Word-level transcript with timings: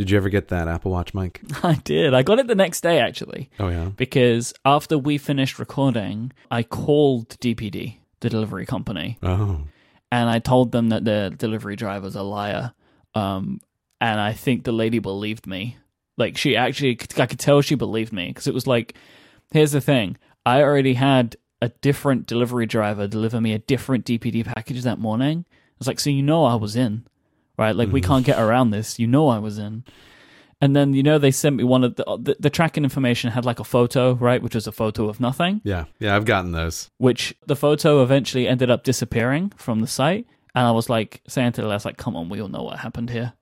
Did 0.00 0.10
you 0.10 0.16
ever 0.16 0.30
get 0.30 0.48
that 0.48 0.66
Apple 0.66 0.90
Watch, 0.92 1.12
Myke? 1.12 1.40
I 1.62 1.74
did. 1.84 2.14
I 2.14 2.22
got 2.22 2.38
it 2.38 2.46
the 2.46 2.54
next 2.54 2.80
day 2.80 3.00
actually. 3.00 3.50
Oh 3.58 3.68
yeah. 3.68 3.90
Because 3.98 4.54
after 4.64 4.96
we 4.96 5.18
finished 5.18 5.58
recording, 5.58 6.32
I 6.50 6.62
called 6.62 7.28
DPD, 7.38 7.96
the 8.20 8.30
delivery 8.30 8.64
company, 8.64 9.18
Oh. 9.22 9.60
and 10.10 10.30
I 10.30 10.38
told 10.38 10.72
them 10.72 10.88
that 10.88 11.04
the 11.04 11.34
delivery 11.36 11.76
driver's 11.76 12.16
a 12.16 12.22
liar. 12.22 12.72
Um, 13.14 13.60
and 14.00 14.18
I 14.18 14.32
think 14.32 14.64
the 14.64 14.72
lady 14.72 15.00
believed 15.00 15.46
me. 15.46 15.76
Like 16.16 16.38
she 16.38 16.56
actually, 16.56 16.98
I 17.18 17.26
could 17.26 17.38
tell 17.38 17.60
she 17.60 17.74
believed 17.74 18.10
me 18.14 18.28
because 18.28 18.46
it 18.46 18.54
was 18.54 18.66
like, 18.66 18.94
here's 19.52 19.72
the 19.72 19.82
thing: 19.82 20.16
I 20.46 20.62
already 20.62 20.94
had 20.94 21.36
a 21.60 21.68
different 21.82 22.26
delivery 22.26 22.64
driver 22.64 23.06
deliver 23.06 23.38
me 23.38 23.52
a 23.52 23.58
different 23.58 24.06
DPD 24.06 24.46
package 24.46 24.82
that 24.84 24.98
morning. 24.98 25.44
I 25.50 25.54
was 25.78 25.86
like, 25.86 26.00
so 26.00 26.08
you 26.08 26.22
know 26.22 26.46
I 26.46 26.54
was 26.54 26.74
in, 26.74 27.04
right? 27.58 27.74
Like 27.74 27.90
we 27.92 28.00
can't 28.00 28.24
get 28.24 28.38
around 28.38 28.70
this. 28.70 28.98
You 28.98 29.06
know 29.06 29.28
I 29.28 29.38
was 29.38 29.58
in. 29.58 29.84
And 30.62 30.76
then 30.76 30.92
you 30.92 31.02
know 31.02 31.18
they 31.18 31.30
sent 31.30 31.56
me 31.56 31.64
one 31.64 31.84
of 31.84 31.96
the, 31.96 32.04
the 32.20 32.36
the 32.38 32.50
tracking 32.50 32.84
information 32.84 33.30
had 33.30 33.46
like 33.46 33.60
a 33.60 33.64
photo, 33.64 34.12
right, 34.14 34.42
which 34.42 34.54
was 34.54 34.66
a 34.66 34.72
photo 34.72 35.08
of 35.08 35.18
nothing 35.18 35.62
Yeah. 35.64 35.84
Yeah, 35.98 36.14
I've 36.14 36.26
gotten 36.26 36.52
those. 36.52 36.90
which 36.98 37.34
the 37.46 37.56
photo 37.56 38.02
eventually 38.02 38.46
ended 38.46 38.70
up 38.70 38.84
disappearing 38.84 39.52
from 39.56 39.80
the 39.80 39.86
site. 39.86 40.26
And 40.54 40.66
I 40.66 40.72
was 40.72 40.90
like 40.90 41.22
saying 41.28 41.52
to 41.52 41.62
the 41.62 41.68
last, 41.68 41.84
like, 41.84 41.96
come 41.96 42.16
on, 42.16 42.28
we 42.28 42.40
all 42.42 42.48
know 42.48 42.62
what 42.64 42.80
happened 42.80 43.08
here. 43.10 43.32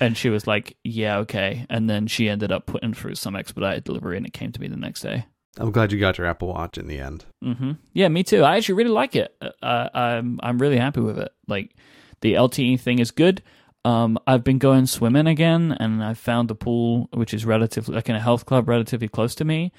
And 0.00 0.16
she 0.16 0.30
was 0.30 0.46
like, 0.46 0.76
yeah, 0.82 1.18
okay. 1.18 1.66
And 1.68 1.88
then 1.88 2.06
she 2.06 2.28
ended 2.28 2.50
up 2.50 2.64
putting 2.66 2.94
through 2.94 3.14
some 3.16 3.36
expedited 3.36 3.84
delivery 3.84 4.16
and 4.16 4.26
it 4.26 4.32
came 4.32 4.50
to 4.52 4.60
me 4.60 4.68
the 4.68 4.76
next 4.76 5.02
day. 5.02 5.26
I'm 5.58 5.70
glad 5.70 5.92
you 5.92 6.00
got 6.00 6.18
your 6.18 6.26
Apple 6.26 6.48
Watch 6.48 6.76
in 6.78 6.86
the 6.86 6.98
end. 6.98 7.24
hmm 7.42 7.72
Yeah, 7.92 8.08
me 8.08 8.22
too. 8.24 8.42
I 8.42 8.56
actually 8.56 8.74
really 8.76 8.90
like 8.90 9.14
it. 9.16 9.34
Uh, 9.62 9.88
I'm 9.94 10.40
I'm 10.42 10.58
really 10.58 10.76
happy 10.78 11.00
with 11.00 11.18
it. 11.18 11.30
Like 11.46 11.74
the 12.20 12.34
LTE 12.34 12.80
thing 12.80 12.98
is 12.98 13.10
good. 13.10 13.42
Um, 13.84 14.18
I've 14.26 14.42
been 14.42 14.58
going 14.58 14.86
swimming 14.86 15.26
again, 15.26 15.76
and 15.78 16.02
I 16.02 16.14
found 16.14 16.50
a 16.50 16.54
pool 16.54 17.08
which 17.12 17.32
is 17.32 17.44
relatively 17.44 17.94
like 17.94 18.08
in 18.08 18.16
a 18.16 18.20
health 18.20 18.44
club 18.44 18.68
relatively 18.68 19.08
close 19.08 19.34
to 19.36 19.44
me, 19.44 19.72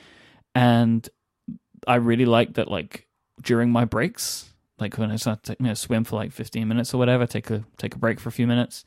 and 0.56 1.08
I 1.86 1.95
really 1.95 2.26
like 2.26 2.53
that. 2.53 2.72
Like 2.72 3.08
during 3.42 3.70
my 3.70 3.86
breaks, 3.86 4.53
like 4.80 4.98
when 4.98 5.11
I 5.11 5.17
start 5.17 5.44
to 5.44 5.58
you 5.59 5.67
know, 5.67 5.73
swim 5.73 6.03
for 6.03 6.16
like 6.16 6.31
15 6.31 6.67
minutes 6.67 6.94
or 6.94 6.98
whatever, 6.98 7.26
take 7.26 7.50
a 7.50 7.66
take 7.78 7.95
a 7.95 7.98
break 7.98 8.20
for 8.20 8.30
a 8.30 8.31
few 8.31 8.48
minutes. 8.48 8.86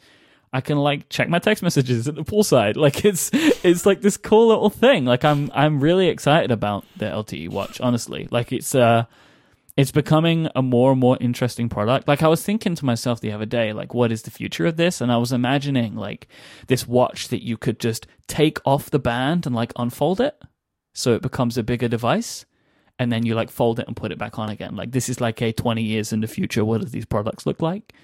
I 0.53 0.61
can 0.61 0.79
like 0.79 1.09
check 1.09 1.29
my 1.29 1.39
text 1.39 1.63
messages 1.63 2.09
at 2.09 2.15
the 2.15 2.25
poolside. 2.25 2.77
Like 2.81 3.05
it's 3.05 3.31
it's 3.33 3.87
like 3.87 4.01
this 4.01 4.17
cool 4.17 4.49
little 4.49 4.71
thing. 4.71 5.05
Like 5.05 5.25
I'm 5.25 5.51
I'm 5.55 5.81
really 5.81 6.09
excited 6.09 6.51
about 6.51 6.85
the 6.97 7.07
LTE 7.07 7.51
watch. 7.51 7.81
Honestly, 7.81 8.27
like 8.31 8.53
it's 8.53 8.75
uh 8.75 9.05
it's 9.77 9.93
becoming 9.93 10.49
a 10.55 10.63
more 10.63 10.93
and 10.93 11.01
more 11.01 11.17
interesting 11.21 11.69
product. 11.69 12.09
Like 12.09 12.23
I 12.23 12.29
was 12.29 12.43
thinking 12.43 12.75
to 12.75 12.85
myself 12.85 13.21
the 13.21 13.33
other 13.33 13.47
day, 13.47 13.73
like 13.73 13.95
what 13.95 14.13
is 14.13 14.23
the 14.23 14.31
future 14.31 14.67
of 14.67 14.77
this? 14.77 15.01
And 15.01 15.11
I 15.13 15.17
was 15.17 15.33
imagining 15.33 15.95
like 15.97 16.29
this 16.67 16.87
watch 16.87 17.29
that 17.29 17.45
you 17.45 17.57
could 17.57 17.79
just 17.79 18.07
take 18.27 18.59
off 18.65 18.91
the 18.91 18.99
band 18.99 19.47
and 19.47 19.55
like 19.55 19.73
unfold 19.77 20.21
it, 20.21 20.41
so 20.95 21.15
it 21.15 21.23
becomes 21.23 21.57
a 21.57 21.63
bigger 21.63 21.89
device. 21.89 22.45
And 22.99 23.11
then 23.11 23.25
you 23.25 23.35
like 23.35 23.51
fold 23.51 23.81
it 23.81 23.87
and 23.87 23.97
put 23.97 24.13
it 24.13 24.19
back 24.19 24.39
on 24.39 24.51
again. 24.51 24.77
Like 24.77 24.93
this 24.93 25.09
is 25.09 25.21
like 25.21 25.41
a 25.41 25.53
20 25.53 25.83
years 25.83 26.13
in 26.13 26.21
the 26.21 26.27
future. 26.27 26.65
What 26.65 26.83
do 26.83 26.87
these 26.87 27.07
products 27.07 27.47
look 27.47 27.63
like? 27.63 27.95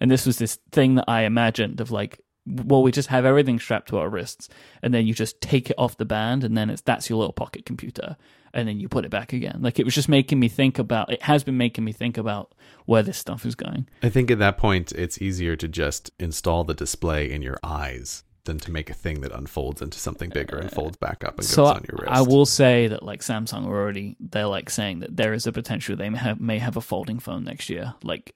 And 0.00 0.10
this 0.10 0.24
was 0.24 0.38
this 0.38 0.58
thing 0.72 0.94
that 0.94 1.04
I 1.08 1.22
imagined 1.22 1.80
of 1.80 1.90
like, 1.90 2.20
well, 2.46 2.82
we 2.82 2.92
just 2.92 3.08
have 3.08 3.24
everything 3.24 3.58
strapped 3.58 3.88
to 3.88 3.98
our 3.98 4.08
wrists, 4.08 4.48
and 4.80 4.94
then 4.94 5.06
you 5.06 5.14
just 5.14 5.40
take 5.40 5.68
it 5.68 5.76
off 5.78 5.96
the 5.96 6.04
band, 6.04 6.44
and 6.44 6.56
then 6.56 6.70
it's 6.70 6.80
that's 6.80 7.10
your 7.10 7.18
little 7.18 7.32
pocket 7.32 7.66
computer, 7.66 8.16
and 8.52 8.66
then 8.66 8.80
you 8.80 8.88
put 8.88 9.04
it 9.04 9.10
back 9.10 9.32
again. 9.32 9.58
Like 9.60 9.78
it 9.78 9.84
was 9.84 9.94
just 9.94 10.08
making 10.08 10.38
me 10.38 10.48
think 10.48 10.78
about. 10.78 11.12
It 11.12 11.22
has 11.22 11.44
been 11.44 11.56
making 11.56 11.84
me 11.84 11.92
think 11.92 12.18
about 12.18 12.54
where 12.86 13.02
this 13.02 13.18
stuff 13.18 13.44
is 13.44 13.54
going. 13.54 13.88
I 14.02 14.08
think 14.08 14.30
at 14.30 14.38
that 14.38 14.58
point 14.58 14.92
it's 14.92 15.20
easier 15.20 15.56
to 15.56 15.68
just 15.68 16.10
install 16.18 16.64
the 16.64 16.74
display 16.74 17.30
in 17.30 17.42
your 17.42 17.58
eyes 17.62 18.24
than 18.44 18.58
to 18.58 18.70
make 18.70 18.88
a 18.88 18.94
thing 18.94 19.20
that 19.20 19.32
unfolds 19.32 19.82
into 19.82 19.98
something 19.98 20.30
bigger 20.30 20.56
and 20.56 20.66
uh, 20.66 20.74
folds 20.74 20.96
back 20.96 21.24
up 21.24 21.36
and 21.36 21.44
so 21.44 21.64
goes 21.64 21.76
on 21.76 21.84
your 21.88 21.98
wrist. 22.00 22.12
I 22.12 22.22
will 22.22 22.46
say 22.46 22.86
that 22.88 23.02
like 23.02 23.20
Samsung 23.20 23.66
are 23.66 23.76
already 23.76 24.16
they're 24.20 24.46
like 24.46 24.70
saying 24.70 25.00
that 25.00 25.16
there 25.16 25.34
is 25.34 25.46
a 25.46 25.52
potential 25.52 25.96
they 25.96 26.08
may 26.08 26.18
have, 26.18 26.40
may 26.40 26.58
have 26.58 26.76
a 26.76 26.80
folding 26.80 27.18
phone 27.18 27.44
next 27.44 27.68
year. 27.68 27.94
Like 28.02 28.34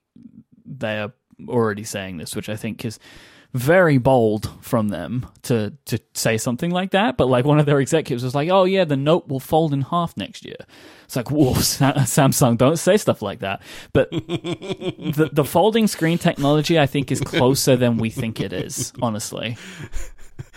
they 0.65 0.99
are 0.99 1.13
already 1.47 1.83
saying 1.83 2.17
this, 2.17 2.35
which 2.35 2.49
I 2.49 2.55
think 2.55 2.85
is 2.85 2.99
very 3.53 3.97
bold 3.97 4.49
from 4.61 4.87
them 4.89 5.25
to 5.43 5.73
to 5.85 5.99
say 6.13 6.37
something 6.37 6.71
like 6.71 6.91
that. 6.91 7.17
But 7.17 7.27
like 7.27 7.45
one 7.45 7.59
of 7.59 7.65
their 7.65 7.79
executives 7.79 8.23
was 8.23 8.35
like, 8.35 8.49
"Oh 8.49 8.63
yeah, 8.63 8.85
the 8.85 8.97
Note 8.97 9.27
will 9.27 9.39
fold 9.39 9.73
in 9.73 9.81
half 9.81 10.15
next 10.15 10.45
year." 10.45 10.55
It's 11.03 11.15
like, 11.15 11.29
whoa, 11.29 11.53
Sa- 11.55 11.93
Samsung, 11.93 12.57
don't 12.57 12.77
say 12.77 12.95
stuff 12.97 13.21
like 13.21 13.39
that. 13.39 13.61
But 13.93 14.09
the 14.11 15.29
the 15.31 15.43
folding 15.43 15.87
screen 15.87 16.17
technology, 16.17 16.79
I 16.79 16.85
think, 16.85 17.11
is 17.11 17.19
closer 17.19 17.75
than 17.75 17.97
we 17.97 18.09
think 18.09 18.39
it 18.39 18.53
is. 18.53 18.93
Honestly, 19.01 19.57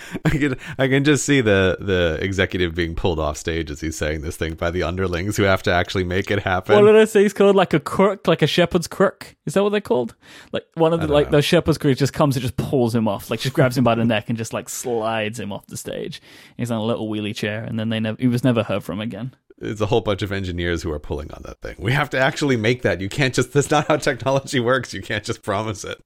I 0.24 0.30
can 0.30 0.56
I 0.78 0.88
can 0.88 1.04
just 1.04 1.24
see 1.24 1.40
the 1.40 1.76
the 1.80 2.18
executive 2.20 2.74
being 2.74 2.94
pulled 2.94 3.18
off 3.18 3.36
stage 3.36 3.70
as 3.70 3.80
he's 3.80 3.96
saying 3.96 4.22
this 4.22 4.36
thing 4.36 4.54
by 4.54 4.70
the 4.70 4.82
underlings 4.82 5.36
who 5.36 5.44
have 5.44 5.62
to 5.64 5.72
actually 5.72 6.04
make 6.04 6.30
it 6.30 6.40
happen. 6.40 6.76
what 6.76 6.92
did 6.92 7.00
I 7.00 7.04
say? 7.04 7.22
He's 7.22 7.32
called 7.32 7.56
like 7.56 7.74
a 7.74 7.80
crook, 7.80 8.26
like 8.26 8.42
a 8.42 8.46
shepherd's 8.46 8.86
crook. 8.86 9.36
Is 9.46 9.54
that 9.54 9.62
what 9.62 9.70
they're 9.70 9.80
called? 9.80 10.14
Like 10.52 10.66
one 10.74 10.92
of 10.92 11.00
the 11.00 11.08
like 11.08 11.26
know. 11.26 11.32
those 11.32 11.44
shepherd's 11.44 11.78
crook 11.78 11.96
just 11.96 12.12
comes 12.12 12.36
and 12.36 12.42
just 12.42 12.56
pulls 12.56 12.94
him 12.94 13.08
off, 13.08 13.30
like 13.30 13.40
just 13.40 13.54
grabs 13.54 13.76
him 13.76 13.84
by 13.84 13.94
the 13.94 14.04
neck 14.04 14.28
and 14.28 14.38
just 14.38 14.52
like 14.52 14.68
slides 14.68 15.38
him 15.38 15.52
off 15.52 15.66
the 15.66 15.76
stage. 15.76 16.20
He's 16.56 16.70
on 16.70 16.80
a 16.80 16.84
little 16.84 17.08
wheelie 17.08 17.34
chair, 17.34 17.64
and 17.64 17.78
then 17.78 17.88
they 17.88 18.00
never 18.00 18.20
he 18.20 18.28
was 18.28 18.44
never 18.44 18.62
heard 18.62 18.84
from 18.84 19.00
again. 19.00 19.34
It's 19.58 19.80
a 19.80 19.86
whole 19.86 20.00
bunch 20.00 20.22
of 20.22 20.32
engineers 20.32 20.82
who 20.82 20.90
are 20.90 20.98
pulling 20.98 21.30
on 21.32 21.42
that 21.44 21.60
thing. 21.60 21.76
We 21.78 21.92
have 21.92 22.10
to 22.10 22.18
actually 22.18 22.56
make 22.56 22.82
that. 22.82 23.00
You 23.00 23.08
can't 23.08 23.34
just 23.34 23.52
that's 23.52 23.70
not 23.70 23.86
how 23.88 23.96
technology 23.96 24.60
works. 24.60 24.92
You 24.92 25.02
can't 25.02 25.24
just 25.24 25.42
promise 25.42 25.84
it. 25.84 26.02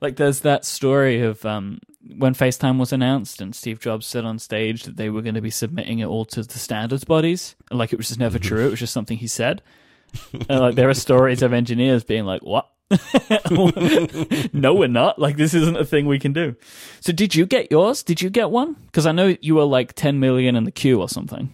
Like 0.00 0.16
there's 0.16 0.40
that 0.40 0.64
story 0.64 1.20
of 1.20 1.44
um, 1.44 1.80
when 2.16 2.34
FaceTime 2.34 2.78
was 2.78 2.92
announced 2.92 3.40
and 3.40 3.54
Steve 3.54 3.80
Jobs 3.80 4.06
said 4.06 4.24
on 4.24 4.38
stage 4.38 4.84
that 4.84 4.96
they 4.96 5.08
were 5.08 5.22
going 5.22 5.34
to 5.34 5.40
be 5.40 5.50
submitting 5.50 6.00
it 6.00 6.06
all 6.06 6.24
to 6.26 6.42
the 6.42 6.58
standards 6.58 7.04
bodies. 7.04 7.56
Like 7.70 7.92
it 7.92 7.96
was 7.96 8.08
just 8.08 8.20
never 8.20 8.38
true. 8.38 8.66
It 8.66 8.70
was 8.70 8.80
just 8.80 8.92
something 8.92 9.18
he 9.18 9.26
said. 9.26 9.62
and 10.48 10.60
like 10.60 10.74
there 10.74 10.88
are 10.88 10.94
stories 10.94 11.42
of 11.42 11.52
engineers 11.52 12.04
being 12.04 12.24
like, 12.24 12.42
"What? 12.42 12.70
no, 14.52 14.74
we're 14.74 14.86
not. 14.86 15.18
Like 15.18 15.36
this 15.36 15.54
isn't 15.54 15.76
a 15.76 15.84
thing 15.84 16.06
we 16.06 16.18
can 16.18 16.32
do." 16.32 16.54
So 17.00 17.12
did 17.12 17.34
you 17.34 17.46
get 17.46 17.70
yours? 17.70 18.02
Did 18.02 18.22
you 18.22 18.30
get 18.30 18.50
one? 18.50 18.74
Because 18.86 19.06
I 19.06 19.12
know 19.12 19.36
you 19.40 19.56
were 19.56 19.64
like 19.64 19.94
10 19.94 20.20
million 20.20 20.56
in 20.56 20.64
the 20.64 20.70
queue 20.70 21.00
or 21.00 21.08
something. 21.08 21.52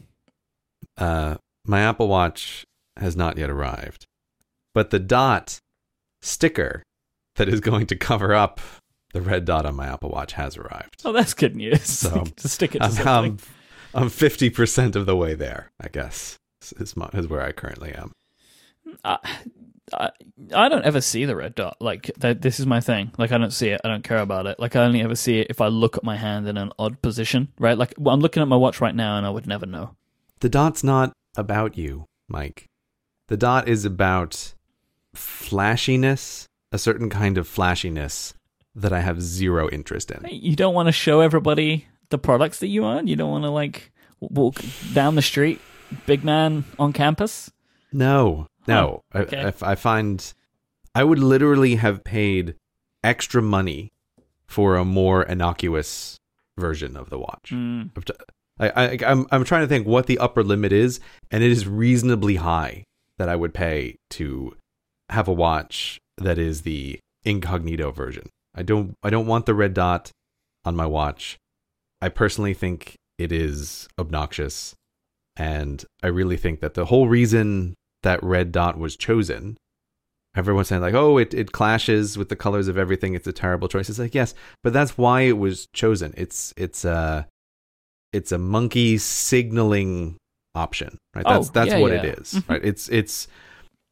Uh, 0.98 1.36
my 1.64 1.80
Apple 1.80 2.08
Watch 2.08 2.64
has 2.98 3.16
not 3.16 3.38
yet 3.38 3.48
arrived, 3.48 4.06
but 4.74 4.90
the 4.90 4.98
dot 4.98 5.58
sticker 6.20 6.82
that 7.36 7.48
is 7.48 7.60
going 7.60 7.86
to 7.86 7.96
cover 7.96 8.34
up 8.34 8.60
the 9.12 9.20
red 9.20 9.44
dot 9.44 9.66
on 9.66 9.74
my 9.76 9.86
Apple 9.86 10.10
Watch 10.10 10.32
has 10.34 10.56
arrived. 10.56 11.02
Oh, 11.04 11.12
that's 11.12 11.34
good 11.34 11.56
news. 11.56 11.82
So, 11.82 12.24
to 12.36 12.48
stick 12.48 12.74
it 12.74 12.78
to 12.78 12.84
I'm, 12.84 12.90
something. 12.92 13.40
I'm, 13.94 14.04
I'm 14.04 14.08
50% 14.08 14.96
of 14.96 15.06
the 15.06 15.16
way 15.16 15.34
there, 15.34 15.70
I 15.80 15.88
guess, 15.88 16.38
is, 16.78 16.96
my, 16.96 17.08
is 17.12 17.28
where 17.28 17.42
I 17.42 17.52
currently 17.52 17.92
am. 17.92 18.12
I, 19.04 19.18
I, 19.92 20.10
I 20.54 20.68
don't 20.68 20.84
ever 20.84 21.00
see 21.00 21.24
the 21.24 21.36
red 21.36 21.54
dot. 21.54 21.76
Like 21.80 22.10
that, 22.18 22.42
this 22.42 22.60
is 22.60 22.66
my 22.66 22.80
thing. 22.80 23.12
Like 23.18 23.32
I 23.32 23.38
don't 23.38 23.52
see 23.52 23.68
it. 23.68 23.80
I 23.84 23.88
don't 23.88 24.04
care 24.04 24.18
about 24.18 24.46
it. 24.46 24.58
Like 24.58 24.76
I 24.76 24.84
only 24.84 25.02
ever 25.02 25.16
see 25.16 25.40
it 25.40 25.48
if 25.50 25.60
I 25.60 25.68
look 25.68 25.96
at 25.96 26.04
my 26.04 26.16
hand 26.16 26.48
in 26.48 26.56
an 26.56 26.72
odd 26.78 27.02
position. 27.02 27.48
Right? 27.58 27.76
Like 27.76 27.94
well, 27.98 28.14
I'm 28.14 28.20
looking 28.20 28.42
at 28.42 28.48
my 28.48 28.56
watch 28.56 28.80
right 28.80 28.94
now, 28.94 29.16
and 29.16 29.26
I 29.26 29.30
would 29.30 29.46
never 29.46 29.66
know. 29.66 29.96
The 30.40 30.48
dot's 30.48 30.82
not 30.82 31.12
about 31.36 31.76
you, 31.76 32.06
Myke. 32.32 32.64
The 33.28 33.36
dot 33.36 33.68
is 33.68 33.84
about 33.84 34.54
flashiness, 35.14 36.46
a 36.72 36.78
certain 36.78 37.10
kind 37.10 37.38
of 37.38 37.46
flashiness 37.46 38.34
that 38.74 38.92
I 38.92 39.00
have 39.00 39.20
zero 39.20 39.68
interest 39.68 40.10
in. 40.10 40.26
You 40.30 40.56
don't 40.56 40.74
want 40.74 40.86
to 40.88 40.92
show 40.92 41.20
everybody 41.20 41.86
the 42.10 42.18
products 42.18 42.58
that 42.60 42.68
you 42.68 42.84
own. 42.84 43.06
You 43.06 43.16
don't 43.16 43.30
want 43.30 43.44
to 43.44 43.50
like 43.50 43.92
walk 44.20 44.60
down 44.92 45.14
the 45.14 45.22
street, 45.22 45.60
big 46.06 46.24
man 46.24 46.64
on 46.78 46.92
campus. 46.92 47.50
No, 47.92 48.46
no. 48.66 49.02
Huh, 49.12 49.20
okay. 49.20 49.52
I, 49.62 49.72
I, 49.72 49.74
find 49.74 50.32
I 50.94 51.04
would 51.04 51.18
literally 51.18 51.76
have 51.76 52.04
paid 52.04 52.54
extra 53.02 53.42
money 53.42 53.90
for 54.46 54.76
a 54.76 54.84
more 54.84 55.22
innocuous 55.22 56.18
version 56.58 56.96
of 56.96 57.10
the 57.10 57.18
watch. 57.18 57.50
Mm. 57.52 57.90
I, 58.58 58.68
I, 58.68 58.98
I'm, 59.06 59.26
I'm 59.30 59.44
trying 59.44 59.62
to 59.62 59.68
think 59.68 59.86
what 59.86 60.06
the 60.06 60.18
upper 60.18 60.44
limit 60.44 60.72
is, 60.72 61.00
and 61.30 61.42
it 61.42 61.50
is 61.50 61.66
reasonably 61.66 62.36
high 62.36 62.84
that 63.18 63.28
I 63.28 63.36
would 63.36 63.54
pay 63.54 63.96
to 64.10 64.56
have 65.08 65.28
a 65.28 65.32
watch 65.32 65.98
that 66.18 66.38
is 66.38 66.62
the 66.62 66.98
incognito 67.24 67.90
version. 67.90 68.28
I 68.54 68.62
don't, 68.62 68.94
I 69.02 69.10
don't 69.10 69.26
want 69.26 69.46
the 69.46 69.54
red 69.54 69.74
dot 69.74 70.10
on 70.64 70.76
my 70.76 70.86
watch. 70.86 71.38
I 72.00 72.08
personally 72.08 72.54
think 72.54 72.96
it 73.18 73.32
is 73.32 73.88
obnoxious, 73.98 74.74
and 75.36 75.84
I 76.02 76.08
really 76.08 76.36
think 76.36 76.60
that 76.60 76.74
the 76.74 76.86
whole 76.86 77.08
reason 77.08 77.74
that 78.02 78.22
red 78.22 78.52
dot 78.52 78.78
was 78.78 78.96
chosen 78.96 79.58
everyone's 80.34 80.68
saying 80.68 80.82
like 80.82 80.94
oh 80.94 81.18
it, 81.18 81.34
it 81.34 81.52
clashes 81.52 82.16
with 82.16 82.28
the 82.28 82.36
colors 82.36 82.68
of 82.68 82.78
everything. 82.78 83.14
It's 83.14 83.26
a 83.26 83.32
terrible 83.32 83.68
choice. 83.68 83.88
It's 83.88 83.98
like 83.98 84.14
yes 84.14 84.34
but 84.62 84.72
that's 84.72 84.96
why 84.96 85.22
it 85.22 85.38
was 85.38 85.66
chosen. 85.72 86.14
It's 86.16 86.54
it's 86.56 86.84
a 86.84 87.26
it's 88.12 88.32
a 88.32 88.38
monkey 88.38 88.98
signaling 88.98 90.16
option 90.54 90.98
right? 91.14 91.24
Oh, 91.26 91.34
that's 91.34 91.48
Oh, 91.48 91.52
that's 91.52 91.70
yeah, 91.70 91.78
what 91.78 91.92
yeah. 91.92 92.02
it 92.02 92.18
is, 92.18 92.34
mm-hmm. 92.34 92.52
right? 92.52 92.64
It's 92.64 92.88
it's 92.88 93.28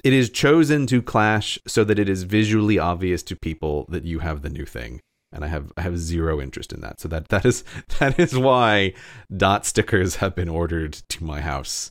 it 0.04 0.12
is 0.12 0.30
chosen 0.30 0.86
to 0.86 1.02
clash 1.02 1.58
so 1.66 1.84
that 1.84 1.98
it 1.98 2.08
is 2.08 2.22
visually 2.22 2.78
obvious 2.78 3.22
to 3.24 3.36
people 3.36 3.86
that 3.88 4.04
you 4.04 4.20
have 4.20 4.42
the 4.42 4.50
new 4.50 4.64
thing 4.64 5.00
and 5.32 5.44
I 5.44 5.48
have 5.48 5.72
I 5.76 5.82
have 5.82 5.98
zero 5.98 6.40
interest 6.40 6.72
in 6.72 6.80
that. 6.80 7.00
So 7.00 7.08
that 7.08 7.28
that 7.28 7.44
is 7.44 7.64
that 7.98 8.18
is 8.18 8.36
why 8.36 8.94
dot 9.34 9.66
stickers 9.66 10.16
have 10.16 10.34
been 10.34 10.48
ordered 10.48 10.92
to 11.08 11.24
my 11.24 11.40
house, 11.40 11.90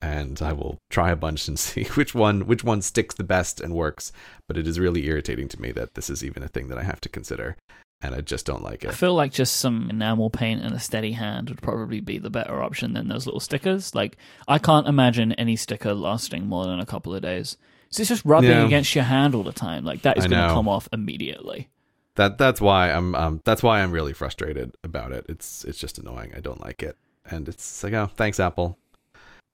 and 0.00 0.40
I 0.42 0.52
will 0.52 0.78
try 0.90 1.10
a 1.10 1.16
bunch 1.16 1.48
and 1.48 1.58
see 1.58 1.84
which 1.94 2.14
one 2.14 2.46
which 2.46 2.64
one 2.64 2.82
sticks 2.82 3.14
the 3.14 3.24
best 3.24 3.60
and 3.60 3.74
works. 3.74 4.12
But 4.48 4.56
it 4.56 4.66
is 4.66 4.80
really 4.80 5.06
irritating 5.06 5.48
to 5.48 5.60
me 5.60 5.72
that 5.72 5.94
this 5.94 6.10
is 6.10 6.24
even 6.24 6.42
a 6.42 6.48
thing 6.48 6.68
that 6.68 6.78
I 6.78 6.82
have 6.82 7.00
to 7.02 7.08
consider, 7.08 7.56
and 8.02 8.14
I 8.14 8.20
just 8.20 8.46
don't 8.46 8.62
like 8.62 8.84
it. 8.84 8.90
I 8.90 8.94
feel 8.94 9.14
like 9.14 9.32
just 9.32 9.56
some 9.58 9.88
enamel 9.90 10.28
paint 10.30 10.62
and 10.62 10.74
a 10.74 10.80
steady 10.80 11.12
hand 11.12 11.48
would 11.48 11.62
probably 11.62 12.00
be 12.00 12.18
the 12.18 12.30
better 12.30 12.62
option 12.62 12.94
than 12.94 13.08
those 13.08 13.26
little 13.26 13.40
stickers. 13.40 13.94
Like, 13.94 14.16
I 14.48 14.58
can't 14.58 14.88
imagine 14.88 15.32
any 15.34 15.56
sticker 15.56 15.94
lasting 15.94 16.46
more 16.46 16.64
than 16.66 16.80
a 16.80 16.86
couple 16.86 17.14
of 17.14 17.22
days. 17.22 17.56
So 17.90 18.00
it's 18.00 18.08
just 18.08 18.24
rubbing 18.24 18.50
Yeah. 18.50 18.66
against 18.66 18.94
your 18.94 19.04
hand 19.04 19.34
all 19.34 19.42
the 19.44 19.52
time. 19.52 19.84
Like, 19.84 20.02
that 20.02 20.18
is 20.18 20.26
going 20.26 20.48
to 20.48 20.54
come 20.54 20.68
off 20.68 20.88
immediately. 20.92 21.68
That 22.16 22.36
that's 22.36 22.60
why 22.60 22.90
I'm 22.90 23.14
um 23.14 23.40
that's 23.44 23.62
why 23.62 23.80
I'm 23.80 23.90
really 23.90 24.12
frustrated 24.12 24.74
about 24.84 25.12
it. 25.12 25.24
It's 25.30 25.64
it's 25.64 25.78
just 25.78 25.96
annoying. 25.98 26.32
I 26.36 26.40
don't 26.40 26.60
like 26.60 26.82
it, 26.82 26.98
and 27.30 27.48
it's 27.48 27.82
like 27.82 27.94
oh 27.94 28.10
thanks 28.14 28.38
Apple, 28.38 28.76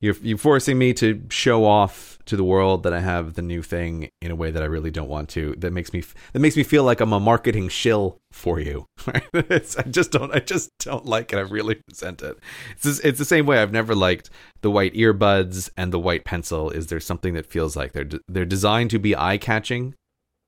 you're 0.00 0.16
you're 0.22 0.38
forcing 0.38 0.78
me 0.78 0.92
to 0.94 1.22
show 1.30 1.64
off 1.64 2.18
to 2.26 2.36
the 2.36 2.44
world 2.44 2.82
that 2.82 2.92
I 2.92 3.00
have 3.00 3.34
the 3.34 3.42
new 3.42 3.62
thing 3.62 4.10
in 4.20 4.30
a 4.30 4.36
way 4.36 4.50
that 4.50 4.62
I 4.62 4.66
really 4.66 4.90
don't 4.90 5.08
want 5.08 5.28
to. 5.30 5.54
That 5.58 5.72
makes 5.72 5.92
me 5.92 6.02
that 6.32 6.40
makes 6.40 6.56
me 6.56 6.62
feel 6.62 6.84
like 6.84 7.00
I'm 7.00 7.12
a 7.12 7.18
marketing 7.20 7.68
shill 7.68 8.18
for 8.32 8.60
you. 8.60 8.86
It's, 9.32 9.76
I 9.76 9.82
just 9.82 10.10
don't 10.12 10.34
I 10.34 10.40
just 10.40 10.70
don't 10.80 11.06
like 11.06 11.32
it. 11.32 11.36
I 11.36 11.40
really 11.40 11.80
resent 11.88 12.22
it. 12.22 12.38
It's 12.72 12.82
just, 12.82 13.04
it's 13.04 13.18
the 13.18 13.24
same 13.24 13.46
way 13.46 13.60
I've 13.60 13.72
never 13.72 13.94
liked 13.94 14.30
the 14.60 14.70
white 14.70 14.94
earbuds 14.94 15.70
and 15.76 15.92
the 15.92 15.98
white 15.98 16.24
pencil. 16.24 16.70
Is 16.70 16.88
there 16.88 17.00
something 17.00 17.34
that 17.34 17.46
feels 17.46 17.76
like 17.76 17.92
they're 17.92 18.04
de- 18.04 18.20
they're 18.28 18.44
designed 18.44 18.90
to 18.90 18.98
be 18.98 19.16
eye 19.16 19.38
catching 19.38 19.94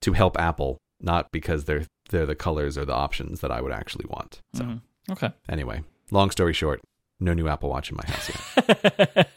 to 0.01 0.13
help 0.13 0.39
Apple, 0.39 0.77
not 1.01 1.31
because 1.31 1.65
they're 1.65 1.85
they're 2.09 2.25
the 2.25 2.35
colors 2.35 2.77
or 2.77 2.85
the 2.85 2.93
options 2.93 3.39
that 3.41 3.51
I 3.51 3.59
would 3.61 3.71
actually 3.71 4.05
want. 4.07 4.39
So 4.53 4.63
Mhm. 4.65 4.81
Okay. 5.11 5.31
anyway, 5.49 5.83
long 6.11 6.29
story 6.31 6.53
short, 6.53 6.81
no 7.21 7.33
new 7.33 7.47
Apple 7.47 7.69
Watch 7.69 7.91
in 7.91 7.97
my 7.97 8.11
house 8.11 8.31
yet. 8.57 9.29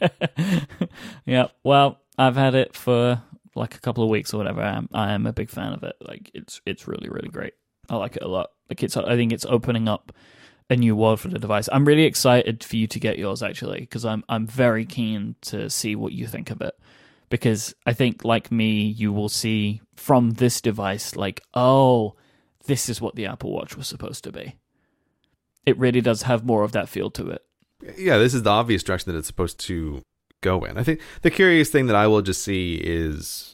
yeah. 1.25 1.47
Well, 1.63 2.01
I've 2.17 2.35
had 2.35 2.55
it 2.55 2.75
for 2.75 3.21
like 3.55 3.75
a 3.75 3.79
couple 3.79 4.03
of 4.03 4.09
weeks 4.09 4.33
or 4.33 4.37
whatever. 4.37 4.61
I 4.61 4.75
am, 4.75 4.89
I 4.93 5.13
am 5.13 5.25
a 5.25 5.33
big 5.33 5.49
fan 5.49 5.71
of 5.71 5.83
it. 5.83 5.95
Like 6.01 6.31
it's 6.33 6.61
it's 6.65 6.87
really 6.87 7.09
really 7.09 7.29
great. 7.29 7.53
I 7.89 7.95
like 7.95 8.15
it 8.15 8.23
a 8.23 8.27
lot. 8.27 8.49
Like 8.69 8.83
it's 8.83 8.97
I 8.97 9.15
think 9.15 9.31
it's 9.31 9.45
opening 9.45 9.87
up 9.87 10.11
a 10.69 10.75
new 10.75 10.95
world 10.95 11.19
for 11.19 11.27
the 11.27 11.39
device. 11.39 11.69
I'm 11.71 11.85
really 11.85 12.05
excited 12.05 12.63
for 12.63 12.75
you 12.75 12.87
to 12.87 12.99
get 12.99 13.19
yours 13.19 13.43
actually 13.43 13.81
because 13.81 14.03
I'm 14.03 14.23
I'm 14.27 14.47
very 14.47 14.85
keen 14.85 15.35
to 15.41 15.69
see 15.69 15.95
what 15.95 16.13
you 16.13 16.27
think 16.27 16.49
of 16.49 16.61
it. 16.61 16.73
Because 17.29 17.73
I 17.85 17.93
think 17.93 18.23
like 18.23 18.51
me, 18.51 18.83
you 18.83 19.11
will 19.11 19.29
see 19.29 19.81
from 19.95 20.31
this 20.31 20.61
device 20.61 21.15
like, 21.15 21.41
oh, 21.53 22.15
this 22.65 22.87
is 22.87 23.01
what 23.01 23.15
the 23.15 23.25
Apple 23.25 23.51
Watch 23.51 23.75
was 23.75 23.87
supposed 23.87 24.23
to 24.25 24.31
be. 24.31 24.55
It 25.65 25.77
really 25.77 26.01
does 26.01 26.23
have 26.23 26.45
more 26.45 26.63
of 26.63 26.71
that 26.73 26.89
feel 26.89 27.09
to 27.11 27.29
it. 27.29 27.43
Yeah, 27.97 28.17
this 28.17 28.33
is 28.33 28.43
the 28.43 28.49
obvious 28.49 28.83
direction 28.83 29.11
that 29.11 29.17
it's 29.17 29.27
supposed 29.27 29.59
to 29.61 30.01
go 30.43 30.63
in. 30.65 30.77
I 30.77 30.83
think 30.83 30.99
the 31.21 31.31
curious 31.31 31.69
thing 31.69 31.87
that 31.87 31.95
I 31.95 32.07
will 32.07 32.21
just 32.21 32.43
see 32.43 32.75
is 32.75 33.53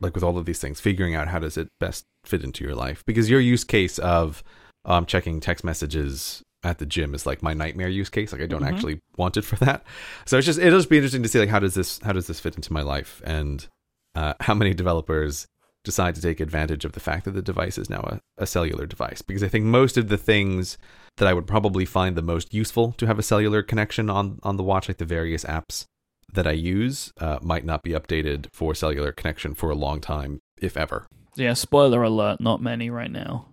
like 0.00 0.14
with 0.14 0.24
all 0.24 0.38
of 0.38 0.44
these 0.46 0.58
things, 0.60 0.80
figuring 0.80 1.14
out 1.14 1.28
how 1.28 1.38
does 1.38 1.56
it 1.56 1.68
best 1.80 2.04
fit 2.24 2.42
into 2.44 2.64
your 2.64 2.74
life 2.74 3.02
because 3.06 3.28
your 3.30 3.40
use 3.40 3.64
case 3.64 3.98
of 3.98 4.42
um, 4.84 5.06
checking 5.06 5.40
text 5.40 5.64
messages 5.64 6.42
at 6.62 6.78
the 6.78 6.86
gym 6.86 7.14
is 7.14 7.26
like 7.26 7.42
my 7.42 7.52
nightmare 7.54 7.88
use 7.88 8.08
case. 8.08 8.32
Like 8.32 8.40
I 8.40 8.46
don't 8.46 8.62
Mhm. 8.62 8.68
actually 8.68 9.00
want 9.16 9.36
it 9.36 9.42
for 9.44 9.56
that. 9.56 9.84
So 10.26 10.38
it's 10.38 10.46
just 10.46 10.58
it'll 10.58 10.78
just 10.78 10.88
be 10.90 10.96
interesting 10.96 11.22
to 11.22 11.28
see 11.28 11.38
like 11.38 11.48
how 11.50 11.58
does 11.58 11.74
this 11.74 12.00
how 12.02 12.12
does 12.12 12.26
this 12.26 12.40
fit 12.40 12.56
into 12.56 12.72
my 12.72 12.82
life 12.82 13.20
and 13.24 13.66
uh, 14.14 14.34
how 14.40 14.54
many 14.54 14.72
developers 14.74 15.46
decide 15.84 16.14
to 16.14 16.22
take 16.22 16.40
advantage 16.40 16.84
of 16.84 16.92
the 16.92 17.00
fact 17.00 17.24
that 17.24 17.32
the 17.32 17.42
device 17.42 17.78
is 17.78 17.90
now 17.90 18.00
a, 18.00 18.20
a 18.38 18.46
cellular 18.46 18.86
device 18.86 19.22
because 19.22 19.42
I 19.42 19.48
think 19.48 19.66
most 19.66 19.96
of 19.96 20.08
the 20.08 20.16
things 20.16 20.78
that 21.18 21.28
I 21.28 21.34
would 21.34 21.46
probably 21.46 21.84
find 21.84 22.16
the 22.16 22.22
most 22.22 22.52
useful 22.52 22.92
to 22.92 23.06
have 23.06 23.18
a 23.18 23.22
cellular 23.22 23.62
connection 23.62 24.10
on 24.10 24.38
on 24.42 24.56
the 24.56 24.62
watch, 24.62 24.88
like 24.88 24.96
the 24.98 25.04
various 25.04 25.44
apps 25.44 25.86
that 26.32 26.46
I 26.46 26.52
use, 26.52 27.12
uh, 27.20 27.38
might 27.42 27.64
not 27.64 27.82
be 27.82 27.92
updated 27.92 28.46
for 28.52 28.74
cellular 28.74 29.12
connection 29.12 29.54
for 29.54 29.70
a 29.70 29.74
long 29.74 30.00
time, 30.00 30.40
if 30.60 30.76
ever. 30.76 31.06
Yeah, 31.36 31.52
spoiler 31.52 32.02
alert, 32.02 32.40
not 32.40 32.62
many 32.62 32.90
right 32.90 33.10
now. 33.10 33.48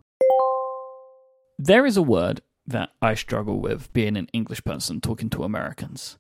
There 1.60 1.86
is 1.86 1.98
a 1.98 2.02
word 2.02 2.42
that 2.66 2.90
I 3.02 3.14
struggle 3.14 3.60
with 3.60 3.92
being 3.94 4.18
an 4.18 4.28
English 4.34 4.64
person 4.64 5.02
talking 5.02 5.30
to 5.32 5.44
Americans. 5.44 6.18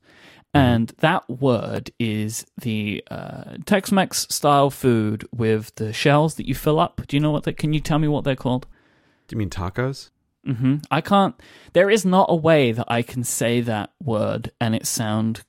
And 0.54 0.90
that 1.00 1.30
word 1.30 1.92
is 1.98 2.46
the 2.60 3.04
uh, 3.10 3.58
Tex 3.66 3.92
Mex 3.92 4.28
style 4.30 4.70
food 4.70 5.28
with 5.34 5.74
the 5.76 5.94
shells 5.94 6.36
that 6.36 6.48
you 6.48 6.56
fill 6.56 6.80
up. 6.80 7.02
Do 7.08 7.16
you 7.16 7.22
know 7.22 7.32
what 7.32 7.44
they 7.44 7.54
Can 7.54 7.74
you 7.74 7.80
tell 7.80 8.00
me 8.00 8.08
what 8.08 8.24
they're 8.24 8.36
called? 8.36 8.68
Do 9.28 9.36
you 9.36 9.38
mean 9.38 9.50
tacos? 9.50 10.10
hmm 10.46 10.78
I 10.90 11.02
can't. 11.02 11.36
There 11.74 11.90
is 11.90 12.04
not 12.04 12.26
a 12.30 12.36
way 12.36 12.72
that 12.72 12.88
I 12.92 13.02
can 13.02 13.24
say 13.24 13.62
that 13.62 13.92
word 14.04 14.52
and 14.60 14.76
it 14.76 14.88
sound 14.88 15.44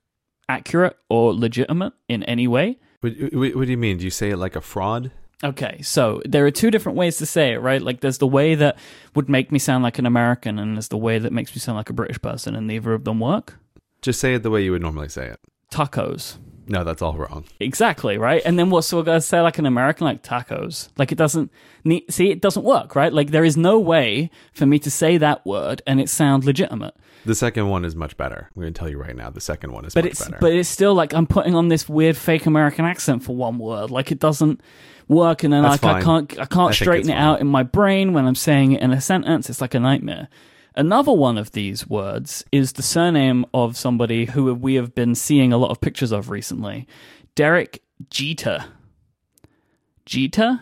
accurate 0.48 0.96
or 1.08 1.34
legitimate 1.34 1.94
in 2.08 2.22
any 2.24 2.46
way. 2.46 2.78
What, 3.00 3.14
what, 3.32 3.56
what 3.56 3.64
do 3.64 3.70
you 3.70 3.78
mean? 3.78 3.96
Do 3.96 4.04
you 4.04 4.10
say 4.10 4.30
it 4.30 4.36
like 4.36 4.54
a 4.54 4.60
fraud? 4.60 5.10
Okay, 5.44 5.80
so 5.82 6.22
there 6.24 6.46
are 6.46 6.52
two 6.52 6.70
different 6.70 6.96
ways 6.96 7.16
to 7.16 7.26
say 7.26 7.52
it, 7.52 7.58
right? 7.58 7.82
Like 7.82 8.00
there's 8.00 8.18
the 8.18 8.28
way 8.28 8.54
that 8.54 8.78
would 9.16 9.28
make 9.28 9.50
me 9.50 9.58
sound 9.58 9.82
like 9.82 9.98
an 9.98 10.06
American, 10.06 10.58
and 10.58 10.76
there's 10.76 10.88
the 10.88 10.96
way 10.98 11.18
that 11.18 11.32
makes 11.32 11.52
me 11.52 11.58
sound 11.58 11.76
like 11.76 11.90
a 11.90 11.94
British 11.94 12.22
person, 12.22 12.54
and 12.54 12.68
neither 12.68 12.92
of 12.92 13.02
them 13.02 13.18
work. 13.18 13.58
Just 14.02 14.20
say 14.20 14.34
it 14.34 14.42
the 14.42 14.50
way 14.50 14.62
you 14.62 14.72
would 14.72 14.82
normally 14.82 15.08
say 15.08 15.28
it. 15.28 15.40
Tacos. 15.70 16.36
No, 16.68 16.84
that's 16.84 17.02
all 17.02 17.14
wrong. 17.14 17.44
Exactly, 17.60 18.18
right? 18.18 18.40
And 18.44 18.58
then 18.58 18.70
what 18.70 18.82
so 18.82 18.96
we're 18.96 19.02
gonna 19.02 19.20
say 19.20 19.40
like 19.40 19.58
an 19.58 19.66
American 19.66 20.06
like 20.06 20.22
tacos. 20.22 20.88
Like 20.96 21.10
it 21.10 21.18
doesn't 21.18 21.50
see 22.08 22.30
it 22.30 22.40
doesn't 22.40 22.62
work, 22.62 22.94
right? 22.94 23.12
Like 23.12 23.30
there 23.30 23.44
is 23.44 23.56
no 23.56 23.78
way 23.80 24.30
for 24.52 24.66
me 24.66 24.78
to 24.80 24.90
say 24.90 25.16
that 25.18 25.44
word 25.44 25.82
and 25.86 26.00
it 26.00 26.08
sound 26.08 26.44
legitimate. 26.44 26.94
The 27.24 27.34
second 27.34 27.68
one 27.68 27.84
is 27.84 27.94
much 27.94 28.16
better. 28.16 28.48
I'm 28.54 28.62
going 28.62 28.72
to 28.72 28.78
tell 28.78 28.88
you 28.88 28.98
right 28.98 29.14
now. 29.14 29.30
The 29.30 29.40
second 29.40 29.72
one 29.72 29.84
is 29.84 29.94
But 29.94 30.04
much 30.04 30.12
it's 30.12 30.24
better. 30.24 30.38
but 30.40 30.52
it's 30.52 30.68
still 30.68 30.94
like 30.94 31.12
I'm 31.14 31.26
putting 31.26 31.54
on 31.54 31.68
this 31.68 31.88
weird 31.88 32.16
fake 32.16 32.46
American 32.46 32.84
accent 32.84 33.22
for 33.22 33.34
one 33.36 33.58
word. 33.58 33.90
Like 33.90 34.10
it 34.10 34.18
doesn't 34.18 34.60
work, 35.08 35.44
and 35.44 35.52
then 35.52 35.62
That's 35.62 35.82
like 35.82 35.96
I 35.96 36.02
can't 36.02 36.32
I 36.38 36.46
can't 36.46 36.70
I 36.70 36.74
straighten 36.74 37.10
it 37.10 37.16
out 37.16 37.40
in 37.40 37.46
my 37.46 37.62
brain 37.64 38.12
when 38.12 38.26
I'm 38.26 38.34
saying 38.34 38.72
it 38.72 38.82
in 38.82 38.92
a 38.92 39.00
sentence. 39.00 39.50
It's 39.50 39.60
like 39.60 39.74
a 39.74 39.80
nightmare. 39.80 40.28
Another 40.74 41.12
one 41.12 41.38
of 41.38 41.52
these 41.52 41.88
words 41.88 42.44
is 42.50 42.72
the 42.72 42.82
surname 42.82 43.44
of 43.52 43.76
somebody 43.76 44.26
who 44.26 44.52
we 44.54 44.74
have 44.74 44.94
been 44.94 45.14
seeing 45.14 45.52
a 45.52 45.58
lot 45.58 45.70
of 45.70 45.80
pictures 45.80 46.12
of 46.12 46.30
recently, 46.30 46.86
Derek 47.34 47.82
Jeter. 48.10 48.64
Jeter, 50.06 50.60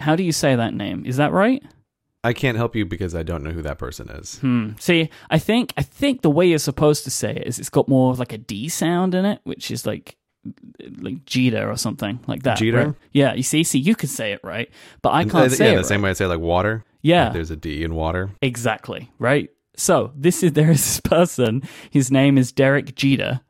how 0.00 0.16
do 0.16 0.22
you 0.22 0.32
say 0.32 0.56
that 0.56 0.74
name? 0.74 1.04
Is 1.06 1.16
that 1.16 1.32
right? 1.32 1.62
I 2.24 2.32
can't 2.32 2.56
help 2.56 2.76
you 2.76 2.86
because 2.86 3.14
I 3.14 3.22
don't 3.22 3.42
know 3.42 3.50
who 3.50 3.62
that 3.62 3.78
person 3.78 4.08
is. 4.08 4.38
Hmm. 4.38 4.70
See, 4.78 5.10
I 5.30 5.38
think 5.38 5.72
I 5.76 5.82
think 5.82 6.22
the 6.22 6.30
way 6.30 6.46
you're 6.46 6.58
supposed 6.58 7.04
to 7.04 7.10
say 7.10 7.32
it 7.32 7.46
is 7.46 7.58
it's 7.58 7.68
got 7.68 7.88
more 7.88 8.12
of 8.12 8.18
like 8.18 8.32
a 8.32 8.38
D 8.38 8.68
sound 8.68 9.14
in 9.14 9.24
it, 9.24 9.40
which 9.42 9.70
is 9.70 9.86
like 9.86 10.16
like 10.98 11.24
Jeter 11.24 11.70
or 11.70 11.76
something 11.76 12.20
like 12.26 12.42
that. 12.44 12.58
Jeter? 12.58 12.86
right? 12.86 12.94
Yeah. 13.12 13.34
You 13.34 13.42
see, 13.42 13.64
see, 13.64 13.78
you 13.78 13.94
can 13.94 14.08
say 14.08 14.32
it 14.32 14.40
right, 14.42 14.70
but 15.02 15.10
I 15.12 15.24
can't 15.24 15.34
uh, 15.34 15.48
say 15.48 15.66
yeah, 15.66 15.74
it. 15.74 15.82
the 15.82 15.84
same 15.84 16.02
way 16.02 16.10
I 16.10 16.14
say 16.14 16.26
like 16.26 16.40
water. 16.40 16.84
Yeah. 17.02 17.24
Like, 17.24 17.34
there's 17.34 17.50
a 17.50 17.56
D 17.56 17.82
in 17.82 17.94
water. 17.94 18.30
Exactly. 18.40 19.10
Right. 19.18 19.50
So 19.76 20.12
this 20.16 20.42
is 20.42 20.52
there 20.54 20.70
is 20.70 20.82
this 20.82 21.00
person. 21.00 21.62
His 21.90 22.10
name 22.10 22.38
is 22.38 22.52
Derek 22.52 22.94
Jeter, 22.94 23.40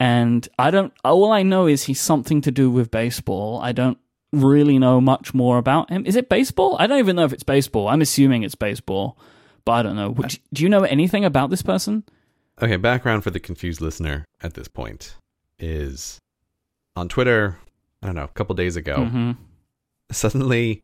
and 0.00 0.48
I 0.58 0.70
don't. 0.70 0.92
All 1.04 1.32
I 1.32 1.42
know 1.42 1.66
is 1.66 1.84
he's 1.84 2.00
something 2.00 2.40
to 2.42 2.50
do 2.50 2.70
with 2.70 2.90
baseball. 2.90 3.60
I 3.60 3.72
don't 3.72 3.98
really 4.32 4.78
know 4.78 5.00
much 5.00 5.34
more 5.34 5.58
about 5.58 5.90
him. 5.90 6.06
Is 6.06 6.16
it 6.16 6.28
baseball? 6.28 6.76
I 6.78 6.86
don't 6.86 6.98
even 6.98 7.16
know 7.16 7.24
if 7.24 7.32
it's 7.32 7.42
baseball. 7.42 7.88
I'm 7.88 8.00
assuming 8.00 8.42
it's 8.42 8.54
baseball, 8.54 9.18
but 9.64 9.72
I 9.72 9.82
don't 9.82 9.96
know. 9.96 10.10
Would 10.10 10.38
do 10.52 10.62
you 10.62 10.68
know 10.68 10.84
anything 10.84 11.24
about 11.24 11.50
this 11.50 11.62
person? 11.62 12.04
Okay, 12.60 12.76
background 12.76 13.24
for 13.24 13.30
the 13.30 13.40
confused 13.40 13.80
listener 13.80 14.24
at 14.42 14.54
this 14.54 14.68
point 14.68 15.16
is 15.58 16.18
on 16.96 17.08
Twitter, 17.08 17.58
I 18.02 18.06
don't 18.06 18.14
know, 18.14 18.24
a 18.24 18.28
couple 18.28 18.54
days 18.54 18.76
ago, 18.76 18.96
Mhm. 18.96 19.36
suddenly 20.10 20.82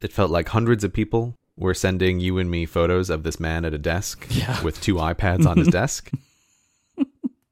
it 0.00 0.12
felt 0.12 0.30
like 0.30 0.48
hundreds 0.48 0.84
of 0.84 0.92
people 0.92 1.36
were 1.56 1.74
sending 1.74 2.20
you 2.20 2.38
and 2.38 2.50
me 2.50 2.66
photos 2.66 3.08
of 3.10 3.22
this 3.22 3.38
man 3.38 3.64
at 3.64 3.72
a 3.74 3.78
desk 3.78 4.26
Yeah. 4.30 4.60
with 4.62 4.80
two 4.80 4.96
iPads 4.96 5.46
on 5.46 5.56
his 5.56 5.68
desk. 5.80 6.10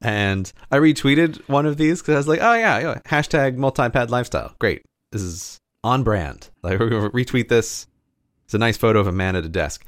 And 0.01 0.51
I 0.69 0.77
retweeted 0.79 1.47
one 1.47 1.65
of 1.65 1.77
these 1.77 2.01
because 2.01 2.15
I 2.15 2.17
was 2.17 2.27
like, 2.27 2.39
oh, 2.41 2.53
yeah, 2.55 2.79
yeah, 2.79 2.99
hashtag 3.05 3.55
multi-pad 3.55 4.11
lifestyle. 4.11 4.53
Great. 4.59 4.81
This 5.11 5.21
is 5.21 5.57
on 5.83 6.03
brand. 6.03 6.49
Like, 6.63 6.77
we're 6.79 6.89
going 6.89 7.03
to 7.03 7.09
retweet 7.09 7.47
this. 7.49 7.87
It's 8.45 8.53
a 8.53 8.57
nice 8.57 8.75
photo 8.77 8.99
of 8.99 9.07
a 9.07 9.11
man 9.13 9.35
at 9.37 9.45
a 9.45 9.49
desk. 9.49 9.85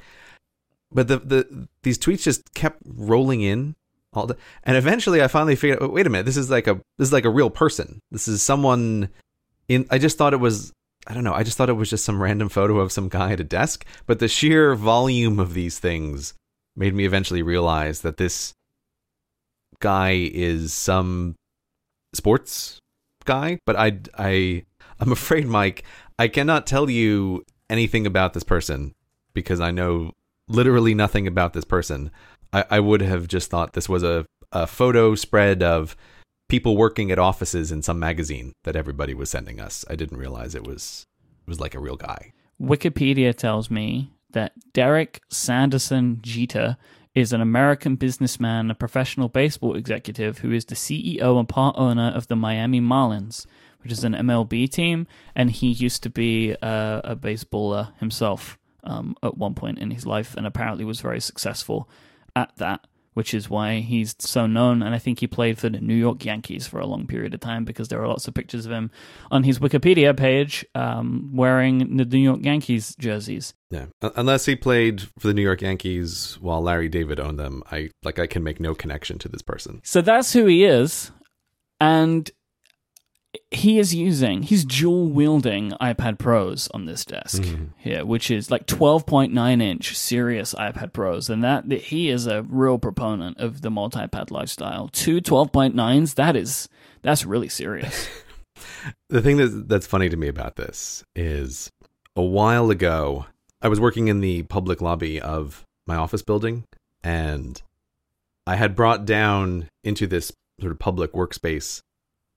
But 0.90 1.08
the, 1.08 1.18
the 1.18 1.68
these 1.82 1.98
tweets 1.98 2.22
just 2.22 2.54
kept 2.54 2.80
rolling 2.86 3.42
in 3.42 3.74
all 4.16 4.26
the, 4.26 4.36
and 4.64 4.76
eventually 4.76 5.22
I 5.22 5.28
finally 5.28 5.56
figured 5.56 5.82
out, 5.82 5.92
wait 5.92 6.06
a 6.06 6.10
minute, 6.10 6.26
this 6.26 6.36
is 6.36 6.50
like 6.50 6.66
a 6.66 6.74
this 6.98 7.08
is 7.08 7.12
like 7.12 7.24
a 7.24 7.30
real 7.30 7.50
person. 7.50 8.00
This 8.10 8.28
is 8.28 8.42
someone 8.42 9.10
in 9.68 9.86
I 9.90 9.98
just 9.98 10.18
thought 10.18 10.32
it 10.32 10.40
was 10.40 10.72
I 11.06 11.14
don't 11.14 11.24
know, 11.24 11.34
I 11.34 11.42
just 11.42 11.56
thought 11.56 11.68
it 11.68 11.74
was 11.74 11.90
just 11.90 12.04
some 12.04 12.22
random 12.22 12.48
photo 12.48 12.78
of 12.78 12.92
some 12.92 13.08
guy 13.08 13.32
at 13.32 13.40
a 13.40 13.44
desk, 13.44 13.84
but 14.06 14.18
the 14.18 14.28
sheer 14.28 14.74
volume 14.74 15.38
of 15.38 15.54
these 15.54 15.78
things 15.78 16.34
made 16.74 16.94
me 16.94 17.04
eventually 17.04 17.42
realize 17.42 18.00
that 18.02 18.16
this 18.16 18.52
guy 19.80 20.12
is 20.32 20.72
some 20.72 21.36
sports 22.14 22.78
guy, 23.24 23.58
but 23.66 23.76
I 23.76 23.98
I 24.16 24.64
I'm 24.98 25.12
afraid 25.12 25.46
Myke, 25.46 25.82
I 26.18 26.28
cannot 26.28 26.66
tell 26.66 26.88
you 26.90 27.44
anything 27.68 28.06
about 28.06 28.32
this 28.32 28.44
person 28.44 28.94
because 29.34 29.60
I 29.60 29.70
know 29.70 30.12
literally 30.48 30.94
nothing 30.94 31.26
about 31.26 31.52
this 31.52 31.64
person, 31.64 32.10
I, 32.52 32.64
I 32.70 32.80
would 32.80 33.02
have 33.02 33.28
just 33.28 33.50
thought 33.50 33.72
this 33.72 33.88
was 33.88 34.02
a, 34.02 34.26
a 34.52 34.66
photo 34.66 35.14
spread 35.14 35.62
of 35.62 35.96
people 36.48 36.76
working 36.76 37.10
at 37.10 37.18
offices 37.18 37.72
in 37.72 37.82
some 37.82 37.98
magazine 37.98 38.52
that 38.64 38.76
everybody 38.76 39.14
was 39.14 39.30
sending 39.30 39.60
us. 39.60 39.84
I 39.90 39.96
didn't 39.96 40.18
realize 40.18 40.54
it 40.54 40.66
was 40.66 41.06
it 41.46 41.50
was 41.50 41.60
like 41.60 41.74
a 41.74 41.80
real 41.80 41.96
guy. 41.96 42.32
Wikipedia 42.60 43.34
tells 43.34 43.70
me 43.70 44.12
that 44.30 44.52
Derek 44.72 45.20
Sanderson 45.30 46.20
Jeter 46.22 46.76
is 47.14 47.32
an 47.32 47.40
American 47.40 47.96
businessman, 47.96 48.70
a 48.70 48.74
professional 48.74 49.28
baseball 49.28 49.74
executive 49.74 50.38
who 50.38 50.52
is 50.52 50.66
the 50.66 50.74
CEO 50.74 51.38
and 51.38 51.48
part 51.48 51.74
owner 51.78 52.12
of 52.14 52.28
the 52.28 52.36
Miami 52.36 52.80
Marlins, 52.80 53.46
which 53.82 53.90
is 53.90 54.04
an 54.04 54.12
MLB 54.12 54.70
team, 54.70 55.06
and 55.34 55.50
he 55.50 55.68
used 55.68 56.02
to 56.02 56.10
be 56.10 56.50
a, 56.50 57.00
a 57.04 57.16
baseballer 57.16 57.96
himself 57.98 58.58
um, 58.84 59.16
at 59.22 59.38
one 59.38 59.54
point 59.54 59.78
in 59.78 59.90
his 59.90 60.04
life, 60.04 60.36
and 60.36 60.46
apparently 60.46 60.84
was 60.84 61.00
very 61.00 61.20
successful 61.20 61.88
at 62.36 62.54
that 62.56 62.86
which 63.16 63.32
is 63.32 63.48
why 63.48 63.80
he's 63.80 64.14
so 64.18 64.46
known. 64.46 64.82
And 64.82 64.94
I 64.94 64.98
think 64.98 65.20
he 65.20 65.26
played 65.26 65.58
for 65.58 65.70
the 65.70 65.80
New 65.80 65.94
York 65.94 66.22
Yankees 66.22 66.66
for 66.66 66.78
a 66.78 66.86
long 66.86 67.06
period 67.06 67.32
of 67.32 67.40
time 67.40 67.64
because 67.64 67.88
there 67.88 67.98
are 68.02 68.06
lots 68.06 68.28
of 68.28 68.34
pictures 68.34 68.66
of 68.66 68.72
him 68.72 68.90
on 69.30 69.42
his 69.42 69.58
Wikipedia 69.58 70.14
page 70.14 70.66
um, 70.74 71.30
wearing 71.32 71.96
the 71.96 72.04
New 72.04 72.18
York 72.18 72.40
Yankees 72.42 72.94
jerseys. 72.98 73.54
Yeah, 73.70 73.86
unless 74.02 74.44
he 74.44 74.54
played 74.54 75.00
for 75.18 75.28
the 75.28 75.32
New 75.32 75.40
York 75.40 75.62
Yankees 75.62 76.36
while 76.42 76.60
Larry 76.60 76.90
David 76.90 77.18
owned 77.18 77.38
them, 77.38 77.62
I 77.72 77.88
like 78.02 78.18
I 78.18 78.26
can 78.26 78.44
make 78.44 78.60
no 78.60 78.74
connection 78.74 79.18
to 79.20 79.30
this 79.30 79.40
person. 79.40 79.80
So 79.82 80.02
that's 80.02 80.34
who 80.34 80.44
he 80.44 80.66
is, 80.66 81.10
and 81.80 82.30
he 83.50 83.78
is 83.78 83.94
using 83.94 84.42
he's 84.42 84.64
dual 84.64 85.08
wielding 85.08 85.70
iPad 85.72 86.18
Pros 86.18 86.68
on 86.68 86.86
this 86.86 87.04
desk 87.04 87.42
mm-hmm. 87.42 87.66
here, 87.76 88.04
which 88.04 88.30
is 88.30 88.50
like 88.50 88.66
12.9 88.66 89.62
inch 89.62 89.96
serious 89.96 90.54
iPad 90.54 90.92
Pros, 90.92 91.30
and 91.30 91.42
that 91.44 91.70
he 91.70 92.08
is 92.08 92.26
a 92.26 92.42
real 92.42 92.78
proponent 92.78 93.38
of 93.38 93.62
the 93.62 93.70
multi-pad 93.70 94.30
lifestyle. 94.30 94.88
Two 94.88 95.20
12.9s, 95.20 96.14
that 96.14 96.36
is 96.36 96.68
that's 97.02 97.24
really 97.24 97.48
serious. 97.48 98.08
the 99.08 99.22
thing 99.22 99.36
that 99.36 99.68
that's 99.68 99.86
funny 99.86 100.08
to 100.08 100.16
me 100.16 100.28
about 100.28 100.56
this 100.56 101.04
is 101.14 101.70
a 102.14 102.22
while 102.22 102.70
ago 102.70 103.26
I 103.62 103.68
was 103.68 103.80
working 103.80 104.08
in 104.08 104.20
the 104.20 104.42
public 104.44 104.80
lobby 104.80 105.20
of 105.20 105.64
my 105.86 105.96
office 105.96 106.22
building, 106.22 106.64
and 107.02 107.60
I 108.46 108.56
had 108.56 108.76
brought 108.76 109.04
down 109.04 109.68
into 109.82 110.06
this 110.06 110.32
sort 110.60 110.72
of 110.72 110.78
public 110.78 111.12
workspace 111.12 111.80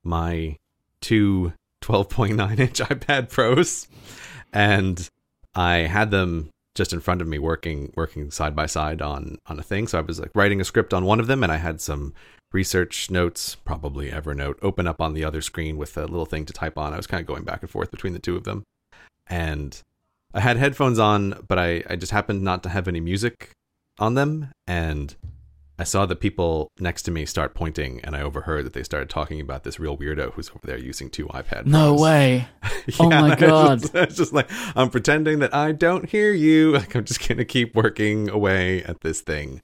my 0.03 0.57
two 1.01 1.53
12.9 1.81 2.59
inch 2.59 2.79
iPad 2.79 3.29
Pros, 3.29 3.87
and 4.53 5.09
I 5.55 5.77
had 5.79 6.11
them 6.11 6.49
just 6.75 6.93
in 6.93 6.99
front 6.99 7.21
of 7.21 7.27
me 7.27 7.39
working 7.39 7.91
working 7.95 8.31
side 8.31 8.55
by 8.55 8.65
side 8.65 9.01
on 9.01 9.37
on 9.47 9.59
a 9.59 9.63
thing. 9.63 9.87
So 9.87 9.97
I 9.97 10.01
was 10.01 10.19
like 10.19 10.31
writing 10.35 10.61
a 10.61 10.65
script 10.65 10.93
on 10.93 11.05
one 11.05 11.19
of 11.19 11.27
them, 11.27 11.43
and 11.43 11.51
I 11.51 11.57
had 11.57 11.81
some 11.81 12.13
research 12.51 13.11
notes, 13.11 13.55
probably 13.55 14.09
Evernote, 14.09 14.57
open 14.61 14.87
up 14.87 15.01
on 15.01 15.13
the 15.13 15.23
other 15.23 15.41
screen 15.41 15.77
with 15.77 15.97
a 15.97 16.01
little 16.01 16.25
thing 16.25 16.45
to 16.45 16.53
type 16.53 16.77
on. 16.77 16.93
I 16.93 16.97
was 16.97 17.07
kind 17.07 17.21
of 17.21 17.27
going 17.27 17.43
back 17.43 17.61
and 17.61 17.69
forth 17.69 17.91
between 17.91 18.13
the 18.13 18.19
two 18.19 18.35
of 18.35 18.43
them, 18.43 18.63
and 19.27 19.81
I 20.33 20.41
had 20.41 20.57
headphones 20.57 20.99
on, 20.99 21.43
but 21.47 21.57
I 21.57 21.83
I 21.89 21.95
just 21.95 22.11
happened 22.11 22.43
not 22.43 22.63
to 22.63 22.69
have 22.69 22.87
any 22.87 22.99
music 22.99 23.51
on 23.99 24.13
them, 24.13 24.51
and 24.67 25.15
I 25.79 25.85
saw 25.85 26.05
the 26.05 26.17
people 26.17 26.73
next 26.77 27.03
to 27.03 27.11
me 27.11 27.25
start 27.25 27.55
pointing, 27.55 28.01
and 28.03 28.13
I 28.13 28.21
overheard 28.21 28.65
that 28.65 28.73
they 28.73 28.83
started 28.83 29.09
talking 29.09 29.39
about 29.39 29.63
this 29.63 29.79
real 29.79 29.97
weirdo 29.97 30.33
who's 30.33 30.49
over 30.49 30.59
there 30.67 30.77
using 30.77 31.09
two 31.09 31.27
iPad. 31.27 31.65
No 31.65 31.95
way! 31.95 32.49
yeah, 32.85 32.95
oh 32.99 33.09
my 33.09 33.35
god! 33.35 33.83
It's 33.93 33.93
just, 33.93 34.17
just, 34.17 34.33
like 34.33 34.49
I'm 34.75 34.89
pretending 34.89 35.39
that 35.39 35.55
I 35.55 35.71
don't 35.71 36.09
hear 36.09 36.33
you. 36.33 36.73
Like 36.79 36.95
I'm 36.95 37.05
just 37.05 37.25
gonna 37.25 37.45
keep 37.45 37.75
working 37.75 38.29
away 38.29 38.83
at 38.83 38.99
this 38.99 39.21
thing. 39.21 39.61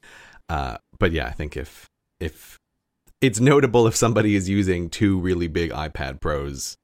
Uh, 0.48 0.78
but 1.00 1.12
yeah, 1.12 1.28
I 1.28 1.32
think 1.32 1.58
if 1.58 1.86
if 2.22 2.58
it's 3.20 3.42
notable 3.42 3.86
if 3.86 3.96
somebody 3.96 4.36
is 4.36 4.48
using 4.48 4.90
two 4.90 5.20
really 5.20 5.48
big 5.50 5.72
iPad 5.72 6.22
Pros, 6.22 6.78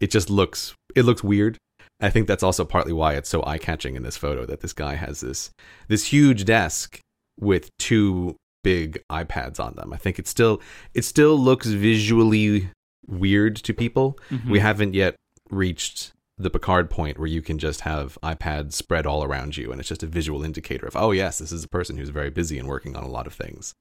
it 0.00 0.10
just 0.10 0.30
looks 0.30 0.74
it 0.96 1.02
looks 1.02 1.22
weird. 1.22 1.58
I 2.00 2.08
think 2.08 2.26
that's 2.26 2.42
also 2.42 2.64
partly 2.64 2.94
why 2.94 3.14
it's 3.14 3.28
so 3.28 3.44
eye 3.44 3.58
catching 3.58 3.96
in 3.96 4.02
this 4.02 4.16
photo 4.16 4.46
that 4.46 4.60
this 4.60 4.72
guy 4.72 4.94
has 4.94 5.20
this 5.20 5.50
this 5.88 6.06
huge 6.06 6.46
desk 6.46 7.00
with 7.38 7.68
two 7.78 8.34
big 8.62 9.02
iPads 9.10 9.60
on 9.60 9.74
them. 9.74 9.92
I 9.92 9.96
think 9.96 10.18
it 10.18 10.26
still 10.26 10.60
it 10.94 11.04
still 11.04 11.38
looks 11.38 11.66
visually 11.66 12.70
weird 13.06 13.56
to 13.56 13.74
people. 13.74 14.18
Mm-hmm. 14.30 14.50
We 14.50 14.58
haven't 14.60 14.94
yet 14.94 15.16
reached 15.50 16.12
the 16.36 16.50
Picard 16.50 16.88
point 16.88 17.18
where 17.18 17.26
you 17.26 17.42
can 17.42 17.58
just 17.58 17.80
have 17.80 18.16
iPads 18.22 18.72
spread 18.72 19.06
all 19.06 19.24
around 19.24 19.56
you, 19.56 19.72
and 19.72 19.80
it's 19.80 19.88
just 19.88 20.02
a 20.02 20.06
visual 20.06 20.44
indicator 20.44 20.86
of 20.86 20.96
oh 20.96 21.10
yes, 21.10 21.38
this 21.38 21.52
is 21.52 21.64
a 21.64 21.68
person 21.68 21.96
who's 21.96 22.10
very 22.10 22.30
busy 22.30 22.58
and 22.58 22.68
working 22.68 22.96
on 22.96 23.02
a 23.02 23.08
lot 23.08 23.26
of 23.26 23.34
things. 23.34 23.74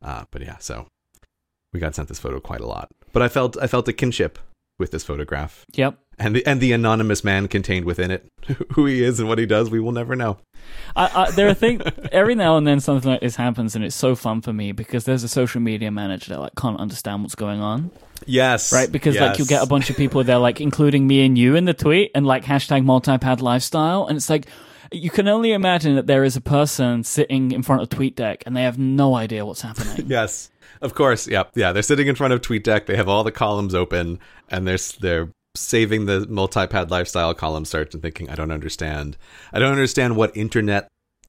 Uh, 0.00 0.24
but 0.30 0.42
yeah, 0.42 0.58
so 0.58 0.86
we 1.72 1.80
got 1.80 1.94
sent 1.94 2.08
this 2.08 2.18
photo 2.18 2.40
quite 2.40 2.60
a 2.60 2.66
lot. 2.66 2.88
But 3.12 3.22
I 3.22 3.28
felt 3.28 3.56
I 3.60 3.66
felt 3.66 3.88
a 3.88 3.92
kinship 3.92 4.38
with 4.82 4.90
this 4.90 5.04
photograph. 5.04 5.64
Yep. 5.74 5.96
And 6.18 6.34
the 6.34 6.44
and 6.44 6.60
the 6.60 6.72
anonymous 6.72 7.22
man 7.22 7.46
contained 7.46 7.86
within 7.86 8.10
it, 8.10 8.26
who 8.72 8.84
he 8.86 9.02
is 9.02 9.20
and 9.20 9.28
what 9.28 9.38
he 9.38 9.46
does, 9.46 9.70
we 9.70 9.78
will 9.78 9.92
never 9.92 10.16
know. 10.16 10.38
I, 10.96 11.10
I, 11.14 11.30
there 11.30 11.48
are 11.48 11.54
things 11.54 11.82
every 12.12 12.34
now 12.34 12.56
and 12.56 12.66
then 12.66 12.80
something 12.80 13.10
like 13.10 13.20
this 13.20 13.36
happens, 13.36 13.76
and 13.76 13.84
it's 13.84 13.96
so 13.96 14.16
fun 14.16 14.42
for 14.42 14.52
me 14.52 14.72
because 14.72 15.04
there's 15.04 15.22
a 15.22 15.28
social 15.28 15.60
media 15.60 15.90
manager 15.90 16.30
that 16.30 16.40
like 16.40 16.54
can't 16.56 16.78
understand 16.80 17.22
what's 17.22 17.36
going 17.36 17.60
on. 17.60 17.92
Yes, 18.26 18.72
right. 18.72 18.90
Because 18.90 19.14
yes. 19.14 19.22
like 19.22 19.38
you 19.38 19.46
get 19.46 19.62
a 19.62 19.66
bunch 19.66 19.88
of 19.88 19.96
people 19.96 20.22
there, 20.24 20.38
like 20.38 20.60
including 20.60 21.06
me 21.06 21.24
and 21.24 21.38
you 21.38 21.54
in 21.54 21.64
the 21.64 21.74
tweet, 21.74 22.10
and 22.14 22.26
like 22.26 22.44
hashtag 22.44 22.84
multipad 22.84 23.40
lifestyle, 23.40 24.06
and 24.06 24.16
it's 24.16 24.28
like 24.28 24.46
you 24.92 25.10
can 25.10 25.28
only 25.28 25.52
imagine 25.52 25.96
that 25.96 26.06
there 26.06 26.24
is 26.24 26.36
a 26.36 26.40
person 26.40 27.04
sitting 27.04 27.52
in 27.52 27.62
front 27.62 27.82
of 27.82 27.88
TweetDeck 27.88 28.42
and 28.46 28.56
they 28.56 28.62
have 28.62 28.78
no 28.78 29.14
idea 29.14 29.44
what's 29.46 29.62
happening. 29.62 30.04
yes. 30.06 30.50
Of 30.82 30.94
course, 30.94 31.28
yeah, 31.28 31.44
yeah. 31.54 31.72
They're 31.72 31.82
sitting 31.82 32.08
in 32.08 32.16
front 32.16 32.34
of 32.34 32.40
TweetDeck. 32.40 32.86
They 32.86 32.96
have 32.96 33.08
all 33.08 33.22
the 33.22 33.32
columns 33.32 33.74
open, 33.74 34.18
and 34.50 34.66
they're 34.66 34.78
they're 35.00 35.30
saving 35.54 36.06
the 36.06 36.26
multi-pad 36.28 36.90
lifestyle 36.90 37.34
column 37.34 37.64
search 37.64 37.94
and 37.94 38.02
thinking, 38.02 38.28
I 38.28 38.34
don't 38.34 38.50
understand. 38.50 39.16
I 39.52 39.58
don't 39.58 39.72
understand 39.72 40.16
what 40.16 40.36
internet 40.36 40.88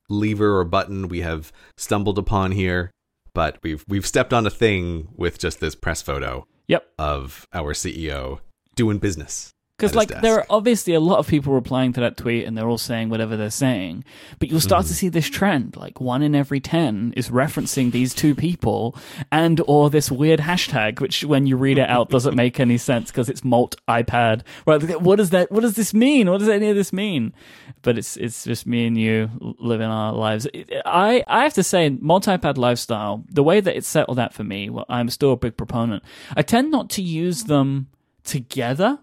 lever 0.09 0.57
or 0.59 0.63
button 0.63 1.07
we 1.07 1.21
have 1.21 1.51
stumbled 1.77 2.17
upon 2.17 2.51
here, 2.51 2.91
but 3.33 3.59
we've 3.61 3.85
we've 3.87 4.07
stepped 4.07 4.33
on 4.33 4.47
a 4.47 4.49
thing 4.49 5.09
with 5.15 5.37
just 5.37 5.59
this 5.59 5.75
press 5.75 6.01
photo. 6.01 6.47
Yep. 6.67 6.85
Of 6.97 7.47
our 7.53 7.73
CEO 7.73 8.39
doing 8.75 8.97
business. 8.97 9.51
Because 9.83 9.95
like 9.95 10.21
there 10.21 10.35
are 10.39 10.45
obviously 10.49 10.93
a 10.93 10.99
lot 10.99 11.19
of 11.19 11.27
people 11.27 11.53
replying 11.53 11.93
to 11.93 12.01
that 12.01 12.17
tweet 12.17 12.45
and 12.45 12.57
they're 12.57 12.67
all 12.67 12.77
saying 12.77 13.09
whatever 13.09 13.35
they're 13.35 13.49
saying, 13.49 14.05
but 14.39 14.49
you'll 14.49 14.61
start 14.61 14.85
mm. 14.85 14.87
to 14.87 14.93
see 14.93 15.09
this 15.09 15.27
trend. 15.27 15.75
Like 15.75 15.99
one 15.99 16.21
in 16.21 16.35
every 16.35 16.59
ten 16.59 17.13
is 17.17 17.29
referencing 17.29 17.91
these 17.91 18.13
two 18.13 18.33
people 18.33 18.95
and 19.31 19.61
or 19.67 19.89
this 19.89 20.11
weird 20.11 20.39
hashtag, 20.39 21.01
which 21.01 21.23
when 21.25 21.45
you 21.45 21.57
read 21.57 21.77
it 21.77 21.89
out 21.89 22.09
doesn't 22.09 22.35
make 22.35 22.59
any 22.59 22.77
sense 22.77 23.11
because 23.11 23.29
it's 23.29 23.43
malt 23.43 23.75
iPad. 23.87 24.43
Right? 24.65 25.01
What 25.01 25.17
does 25.17 25.31
that? 25.31 25.51
What 25.51 25.61
does 25.61 25.75
this 25.75 25.93
mean? 25.93 26.29
What 26.29 26.39
does 26.39 26.49
any 26.49 26.69
of 26.69 26.75
this 26.75 26.93
mean? 26.93 27.33
But 27.81 27.97
it's 27.97 28.15
it's 28.17 28.45
just 28.45 28.65
me 28.65 28.87
and 28.87 28.97
you 28.97 29.29
living 29.41 29.87
our 29.87 30.13
lives. 30.13 30.47
I 30.85 31.23
I 31.27 31.43
have 31.43 31.53
to 31.55 31.63
say, 31.63 31.89
multi-pad 31.89 32.57
lifestyle. 32.57 33.23
The 33.29 33.43
way 33.43 33.59
that 33.59 33.75
it's 33.75 33.87
settled 33.87 34.19
out 34.19 34.33
for 34.33 34.43
me, 34.43 34.69
well, 34.69 34.85
I'm 34.87 35.09
still 35.09 35.33
a 35.33 35.37
big 35.37 35.57
proponent. 35.57 36.03
I 36.35 36.41
tend 36.41 36.71
not 36.71 36.89
to 36.91 37.01
use 37.01 37.43
them 37.45 37.87
together 38.23 38.99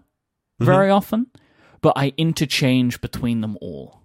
very 0.65 0.87
mm-hmm. 0.87 0.95
often, 0.95 1.27
but 1.81 1.93
I 1.95 2.13
interchange 2.17 3.01
between 3.01 3.41
them 3.41 3.57
all. 3.61 4.01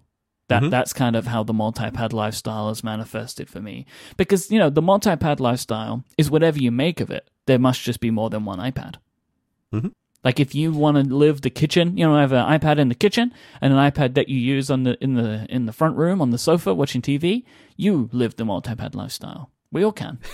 That 0.49 0.61
mm-hmm. 0.61 0.69
that's 0.69 0.93
kind 0.93 1.15
of 1.15 1.27
how 1.27 1.43
the 1.43 1.53
multi-pad 1.53 2.13
lifestyle 2.13 2.69
is 2.69 2.83
manifested 2.83 3.49
for 3.49 3.59
me. 3.59 3.85
Because 4.15 4.49
you 4.49 4.59
know 4.59 4.69
the 4.69 4.81
multi-pad 4.81 5.39
lifestyle 5.39 6.03
is 6.17 6.31
whatever 6.31 6.57
you 6.57 6.71
make 6.71 7.01
of 7.01 7.11
it. 7.11 7.29
There 7.47 7.59
must 7.59 7.81
just 7.81 7.99
be 7.99 8.11
more 8.11 8.29
than 8.29 8.45
one 8.45 8.59
iPad. 8.59 8.95
Mm-hmm. 9.73 9.89
Like 10.23 10.39
if 10.39 10.55
you 10.55 10.71
want 10.71 10.97
to 10.97 11.15
live 11.15 11.41
the 11.41 11.49
kitchen, 11.49 11.97
you 11.97 12.05
know, 12.05 12.17
have 12.17 12.31
an 12.31 12.45
iPad 12.45 12.79
in 12.79 12.89
the 12.89 12.95
kitchen 12.95 13.33
and 13.61 13.73
an 13.73 13.79
iPad 13.79 14.15
that 14.15 14.29
you 14.29 14.37
use 14.37 14.71
on 14.71 14.83
the 14.83 15.01
in 15.03 15.15
the 15.15 15.45
in 15.49 15.65
the 15.65 15.73
front 15.73 15.97
room 15.97 16.21
on 16.21 16.31
the 16.31 16.37
sofa 16.37 16.73
watching 16.73 17.01
TV, 17.01 17.43
you 17.75 18.09
live 18.11 18.35
the 18.35 18.45
multi-pad 18.45 18.95
lifestyle. 18.95 19.51
We 19.71 19.83
all 19.83 19.91
can. 19.91 20.19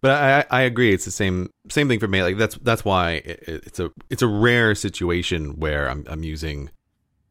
But 0.00 0.10
I, 0.10 0.58
I 0.58 0.62
agree. 0.62 0.92
It's 0.92 1.04
the 1.04 1.10
same 1.10 1.50
same 1.68 1.88
thing 1.88 2.00
for 2.00 2.08
me. 2.08 2.22
Like 2.22 2.36
that's 2.36 2.56
that's 2.56 2.84
why 2.84 3.22
it, 3.24 3.42
it's 3.46 3.80
a 3.80 3.90
it's 4.10 4.22
a 4.22 4.26
rare 4.26 4.74
situation 4.74 5.58
where 5.58 5.88
I'm 5.88 6.04
I'm 6.08 6.24
using 6.24 6.70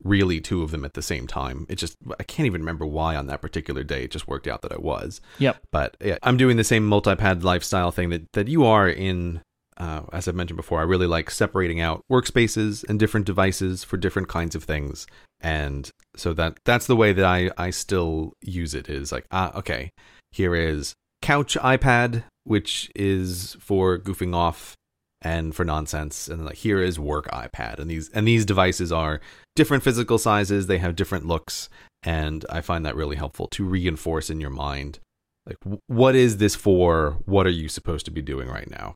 really 0.03 0.41
two 0.41 0.61
of 0.61 0.71
them 0.71 0.85
at 0.85 0.93
the 0.93 1.01
same 1.01 1.27
time. 1.27 1.65
It 1.69 1.75
just 1.75 1.97
I 2.19 2.23
can't 2.23 2.45
even 2.45 2.61
remember 2.61 2.85
why 2.85 3.15
on 3.15 3.27
that 3.27 3.41
particular 3.41 3.83
day. 3.83 4.03
It 4.03 4.11
just 4.11 4.27
worked 4.27 4.47
out 4.47 4.61
that 4.61 4.73
I 4.73 4.77
was. 4.77 5.21
Yep. 5.39 5.57
But 5.71 5.97
yeah, 6.03 6.17
I'm 6.23 6.37
doing 6.37 6.57
the 6.57 6.63
same 6.63 6.85
multi-pad 6.85 7.43
lifestyle 7.43 7.91
thing 7.91 8.09
that 8.09 8.31
that 8.33 8.47
you 8.47 8.65
are 8.65 8.87
in. 8.87 9.41
Uh, 9.75 10.03
as 10.13 10.27
I've 10.27 10.35
mentioned 10.35 10.57
before, 10.57 10.79
I 10.79 10.83
really 10.83 11.07
like 11.07 11.31
separating 11.31 11.81
out 11.81 12.03
workspaces 12.11 12.87
and 12.87 12.99
different 12.99 13.25
devices 13.25 13.83
for 13.83 13.97
different 13.97 14.27
kinds 14.27 14.53
of 14.53 14.63
things, 14.63 15.07
and 15.41 15.89
so 16.15 16.31
that 16.33 16.59
that's 16.63 16.85
the 16.85 16.95
way 16.95 17.11
that 17.11 17.25
I 17.25 17.49
I 17.57 17.71
still 17.71 18.33
use 18.41 18.75
it. 18.75 18.87
Is 18.87 19.11
like 19.11 19.25
ah 19.31 19.51
okay, 19.57 19.89
here 20.31 20.53
is 20.53 20.93
couch 21.23 21.57
iPad 21.57 22.23
which 22.43 22.91
is 22.95 23.55
for 23.59 23.97
goofing 23.97 24.35
off 24.35 24.75
and 25.21 25.55
for 25.55 25.63
nonsense 25.63 26.27
and 26.27 26.45
like 26.45 26.55
here 26.57 26.81
is 26.81 26.99
work 26.99 27.27
iPad 27.31 27.79
and 27.79 27.89
these 27.89 28.09
and 28.09 28.27
these 28.27 28.45
devices 28.45 28.91
are 28.91 29.21
different 29.55 29.83
physical 29.83 30.17
sizes, 30.17 30.67
they 30.67 30.77
have 30.79 30.95
different 30.95 31.25
looks 31.25 31.69
and 32.03 32.45
I 32.49 32.59
find 32.61 32.85
that 32.85 32.95
really 32.95 33.15
helpful 33.15 33.47
to 33.49 33.63
reinforce 33.63 34.29
in 34.29 34.41
your 34.41 34.49
mind 34.49 34.99
like 35.45 35.57
what 35.87 36.15
is 36.15 36.37
this 36.37 36.55
for? 36.55 37.17
What 37.25 37.45
are 37.47 37.49
you 37.51 37.67
supposed 37.69 38.05
to 38.05 38.11
be 38.11 38.21
doing 38.21 38.47
right 38.49 38.69
now? 38.69 38.95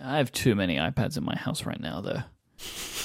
I 0.00 0.16
have 0.18 0.32
too 0.32 0.54
many 0.54 0.76
iPads 0.76 1.16
in 1.18 1.24
my 1.24 1.36
house 1.36 1.64
right 1.66 1.80
now, 1.80 2.00
though. 2.00 2.22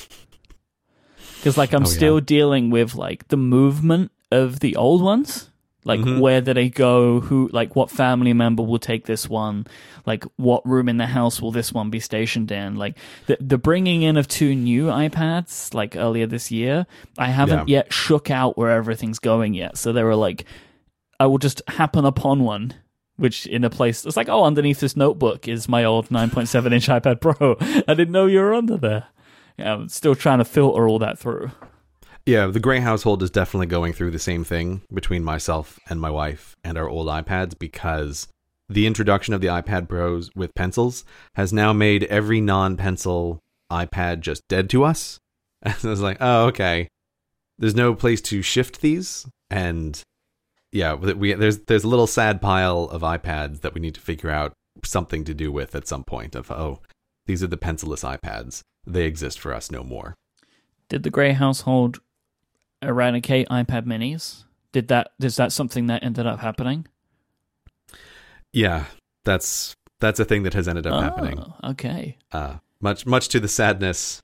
Because 1.38 1.58
like 1.58 1.74
I'm 1.74 1.84
Oh, 1.84 1.86
still 1.86 2.16
yeah. 2.16 2.26
dealing 2.26 2.70
with 2.70 2.96
like 2.96 3.28
the 3.30 3.38
movement 3.38 4.12
of 4.32 4.60
the 4.60 4.76
old 4.76 5.02
ones. 5.02 5.50
Like 5.84 6.00
Mhm. 6.02 6.20
where 6.20 6.42
do 6.42 6.54
they 6.54 6.70
go? 6.70 7.22
Who 7.22 7.50
like 7.52 7.76
what 7.76 7.90
family 7.90 8.34
member 8.34 8.62
will 8.62 8.78
take 8.80 9.06
this 9.08 9.28
one? 9.28 9.66
Like 10.06 10.24
what 10.36 10.64
room 10.66 10.88
in 10.88 10.98
the 10.98 11.08
house 11.08 11.42
will 11.42 11.52
this 11.52 11.74
one 11.74 11.90
be 11.90 12.00
stationed 12.00 12.52
in? 12.52 12.76
Like 12.76 12.98
the 13.26 13.38
the 13.42 13.58
bringing 13.58 14.04
in 14.04 14.16
of 14.18 14.28
two 14.28 14.54
new 14.54 14.86
iPads 14.86 15.74
like 15.74 15.96
earlier 15.96 16.28
this 16.28 16.52
year. 16.52 16.86
I 17.18 17.28
haven't 17.28 17.68
Yeah. 17.68 17.78
yet 17.78 17.94
shook 17.94 18.30
out 18.30 18.58
where 18.58 18.70
everything's 18.72 19.18
going 19.20 19.56
yet. 19.56 19.78
So 19.78 19.92
they 19.92 20.04
were 20.04 20.16
like, 20.16 20.46
I 21.20 21.26
will 21.26 21.40
just 21.40 21.62
happen 21.68 22.06
upon 22.06 22.44
one. 22.44 22.74
Which 23.18 23.46
in 23.46 23.64
a 23.64 23.70
place 23.70 24.04
it's 24.06 24.18
like, 24.18 24.30
oh, 24.30 24.44
underneath 24.46 24.80
this 24.80 24.96
notebook 24.96 25.48
is 25.48 25.68
my 25.70 25.84
old 25.84 26.10
9.7 26.10 26.74
inch 26.74 26.88
iPad 26.90 27.22
Pro. 27.22 27.56
I 27.88 27.94
didn't 27.94 28.12
know 28.12 28.26
you 28.28 28.40
were 28.40 28.54
under 28.54 28.78
there. 28.78 29.06
Yeah, 29.58 29.74
I'm 29.74 29.90
still 29.90 30.16
trying 30.16 30.40
to 30.40 30.46
filter 30.46 30.88
all 30.88 30.98
that 31.00 31.20
through. 31.20 31.52
Yeah, 32.26 32.48
the 32.48 32.60
Grey 32.60 32.80
household 32.80 33.24
is 33.24 33.32
definitely 33.32 33.68
going 33.68 33.94
through 33.94 34.12
the 34.12 34.20
same 34.20 34.44
thing 34.44 34.82
between 34.94 35.24
myself 35.24 35.80
and 35.90 36.00
my 36.00 36.10
wife 36.10 36.56
and 36.64 36.78
our 36.78 36.88
old 36.88 37.08
iPads 37.08 37.58
because 37.58 38.28
the 38.70 38.86
introduction 38.86 39.34
of 39.34 39.42
the 39.42 39.48
iPad 39.48 39.90
Pros 39.90 40.30
with 40.36 40.54
pencils 40.54 41.04
has 41.36 41.52
now 41.52 41.74
made 41.74 42.04
every 42.06 42.40
non-pencil 42.40 43.40
iPad 43.72 44.20
just 44.22 44.48
dead 44.48 44.70
to 44.72 44.84
us. 44.84 45.18
And 45.64 45.76
I 45.84 45.88
was 45.90 46.02
like, 46.02 46.18
oh, 46.20 46.46
okay. 46.48 46.88
There's 47.60 47.76
no 47.76 47.94
place 47.94 48.22
to 48.22 48.42
shift 48.42 48.82
these, 48.82 49.28
and 49.52 50.02
yeah, 50.72 50.96
we- 50.96 51.34
there's 51.34 51.60
there's 51.60 51.84
a 51.84 51.88
little 51.88 52.08
sad 52.08 52.42
pile 52.42 52.86
of 52.86 53.04
iPads 53.04 53.62
that 53.62 53.76
we 53.76 53.80
need 53.82 53.94
to 53.94 54.02
figure 54.02 54.32
out 54.32 54.54
something 54.84 55.24
to 55.26 55.36
do 55.36 55.52
with 55.52 55.76
at 55.76 55.88
some 55.88 56.04
point. 56.04 56.34
Of 56.34 56.50
oh, 56.50 56.80
these 57.28 57.44
are 57.44 57.48
the 57.48 57.58
pencilless 57.58 58.04
iPads. 58.04 58.62
They 58.88 59.04
exist 59.06 59.40
for 59.40 59.54
us 59.54 59.70
no 59.70 59.84
more. 59.84 60.16
Did 60.90 61.04
the 61.04 61.12
Grey 61.12 61.34
household 61.34 62.00
eradicate 62.82 63.48
iPad 63.50 63.86
minis? 63.86 64.44
Did 64.72 64.88
that 64.90 65.12
is 65.20 65.36
that 65.36 65.52
something 65.52 65.88
that 65.88 66.04
ended 66.04 66.26
up 66.26 66.40
happening? 66.40 66.88
Yeah, 68.54 68.86
that's 69.26 69.76
that's 70.00 70.20
a 70.20 70.26
thing 70.26 70.44
that 70.44 70.54
has 70.54 70.68
ended 70.68 70.88
up 70.88 71.02
happening. 71.02 71.40
Oh, 71.40 71.72
Okay. 71.72 72.18
Uh, 72.32 72.58
much 72.82 73.06
much 73.06 73.30
to 73.30 73.40
the 73.40 73.48
sadness 73.48 74.22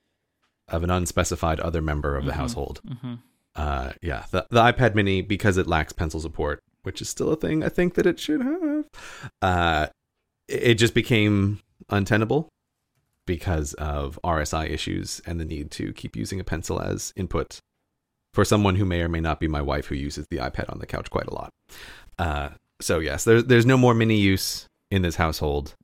of 0.68 0.82
an 0.82 0.90
unspecified 0.90 1.60
other 1.60 1.80
member 1.80 2.16
of 2.16 2.24
the 2.24 2.32
Mhm. 2.32 2.36
household. 2.36 2.80
hmm 3.02 3.14
Uh, 3.54 3.92
yeah, 4.02 4.24
the 4.30 4.46
the 4.50 4.60
iPad 4.60 4.94
Mini 4.94 5.20
because 5.22 5.56
it 5.56 5.66
lacks 5.66 5.92
pencil 5.92 6.20
support, 6.20 6.60
which 6.82 7.00
is 7.02 7.08
still 7.08 7.30
a 7.32 7.36
thing 7.36 7.64
I 7.64 7.68
think 7.68 7.94
that 7.94 8.06
it 8.06 8.20
should 8.20 8.40
have. 8.42 8.84
Uh, 9.42 9.86
it 10.48 10.62
it 10.62 10.74
just 10.74 10.94
became 10.94 11.60
untenable 11.90 12.48
because 13.26 13.74
of 13.74 14.18
RSI 14.24 14.66
issues 14.68 15.20
and 15.26 15.38
the 15.40 15.44
need 15.44 15.70
to 15.72 15.92
keep 15.92 16.16
using 16.16 16.40
a 16.40 16.44
pencil 16.44 16.80
as 16.80 17.12
input 17.16 17.58
for 18.38 18.44
someone 18.44 18.76
who 18.76 18.84
may 18.84 19.00
or 19.00 19.08
may 19.08 19.18
not 19.18 19.40
be 19.40 19.48
my 19.48 19.60
wife 19.60 19.86
who 19.86 19.96
uses 19.96 20.28
the 20.28 20.36
iPad 20.36 20.70
on 20.70 20.78
the 20.78 20.86
couch 20.86 21.10
quite 21.10 21.26
a 21.26 21.34
lot. 21.34 21.52
Uh, 22.20 22.50
so 22.80 23.00
yes, 23.00 23.24
there's 23.24 23.42
there's 23.46 23.66
no 23.66 23.76
more 23.76 23.94
mini 23.94 24.14
use 24.14 24.68
in 24.92 25.02
this 25.02 25.16
household, 25.16 25.74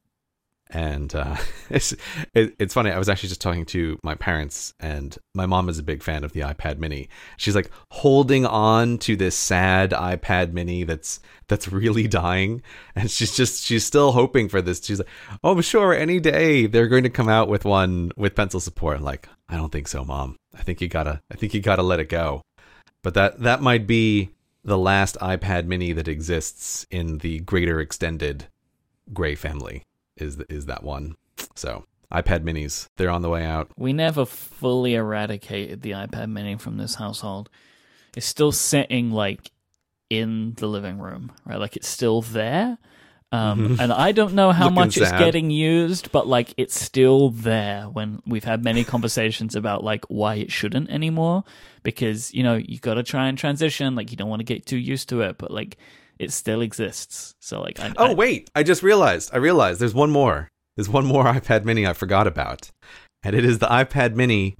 and 0.70 1.14
uh, 1.14 1.36
it's 1.70 1.92
it, 2.34 2.54
it's 2.58 2.74
funny. 2.74 2.90
I 2.90 2.98
was 2.98 3.08
actually 3.08 3.28
just 3.28 3.40
talking 3.40 3.64
to 3.66 3.98
my 4.02 4.14
parents, 4.14 4.74
and 4.80 5.16
my 5.34 5.46
mom 5.46 5.68
is 5.68 5.78
a 5.78 5.82
big 5.82 6.02
fan 6.02 6.24
of 6.24 6.32
the 6.32 6.40
iPad 6.40 6.78
Mini. 6.78 7.08
She's 7.36 7.54
like 7.54 7.70
holding 7.90 8.46
on 8.46 8.98
to 8.98 9.16
this 9.16 9.36
sad 9.36 9.90
iPad 9.90 10.52
Mini 10.52 10.84
that's 10.84 11.20
that's 11.48 11.68
really 11.68 12.08
dying, 12.08 12.62
and 12.94 13.10
she's 13.10 13.36
just 13.36 13.64
she's 13.64 13.84
still 13.84 14.12
hoping 14.12 14.48
for 14.48 14.60
this. 14.60 14.84
She's 14.84 14.98
like, 14.98 15.08
oh 15.42 15.60
sure, 15.60 15.94
any 15.94 16.20
day 16.20 16.66
they're 16.66 16.88
going 16.88 17.04
to 17.04 17.10
come 17.10 17.28
out 17.28 17.48
with 17.48 17.64
one 17.64 18.12
with 18.16 18.34
pencil 18.34 18.60
support. 18.60 18.98
I'm 18.98 19.04
like, 19.04 19.28
I 19.48 19.56
don't 19.56 19.72
think 19.72 19.88
so, 19.88 20.04
mom. 20.04 20.36
I 20.54 20.62
think 20.62 20.80
you 20.80 20.88
gotta 20.88 21.20
I 21.30 21.36
think 21.36 21.54
you 21.54 21.60
gotta 21.60 21.82
let 21.82 22.00
it 22.00 22.08
go. 22.08 22.42
But 23.02 23.14
that 23.14 23.40
that 23.40 23.60
might 23.60 23.86
be 23.86 24.30
the 24.64 24.78
last 24.78 25.18
iPad 25.20 25.66
Mini 25.66 25.92
that 25.92 26.08
exists 26.08 26.86
in 26.90 27.18
the 27.18 27.40
greater 27.40 27.80
extended 27.80 28.46
Grey 29.12 29.34
family. 29.34 29.82
Is 30.16 30.38
is 30.48 30.66
that 30.66 30.82
one? 30.82 31.16
So 31.54 31.84
iPad 32.12 32.40
Minis, 32.44 32.88
they're 32.96 33.10
on 33.10 33.22
the 33.22 33.28
way 33.28 33.44
out. 33.44 33.70
We 33.76 33.92
never 33.92 34.24
fully 34.24 34.94
eradicated 34.94 35.82
the 35.82 35.92
iPad 35.92 36.30
mini 36.30 36.56
from 36.56 36.76
this 36.76 36.94
household. 36.94 37.50
It's 38.16 38.26
still 38.26 38.52
sitting 38.52 39.10
like 39.10 39.50
in 40.10 40.54
the 40.54 40.68
living 40.68 40.98
room, 40.98 41.32
right? 41.44 41.58
Like 41.58 41.76
it's 41.76 41.88
still 41.88 42.22
there. 42.22 42.78
Um, 43.32 43.76
and 43.80 43.92
I 43.92 44.12
don't 44.12 44.34
know 44.34 44.52
how 44.52 44.70
much 44.70 44.96
it's 44.96 45.10
getting 45.10 45.50
used, 45.50 46.12
but 46.12 46.28
like 46.28 46.54
it's 46.56 46.80
still 46.80 47.30
there 47.30 47.84
when 47.84 48.22
we've 48.26 48.44
had 48.44 48.62
many 48.62 48.84
conversations 48.84 49.56
about 49.56 49.82
like 49.82 50.04
why 50.06 50.36
it 50.36 50.52
shouldn't 50.52 50.90
anymore. 50.90 51.42
Because, 51.82 52.32
you 52.32 52.44
know, 52.44 52.54
you 52.54 52.78
got 52.78 52.94
to 52.94 53.02
try 53.02 53.26
and 53.26 53.36
transition. 53.36 53.96
Like 53.96 54.12
you 54.12 54.16
don't 54.16 54.28
want 54.28 54.40
to 54.40 54.44
get 54.44 54.66
too 54.66 54.78
used 54.78 55.08
to 55.08 55.22
it, 55.22 55.36
but 55.36 55.50
like 55.50 55.78
it 56.18 56.30
still 56.32 56.60
exists. 56.60 57.34
So, 57.40 57.60
like, 57.60 57.80
I, 57.80 57.92
Oh 57.96 58.10
I- 58.10 58.14
wait, 58.14 58.50
I 58.54 58.62
just 58.62 58.82
realized. 58.82 59.30
I 59.32 59.38
realized 59.38 59.80
there's 59.80 59.94
one 59.94 60.10
more. 60.10 60.48
There's 60.76 60.88
one 60.88 61.06
more 61.06 61.24
iPad 61.32 61.64
Mini 61.64 61.86
I 61.86 61.92
forgot 61.92 62.26
about, 62.26 62.70
and 63.22 63.34
it 63.36 63.44
is 63.44 63.58
the 63.58 63.66
iPad 63.66 64.14
Mini 64.14 64.56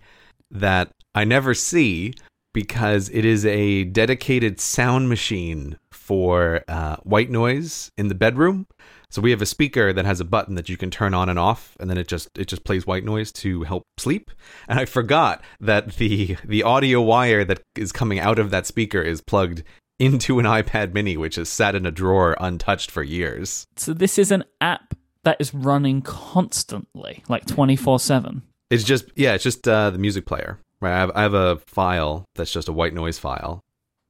that 0.50 0.90
I 1.14 1.24
never 1.24 1.54
see 1.54 2.14
because 2.52 3.08
it 3.10 3.24
is 3.24 3.44
a 3.44 3.84
dedicated 3.84 4.60
sound 4.60 5.08
machine 5.08 5.76
for 5.90 6.62
uh, 6.68 6.96
white 7.02 7.30
noise 7.30 7.90
in 7.98 8.06
the 8.08 8.14
bedroom. 8.14 8.66
So 9.10 9.22
we 9.22 9.30
have 9.30 9.42
a 9.42 9.46
speaker 9.46 9.92
that 9.92 10.04
has 10.04 10.20
a 10.20 10.24
button 10.24 10.54
that 10.56 10.68
you 10.68 10.76
can 10.76 10.90
turn 10.90 11.14
on 11.14 11.28
and 11.28 11.38
off, 11.38 11.76
and 11.80 11.88
then 11.88 11.98
it 11.98 12.08
just 12.08 12.28
it 12.36 12.46
just 12.48 12.64
plays 12.64 12.86
white 12.86 13.04
noise 13.04 13.30
to 13.32 13.62
help 13.62 13.84
sleep. 13.98 14.30
And 14.68 14.78
I 14.78 14.84
forgot 14.86 15.42
that 15.60 15.96
the 15.96 16.36
the 16.44 16.62
audio 16.62 17.00
wire 17.00 17.44
that 17.44 17.60
is 17.76 17.92
coming 17.92 18.18
out 18.18 18.38
of 18.38 18.50
that 18.50 18.66
speaker 18.66 19.00
is 19.02 19.20
plugged 19.20 19.62
into 19.98 20.38
an 20.38 20.44
iPad 20.44 20.92
Mini, 20.92 21.16
which 21.16 21.36
has 21.36 21.48
sat 21.48 21.74
in 21.74 21.86
a 21.86 21.90
drawer 21.90 22.36
untouched 22.40 22.90
for 22.90 23.02
years. 23.02 23.66
so 23.76 23.92
this 23.92 24.18
is 24.18 24.30
an 24.30 24.44
app 24.60 24.94
that 25.24 25.36
is 25.40 25.54
running 25.54 26.02
constantly, 26.02 27.24
like 27.28 27.46
24 27.46 27.98
7. 27.98 28.42
It's 28.70 28.84
just 28.84 29.06
yeah, 29.14 29.34
it's 29.34 29.44
just 29.44 29.66
uh, 29.68 29.90
the 29.90 29.98
music 29.98 30.26
player. 30.26 30.58
Right, 30.80 30.94
I 30.94 30.98
have, 30.98 31.10
I 31.14 31.22
have 31.22 31.34
a 31.34 31.56
file 31.66 32.24
that's 32.34 32.52
just 32.52 32.68
a 32.68 32.72
white 32.72 32.92
noise 32.92 33.18
file, 33.18 33.60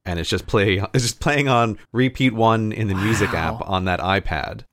and 0.05 0.19
it's 0.19 0.29
just 0.29 0.47
play 0.47 0.77
it's 0.93 1.03
just 1.03 1.19
playing 1.19 1.47
on 1.47 1.77
repeat 1.93 2.33
one 2.33 2.71
in 2.71 2.87
the 2.87 2.95
music 2.95 3.33
app 3.33 3.61
on 3.67 3.85
that 3.85 3.99
iPad 3.99 4.63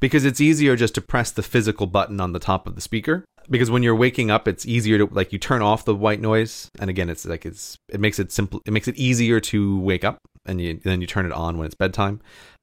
because 0.00 0.24
it's 0.24 0.40
easier 0.40 0.76
just 0.76 0.94
to 0.94 1.00
press 1.00 1.30
the 1.30 1.42
physical 1.42 1.86
button 1.86 2.20
on 2.20 2.32
the 2.32 2.38
top 2.38 2.66
of 2.66 2.74
the 2.74 2.80
speaker. 2.80 3.24
Because 3.50 3.70
when 3.70 3.82
you're 3.82 3.94
waking 3.94 4.30
up, 4.30 4.48
it's 4.48 4.66
easier 4.66 4.98
to 4.98 5.06
like 5.06 5.32
you 5.32 5.38
turn 5.38 5.62
off 5.62 5.84
the 5.84 5.94
white 5.94 6.20
noise, 6.20 6.70
and 6.78 6.88
again, 6.88 7.10
it's 7.10 7.26
like 7.26 7.44
it's 7.44 7.78
it 7.88 8.00
makes 8.00 8.18
it 8.18 8.32
simple. 8.32 8.60
It 8.66 8.72
makes 8.72 8.88
it 8.88 8.96
easier 8.96 9.40
to 9.40 9.78
wake 9.80 10.04
up, 10.04 10.18
and 10.46 10.60
you, 10.60 10.80
then 10.82 11.00
you 11.00 11.06
turn 11.06 11.26
it 11.26 11.32
on 11.32 11.58
when 11.58 11.66
it's 11.66 11.74
bedtime. 11.74 12.20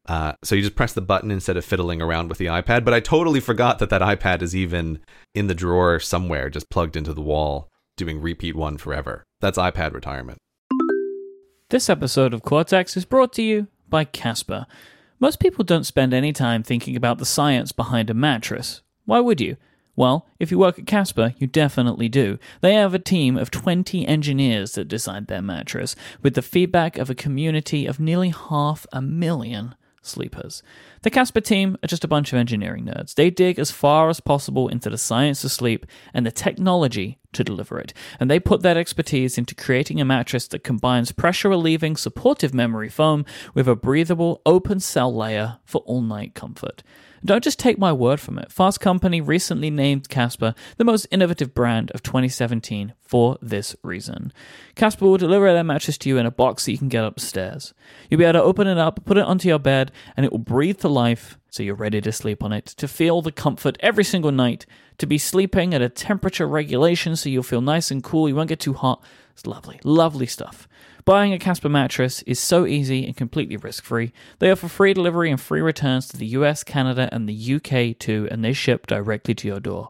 Uh, 0.08 0.34
so 0.44 0.56
you 0.56 0.62
just 0.64 0.76
press 0.76 0.94
the 0.94 1.02
button 1.02 1.30
instead 1.30 1.58
of 1.58 1.64
fiddling 1.64 2.02
around 2.02 2.30
with 2.30 2.40
the 2.40 2.48
iPad. 2.48 2.84
But 2.84 2.94
I 2.94 3.00
totally 3.00 3.40
forgot 3.40 3.80
that 3.80 3.90
that 3.92 4.02
iPad 4.02 4.42
is 4.42 4.56
even 4.56 5.00
in 5.36 5.48
the 5.48 5.54
drawer 5.54 6.00
somewhere, 6.00 6.50
just 6.50 6.70
plugged 6.70 6.96
into 6.96 7.14
the 7.14 7.22
wall, 7.22 7.70
doing 7.98 8.20
repeat 8.20 8.56
one 8.56 8.78
forever. 8.78 9.24
That's 9.40 9.58
iPad 9.58 9.94
retirement. 9.94 10.40
This 11.70 11.90
episode 11.90 12.34
of 12.34 12.42
Cortex 12.42 12.98
is 12.98 13.06
brought 13.06 13.32
to 13.34 13.44
you 13.44 13.68
by 13.88 14.04
Casper. 14.04 14.66
Most 15.20 15.40
people 15.40 15.64
don't 15.64 15.86
spend 15.86 16.14
any 16.14 16.34
time 16.34 16.64
thinking 16.64 16.96
about 16.96 17.20
the 17.20 17.26
science 17.26 17.72
behind 17.72 18.10
a 18.10 18.16
mattress. 18.16 18.82
Why 19.06 19.20
would 19.20 19.40
you? 19.40 19.56
Well, 20.02 20.26
if 20.40 20.50
you 20.50 20.58
work 20.58 20.80
at 20.80 20.88
Casper, 20.88 21.36
you 21.38 21.46
definitely 21.46 22.10
do. 22.10 22.40
They 22.62 22.74
have 22.74 22.96
a 22.96 22.98
team 22.98 23.38
of 23.38 23.52
20 23.52 24.08
engineers 24.08 24.72
that 24.72 24.88
designed 24.88 25.28
their 25.28 25.44
mattress, 25.44 25.96
with 26.24 26.34
the 26.34 26.42
feedback 26.42 26.98
of 26.98 27.12
a 27.12 27.14
community 27.14 27.86
of 27.86 28.00
nearly 28.00 28.30
half 28.30 28.88
a 28.92 29.00
million 29.00 29.76
sleepers. 30.02 30.64
The 31.04 31.12
Casper 31.12 31.40
team 31.40 31.78
are 31.84 31.88
just 31.88 32.04
a 32.04 32.08
bunch 32.08 32.34
of 32.34 32.40
engineering 32.40 32.86
nerds. 32.86 33.14
They 33.14 33.30
dig 33.30 33.60
as 33.60 33.70
far 33.70 34.10
as 34.10 34.20
possible 34.20 34.70
into 34.70 34.90
the 34.90 34.98
science 34.98 35.44
of 35.44 35.52
sleep 35.52 35.86
and 36.16 36.26
the 36.26 36.32
technology 36.32 37.20
to 37.34 37.44
deliver 37.44 37.80
it. 37.80 37.94
And 38.20 38.28
they 38.28 38.40
put 38.40 38.64
that 38.64 38.78
expertise 38.78 39.38
into 39.38 39.54
creating 39.54 40.02
a 40.02 40.06
mattress 40.06 40.48
that 40.48 40.64
combines 40.64 41.12
pressure 41.12 41.50
relieving 41.50 41.96
supportive 41.96 42.56
memory 42.56 42.90
foam 42.90 43.24
with 43.54 43.68
a 43.68 43.76
breathable 43.76 44.42
open 44.48 44.80
cell 44.80 45.16
layer 45.16 45.60
for 45.64 45.82
all 45.82 46.02
night 46.02 46.34
comfort. 46.34 46.82
Don't 47.24 47.44
just 47.44 47.60
take 47.60 47.78
my 47.78 47.94
word 47.94 48.20
from 48.20 48.40
it. 48.40 48.52
Fast 48.52 48.80
Company 48.80 49.22
recently 49.22 49.70
named 49.70 50.10
Casper 50.10 50.56
the 50.78 50.84
most 50.84 51.06
innovative 51.12 51.54
brand 51.54 51.92
of 51.92 52.02
2017 52.02 52.94
for 53.00 53.38
this 53.42 53.76
reason. 53.84 54.34
Casper 54.76 55.06
will 55.06 55.18
deliver 55.18 55.54
their 55.54 55.64
mattress 55.64 55.98
to 56.00 56.10
you 56.10 56.18
in 56.18 56.26
a 56.26 56.32
box 56.32 56.66
that 56.66 56.72
you 56.72 56.78
can 56.80 56.90
get 56.90 57.04
upstairs. 57.04 57.74
You'll 58.10 58.18
be 58.18 58.24
able 58.24 58.40
to 58.40 58.44
open 58.44 58.68
it 58.68 58.80
up, 58.80 59.06
put 59.06 59.18
it 59.18 59.26
onto 59.26 59.48
your 59.48 59.60
bed, 59.60 59.92
and 60.18 60.26
it 60.26 60.32
will 60.32 60.40
breathe 60.40 60.80
to 60.80 60.88
life 60.88 61.38
so 61.52 61.62
you're 61.62 61.76
ready 61.76 62.00
to 62.00 62.14
sleep 62.14 62.42
on 62.42 62.54
it, 62.54 62.66
to 62.66 62.88
feel 62.88 63.22
the 63.22 63.32
comfort 63.32 63.76
every 63.82 64.06
single 64.06 64.32
night, 64.32 64.66
to 64.98 65.06
be 65.06 65.18
sleeping 65.18 65.74
at 65.74 65.82
a 65.82 65.90
temperature 65.90 66.48
regulation 66.48 67.18
so 67.18 67.28
you'll 67.28 67.44
feel 67.44 67.60
nice 67.60 67.92
and 67.92 68.06
cool, 68.06 68.30
you 68.30 68.36
won't 68.36 68.48
get 68.48 68.62
too 68.62 68.74
hot. 68.74 69.04
It's 69.34 69.46
lovely, 69.46 69.78
lovely 69.84 70.28
stuff. 70.28 70.66
Buying 71.04 71.34
a 71.34 71.40
Casper 71.40 71.68
mattress 71.68 72.22
is 72.22 72.40
so 72.40 72.66
easy 72.66 73.06
and 73.06 73.18
completely 73.18 73.58
risk 73.58 73.84
free. 73.84 74.14
They 74.40 74.50
offer 74.50 74.70
free 74.70 74.94
delivery 74.94 75.30
and 75.30 75.42
free 75.42 75.60
returns 75.60 76.08
to 76.10 76.18
the 76.18 76.28
US, 76.28 76.64
Canada, 76.64 77.10
and 77.12 77.28
the 77.28 77.56
UK 77.56 78.00
too, 78.00 78.30
and 78.32 78.46
they 78.46 78.54
ship 78.54 78.88
directly 78.88 79.36
to 79.36 79.48
your 79.48 79.60
door. 79.60 79.90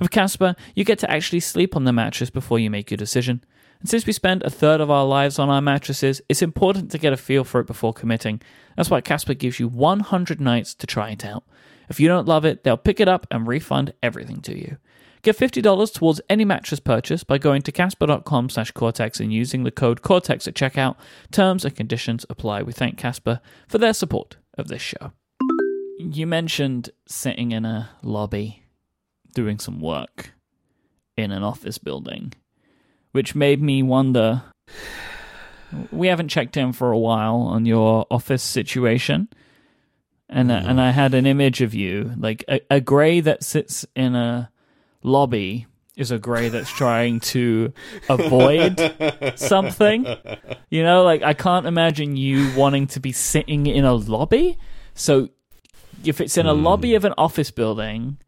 With 0.00 0.10
Casper, 0.10 0.56
you 0.74 0.84
get 0.84 0.98
to 1.00 1.10
actually 1.10 1.40
sleep 1.40 1.76
on 1.76 1.84
the 1.84 1.92
mattress 1.92 2.30
before 2.30 2.58
you 2.58 2.70
make 2.70 2.90
your 2.90 2.96
decision. 2.96 3.44
And 3.82 3.90
since 3.90 4.06
we 4.06 4.12
spend 4.12 4.44
a 4.44 4.50
third 4.50 4.80
of 4.80 4.92
our 4.92 5.04
lives 5.04 5.40
on 5.40 5.50
our 5.50 5.60
mattresses, 5.60 6.22
it's 6.28 6.40
important 6.40 6.92
to 6.92 6.98
get 6.98 7.12
a 7.12 7.16
feel 7.16 7.42
for 7.42 7.58
it 7.58 7.66
before 7.66 7.92
committing. 7.92 8.40
That's 8.76 8.88
why 8.88 9.00
Casper 9.00 9.34
gives 9.34 9.58
you 9.58 9.66
100 9.66 10.40
nights 10.40 10.72
to 10.76 10.86
try 10.86 11.10
it 11.10 11.24
out. 11.24 11.42
If 11.88 11.98
you 11.98 12.06
don't 12.06 12.28
love 12.28 12.44
it, 12.44 12.62
they'll 12.62 12.76
pick 12.76 13.00
it 13.00 13.08
up 13.08 13.26
and 13.28 13.44
refund 13.44 13.92
everything 14.00 14.40
to 14.42 14.56
you. 14.56 14.76
Get 15.22 15.36
$50 15.36 15.92
towards 15.92 16.20
any 16.30 16.44
mattress 16.44 16.78
purchase 16.78 17.24
by 17.24 17.38
going 17.38 17.62
to 17.62 17.72
casper.com 17.72 18.50
slash 18.50 18.70
Cortex 18.70 19.18
and 19.18 19.32
using 19.32 19.64
the 19.64 19.72
code 19.72 20.00
Cortex 20.00 20.46
at 20.46 20.54
checkout. 20.54 20.94
Terms 21.32 21.64
and 21.64 21.74
conditions 21.74 22.24
apply. 22.30 22.62
We 22.62 22.72
thank 22.72 22.98
Casper 22.98 23.40
for 23.66 23.78
their 23.78 23.94
support 23.94 24.36
of 24.56 24.68
this 24.68 24.82
show. 24.82 25.10
You 25.98 26.28
mentioned 26.28 26.90
sitting 27.08 27.50
in 27.50 27.64
a 27.64 27.90
lobby 28.04 28.62
doing 29.34 29.58
some 29.58 29.80
work 29.80 30.34
in 31.16 31.32
an 31.32 31.42
office 31.42 31.78
building, 31.78 32.32
which 33.12 33.34
made 33.34 33.62
me 33.62 33.82
wonder. 33.82 34.42
We 35.90 36.08
haven't 36.08 36.28
checked 36.28 36.56
in 36.56 36.72
for 36.72 36.92
a 36.92 36.98
while 36.98 37.36
on 37.36 37.64
your 37.64 38.06
office 38.10 38.42
situation. 38.42 39.28
And, 40.28 40.50
uh, 40.50 40.62
and 40.64 40.80
I 40.80 40.90
had 40.90 41.14
an 41.14 41.26
image 41.26 41.60
of 41.60 41.74
you, 41.74 42.12
like 42.16 42.44
a, 42.48 42.60
a 42.70 42.80
grey 42.80 43.20
that 43.20 43.44
sits 43.44 43.86
in 43.94 44.14
a 44.14 44.50
lobby 45.02 45.66
is 45.96 46.10
a 46.10 46.18
grey 46.18 46.48
that's 46.48 46.70
trying 46.70 47.20
to 47.20 47.72
avoid 48.08 48.80
something. 49.36 50.06
You 50.70 50.82
know, 50.82 51.04
like 51.04 51.22
I 51.22 51.34
can't 51.34 51.66
imagine 51.66 52.16
you 52.16 52.50
wanting 52.56 52.86
to 52.88 53.00
be 53.00 53.12
sitting 53.12 53.66
in 53.66 53.84
a 53.84 53.94
lobby. 53.94 54.58
So 54.94 55.28
if 56.04 56.20
it's 56.20 56.36
in 56.36 56.46
a 56.46 56.54
lobby 56.54 56.94
of 56.94 57.04
an 57.04 57.14
office 57.18 57.50
building, 57.50 58.18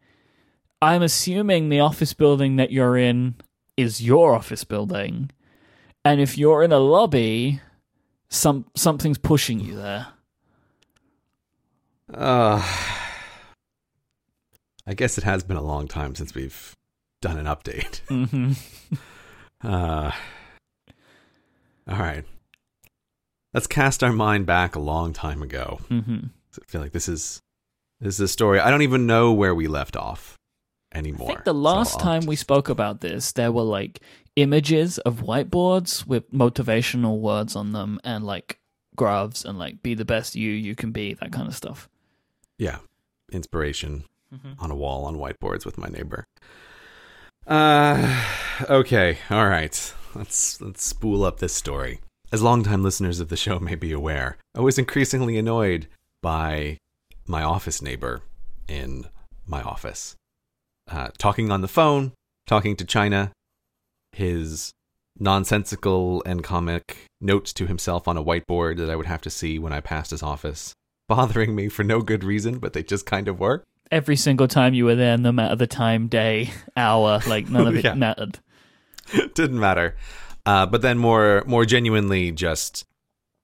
I'm 0.81 1.01
assuming 1.01 1.69
the 1.69 1.79
office 1.79 2.13
building 2.13 2.57
that 2.57 2.71
you're 2.71 2.97
in 2.97 3.35
is 3.77 4.01
your 4.01 4.33
office 4.35 4.63
building. 4.63 5.31
And 6.03 6.21
if 6.21 6.37
you're 6.37 6.63
in 6.63 6.71
a 6.71 6.77
lobby, 6.79 7.61
some 8.29 8.65
something's 8.75 9.17
pushing 9.17 9.59
you 9.59 9.75
there. 9.75 10.07
Uh, 12.13 12.61
I 14.85 14.93
guess 14.93 15.17
it 15.17 15.23
has 15.23 15.43
been 15.43 15.57
a 15.57 15.63
long 15.63 15.87
time 15.87 16.13
since 16.15 16.35
we've 16.35 16.73
done 17.21 17.37
an 17.37 17.45
update. 17.45 17.99
hmm 18.07 18.51
Uh, 19.63 20.11
all 21.87 21.97
right. 21.97 22.23
Let's 23.53 23.67
cast 23.67 24.03
our 24.03 24.11
mind 24.11 24.45
back 24.45 24.75
a 24.75 24.79
long 24.79 25.13
time 25.13 25.41
ago. 25.41 25.79
hmm 25.87 26.17
I 26.61 26.65
feel 26.67 26.81
like 26.81 26.91
this 26.93 27.09
is 27.09 27.39
this 27.99 28.15
is 28.15 28.19
a 28.19 28.27
story. 28.27 28.59
I 28.59 28.69
don't 28.69 28.83
even 28.83 29.07
know 29.07 29.33
where 29.33 29.55
we 29.55 29.67
left 29.67 29.95
off 29.97 30.34
I 30.95 31.01
think 31.01 31.43
the 31.43 31.53
last 31.53 31.93
I'll 31.95 31.99
time 31.99 32.25
we 32.25 32.35
spoke 32.35 32.69
about 32.69 33.01
this, 33.01 33.31
there 33.33 33.51
were 33.51 33.63
like 33.63 33.99
images 34.35 34.97
of 34.99 35.21
whiteboards 35.21 36.05
with 36.07 36.31
motivational 36.31 37.19
words 37.19 37.55
on 37.55 37.71
them 37.73 37.99
and 38.03 38.23
like 38.25 38.59
graphs 38.95 39.43
and 39.45 39.57
like 39.59 39.81
be 39.83 39.93
the 39.93 40.05
best 40.05 40.35
you 40.35 40.51
you 40.51 40.75
can 40.75 40.91
be, 40.91 41.13
that 41.15 41.31
kind 41.31 41.47
of 41.47 41.55
stuff. 41.55 41.89
yeah, 42.57 42.77
inspiration 43.31 44.05
Mhm. 44.33 44.55
on 44.59 44.71
a 44.71 44.75
wall 44.75 45.05
on 45.05 45.17
whiteboards 45.17 45.65
with 45.65 45.77
my 45.77 45.87
neighbor. 45.87 46.25
Uh, 47.47 48.23
okay, 48.69 49.17
all 49.29 49.47
right. 49.47 49.93
Let's 50.15 50.59
let's 50.61 50.83
spool 50.83 51.23
up 51.23 51.39
this 51.39 51.53
story. 51.53 51.99
As 52.31 52.41
longtime 52.41 52.83
listeners 52.83 53.19
of 53.19 53.29
the 53.29 53.37
show 53.37 53.59
may 53.59 53.75
be 53.75 53.91
aware, 53.91 54.37
I 54.55 54.61
was 54.61 54.79
increasingly 54.79 55.37
annoyed 55.37 55.87
by 56.21 56.77
my 57.27 57.43
office 57.43 57.81
neighbor 57.81 58.21
in 58.67 59.05
my 59.45 59.61
office, 59.61 60.15
uh, 60.91 61.09
talking 61.17 61.51
on 61.51 61.61
the 61.61 61.67
phone, 61.67 62.11
talking 62.47 62.75
to 62.75 62.85
China, 62.85 63.31
his 64.11 64.71
nonsensical 65.19 66.21
and 66.25 66.43
comic 66.43 67.05
notes 67.21 67.53
to 67.53 67.65
himself 67.67 68.07
on 68.07 68.17
a 68.17 68.23
whiteboard 68.23 68.77
that 68.77 68.89
I 68.89 68.95
would 68.95 69.05
have 69.05 69.21
to 69.21 69.29
see 69.29 69.57
when 69.59 69.73
I 69.73 69.79
passed 69.81 70.11
his 70.11 70.21
office, 70.23 70.73
bothering 71.09 71.55
me 71.55 71.69
for 71.69 71.83
no 71.83 72.01
good 72.01 72.23
reason, 72.23 72.59
but 72.59 72.73
they 72.73 72.83
just 72.83 73.05
kind 73.05 73.27
of 73.27 73.39
were. 73.39 73.63
Every 73.91 74.15
single 74.15 74.47
time 74.47 74.73
you 74.73 74.85
were 74.85 74.95
there, 74.95 75.17
no 75.17 75.31
matter 75.31 75.55
the 75.55 75.67
time, 75.67 76.07
day, 76.07 76.49
hour, 76.75 77.21
like 77.27 77.49
none 77.49 77.67
of 77.67 77.75
it 77.77 77.83
Yeah. 77.85 77.93
mattered. 77.93 78.39
didn't 79.35 79.59
matter. 79.59 79.95
Uh, 80.45 80.65
but 80.65 80.81
then 80.81 80.97
more 80.97 81.43
more 81.45 81.65
genuinely, 81.65 82.31
just 82.31 82.83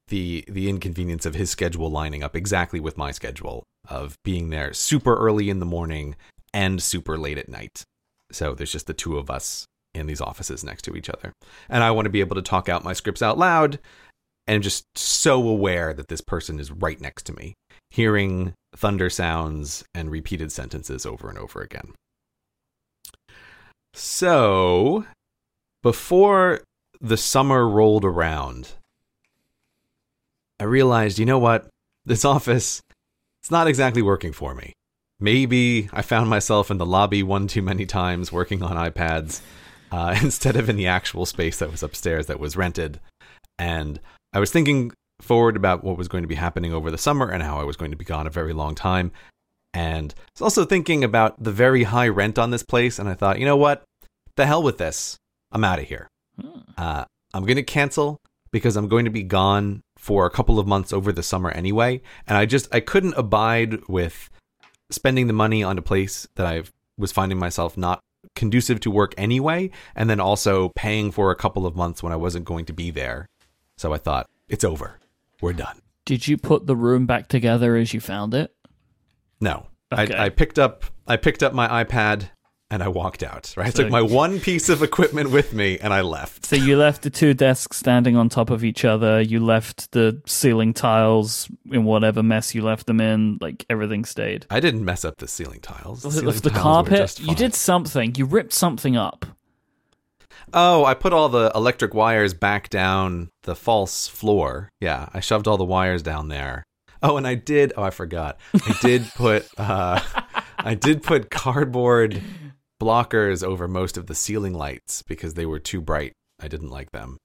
the 0.07 0.43
the 0.47 0.67
inconvenience 0.69 1.25
of 1.25 1.35
his 1.35 1.49
schedule 1.51 1.89
lining 1.89 2.23
up 2.23 2.35
exactly 2.35 2.79
with 2.79 2.97
my 2.97 3.11
schedule 3.11 3.63
of 3.87 4.15
being 4.23 4.49
there 4.49 4.73
super 4.73 5.15
early 5.15 5.49
in 5.49 5.59
the 5.59 5.65
morning 5.65 6.15
and 6.53 6.81
super 6.81 7.17
late 7.17 7.37
at 7.37 7.49
night. 7.49 7.83
So 8.31 8.53
there's 8.53 8.71
just 8.71 8.87
the 8.87 8.93
two 8.93 9.17
of 9.17 9.29
us 9.29 9.65
in 9.93 10.07
these 10.07 10.21
offices 10.21 10.63
next 10.63 10.83
to 10.83 10.95
each 10.95 11.09
other, 11.09 11.33
and 11.69 11.83
I 11.83 11.91
want 11.91 12.05
to 12.05 12.11
be 12.11 12.21
able 12.21 12.35
to 12.35 12.41
talk 12.41 12.69
out 12.69 12.83
my 12.83 12.93
scripts 12.93 13.21
out 13.21 13.37
loud. 13.37 13.79
And 14.47 14.63
just 14.63 14.85
so 14.97 15.47
aware 15.47 15.93
that 15.93 16.07
this 16.07 16.19
person 16.19 16.59
is 16.59 16.71
right 16.71 16.99
next 16.99 17.23
to 17.27 17.33
me, 17.33 17.53
hearing 17.91 18.53
thunder 18.75 19.09
sounds 19.09 19.83
and 19.93 20.09
repeated 20.09 20.51
sentences 20.51 21.05
over 21.05 21.29
and 21.29 21.37
over 21.37 21.61
again. 21.61 21.93
So, 23.93 25.05
before 25.83 26.61
the 26.99 27.17
summer 27.17 27.67
rolled 27.67 28.05
around, 28.05 28.73
I 30.59 30.63
realized, 30.63 31.19
you 31.19 31.25
know 31.25 31.39
what? 31.39 31.67
This 32.05 32.25
office, 32.35 32.81
it's 33.41 33.51
not 33.51 33.67
exactly 33.67 34.01
working 34.01 34.31
for 34.31 34.55
me. 34.55 34.73
Maybe 35.21 35.87
I 35.93 36.01
found 36.01 36.29
myself 36.31 36.71
in 36.71 36.79
the 36.79 36.85
lobby 36.85 37.21
one 37.21 37.47
too 37.47 37.61
many 37.61 37.85
times 37.85 38.31
working 38.31 38.63
on 38.63 38.75
iPads 38.75 39.41
uh, 39.91 40.17
instead 40.21 40.55
of 40.55 40.67
in 40.67 40.75
the 40.75 40.87
actual 40.87 41.27
space 41.27 41.59
that 41.59 41.71
was 41.71 41.83
upstairs 41.83 42.25
that 42.25 42.39
was 42.39 42.57
rented. 42.57 42.99
And 43.59 43.99
I 44.33 44.39
was 44.39 44.51
thinking 44.51 44.91
forward 45.21 45.55
about 45.55 45.83
what 45.83 45.95
was 45.95 46.07
going 46.07 46.23
to 46.23 46.27
be 46.27 46.35
happening 46.35 46.73
over 46.73 46.89
the 46.89 46.97
summer 46.97 47.29
and 47.29 47.43
how 47.43 47.59
I 47.59 47.63
was 47.63 47.77
going 47.77 47.91
to 47.91 47.97
be 47.97 48.03
gone 48.03 48.25
a 48.25 48.31
very 48.31 48.51
long 48.51 48.73
time. 48.73 49.11
And 49.75 50.15
I 50.17 50.21
was 50.33 50.41
also 50.41 50.65
thinking 50.65 51.03
about 51.03 51.41
the 51.41 51.51
very 51.51 51.83
high 51.83 52.07
rent 52.07 52.39
on 52.39 52.49
this 52.49 52.63
place. 52.63 52.97
And 52.97 53.07
I 53.07 53.13
thought, 53.13 53.37
you 53.37 53.45
know 53.45 53.55
what? 53.55 53.83
The 54.37 54.47
hell 54.47 54.63
with 54.63 54.79
this. 54.79 55.17
I'm 55.51 55.63
out 55.63 55.77
of 55.77 55.87
here. 55.87 56.07
Hmm. 56.39 56.61
Uh, 56.75 57.05
I'm 57.35 57.45
going 57.45 57.57
to 57.57 57.63
cancel 57.63 58.17
because 58.51 58.75
I'm 58.75 58.87
going 58.87 59.05
to 59.05 59.11
be 59.11 59.21
gone 59.21 59.81
for 59.97 60.25
a 60.25 60.31
couple 60.31 60.57
of 60.57 60.65
months 60.65 60.91
over 60.91 61.11
the 61.11 61.21
summer 61.21 61.51
anyway. 61.51 62.01
And 62.25 62.39
I 62.39 62.47
just, 62.47 62.73
I 62.73 62.79
couldn't 62.79 63.13
abide 63.13 63.87
with 63.87 64.30
spending 64.91 65.27
the 65.27 65.33
money 65.33 65.63
on 65.63 65.77
a 65.77 65.81
place 65.81 66.27
that 66.35 66.45
I 66.45 66.63
was 66.97 67.11
finding 67.11 67.39
myself 67.39 67.77
not 67.77 68.01
conducive 68.35 68.79
to 68.81 68.91
work 68.91 69.13
anyway. 69.17 69.71
And 69.95 70.09
then 70.09 70.19
also 70.19 70.69
paying 70.75 71.11
for 71.11 71.31
a 71.31 71.35
couple 71.35 71.65
of 71.65 71.75
months 71.75 72.03
when 72.03 72.13
I 72.13 72.17
wasn't 72.17 72.45
going 72.45 72.65
to 72.65 72.73
be 72.73 72.91
there. 72.91 73.27
So 73.77 73.93
I 73.93 73.97
thought, 73.97 74.29
it's 74.47 74.63
over. 74.63 74.99
We're 75.41 75.53
done. 75.53 75.81
Did 76.05 76.27
you 76.27 76.37
put 76.37 76.67
the 76.67 76.75
room 76.75 77.05
back 77.05 77.27
together 77.27 77.75
as 77.75 77.93
you 77.93 77.99
found 77.99 78.33
it? 78.33 78.53
No. 79.39 79.67
Okay. 79.91 80.13
I, 80.15 80.25
I 80.25 80.29
picked 80.29 80.59
up 80.59 80.85
I 81.07 81.17
picked 81.17 81.43
up 81.43 81.53
my 81.53 81.83
iPad 81.83 82.29
and 82.71 82.81
I 82.81 82.87
walked 82.87 83.21
out. 83.21 83.53
Right, 83.57 83.67
I 83.67 83.69
took 83.69 83.89
my 83.91 84.01
one 84.01 84.39
piece 84.39 84.69
of 84.69 84.81
equipment 84.81 85.29
with 85.29 85.53
me 85.53 85.77
and 85.77 85.93
I 85.93 86.01
left. 86.01 86.45
So 86.45 86.55
you 86.55 86.77
left 86.77 87.03
the 87.03 87.09
two 87.09 87.33
desks 87.33 87.77
standing 87.77 88.15
on 88.15 88.29
top 88.29 88.49
of 88.49 88.63
each 88.63 88.85
other. 88.85 89.21
You 89.21 89.41
left 89.41 89.91
the 89.91 90.21
ceiling 90.25 90.73
tiles 90.73 91.49
in 91.69 91.83
whatever 91.83 92.23
mess 92.23 92.55
you 92.55 92.63
left 92.63 92.87
them 92.87 93.01
in. 93.01 93.37
Like 93.41 93.65
everything 93.69 94.05
stayed. 94.05 94.45
I 94.49 94.61
didn't 94.61 94.85
mess 94.85 95.03
up 95.03 95.17
the 95.17 95.27
ceiling 95.27 95.59
tiles. 95.59 96.05
It 96.05 96.11
ceiling 96.11 96.37
the 96.37 96.49
tiles 96.49 96.63
carpet? 96.63 97.19
You 97.19 97.35
did 97.35 97.53
something. 97.53 98.15
You 98.15 98.25
ripped 98.25 98.53
something 98.53 98.95
up. 98.95 99.25
Oh, 100.53 100.85
I 100.85 100.93
put 100.93 101.13
all 101.13 101.29
the 101.29 101.51
electric 101.53 101.93
wires 101.93 102.33
back 102.33 102.69
down 102.69 103.29
the 103.43 103.55
false 103.55 104.07
floor. 104.07 104.69
Yeah, 104.79 105.09
I 105.13 105.19
shoved 105.19 105.47
all 105.47 105.57
the 105.57 105.65
wires 105.65 106.01
down 106.01 106.29
there. 106.29 106.65
Oh, 107.03 107.17
and 107.17 107.27
I 107.27 107.35
did. 107.35 107.73
Oh, 107.75 107.83
I 107.83 107.89
forgot. 107.89 108.39
I 108.53 108.75
did 108.81 109.05
put. 109.15 109.45
uh 109.57 109.99
I 110.63 110.75
did 110.75 111.01
put 111.03 111.31
cardboard 111.31 112.21
blockers 112.81 113.43
over 113.43 113.67
most 113.67 113.95
of 113.97 114.07
the 114.07 114.15
ceiling 114.15 114.53
lights 114.53 115.03
because 115.03 115.35
they 115.35 115.45
were 115.45 115.59
too 115.59 115.81
bright. 115.81 116.13
I 116.39 116.47
didn't 116.47 116.69
like 116.69 116.91
them. 116.91 117.17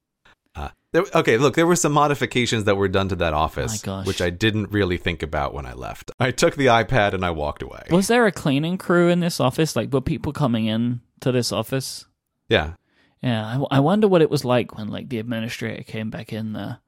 Uh, 0.55 0.69
there, 0.93 1.05
okay, 1.15 1.37
look, 1.39 1.55
there 1.55 1.67
were 1.67 1.77
some 1.77 1.93
modifications 1.93 2.65
that 2.65 2.77
were 2.77 2.89
done 2.89 3.09
to 3.09 3.17
that 3.17 3.35
office, 3.35 3.83
gosh. 3.83 4.07
which 4.07 4.23
I 4.23 4.31
didn't 4.31 4.71
really 4.71 4.97
think 4.97 5.23
about 5.23 5.53
when 5.53 5.67
I 5.67 5.73
left. 5.73 6.11
I 6.21 6.31
took 6.31 6.57
the 6.57 6.67
iPad 6.67 7.13
and 7.13 7.25
I 7.25 7.31
walked 7.31 7.63
away. 7.63 7.85
Was 7.91 8.09
there 8.09 8.27
a 8.27 8.33
cleaning 8.33 8.79
crew 8.79 9.09
in 9.09 9.21
this 9.21 9.41
office? 9.41 9.77
Like, 9.77 9.93
were 9.93 10.01
people 10.01 10.33
coming 10.33 10.67
in 10.67 11.01
to 11.21 11.33
this 11.33 11.53
office? 11.53 12.07
Yeah, 12.49 12.75
Yeah, 13.23 13.45
I, 13.71 13.77
I 13.77 13.81
wonder 13.81 14.09
what 14.09 14.23
it 14.23 14.31
was 14.31 14.45
like 14.45 14.77
when 14.77 14.89
like 14.89 15.09
the 15.09 15.19
administrator 15.19 15.83
came 15.83 16.11
back 16.11 16.33
in 16.33 16.53
there. 16.53 16.79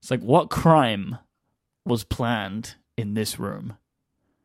It's 0.00 0.10
like, 0.10 0.20
what 0.20 0.50
crime 0.50 1.18
was 1.84 2.02
planned 2.02 2.74
in 2.96 3.14
this 3.14 3.38
room? 3.38 3.76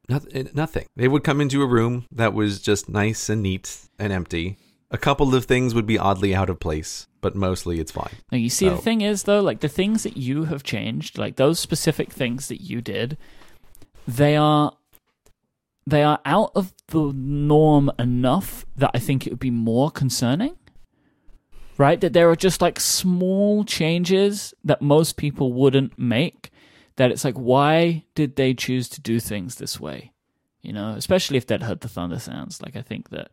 Nothing, 0.10 0.48
eh, 0.48 0.50
nothing. 0.54 0.86
They 0.96 1.08
would 1.08 1.24
come 1.24 1.41
into 1.41 1.62
a 1.62 1.67
room 1.67 2.06
that 2.12 2.34
was 2.34 2.62
just 2.62 2.89
nice 2.89 3.30
and 3.30 3.41
neat 3.41 3.78
and 4.00 4.13
empty. 4.13 4.58
A 4.89 4.98
couple 4.98 5.36
of 5.36 5.46
things 5.46 5.76
would 5.76 5.86
be 5.86 6.00
oddly 6.00 6.34
out 6.34 6.50
of 6.50 6.62
place, 6.62 7.08
but 7.20 7.36
mostly 7.36 7.80
it's 7.80 7.91
fine. 7.91 8.13
Now, 8.32 8.38
you 8.38 8.50
see, 8.50 8.70
the 8.70 8.78
thing 8.78 9.02
is, 9.02 9.24
though, 9.24 9.41
like 9.41 9.60
the 9.60 9.67
things 9.67 10.04
that 10.04 10.15
you 10.15 10.46
have 10.46 10.63
changed, 10.63 11.17
like 11.17 11.36
those 11.36 11.60
specific 11.60 12.13
things 12.13 12.48
that 12.48 12.62
you 12.62 12.80
did, 12.82 13.17
they 14.08 14.38
are 14.38 14.72
they 15.86 16.04
are 16.04 16.20
out 16.26 16.52
of 16.56 16.74
the 16.88 17.13
norm 17.13 17.91
enough 18.00 18.65
that 18.76 18.91
I 18.93 19.00
think 19.00 19.26
it 19.26 19.32
would 19.32 19.39
be 19.39 19.52
more 19.52 19.89
concerning. 19.91 20.56
Right? 21.78 22.00
That 22.02 22.13
there 22.13 22.30
are 22.30 22.36
just 22.36 22.62
like 22.62 22.80
small 22.80 23.63
changes 23.63 24.54
that 24.63 24.82
most 24.82 25.17
people 25.17 25.54
wouldn't 25.54 26.00
make. 26.00 26.50
That 26.98 27.12
it's 27.12 27.24
like, 27.24 27.36
why 27.36 28.04
did 28.16 28.36
they 28.36 28.54
choose 28.54 28.90
to 28.90 29.02
do 29.02 29.20
things 29.20 29.56
this 29.56 29.80
way? 29.80 30.12
You 30.62 30.74
know, 30.74 30.90
especially 30.90 31.38
if 31.38 31.48
they'd 31.48 31.64
heard 31.64 31.82
the 31.82 31.88
thunder 31.88 32.20
sounds. 32.20 32.62
Like, 32.62 32.76
I 32.76 32.82
think 32.82 33.10
that 33.10 33.30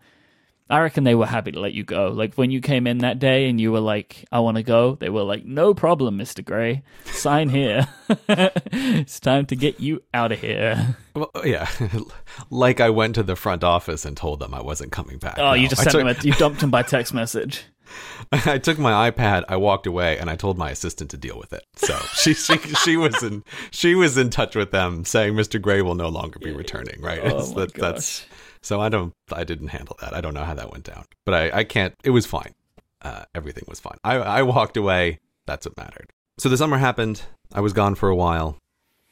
I 0.71 0.81
reckon 0.81 1.05
they 1.05 1.15
were 1.15 1.27
happy 1.27 1.53
to 1.53 1.61
let 1.61 1.75
you 1.75 1.85
go. 1.85 2.09
Like 2.09 2.37
when 2.37 2.51
you 2.51 2.63
came 2.63 2.87
in 2.87 2.99
that 2.99 3.19
day 3.19 3.51
and 3.51 3.61
you 3.61 3.71
were 3.71 3.81
like, 3.81 4.25
"I 4.33 4.41
want 4.41 4.57
to 4.57 4.63
go," 4.63 4.95
they 4.95 5.11
were 5.11 5.23
like, 5.23 5.45
"No 5.45 5.75
problem, 5.75 6.17
Mister 6.17 6.41
Grey. 6.41 6.83
Sign 7.05 7.51
here. 7.51 7.87
it's 8.29 9.21
time 9.21 9.45
to 9.47 9.57
get 9.57 9.79
you 9.79 10.03
out 10.15 10.33
of 10.33 10.41
here." 10.41 10.97
Well, 11.15 11.31
yeah, 11.45 11.69
like 12.51 12.81
I 12.81 12.89
went 12.89 13.15
to 13.17 13.23
the 13.23 13.37
front 13.37 13.63
office 13.63 14.07
and 14.07 14.17
told 14.17 14.41
them 14.41 14.55
I 14.55 14.63
wasn't 14.63 14.91
coming 14.91 15.19
back. 15.19 15.35
Oh, 15.39 15.53
you 15.53 15.69
just 15.69 15.83
sent 15.83 15.93
took, 15.93 16.01
them. 16.01 16.17
A, 16.19 16.27
you 16.27 16.33
dumped 16.33 16.61
them 16.61 16.71
by 16.71 16.83
text 16.83 17.13
message. 17.13 17.65
I 18.33 18.59
took 18.59 18.79
my 18.79 19.11
iPad, 19.11 19.45
I 19.49 19.57
walked 19.57 19.87
away, 19.87 20.19
and 20.19 20.29
I 20.31 20.37
told 20.37 20.59
my 20.59 20.71
assistant 20.71 21.11
to 21.11 21.17
deal 21.17 21.39
with 21.39 21.53
it. 21.53 21.65
So 21.77 21.97
she 22.15 22.35
she 22.35 22.57
she 22.59 22.97
was 22.97 23.23
in 23.23 23.45
she 23.71 23.95
was 23.95 24.17
in 24.17 24.31
touch 24.31 24.55
with 24.57 24.71
them, 24.71 25.05
saying 25.05 25.35
Mr. 25.35 25.61
Grey 25.61 25.83
will 25.83 25.95
no 25.95 26.09
longer 26.09 26.39
be 26.39 26.53
returning. 26.53 27.01
Right? 27.01 27.21
Oh 27.23 27.47
my 27.55 27.61
that- 27.61 27.75
that's 27.75 28.21
gosh. 28.21 28.29
so 28.63 28.81
I 28.81 28.89
don't 28.89 29.13
I 29.33 29.45
didn't 29.45 29.69
handle 29.69 29.97
that. 30.01 30.15
I 30.15 30.21
don't 30.21 30.35
know 30.35 30.45
how 30.45 30.55
that 30.55 30.71
went 30.71 30.85
down, 30.85 31.05
but 31.25 31.35
I 31.35 31.59
I 31.61 31.65
can't. 31.65 31.95
It 32.05 32.11
was 32.11 32.27
fine. 32.27 32.55
Uh, 33.03 33.25
everything 33.35 33.65
was 33.69 33.81
fine. 33.81 33.99
I 34.03 34.15
I 34.17 34.43
walked 34.43 34.77
away. 34.77 35.19
That's 35.47 35.67
what 35.67 35.77
mattered. 35.77 36.11
So 36.39 36.49
the 36.49 36.57
summer 36.57 36.79
happened. 36.79 37.23
I 37.53 37.61
was 37.61 37.73
gone 37.73 37.95
for 37.95 38.09
a 38.09 38.17
while. 38.17 38.57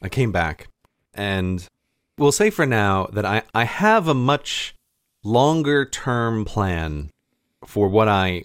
I 0.01 0.09
came 0.09 0.31
back, 0.31 0.67
and 1.13 1.65
we'll 2.17 2.31
say 2.31 2.49
for 2.49 2.65
now 2.65 3.05
that 3.13 3.25
I 3.25 3.43
I 3.53 3.65
have 3.65 4.07
a 4.07 4.13
much 4.13 4.75
longer 5.23 5.85
term 5.85 6.43
plan 6.43 7.11
for 7.65 7.87
what 7.87 8.07
I 8.09 8.43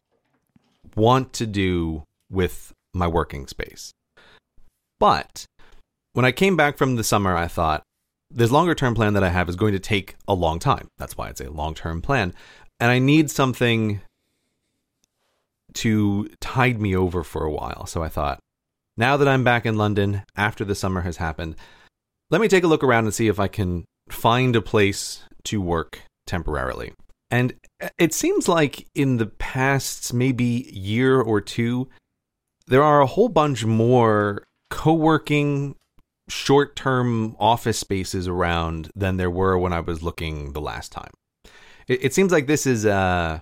want 0.98 1.32
to 1.34 1.46
do 1.46 2.02
with 2.30 2.72
my 2.92 3.06
working 3.06 3.46
space. 3.46 3.92
But 4.98 5.46
when 6.12 6.24
I 6.24 6.32
came 6.32 6.56
back 6.56 6.76
from 6.76 6.96
the 6.96 7.04
summer, 7.04 7.37
I 7.37 7.46
thought 7.46 7.82
this 8.30 8.50
longer 8.50 8.74
term 8.74 8.94
plan 8.94 9.14
that 9.14 9.24
I 9.24 9.30
have 9.30 9.48
is 9.48 9.56
going 9.56 9.72
to 9.72 9.78
take 9.78 10.16
a 10.26 10.34
long 10.34 10.58
time. 10.58 10.88
That's 10.98 11.16
why 11.16 11.28
it's 11.28 11.40
a 11.40 11.50
long 11.50 11.74
term 11.74 12.02
plan. 12.02 12.34
And 12.80 12.90
I 12.90 12.98
need 12.98 13.30
something 13.30 14.00
to 15.74 16.28
tide 16.40 16.80
me 16.80 16.96
over 16.96 17.22
for 17.22 17.44
a 17.44 17.52
while. 17.52 17.87
So 17.87 18.02
I 18.02 18.08
thought, 18.08 18.40
now 18.96 19.16
that 19.16 19.28
I'm 19.28 19.44
back 19.44 19.64
in 19.64 19.76
London 19.76 20.22
after 20.37 20.64
the 20.64 20.74
summer 20.74 21.02
has 21.02 21.18
happened, 21.18 21.54
let 22.30 22.40
me 22.40 22.48
take 22.48 22.64
a 22.64 22.66
look 22.66 22.82
around 22.82 23.04
and 23.04 23.14
see 23.14 23.28
if 23.28 23.38
I 23.38 23.48
can 23.48 23.84
find 24.08 24.56
a 24.56 24.62
place 24.62 25.22
to 25.44 25.61
work 25.61 26.00
temporarily. 26.26 26.92
And 27.30 27.54
it 27.98 28.14
seems 28.14 28.48
like 28.48 28.86
in 28.94 29.18
the 29.18 29.26
past 29.26 30.14
maybe 30.14 30.68
year 30.72 31.20
or 31.20 31.40
two, 31.40 31.88
there 32.66 32.82
are 32.82 33.00
a 33.00 33.06
whole 33.06 33.28
bunch 33.28 33.64
more 33.64 34.44
co 34.70 34.94
working, 34.94 35.74
short 36.28 36.74
term 36.76 37.36
office 37.38 37.78
spaces 37.78 38.28
around 38.28 38.90
than 38.94 39.16
there 39.18 39.30
were 39.30 39.58
when 39.58 39.72
I 39.72 39.80
was 39.80 40.02
looking 40.02 40.52
the 40.52 40.60
last 40.60 40.90
time. 40.92 41.10
It, 41.86 42.04
it 42.06 42.14
seems 42.14 42.32
like 42.32 42.46
this 42.46 42.66
is, 42.66 42.86
uh, 42.86 43.40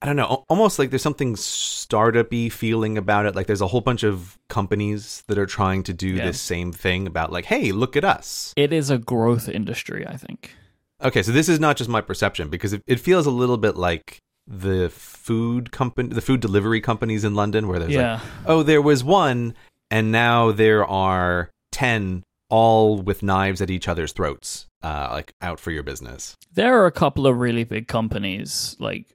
I 0.00 0.06
don't 0.06 0.16
know, 0.16 0.44
almost 0.48 0.78
like 0.78 0.90
there's 0.90 1.02
something 1.02 1.36
startup 1.36 2.32
y 2.32 2.48
feeling 2.48 2.98
about 2.98 3.26
it. 3.26 3.36
Like 3.36 3.46
there's 3.46 3.60
a 3.60 3.66
whole 3.68 3.80
bunch 3.82 4.02
of 4.02 4.38
companies 4.48 5.22
that 5.28 5.38
are 5.38 5.46
trying 5.46 5.82
to 5.84 5.92
do 5.92 6.08
Yeah. 6.08 6.26
this 6.26 6.40
same 6.40 6.72
thing 6.72 7.06
about, 7.06 7.30
like, 7.30 7.44
hey, 7.44 7.72
look 7.72 7.94
at 7.96 8.04
us. 8.04 8.52
It 8.56 8.72
is 8.72 8.90
a 8.90 8.98
growth 8.98 9.48
industry, 9.48 10.06
I 10.06 10.16
think. 10.16 10.54
Okay, 11.02 11.22
so 11.22 11.32
this 11.32 11.48
is 11.48 11.58
not 11.58 11.76
just 11.76 11.90
my 11.90 12.00
perception 12.00 12.48
because 12.48 12.72
it, 12.72 12.82
it 12.86 13.00
feels 13.00 13.26
a 13.26 13.30
little 13.30 13.58
bit 13.58 13.76
like 13.76 14.18
the 14.46 14.88
food 14.90 15.72
company, 15.72 16.08
the 16.08 16.20
food 16.20 16.40
delivery 16.40 16.80
companies 16.80 17.24
in 17.24 17.34
London, 17.34 17.68
where 17.68 17.78
there's 17.78 17.92
yeah, 17.92 18.14
like, 18.14 18.22
oh, 18.46 18.62
there 18.62 18.82
was 18.82 19.02
one, 19.02 19.54
and 19.90 20.12
now 20.12 20.52
there 20.52 20.84
are 20.84 21.50
ten, 21.70 22.22
all 22.48 22.98
with 22.98 23.22
knives 23.22 23.60
at 23.60 23.70
each 23.70 23.88
other's 23.88 24.12
throats, 24.12 24.66
uh, 24.82 25.08
like 25.10 25.32
out 25.40 25.58
for 25.60 25.70
your 25.70 25.82
business. 25.82 26.36
there 26.54 26.80
are 26.80 26.86
a 26.86 26.92
couple 26.92 27.26
of 27.26 27.38
really 27.38 27.64
big 27.64 27.88
companies. 27.88 28.76
Like 28.78 29.06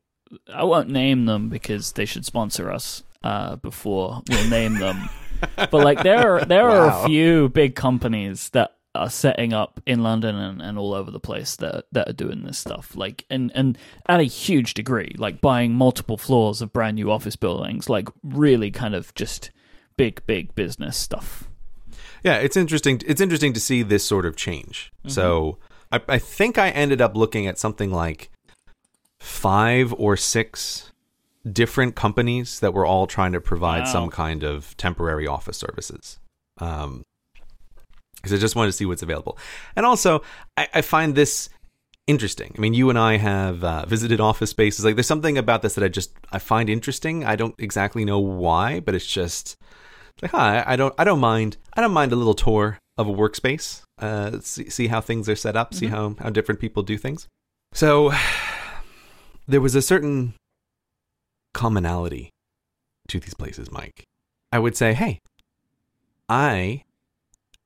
I 0.53 0.63
won't 0.63 0.89
name 0.89 1.25
them 1.25 1.49
because 1.49 1.93
they 1.93 2.05
should 2.05 2.25
sponsor 2.25 2.71
us 2.71 3.03
uh, 3.23 3.55
before 3.57 4.21
we'll 4.29 4.49
name 4.49 4.79
them. 4.79 5.09
but 5.55 5.73
like 5.73 6.03
there 6.03 6.37
are 6.37 6.45
there 6.45 6.69
are 6.69 7.03
a 7.03 7.07
few 7.07 7.49
big 7.49 7.75
companies 7.75 8.49
that 8.49 8.76
are 8.97 9.09
setting 9.09 9.53
up 9.53 9.79
in 9.85 10.03
London 10.03 10.35
and, 10.35 10.61
and 10.61 10.77
all 10.77 10.93
over 10.93 11.09
the 11.11 11.19
place 11.19 11.55
that 11.57 11.85
that 11.91 12.09
are 12.09 12.13
doing 12.13 12.43
this 12.43 12.57
stuff 12.57 12.95
like 12.95 13.25
and 13.29 13.51
and 13.55 13.77
at 14.07 14.19
a 14.19 14.23
huge 14.23 14.73
degree 14.73 15.13
like 15.17 15.41
buying 15.41 15.73
multiple 15.73 16.17
floors 16.17 16.61
of 16.61 16.71
brand 16.73 16.95
new 16.95 17.11
office 17.11 17.35
buildings 17.35 17.89
like 17.89 18.07
really 18.23 18.71
kind 18.71 18.93
of 18.95 19.13
just 19.15 19.51
big 19.97 20.21
big 20.27 20.53
business 20.55 20.95
stuff 20.97 21.47
Yeah, 22.23 22.37
it's 22.37 22.57
interesting. 22.57 23.01
It's 23.05 23.21
interesting 23.21 23.53
to 23.53 23.59
see 23.59 23.83
this 23.83 24.03
sort 24.05 24.25
of 24.25 24.35
change. 24.35 24.91
So 25.07 25.57
I, 25.91 26.01
I 26.09 26.17
think 26.19 26.57
I 26.57 26.69
ended 26.71 26.99
up 27.01 27.15
looking 27.15 27.47
at 27.47 27.57
something 27.57 27.91
like 27.91 28.29
five 29.19 29.93
or 29.97 30.17
six 30.17 30.91
different 31.49 31.95
companies 31.95 32.59
that 32.59 32.73
were 32.73 32.85
all 32.85 33.07
trying 33.07 33.31
to 33.31 33.39
provide 33.41 33.83
Wow. 33.85 33.91
some 33.93 34.09
kind 34.09 34.43
of 34.43 34.75
temporary 34.77 35.25
office 35.27 35.57
services. 35.57 36.19
Um, 36.59 37.03
because 38.17 38.33
I 38.33 38.37
just 38.37 38.55
wanted 38.55 38.69
to 38.69 38.77
see 38.77 38.85
what's 38.85 39.03
available, 39.03 39.37
and 39.75 39.85
also 39.85 40.21
I, 40.57 40.67
I 40.75 40.81
find 40.81 41.15
this 41.15 41.49
interesting. 42.07 42.53
I 42.57 42.61
mean, 42.61 42.73
you 42.73 42.89
and 42.89 42.97
I 42.97 43.17
have 43.17 43.63
uh, 43.63 43.85
visited 43.85 44.21
office 44.21 44.49
spaces. 44.51 44.85
Like, 44.85 44.95
there's 44.95 45.07
something 45.07 45.37
about 45.37 45.61
this 45.61 45.75
that 45.75 45.83
I 45.83 45.89
just 45.89 46.13
I 46.31 46.39
find 46.39 46.69
interesting. 46.69 47.25
I 47.25 47.35
don't 47.35 47.55
exactly 47.57 48.05
know 48.05 48.19
why, 48.19 48.79
but 48.79 48.95
it's 48.95 49.05
just 49.05 49.57
like, 50.21 50.31
hi, 50.31 50.63
I 50.65 50.75
don't, 50.75 50.95
I 50.97 51.03
don't 51.03 51.19
mind, 51.19 51.57
I 51.73 51.81
don't 51.81 51.91
mind 51.91 52.13
a 52.13 52.15
little 52.15 52.33
tour 52.33 52.79
of 52.97 53.07
a 53.07 53.13
workspace. 53.13 53.83
Uh, 53.99 54.39
see, 54.41 54.69
see 54.69 54.87
how 54.87 55.01
things 55.01 55.27
are 55.27 55.35
set 55.35 55.55
up, 55.55 55.73
see 55.73 55.87
how 55.87 56.15
how 56.19 56.29
different 56.29 56.61
people 56.61 56.81
do 56.81 56.97
things. 56.97 57.27
So 57.73 58.13
there 59.47 59.61
was 59.61 59.75
a 59.75 59.81
certain 59.81 60.33
commonality 61.53 62.29
to 63.09 63.19
these 63.19 63.33
places, 63.33 63.69
Myke. 63.69 64.03
I 64.51 64.59
would 64.59 64.77
say, 64.77 64.93
hey, 64.93 65.19
I 66.29 66.83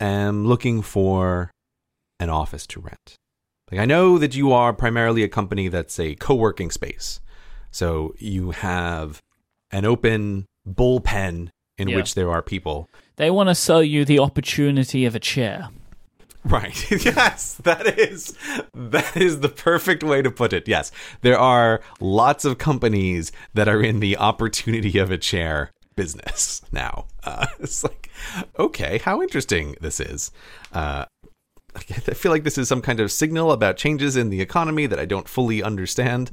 am 0.03 0.45
looking 0.45 0.81
for 0.81 1.51
an 2.19 2.29
office 2.29 2.67
to 2.67 2.79
rent. 2.79 3.15
Like 3.71 3.79
I 3.79 3.85
know 3.85 4.17
that 4.17 4.35
you 4.35 4.51
are 4.51 4.73
primarily 4.73 5.23
a 5.23 5.29
company 5.29 5.67
that's 5.69 5.99
a 5.99 6.15
co-working 6.15 6.71
space. 6.71 7.19
So 7.71 8.13
you 8.19 8.51
have 8.51 9.19
an 9.71 9.85
open 9.85 10.45
bullpen 10.67 11.49
in 11.77 11.87
Yeah. 11.87 11.95
which 11.95 12.15
there 12.15 12.29
are 12.31 12.41
people. 12.41 12.87
they 13.15 13.31
want 13.31 13.49
to 13.49 13.55
sell 13.55 13.83
you 13.83 14.03
the 14.05 14.19
opportunity 14.19 15.05
of 15.05 15.15
a 15.15 15.19
chair 15.19 15.69
Right. 16.43 16.89
yes, 17.05 17.53
that 17.63 17.99
is 17.99 18.35
that 18.73 19.15
is 19.15 19.41
the 19.41 19.49
perfect 19.49 20.03
way 20.03 20.23
to 20.23 20.31
put 20.31 20.53
it. 20.53 20.67
Yes. 20.67 20.91
There 21.21 21.37
are 21.37 21.81
lots 21.99 22.45
of 22.45 22.57
companies 22.57 23.31
that 23.53 23.67
are 23.67 23.81
in 23.83 23.99
the 23.99 24.17
opportunity 24.17 24.97
of 24.97 25.11
a 25.11 25.19
chair 25.19 25.69
business 25.95 26.62
now. 26.71 27.06
Uh, 27.23 27.45
it's 27.60 27.84
like, 27.84 28.10
okay, 28.58 28.99
how 28.99 29.21
interesting 29.21 29.75
this 29.82 29.99
is. 29.99 30.32
Uh, 30.73 31.06
I 31.73 31.82
feel 31.82 32.34
like 32.34 32.43
this 32.43 32.58
is 32.58 32.67
some 32.67 32.82
kind 32.82 32.99
of 32.99 33.13
signal 33.13 33.54
about 33.54 33.77
changes 33.77 34.17
in 34.17 34.30
the 34.30 34.41
economy 34.41 34.88
that 34.88 34.99
I 34.99 35.06
don't 35.06 35.27
fully 35.27 35.63
understand. 35.63 36.30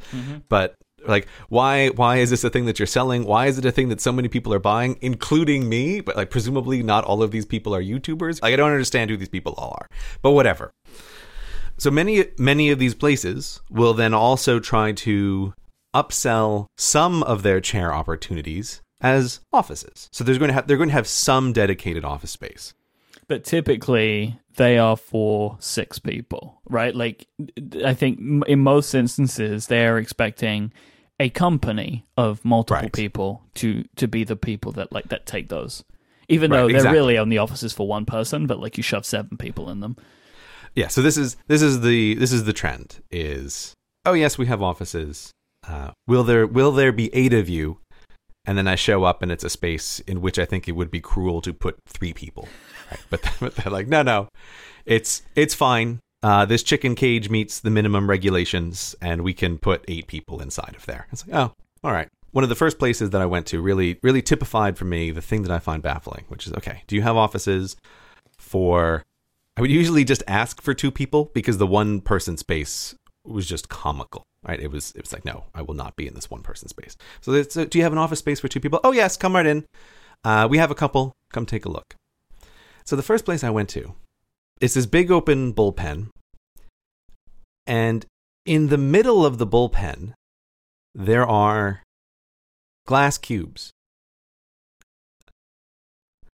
But 0.49 0.75
like, 1.07 1.29
why 1.49 1.89
why 1.89 2.17
is 2.17 2.31
this 2.31 2.45
a 2.45 2.51
thing 2.51 2.67
that 2.67 2.79
you're 2.79 2.87
selling? 2.87 3.25
Why 3.25 3.47
is 3.47 3.59
it 3.59 3.65
a 3.65 3.71
thing 3.71 3.89
that 3.89 4.01
so 4.01 4.13
many 4.13 4.29
people 4.29 4.53
are 4.53 4.59
buying, 4.59 4.99
including 5.01 5.69
me? 5.69 6.01
But 6.01 6.17
like, 6.17 6.31
presumably 6.31 6.83
not 6.83 7.05
all 7.05 7.23
of 7.23 7.31
these 7.31 7.47
people 7.47 7.75
are 7.75 7.83
YouTubers. 7.83 8.43
Like, 8.43 8.53
I 8.53 8.57
don't 8.57 8.71
understand 8.71 9.11
who 9.11 9.17
these 9.17 9.29
people 9.29 9.55
all 9.57 9.77
are. 9.81 9.89
But 10.23 10.33
whatever. 10.33 10.73
So 11.77 11.91
many 11.91 12.25
many 12.39 12.71
of 12.71 12.79
these 12.79 12.95
places 12.95 13.61
will 13.71 13.95
then 13.95 14.13
also 14.13 14.59
try 14.59 14.93
to 14.93 15.55
upsell 15.95 16.67
some 16.77 17.23
of 17.23 17.43
their 17.43 17.61
chair 17.61 17.95
opportunities 17.95 18.83
as 19.01 19.41
offices. 19.53 20.09
So 20.13 20.25
there's 20.25 20.39
going 20.39 20.49
to 20.49 20.55
have 20.55 20.67
they're 20.67 20.77
going 20.77 20.89
to 20.91 20.95
have 20.95 21.07
some 21.09 21.53
dedicated 21.53 22.05
office 22.05 22.31
space. 22.31 22.75
but 23.29 23.45
typically 23.45 24.39
they 24.57 24.79
are 24.79 24.97
for 24.97 25.57
six 25.61 25.99
people, 25.99 26.61
right? 26.69 26.95
Like, 26.95 27.27
I 27.85 27.95
think 27.95 28.19
in 28.49 28.59
most 28.61 28.95
instances 28.95 29.67
they're 29.69 29.99
expecting 29.99 30.73
a 31.21 31.29
company 31.31 32.07
of 32.17 32.45
multiple 32.45 32.83
Right. 32.83 32.93
people 32.93 33.43
to 33.57 33.85
to 33.97 34.09
be 34.09 34.25
the 34.25 34.37
people 34.37 34.73
that 34.73 34.93
like 34.93 35.09
that 35.11 35.27
take 35.27 35.49
those, 35.49 35.85
even 36.29 36.51
Right, 36.51 36.59
though 36.59 36.67
they're 36.69 36.77
exactly. 36.77 36.99
really 36.99 37.19
only 37.19 37.39
offices 37.39 37.73
for 37.73 37.87
one 37.87 38.05
person, 38.07 38.47
but 38.47 38.59
like 38.61 38.77
you 38.77 38.83
shove 38.83 39.05
seven 39.07 39.37
people 39.37 39.69
in 39.71 39.81
them. 39.81 39.97
yeah. 40.75 40.89
So 40.89 41.03
this 41.03 41.17
is 41.17 41.37
this 41.47 41.63
is 41.63 41.81
the 41.83 42.15
this 42.15 42.33
is 42.33 42.45
the 42.45 42.53
trend. 42.53 43.01
Is 43.11 43.75
oh 44.05 44.13
yes, 44.15 44.39
we 44.39 44.47
have 44.47 44.63
offices. 44.63 45.33
Uh, 45.67 45.91
will 46.07 46.25
there 46.25 46.47
will 46.47 46.73
there 46.73 46.93
be 46.93 47.13
eight 47.15 47.35
of 47.35 47.49
you? 47.49 47.79
And 48.49 48.57
then 48.57 48.67
I 48.67 48.77
show 48.77 49.05
up, 49.05 49.21
and 49.21 49.31
it's 49.31 49.45
a 49.45 49.51
space 49.51 50.01
in 50.01 50.23
which 50.23 50.39
I 50.39 50.47
think 50.47 50.67
it 50.67 50.73
would 50.73 50.91
be 50.91 51.03
cruel 51.03 51.43
to 51.43 51.53
put 51.53 51.77
three 51.87 52.15
people. 52.15 52.49
But, 53.11 53.21
but 53.41 53.55
they're 53.55 53.71
like, 53.71 53.89
no, 53.89 54.01
no, 54.01 54.31
it's 54.87 55.21
it's 55.35 55.55
fine. 55.55 56.01
Uh, 56.23 56.47
this 56.47 56.63
chicken 56.63 56.95
cage 56.95 57.29
meets 57.29 57.61
the 57.61 57.69
minimum 57.69 58.09
regulations, 58.09 58.97
and 59.03 59.21
we 59.21 59.35
can 59.35 59.59
put 59.59 59.85
eight 59.87 60.07
people 60.07 60.41
inside 60.41 60.75
of 60.75 60.87
there. 60.87 61.07
It's 61.13 61.27
like, 61.27 61.37
oh, 61.37 61.53
all 61.85 61.93
right. 61.93 62.09
One 62.31 62.43
of 62.43 62.49
the 62.49 62.57
first 62.57 62.79
places 62.79 63.11
that 63.11 63.21
I 63.21 63.27
went 63.27 63.45
to 63.49 63.61
really, 63.61 63.99
really 64.03 64.23
typified 64.23 64.79
for 64.79 64.87
me 64.87 65.11
the 65.11 65.21
thing 65.21 65.43
that 65.43 65.53
I 65.53 65.59
find 65.59 65.83
baffling, 65.83 66.25
which 66.29 66.47
is 66.47 66.55
okay, 66.55 66.85
do 66.87 66.97
you 66.97 67.03
have 67.03 67.19
offices 67.19 67.77
for. 68.39 69.05
I 69.59 69.61
would 69.61 69.71
usually 69.71 70.05
just 70.05 70.23
ask 70.27 70.63
for 70.63 70.73
two 70.73 70.91
people 70.91 71.31
because 71.35 71.59
the 71.59 71.67
one 71.67 72.01
person 72.01 72.39
space 72.39 72.95
was 73.27 73.47
just 73.47 73.69
comical, 73.69 74.23
right? 74.47 74.61
It 74.61 74.71
was, 74.71 74.93
it 74.93 75.03
was 75.03 75.13
like, 75.13 75.25
no, 75.25 75.45
I 75.55 75.63
will 75.63 75.75
not 75.75 75.97
be 75.97 76.07
in 76.07 76.15
this 76.15 76.31
one 76.31 76.43
person 76.43 76.69
space. 76.69 76.97
So, 77.21 77.33
it's, 77.33 77.57
uh, 77.57 77.65
do 77.65 77.79
you 77.79 77.85
have 77.85 77.93
an 77.93 77.99
office 77.99 78.19
space 78.19 78.41
for 78.41 78.49
two 78.49 78.61
people? 78.61 78.81
Oh, 78.85 78.93
yes, 78.93 79.17
come 79.17 79.35
right 79.35 79.47
in. 79.47 79.65
Uh, 80.25 80.47
we 80.51 80.59
have 80.59 80.71
a 80.71 80.75
couple. 80.75 81.13
Come 81.33 81.47
take 81.47 81.65
a 81.65 81.71
look. 81.71 81.95
So, 82.85 82.97
the 82.97 83.03
first 83.03 83.25
place 83.25 83.45
I 83.45 83.51
went 83.51 83.69
to 83.71 83.95
is 84.61 84.75
this 84.75 84.87
big 84.87 85.11
open 85.11 85.53
bullpen. 85.53 86.09
And 87.67 88.07
in 88.47 88.69
the 88.69 88.79
middle 88.79 89.27
of 89.27 89.39
the 89.39 89.47
bullpen, 89.47 90.15
there 90.95 91.27
are 91.27 91.83
glass 92.87 93.19
cubes. 93.19 93.71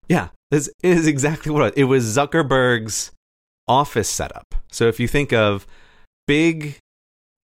Yeah, 0.09 0.29
this 0.51 0.71
is 0.83 1.07
exactly 1.07 1.51
what 1.51 1.61
it 1.61 1.65
was. 1.65 1.73
It 1.77 1.85
was 1.85 2.17
Zuckerberg's 2.17 3.11
office 3.67 4.09
setup. 4.09 4.55
So 4.71 4.87
if 4.87 5.01
you 5.01 5.09
think 5.09 5.33
of 5.33 5.67
big 6.27 6.79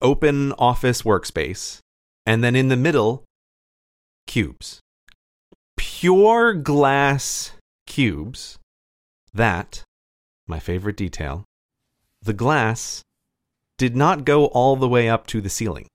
open 0.06 0.54
office 0.54 1.02
workspace, 1.02 1.80
and 2.26 2.44
then 2.44 2.56
in 2.56 2.70
the 2.70 2.78
middle, 2.78 3.24
cubes. 4.28 4.80
Pure 5.76 6.54
glass 6.54 7.52
cubes 7.88 8.60
that, 9.34 9.84
my 10.48 10.60
favorite 10.60 10.96
detail, 10.96 11.44
the 12.22 12.34
glass 12.34 13.02
did 13.78 13.96
not 13.96 14.26
go 14.26 14.46
all 14.46 14.76
the 14.76 14.88
way 14.88 15.10
up 15.10 15.28
to 15.28 15.42
the 15.42 15.50
ceiling. 15.50 15.88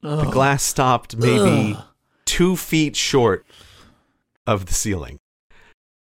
The 0.00 0.30
glass 0.30 0.62
stopped 0.62 1.16
maybe 1.16 1.74
Ugh. 1.76 1.84
two 2.24 2.56
feet 2.56 2.94
short 2.94 3.44
of 4.46 4.66
the 4.66 4.74
ceiling. 4.74 5.18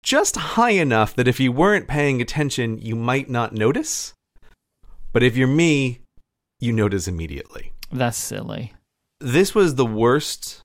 Just 0.02 0.36
high 0.36 0.70
enough 0.70 1.14
that 1.14 1.28
if 1.28 1.38
you 1.38 1.52
weren't 1.52 1.86
paying 1.86 2.20
attention, 2.20 2.78
you 2.78 2.96
might 2.96 3.28
not 3.28 3.52
notice. 3.52 4.14
But 5.12 5.22
if 5.22 5.36
you're 5.36 5.46
me, 5.46 6.01
you 6.62 6.72
notice 6.72 7.08
immediately. 7.08 7.72
That's 7.90 8.16
silly. 8.16 8.72
This 9.20 9.54
was 9.54 9.74
the 9.74 9.86
worst 9.86 10.62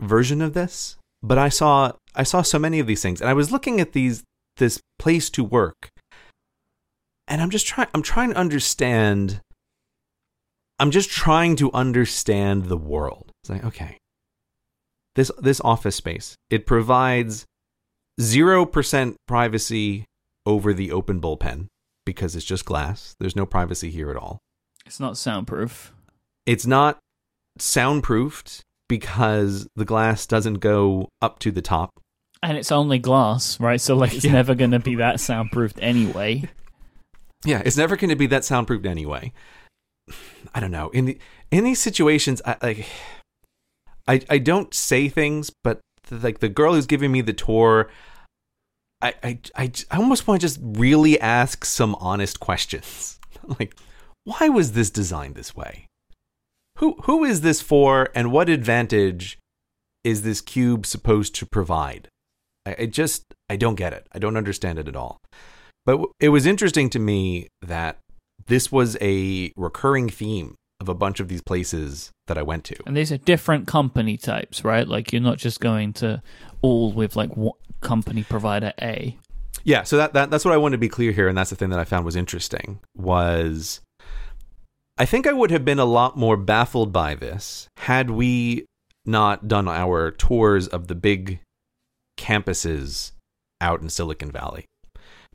version 0.00 0.42
of 0.42 0.54
this, 0.54 0.96
but 1.22 1.38
I 1.38 1.48
saw 1.48 1.92
I 2.14 2.24
saw 2.24 2.42
so 2.42 2.58
many 2.58 2.80
of 2.80 2.86
these 2.86 3.02
things 3.02 3.20
and 3.20 3.30
I 3.30 3.34
was 3.34 3.52
looking 3.52 3.80
at 3.80 3.92
these 3.92 4.24
this 4.56 4.80
place 4.98 5.30
to 5.30 5.44
work. 5.44 5.88
And 7.28 7.40
I'm 7.40 7.50
just 7.50 7.66
trying 7.66 7.88
I'm 7.94 8.02
trying 8.02 8.30
to 8.30 8.36
understand 8.36 9.40
I'm 10.78 10.90
just 10.90 11.10
trying 11.10 11.56
to 11.56 11.72
understand 11.72 12.66
the 12.66 12.76
world. 12.76 13.30
It's 13.42 13.50
like, 13.50 13.64
okay. 13.64 13.98
This 15.14 15.30
this 15.38 15.60
office 15.60 15.96
space, 15.96 16.36
it 16.50 16.66
provides 16.66 17.46
0% 18.20 19.14
privacy 19.26 20.04
over 20.44 20.72
the 20.72 20.90
open 20.92 21.20
bullpen 21.20 21.66
because 22.04 22.34
it's 22.34 22.44
just 22.44 22.64
glass. 22.64 23.14
There's 23.20 23.36
no 23.36 23.46
privacy 23.46 23.90
here 23.90 24.10
at 24.10 24.16
all. 24.16 24.38
It's 24.86 25.00
not 25.00 25.16
soundproof. 25.16 25.92
It's 26.46 26.66
not 26.66 26.98
soundproofed 27.58 28.62
because 28.88 29.66
the 29.74 29.84
glass 29.84 30.26
doesn't 30.26 30.54
go 30.60 31.08
up 31.20 31.38
to 31.40 31.50
the 31.50 31.62
top. 31.62 31.90
And 32.42 32.56
it's 32.56 32.70
only 32.70 32.98
glass, 32.98 33.58
right? 33.58 33.80
So 33.80 33.96
like 33.96 34.14
it's 34.14 34.24
Yeah. 34.24 34.32
never 34.32 34.54
going 34.54 34.70
to 34.70 34.78
be 34.78 34.94
that 34.96 35.16
soundproofed 35.16 35.78
anyway. 35.80 36.48
Yeah, 37.44 37.62
it's 37.64 37.76
never 37.76 37.96
going 37.96 38.10
to 38.10 38.16
be 38.16 38.26
that 38.28 38.44
soundproofed 38.44 38.86
anyway. 38.86 39.32
I 40.54 40.60
don't 40.60 40.70
know. 40.70 40.90
In 40.90 41.06
the 41.06 41.18
in 41.50 41.64
these 41.64 41.80
situations, 41.80 42.40
I 42.46 42.56
like 42.62 42.86
I 44.06 44.20
I 44.30 44.38
don't 44.38 44.72
say 44.72 45.08
things, 45.08 45.50
but 45.64 45.80
the, 46.08 46.16
like 46.18 46.38
the 46.38 46.48
girl 46.48 46.74
who's 46.74 46.86
giving 46.86 47.10
me 47.10 47.22
the 47.22 47.32
tour, 47.32 47.90
I 49.02 49.14
I 49.24 49.38
I, 49.56 49.72
I 49.90 49.96
almost 49.96 50.28
want 50.28 50.40
to 50.40 50.46
just 50.46 50.60
really 50.62 51.20
ask 51.20 51.64
some 51.64 51.96
honest 51.96 52.38
questions. 52.38 53.18
like, 53.58 53.74
why 54.26 54.48
was 54.48 54.72
this 54.72 54.90
designed 54.90 55.36
this 55.36 55.54
way? 55.54 55.86
Who 56.78 56.96
who 57.04 57.24
is 57.24 57.40
this 57.40 57.62
for, 57.62 58.10
and 58.14 58.32
what 58.32 58.48
advantage 58.48 59.38
is 60.02 60.22
this 60.22 60.40
cube 60.40 60.84
supposed 60.84 61.34
to 61.36 61.46
provide? 61.46 62.08
I, 62.66 62.76
I 62.80 62.86
just 62.86 63.22
I 63.48 63.56
don't 63.56 63.76
get 63.76 63.92
it. 63.92 64.06
I 64.12 64.18
don't 64.18 64.36
understand 64.36 64.80
it 64.80 64.88
at 64.88 64.96
all. 64.96 65.20
But 65.86 66.00
it 66.18 66.30
was 66.30 66.44
interesting 66.44 66.90
to 66.90 66.98
me 66.98 67.46
that 67.62 67.98
this 68.46 68.72
was 68.72 68.98
a 69.00 69.52
recurring 69.56 70.08
theme 70.08 70.56
of 70.80 70.88
a 70.88 70.94
bunch 70.94 71.20
of 71.20 71.28
these 71.28 71.40
places 71.40 72.10
that 72.26 72.36
I 72.36 72.42
went 72.42 72.64
to. 72.64 72.76
And 72.84 72.96
these 72.96 73.12
are 73.12 73.18
different 73.18 73.68
company 73.68 74.16
types, 74.16 74.64
right? 74.64 74.86
Like 74.86 75.12
you're 75.12 75.22
not 75.22 75.38
just 75.38 75.60
going 75.60 75.92
to 75.94 76.20
all 76.62 76.92
with 76.92 77.14
like 77.14 77.36
what 77.36 77.54
company 77.80 78.24
provider 78.24 78.72
A. 78.82 79.16
Yeah, 79.62 79.84
so 79.84 79.96
that, 79.96 80.12
that 80.14 80.30
that's 80.30 80.44
what 80.44 80.52
I 80.52 80.58
wanted 80.58 80.74
to 80.74 80.80
be 80.80 80.88
clear 80.88 81.12
here, 81.12 81.28
and 81.28 81.38
that's 81.38 81.50
the 81.50 81.56
thing 81.56 81.70
that 81.70 81.78
I 81.78 81.84
found 81.84 82.04
was 82.04 82.16
interesting 82.16 82.80
was 82.96 83.80
I 84.98 85.04
think 85.04 85.26
I 85.26 85.32
would 85.32 85.50
have 85.50 85.64
been 85.64 85.78
a 85.78 85.84
lot 85.84 86.16
more 86.16 86.36
baffled 86.36 86.92
by 86.92 87.14
this 87.14 87.68
had 87.78 88.10
we 88.10 88.64
not 89.04 89.46
done 89.46 89.68
our 89.68 90.10
tours 90.10 90.66
of 90.68 90.88
the 90.88 90.94
big 90.94 91.40
campuses 92.18 93.12
out 93.60 93.80
in 93.80 93.88
Silicon 93.88 94.30
Valley. 94.30 94.64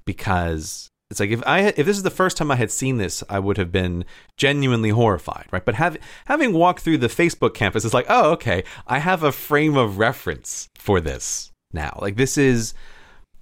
Because 0.04 0.90
it's 1.12 1.20
like 1.20 1.30
if 1.30 1.44
I 1.46 1.60
if 1.60 1.86
this 1.86 1.98
is 1.98 2.04
the 2.04 2.10
first 2.10 2.38
time 2.38 2.50
I 2.50 2.56
had 2.56 2.72
seen 2.72 2.98
this, 2.98 3.24
I 3.30 3.38
would 3.38 3.58
have 3.58 3.72
been 3.72 4.04
genuinely 4.36 4.90
horrified, 4.90 5.46
right? 5.52 5.64
But 5.64 5.76
have, 5.76 5.98
having 6.26 6.54
walked 6.54 6.80
through 6.80 6.98
the 6.98 7.08
Facebook 7.08 7.54
campus, 7.54 7.86
it's 7.86 7.94
like, 7.94 8.08
oh, 8.10 8.32
okay, 8.32 8.64
I 8.88 9.00
have 9.00 9.22
a 9.22 9.32
frame 9.32 9.78
of 9.78 10.00
reference 10.00 10.68
for 10.76 11.00
this 11.00 11.52
now. 11.72 12.00
Like 12.02 12.16
this 12.16 12.38
is 12.38 12.74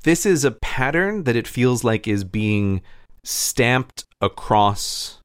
this 0.03 0.25
is 0.25 0.43
a 0.43 0.51
pattern 0.51 1.23
that 1.23 1.35
it 1.35 1.47
feels 1.47 1.83
like 1.83 2.07
is 2.07 2.23
being 2.23 2.81
stamped 3.23 4.05
across 4.21 5.18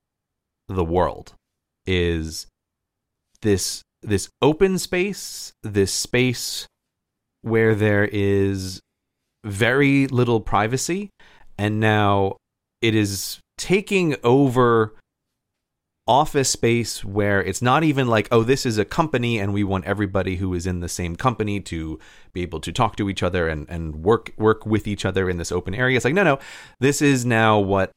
the 0.68 0.84
world 0.84 1.34
is 1.86 2.46
this 3.42 3.82
this 4.02 4.28
open 4.40 4.78
space 4.78 5.52
this 5.62 5.92
space 5.92 6.66
where 7.42 7.74
there 7.74 8.08
is 8.10 8.80
very 9.44 10.06
little 10.08 10.40
privacy. 10.40 11.10
And 11.58 11.78
now 11.78 12.36
it 12.80 12.94
is 12.94 13.38
taking 13.58 14.16
over 14.24 14.94
office 16.06 16.50
space 16.50 17.04
where 17.04 17.42
it's 17.42 17.62
not 17.62 17.82
even 17.82 18.06
like 18.06 18.28
oh 18.30 18.42
this 18.42 18.66
is 18.66 18.76
a 18.76 18.84
company 18.84 19.38
and 19.38 19.54
we 19.54 19.64
want 19.64 19.86
everybody 19.86 20.36
who 20.36 20.52
is 20.52 20.66
in 20.66 20.80
the 20.80 20.88
same 20.88 21.16
company 21.16 21.58
to 21.58 21.98
be 22.34 22.42
able 22.42 22.60
to 22.60 22.70
talk 22.70 22.94
to 22.94 23.08
each 23.08 23.22
other 23.22 23.48
and, 23.48 23.66
and 23.70 24.04
work 24.04 24.30
work 24.36 24.66
with 24.66 24.86
each 24.86 25.06
other 25.06 25.30
in 25.30 25.38
this 25.38 25.50
open 25.50 25.74
area. 25.74 25.96
It's 25.96 26.04
like 26.04 26.14
no 26.14 26.24
no 26.24 26.38
this 26.80 27.00
is 27.00 27.24
now 27.24 27.58
what 27.58 27.90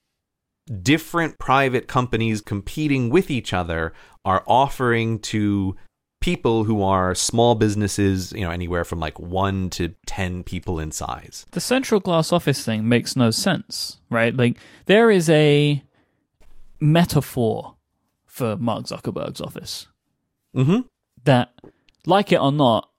different 0.82 1.39
private 1.39 1.88
companies 1.88 2.41
competing 2.41 3.10
with 3.10 3.32
each 3.32 3.53
other 3.53 3.93
are 4.25 4.43
offering 4.47 5.19
to 5.19 5.75
people 6.19 6.63
who 6.63 6.82
are 6.82 7.13
small 7.15 7.56
businesses 7.56 8.34
you 8.34 8.41
know 8.41 8.49
anywhere 8.49 8.84
from 8.84 8.99
like 8.99 9.17
1 9.19 9.69
to 9.69 9.93
10 10.08 10.43
people 10.43 10.80
in 10.80 10.91
size 10.91 11.45
The 11.51 11.62
central 11.62 11.99
glass 12.01 12.34
office 12.34 12.65
thing 12.65 12.89
makes 12.89 13.15
no 13.15 13.32
sense, 13.32 13.99
right? 14.10 14.36
Like 14.36 14.58
there 14.88 15.10
is 15.12 15.30
a 15.30 15.84
metaphor 16.80 17.75
for 18.25 18.58
Mark 18.58 18.86
Zuckerberg's 18.86 19.41
office 19.41 19.88
mhm 20.56 20.86
that, 21.23 21.53
like 22.06 22.32
it 22.32 22.39
or 22.39 22.51
not, 22.51 22.89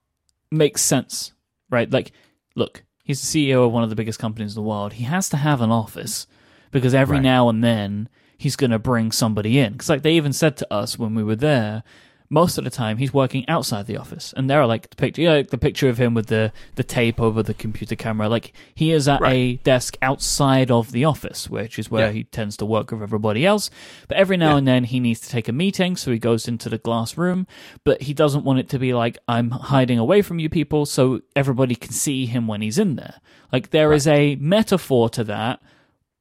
makes 0.50 0.82
sense, 0.82 1.32
right? 1.70 1.90
Like, 1.90 2.12
look, 2.54 2.84
he's 3.04 3.20
the 3.20 3.50
CEO 3.52 3.64
of 3.66 3.72
one 3.72 3.82
of 3.82 3.88
the 3.90 3.96
biggest 3.96 4.18
companies 4.18 4.54
in 4.54 4.62
the 4.62 4.68
world. 4.68 4.94
He 4.94 5.04
has 5.04 5.28
to 5.30 5.36
have 5.36 5.60
an 5.60 5.70
office 5.70 6.26
because 6.70 6.94
every 6.94 7.16
Right. 7.16 7.22
now 7.22 7.48
and 7.48 7.62
then 7.64 8.08
he's 8.36 8.56
going 8.56 8.70
to 8.70 8.78
bring 8.78 9.10
somebody 9.12 9.58
in. 9.58 9.72
Because, 9.72 9.88
like, 9.88 10.02
they 10.02 10.12
even 10.14 10.32
said 10.32 10.56
to 10.58 10.72
us 10.72 10.98
when 10.98 11.14
we 11.14 11.22
were 11.24 11.36
there, 11.36 11.82
most 12.30 12.58
of 12.58 12.64
the 12.64 12.68
time 12.70 12.98
he's 12.98 13.14
working 13.14 13.48
outside 13.48 13.86
the 13.86 13.96
office, 13.96 14.34
and 14.36 14.50
there 14.50 14.60
are 14.60 14.66
like 14.66 14.90
the 14.90 14.96
picture, 14.96 15.22
you 15.22 15.28
know, 15.28 15.36
like 15.38 15.48
the 15.48 15.56
picture 15.56 15.88
of 15.88 15.96
him 15.96 16.12
with 16.12 16.26
the 16.26 16.52
the 16.74 16.84
tape 16.84 17.18
over 17.18 17.42
the 17.42 17.54
computer 17.54 17.96
camera. 17.96 18.28
Like 18.28 18.52
he 18.74 18.92
is 18.92 19.08
at 19.08 19.22
a 19.24 19.56
desk 19.64 19.96
outside 20.02 20.70
of 20.70 20.92
the 20.92 21.06
office, 21.06 21.48
which 21.48 21.78
is 21.78 21.90
where 21.90 22.08
Yeah. 22.08 22.12
he 22.12 22.24
tends 22.24 22.58
to 22.58 22.66
work 22.66 22.90
with 22.92 23.00
everybody 23.02 23.46
else. 23.46 23.70
But 24.08 24.18
every 24.18 24.36
now 24.36 24.50
Yeah. 24.50 24.56
and 24.58 24.68
then 24.68 24.84
he 24.84 25.00
needs 25.00 25.20
to 25.20 25.30
take 25.30 25.48
a 25.48 25.52
meeting, 25.54 25.96
so 25.96 26.12
he 26.12 26.18
goes 26.18 26.46
into 26.46 26.68
the 26.68 26.76
glass 26.76 27.16
room. 27.16 27.46
But 27.82 28.02
he 28.02 28.12
doesn't 28.12 28.44
want 28.44 28.58
it 28.58 28.68
to 28.68 28.78
be 28.78 28.92
like 28.92 29.16
I'm 29.26 29.48
hiding 29.50 29.98
away 29.98 30.20
from 30.20 30.38
you 30.38 30.50
people, 30.50 30.84
so 30.84 31.22
everybody 31.34 31.74
can 31.76 31.92
see 31.92 32.26
him 32.26 32.46
when 32.46 32.60
he's 32.60 32.78
in 32.78 32.96
there. 32.96 33.14
Like 33.50 33.70
there 33.70 33.90
is 33.94 34.06
a 34.06 34.36
metaphor 34.36 35.08
to 35.08 35.24
that 35.24 35.60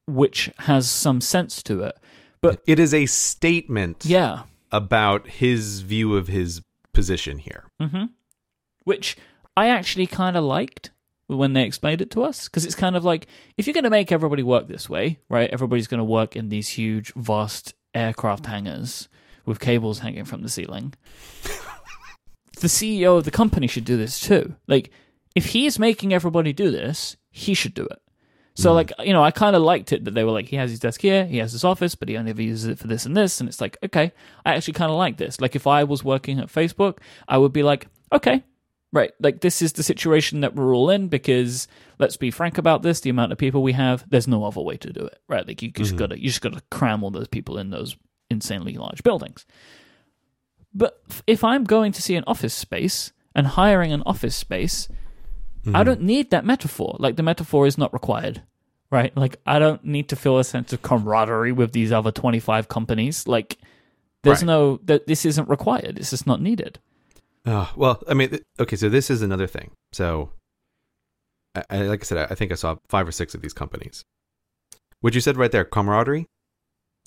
which 0.07 0.49
has 0.59 0.89
some 0.89 1.21
sense 1.21 1.61
to 1.63 1.83
it. 1.83 1.97
But 2.41 2.61
It 2.65 2.79
is 2.79 2.93
a 2.93 3.05
statement 3.05 4.05
yeah, 4.05 4.43
about 4.71 5.27
his 5.27 5.81
view 5.81 6.15
of 6.15 6.27
his 6.27 6.61
position 6.93 7.37
here. 7.39 7.65
hmm 7.79 8.05
which 8.85 9.17
I 9.57 9.67
actually 9.67 10.07
kind 10.07 10.37
of 10.37 10.45
liked 10.45 10.91
when 11.27 11.51
they 11.51 11.65
explained 11.65 12.01
it 12.01 12.09
to 12.11 12.23
us 12.23 12.47
because 12.47 12.63
it's 12.63 12.73
kind 12.73 12.95
of 12.95 13.03
like 13.03 13.27
if 13.57 13.67
you're 13.67 13.73
going 13.73 13.83
to 13.83 13.89
make 13.89 14.13
everybody 14.13 14.43
work 14.43 14.67
this 14.69 14.89
way, 14.89 15.19
right? 15.29 15.49
Everybody's 15.51 15.87
going 15.87 15.97
to 15.97 16.05
work 16.05 16.37
in 16.37 16.47
these 16.47 16.69
huge, 16.69 17.11
vast 17.15 17.73
aircraft 17.93 18.45
hangars 18.45 19.09
with 19.45 19.59
cables 19.59 19.99
hanging 19.99 20.23
from 20.23 20.41
the 20.41 20.47
ceiling. 20.47 20.93
the 22.61 22.67
CEO 22.67 23.17
of 23.17 23.25
the 23.25 23.31
company 23.31 23.67
should 23.67 23.83
do 23.83 23.97
this 23.97 24.21
too. 24.21 24.55
Like, 24.67 24.89
if 25.35 25.47
he 25.47 25.65
is 25.65 25.77
making 25.77 26.13
everybody 26.13 26.53
do 26.53 26.71
this, 26.71 27.17
he 27.29 27.53
should 27.53 27.73
do 27.73 27.83
it. 27.85 27.99
So, 28.57 28.71
mm. 28.71 28.73
like, 28.73 28.91
you 29.03 29.13
know, 29.13 29.23
I 29.23 29.29
kind 29.29 29.55
of 29.55 29.61
liked 29.61 29.93
it 29.93 30.03
that 30.05 30.15
they 30.15 30.23
were 30.23 30.31
like, 30.31 30.47
he 30.47 30.55
has 30.55 30.71
his 30.71 30.79
desk 30.79 31.01
here, 31.01 31.25
he 31.25 31.37
has 31.37 31.51
his 31.51 31.63
office, 31.63 31.93
but 31.93 32.09
he 32.09 32.17
only 32.17 32.31
ever 32.31 32.41
uses 32.41 32.65
it 32.65 32.79
for 32.79 32.87
this 32.87 33.05
and 33.05 33.15
this. 33.15 33.39
And 33.39 33.47
it's 33.47 33.61
like, 33.61 33.77
okay, 33.83 34.11
I 34.47 34.55
actually 34.55 34.73
kind 34.73 34.89
of 34.89 34.97
like 34.97 35.17
this. 35.17 35.39
Like, 35.39 35.55
if 35.55 35.67
I 35.67 35.83
was 35.83 36.03
working 36.03 36.39
at 36.39 36.47
Facebook, 36.47 36.97
I 37.27 37.37
would 37.37 37.53
be 37.53 37.61
like, 37.61 37.85
okay, 38.11 38.43
right, 38.91 39.11
like, 39.19 39.41
this 39.41 39.61
is 39.61 39.73
the 39.73 39.83
situation 39.83 40.41
that 40.41 40.55
we're 40.55 40.75
all 40.75 40.89
in 40.89 41.07
because 41.07 41.67
let's 41.99 42.17
be 42.17 42.31
frank 42.31 42.57
about 42.57 42.81
this 42.81 42.99
the 42.99 43.11
amount 43.11 43.31
of 43.31 43.37
people 43.37 43.61
we 43.61 43.73
have, 43.73 44.03
there's 44.09 44.27
no 44.27 44.43
other 44.43 44.61
way 44.61 44.75
to 44.77 44.91
do 44.91 45.01
it, 45.01 45.21
right? 45.29 45.47
Like, 45.47 45.61
you 45.61 45.69
just 45.69 45.91
mm-hmm. 45.91 45.99
gotta, 45.99 46.19
you 46.19 46.29
just 46.29 46.41
gotta 46.41 46.63
cram 46.71 47.03
all 47.03 47.11
those 47.11 47.27
people 47.27 47.59
in 47.59 47.69
those 47.69 47.95
insanely 48.31 48.73
large 48.73 49.03
buildings. 49.03 49.45
But 50.73 50.99
if 51.27 51.43
I'm 51.43 51.63
going 51.63 51.91
to 51.91 52.01
see 52.01 52.15
an 52.15 52.23
office 52.25 52.55
space 52.55 53.11
and 53.35 53.45
hiring 53.45 53.93
an 53.93 54.01
office 54.07 54.35
space, 54.35 54.89
I 55.73 55.83
don't 55.83 56.01
need 56.01 56.31
that 56.31 56.45
metaphor. 56.45 56.95
Like 56.99 57.15
the 57.15 57.23
metaphor 57.23 57.65
is 57.67 57.77
not 57.77 57.93
required, 57.93 58.41
right? 58.91 59.15
Like 59.17 59.37
I 59.45 59.59
don't 59.59 59.83
need 59.83 60.09
to 60.09 60.15
feel 60.15 60.37
a 60.37 60.43
sense 60.43 60.71
of 60.73 60.81
camaraderie 60.81 61.51
with 61.51 61.71
these 61.73 61.91
other 61.91 62.11
25 62.11 62.67
companies. 62.69 63.27
Like 63.27 63.57
there's 64.23 64.39
Right. 64.41 64.47
no 64.47 64.77
that 64.83 65.07
this 65.07 65.25
isn't 65.25 65.49
required. 65.49 65.97
It's 65.99 66.09
just 66.11 66.27
not 66.27 66.41
needed. 66.41 66.79
Oh, 67.45 67.71
well, 67.75 68.03
I 68.09 68.13
mean, 68.13 68.39
okay, 68.59 68.75
so 68.75 68.89
this 68.89 69.09
is 69.09 69.21
another 69.21 69.47
thing. 69.47 69.71
So, 69.93 70.31
I, 71.55 71.63
I, 71.69 71.77
like 71.83 72.01
I 72.01 72.03
said, 72.03 72.17
I, 72.17 72.31
I 72.31 72.35
think 72.35 72.51
I 72.51 72.55
saw 72.55 72.75
five 72.89 73.07
or 73.07 73.11
six 73.13 73.33
of 73.35 73.41
these 73.41 73.53
companies. 73.53 74.03
What 74.99 75.15
you 75.15 75.21
said 75.21 75.37
right 75.37 75.51
there, 75.51 75.63
camaraderie. 75.63 76.25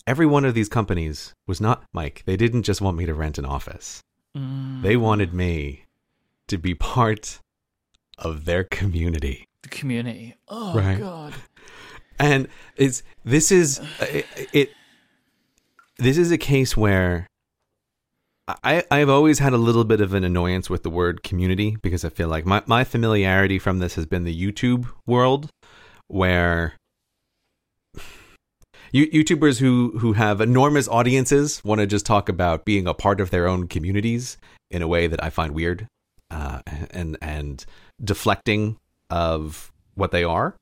Every 0.07 0.25
one 0.27 0.47
of 0.47 0.55
these 0.55 0.71
companies 0.71 1.35
was 1.47 1.61
not 1.61 1.85
Myke. 1.95 2.25
They 2.25 2.37
didn't 2.39 2.63
just 2.63 2.81
want 2.81 2.97
me 2.97 3.05
to 3.05 3.13
rent 3.13 3.37
an 3.37 3.45
office. 3.45 4.01
Mm, 4.37 4.81
They 4.83 4.97
wanted 4.97 5.35
me 5.35 5.85
to 6.49 6.57
be 6.57 6.75
part 6.75 7.39
of 8.21 8.45
their 8.45 8.65
community. 8.65 9.45
the 9.63 9.69
community. 9.69 10.35
Oh 10.49 10.75
Right. 10.77 10.99
god. 10.99 11.35
and 12.19 12.49
it's 12.77 13.03
this 13.25 13.51
is 13.53 13.81
it, 14.01 14.27
it 14.53 14.71
this 15.99 16.17
is 16.17 16.31
a 16.31 16.39
case 16.39 16.77
where 16.77 17.27
I, 18.65 18.83
I've 18.91 19.09
always 19.09 19.39
had 19.39 19.53
a 19.53 19.59
little 19.59 19.85
bit 19.85 20.01
of 20.01 20.13
an 20.15 20.25
annoyance 20.25 20.69
with 20.69 20.83
the 20.83 20.91
word 20.91 21.23
community 21.23 21.77
because 21.83 22.05
I 22.05 22.09
feel 22.09 22.29
like 22.29 22.45
my, 22.47 22.63
my 22.67 22.83
familiarity 22.85 23.59
from 23.61 23.79
this 23.79 23.95
has 23.95 24.07
been 24.07 24.25
the 24.25 24.35
YouTube 24.35 24.87
world 25.07 25.51
where 26.09 26.75
you, 28.93 29.07
YouTubers 29.09 29.61
who, 29.61 29.97
who 29.99 30.15
have 30.15 30.41
enormous 30.41 30.89
audiences 30.89 31.63
want 31.65 31.81
to 31.81 31.87
just 31.87 32.05
talk 32.05 32.29
about 32.29 32.65
being 32.65 32.89
a 32.89 32.95
part 32.95 33.21
of 33.21 33.31
their 33.31 33.47
own 33.47 33.69
communities 33.69 34.37
in 34.71 34.83
a 34.83 34.89
way 34.89 35.07
that 35.07 35.23
I 35.23 35.31
find 35.31 35.55
weird 35.55 35.87
uh, 36.33 36.61
and 36.91 37.17
and 37.23 37.65
deflecting 38.03 38.79
of 39.11 39.73
what 39.95 40.13
they 40.13 40.25
are 40.25 40.57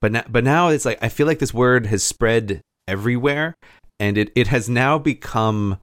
but 0.00 0.12
now, 0.12 0.24
but 0.28 0.44
now 0.44 0.68
it's 0.68 0.84
like 0.84 0.98
I 1.02 1.08
feel 1.08 1.26
like 1.26 1.38
this 1.38 1.54
word 1.54 1.86
has 1.86 2.02
spread 2.02 2.62
everywhere, 2.88 3.54
and 3.98 4.16
it 4.16 4.32
it 4.34 4.48
has 4.48 4.68
now 4.68 4.98
become. 4.98 5.78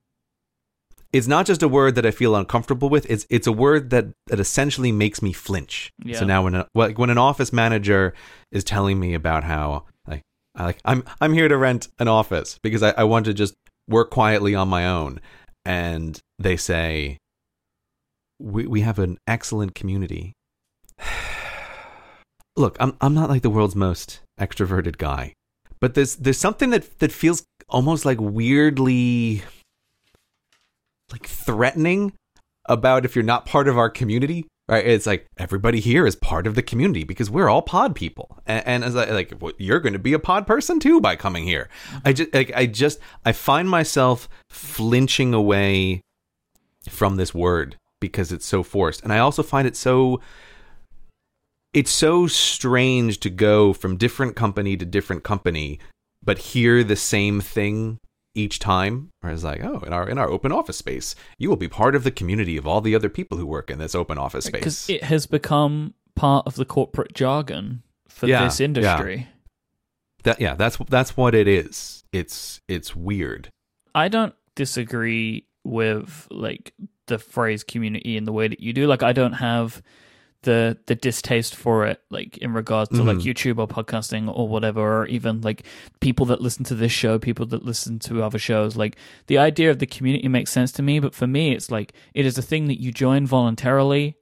It's 1.14 1.28
not 1.28 1.46
just 1.46 1.64
a 1.64 1.68
word 1.68 1.96
that 1.96 2.06
I 2.06 2.12
feel 2.12 2.36
uncomfortable 2.36 2.90
with. 2.90 3.10
It's 3.10 3.26
it's 3.30 3.48
a 3.48 3.52
word 3.52 3.92
that 3.92 4.08
that 4.28 4.40
essentially 4.40 4.92
makes 4.92 5.22
me 5.22 5.34
flinch. 5.34 5.92
Yeah. 6.04 6.20
So 6.20 6.26
now 6.26 6.44
when 6.44 6.56
a, 6.56 6.68
like 6.74 6.98
when 6.98 7.10
an 7.10 7.18
office 7.18 7.54
manager 7.54 8.14
is 8.52 8.64
telling 8.64 9.00
me 9.00 9.14
about 9.14 9.44
how 9.44 9.86
like 10.08 10.24
I 10.56 10.66
like 10.66 10.80
I'm 10.84 11.04
I'm 11.22 11.34
here 11.34 11.48
to 11.48 11.58
rent 11.58 11.88
an 12.00 12.08
office 12.08 12.60
because 12.64 12.84
I, 12.84 12.92
I 12.92 13.04
want 13.04 13.26
to 13.26 13.34
just 13.34 13.54
work 13.88 14.10
quietly 14.10 14.56
on 14.56 14.68
my 14.68 14.88
own, 14.88 15.22
and 15.64 16.20
they 16.40 16.58
say 16.58 17.20
we 18.40 18.66
we 18.66 18.82
have 18.82 18.98
an 18.98 19.20
excellent 19.28 19.76
community 19.76 20.34
look, 22.56 22.78
I'm 22.80 22.96
I'm 23.02 23.14
not 23.14 23.30
like 23.30 23.42
the 23.42 23.50
world's 23.50 23.76
most 23.76 24.22
extroverted 24.40 24.98
guy, 24.98 25.34
but 25.80 25.94
there's 25.94 26.16
there's 26.16 26.38
something 26.38 26.70
that 26.72 27.00
that 27.00 27.12
feels 27.12 27.44
almost 27.70 28.06
like 28.06 28.20
weirdly 28.20 29.44
like 31.12 31.26
threatening 31.26 32.14
about 32.66 33.06
if 33.06 33.16
you're 33.16 33.24
not 33.24 33.46
part 33.46 33.68
of 33.68 33.78
our 33.78 33.90
community. 33.90 34.46
Right? 34.70 34.86
It's 34.86 35.06
like 35.06 35.28
everybody 35.38 35.80
here 35.80 36.06
is 36.06 36.18
part 36.18 36.46
of 36.46 36.56
the 36.56 36.62
community 36.62 37.06
because 37.06 37.32
we're 37.32 37.48
all 37.48 37.62
pod 37.62 37.96
people, 37.96 38.38
and, 38.46 38.68
and 38.68 38.84
as 38.84 38.98
I 38.98 39.06
like, 39.12 39.34
well, 39.40 39.54
you're 39.58 39.80
going 39.80 39.94
to 39.94 40.00
be 40.00 40.12
a 40.12 40.20
pod 40.20 40.46
person 40.46 40.82
too 40.82 41.00
by 41.00 41.16
coming 41.16 41.46
here. 41.46 41.70
I 42.04 42.12
just 42.12 42.34
like 42.34 42.52
I 42.54 42.66
just 42.66 43.00
I 43.24 43.32
find 43.32 43.70
myself 43.70 44.28
flinching 44.50 45.34
away 45.34 46.02
from 46.90 47.16
this 47.16 47.34
word 47.34 47.78
because 48.02 48.34
it's 48.34 48.46
so 48.46 48.62
forced, 48.62 49.04
and 49.04 49.14
I 49.14 49.20
also 49.20 49.42
find 49.42 49.66
it 49.66 49.78
so 49.78 50.20
it's 51.74 51.92
so 51.92 52.28
strange 52.28 53.20
to 53.20 53.30
go 53.30 53.74
from 53.74 53.98
different 53.98 54.36
company 54.36 54.76
to 54.78 54.86
different 54.86 55.24
company 55.24 55.80
but 56.24 56.38
hear 56.40 56.84
the 56.84 56.96
same 56.96 57.40
thing 57.42 58.00
each 58.36 58.60
time 58.60 59.10
whereas 59.22 59.44
like 59.44 59.64
oh 59.64 59.80
in 59.86 59.94
our 59.94 60.08
in 60.08 60.18
our 60.18 60.30
open 60.30 60.52
office 60.52 60.78
space 60.78 61.16
you 61.38 61.50
will 61.50 61.56
be 61.56 61.68
part 61.68 61.96
of 61.96 62.04
the 62.04 62.12
community 62.12 62.56
of 62.58 62.68
all 62.68 62.82
the 62.82 62.96
other 62.96 63.10
people 63.10 63.38
who 63.38 63.46
work 63.46 63.70
in 63.72 63.80
this 63.80 63.96
open 63.96 64.18
office 64.18 64.46
space. 64.46 64.60
Because 64.60 64.90
it 64.90 65.04
has 65.04 65.26
become 65.26 65.94
part 66.16 66.46
of 66.48 66.56
the 66.56 66.66
corporate 66.66 67.14
jargon 67.14 67.82
for 68.08 68.28
Yeah, 68.28 68.44
this 68.46 68.60
yeah. 68.60 68.66
industry. 68.66 69.28
that 70.24 70.40
yeah 70.40 70.54
that's 70.56 70.78
that's 70.90 71.18
what 71.18 71.34
it 71.36 71.48
is 71.48 72.04
it's 72.12 72.62
it's 72.68 72.96
weird 72.96 73.50
I 73.96 74.08
don't 74.10 74.36
disagree 74.56 75.46
with 75.64 76.28
like 76.30 76.74
the 77.08 77.18
phrase 77.18 77.64
community 77.64 78.16
in 78.18 78.26
the 78.26 78.32
way 78.32 78.48
that 78.48 78.60
you 78.60 78.72
do. 78.74 78.86
Like 78.86 79.02
I 79.02 79.12
don't 79.12 79.34
have 79.34 79.82
the 80.44 80.78
the 80.86 80.96
distaste 80.96 81.56
for 81.56 81.86
it 81.88 82.00
like 82.10 82.38
in 82.38 82.54
regards 82.54 82.90
to 82.92 83.04
like 83.04 83.18
Mhm. 83.18 83.24
YouTube 83.24 83.58
or 83.58 83.68
podcasting 83.68 84.32
or 84.34 84.48
whatever 84.48 85.02
or 85.02 85.06
even 85.08 85.42
like 85.42 85.64
people 86.00 86.26
that 86.28 86.42
listen 86.42 86.64
to 86.66 86.76
this 86.76 86.92
show, 86.92 87.18
people 87.20 87.46
that 87.48 87.66
listen 87.66 88.00
to 88.00 88.22
other 88.24 88.38
shows. 88.40 88.76
Like 88.76 88.98
the 89.26 89.38
idea 89.40 89.72
of 89.72 89.80
the 89.80 89.88
community 89.88 90.28
makes 90.28 90.52
sense 90.52 90.72
to 90.74 90.84
me, 90.84 91.00
but 91.00 91.16
for 91.16 91.28
me 91.28 91.54
it's 91.54 91.72
like 91.72 91.94
it 92.14 92.26
is 92.26 92.38
a 92.38 92.42
thing 92.42 92.68
that 92.68 92.80
you 92.80 92.92
join 92.92 93.26
voluntarily 93.26 94.16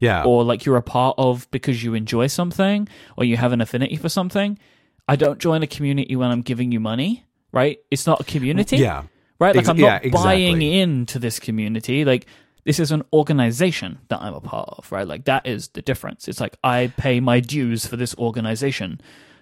yeah 0.00 0.24
or 0.24 0.42
like 0.42 0.64
you're 0.64 0.76
a 0.76 0.82
part 0.82 1.14
of 1.18 1.50
because 1.50 1.84
you 1.84 1.92
enjoy 1.94 2.26
something 2.26 2.88
or 3.16 3.24
you 3.24 3.36
have 3.36 3.52
an 3.52 3.60
affinity 3.60 3.96
for 3.96 4.08
something. 4.08 4.58
I 5.06 5.16
don't 5.16 5.38
join 5.38 5.62
a 5.62 5.66
community 5.66 6.16
when 6.16 6.30
I'm 6.30 6.42
giving 6.42 6.72
you 6.72 6.80
money, 6.80 7.24
right? 7.52 7.78
It's 7.90 8.06
not 8.06 8.20
a 8.20 8.24
community 8.24 8.78
yeah 8.78 9.02
right? 9.38 9.56
Like 9.56 9.68
I'm 9.68 9.76
yeah, 9.76 9.98
not 10.04 10.12
buying 10.12 10.62
into 10.62 11.18
this 11.18 11.40
community. 11.40 12.04
Like 12.04 12.26
this 12.64 12.78
is 12.78 12.90
an 12.92 13.02
organization 13.12 13.98
that 14.08 14.20
I'm 14.22 14.34
a 14.34 14.40
part 14.40 14.68
of, 14.78 14.90
right? 14.92 15.06
Like 15.06 15.24
that 15.24 15.46
is 15.46 15.68
the 15.68 15.82
difference. 15.82 16.28
It's 16.28 16.40
like 16.40 16.56
I 16.62 16.92
pay 16.96 17.20
my 17.20 17.40
dues 17.40 17.86
for 17.86 17.96
this 17.96 18.14
organization. 18.16 19.00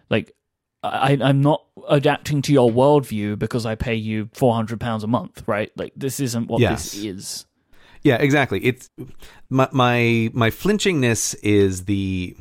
Like 0.08 0.32
I, 0.82 1.18
I'm 1.20 1.42
not 1.42 1.64
adapting 1.88 2.40
to 2.42 2.52
your 2.52 2.70
worldview 2.70 3.38
because 3.38 3.66
I 3.66 3.74
pay 3.74 3.94
you 3.94 4.30
four 4.32 4.54
hundred 4.54 4.80
pounds 4.80 5.04
a 5.04 5.06
month, 5.06 5.42
right? 5.46 5.70
Like 5.76 5.92
this 5.96 6.20
isn't 6.20 6.48
what 6.48 6.60
Yes. 6.60 6.92
this 6.92 7.04
is. 7.04 7.46
Yeah, 8.02 8.16
exactly. 8.16 8.64
It's 8.64 8.88
my 9.50 9.68
my 9.72 10.30
my 10.32 10.48
flinchingness 10.50 11.34
is 11.42 11.84
the 11.84 12.34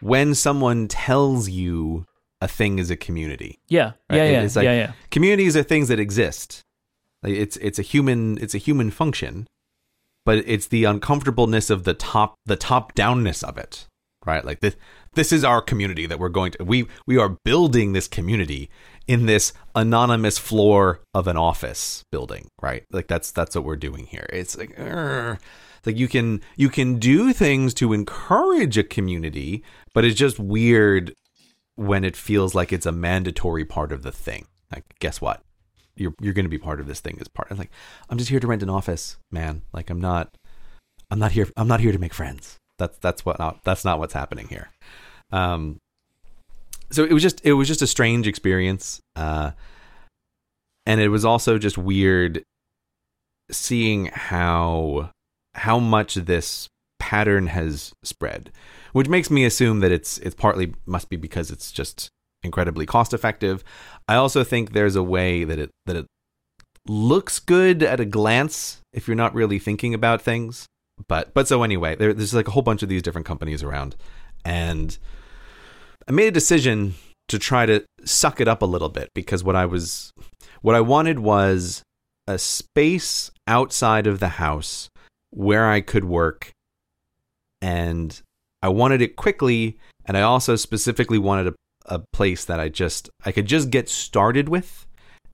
when 0.00 0.34
someone 0.34 0.88
tells 0.88 1.50
you 1.50 2.06
a 2.40 2.48
thing 2.48 2.78
is 2.78 2.90
a 2.90 2.96
community. 2.96 3.58
Yeah, 3.68 3.92
Right, 4.08 4.16
yeah, 4.16 4.24
yeah, 4.24 4.42
it's 4.42 4.56
like- 4.56 4.64
yeah, 4.64 4.72
yeah. 4.72 4.92
Communities 5.10 5.54
are 5.58 5.62
things 5.62 5.88
that 5.88 6.00
exist. 6.00 6.62
Like 7.22 7.34
it's 7.34 7.58
it's 7.58 7.78
a 7.78 7.82
human 7.82 8.38
it's 8.38 8.54
a 8.54 8.58
human 8.58 8.90
function, 8.90 9.46
but 10.24 10.38
it's 10.46 10.66
the 10.66 10.84
uncomfortableness 10.84 11.70
of 11.70 11.84
the 11.84 11.94
top 11.94 12.34
the 12.46 12.56
top 12.56 12.94
downness 12.94 13.42
of 13.42 13.58
it. 13.58 13.86
Right? 14.26 14.44
Like 14.44 14.60
this 14.60 14.76
this 15.14 15.32
is 15.32 15.44
our 15.44 15.62
community 15.62 16.06
that 16.06 16.18
we're 16.18 16.28
going 16.28 16.52
to 16.52 16.64
we 16.64 16.86
we 17.06 17.16
are 17.16 17.36
building 17.44 17.92
this 17.92 18.06
community 18.06 18.68
in 19.06 19.26
this 19.26 19.52
anonymous 19.74 20.38
floor 20.38 21.00
of 21.14 21.26
an 21.26 21.36
office 21.36 22.04
building, 22.12 22.48
right? 22.60 22.84
Like 22.92 23.08
that's 23.08 23.30
that's 23.30 23.54
what 23.54 23.64
we're 23.64 23.76
doing 23.76 24.06
here. 24.06 24.26
It's 24.32 24.56
like. 24.56 24.78
Like 25.86 25.96
you 25.96 26.08
can 26.08 26.42
you 26.56 26.68
can 26.68 26.98
do 26.98 27.32
things 27.32 27.72
to 27.74 27.94
encourage 27.94 28.76
a 28.76 28.84
community, 28.84 29.64
but 29.94 30.04
it's 30.04 30.18
just 30.18 30.38
weird 30.38 31.14
when 31.76 32.04
it 32.04 32.16
feels 32.16 32.54
like 32.54 32.72
it's 32.72 32.84
a 32.84 32.92
mandatory 32.92 33.64
part 33.64 33.90
of 33.92 34.02
the 34.02 34.12
thing. 34.12 34.46
Like, 34.70 34.84
guess 34.98 35.20
what? 35.20 35.42
You're 36.00 36.14
you're 36.20 36.32
going 36.32 36.46
to 36.46 36.50
be 36.50 36.58
part 36.58 36.80
of 36.80 36.86
this 36.86 37.00
thing 37.00 37.18
as 37.20 37.28
part. 37.28 37.48
I'm 37.50 37.58
Like, 37.58 37.70
I'm 38.08 38.18
just 38.18 38.30
here 38.30 38.40
to 38.40 38.46
rent 38.46 38.62
an 38.62 38.70
office, 38.70 39.18
man. 39.30 39.62
Like, 39.72 39.90
I'm 39.90 40.00
not. 40.00 40.34
I'm 41.10 41.18
not 41.18 41.32
here. 41.32 41.48
I'm 41.56 41.68
not 41.68 41.80
here 41.80 41.92
to 41.92 41.98
make 41.98 42.14
friends. 42.14 42.56
That's 42.78 42.96
that's 42.98 43.24
what. 43.24 43.38
Not, 43.38 43.62
that's 43.64 43.84
not 43.84 43.98
what's 43.98 44.14
happening 44.14 44.48
here. 44.48 44.70
Um. 45.30 45.78
so 46.90 47.04
it 47.04 47.12
was 47.12 47.22
just 47.22 47.44
it 47.44 47.52
was 47.52 47.68
just 47.68 47.82
a 47.82 47.86
strange 47.86 48.26
experience. 48.26 49.00
Uh, 49.14 49.52
and 50.86 51.00
it 51.00 51.08
was 51.08 51.24
also 51.24 51.58
just 51.58 51.76
weird 51.76 52.42
seeing 53.50 54.06
how 54.06 55.10
how 55.54 55.78
much 55.78 56.14
this 56.14 56.68
pattern 56.98 57.48
has 57.48 57.92
spread, 58.02 58.50
which 58.92 59.08
makes 59.08 59.30
me 59.30 59.44
assume 59.44 59.80
that 59.80 59.92
it's 59.92 60.18
it's 60.18 60.34
partly 60.34 60.74
must 60.86 61.08
be 61.08 61.16
because 61.16 61.50
it's 61.50 61.70
just 61.70 62.08
incredibly 62.42 62.86
cost 62.86 63.12
effective. 63.12 63.64
I 64.08 64.14
also 64.16 64.44
think 64.44 64.72
there's 64.72 64.96
a 64.96 65.02
way 65.02 65.44
that 65.44 65.58
it 65.58 65.70
that 65.86 65.96
it 65.96 66.06
looks 66.88 67.38
good 67.38 67.82
at 67.82 68.00
a 68.00 68.04
glance 68.04 68.80
if 68.92 69.06
you're 69.06 69.16
not 69.16 69.34
really 69.34 69.58
thinking 69.58 69.94
about 69.94 70.22
things. 70.22 70.66
But 71.08 71.32
but 71.34 71.48
so 71.48 71.62
anyway, 71.62 71.96
there, 71.96 72.12
there's 72.12 72.34
like 72.34 72.48
a 72.48 72.50
whole 72.50 72.62
bunch 72.62 72.82
of 72.82 72.88
these 72.88 73.02
different 73.02 73.26
companies 73.26 73.62
around, 73.62 73.96
and 74.44 74.96
I 76.08 76.12
made 76.12 76.28
a 76.28 76.32
decision 76.32 76.94
to 77.28 77.38
try 77.38 77.64
to 77.64 77.84
suck 78.04 78.40
it 78.40 78.48
up 78.48 78.60
a 78.60 78.66
little 78.66 78.88
bit 78.88 79.08
because 79.14 79.44
what 79.44 79.56
I 79.56 79.64
was 79.64 80.12
what 80.62 80.74
I 80.74 80.80
wanted 80.80 81.20
was 81.20 81.82
a 82.26 82.38
space 82.38 83.30
outside 83.46 84.06
of 84.06 84.20
the 84.20 84.28
house 84.28 84.88
where 85.30 85.68
I 85.68 85.80
could 85.80 86.04
work 86.04 86.50
and 87.62 88.20
I 88.62 88.68
wanted 88.68 89.00
it 89.00 89.16
quickly 89.16 89.78
and 90.04 90.16
I 90.16 90.22
also 90.22 90.56
specifically 90.56 91.18
wanted 91.18 91.48
a, 91.48 91.54
a 91.90 92.02
place 92.12 92.44
that 92.46 92.58
I 92.60 92.68
just 92.68 93.10
I 93.24 93.32
could 93.32 93.46
just 93.46 93.70
get 93.70 93.88
started 93.88 94.48
with 94.48 94.86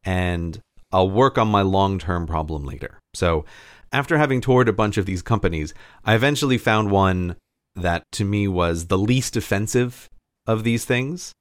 and 0.05 0.61
I'll 0.93 1.11
work 1.11 1.37
on 1.37 1.49
my 1.49 1.63
long-term 1.63 2.27
problem 2.27 2.65
later. 2.65 2.99
So 3.15 3.45
after 3.93 4.19
having 4.19 4.41
toured 4.41 4.69
a 4.69 4.73
bunch 4.73 4.97
of 4.97 5.07
these 5.07 5.23
companies, 5.23 5.75
I 6.05 6.15
eventually 6.15 6.59
found 6.59 6.91
one 6.91 7.37
that 7.75 8.03
to 8.13 8.25
me 8.25 8.49
was 8.49 8.87
the 8.87 8.99
least 8.99 9.37
offensive 9.37 10.09
of 10.47 10.65
these 10.65 10.85
things 10.85 11.33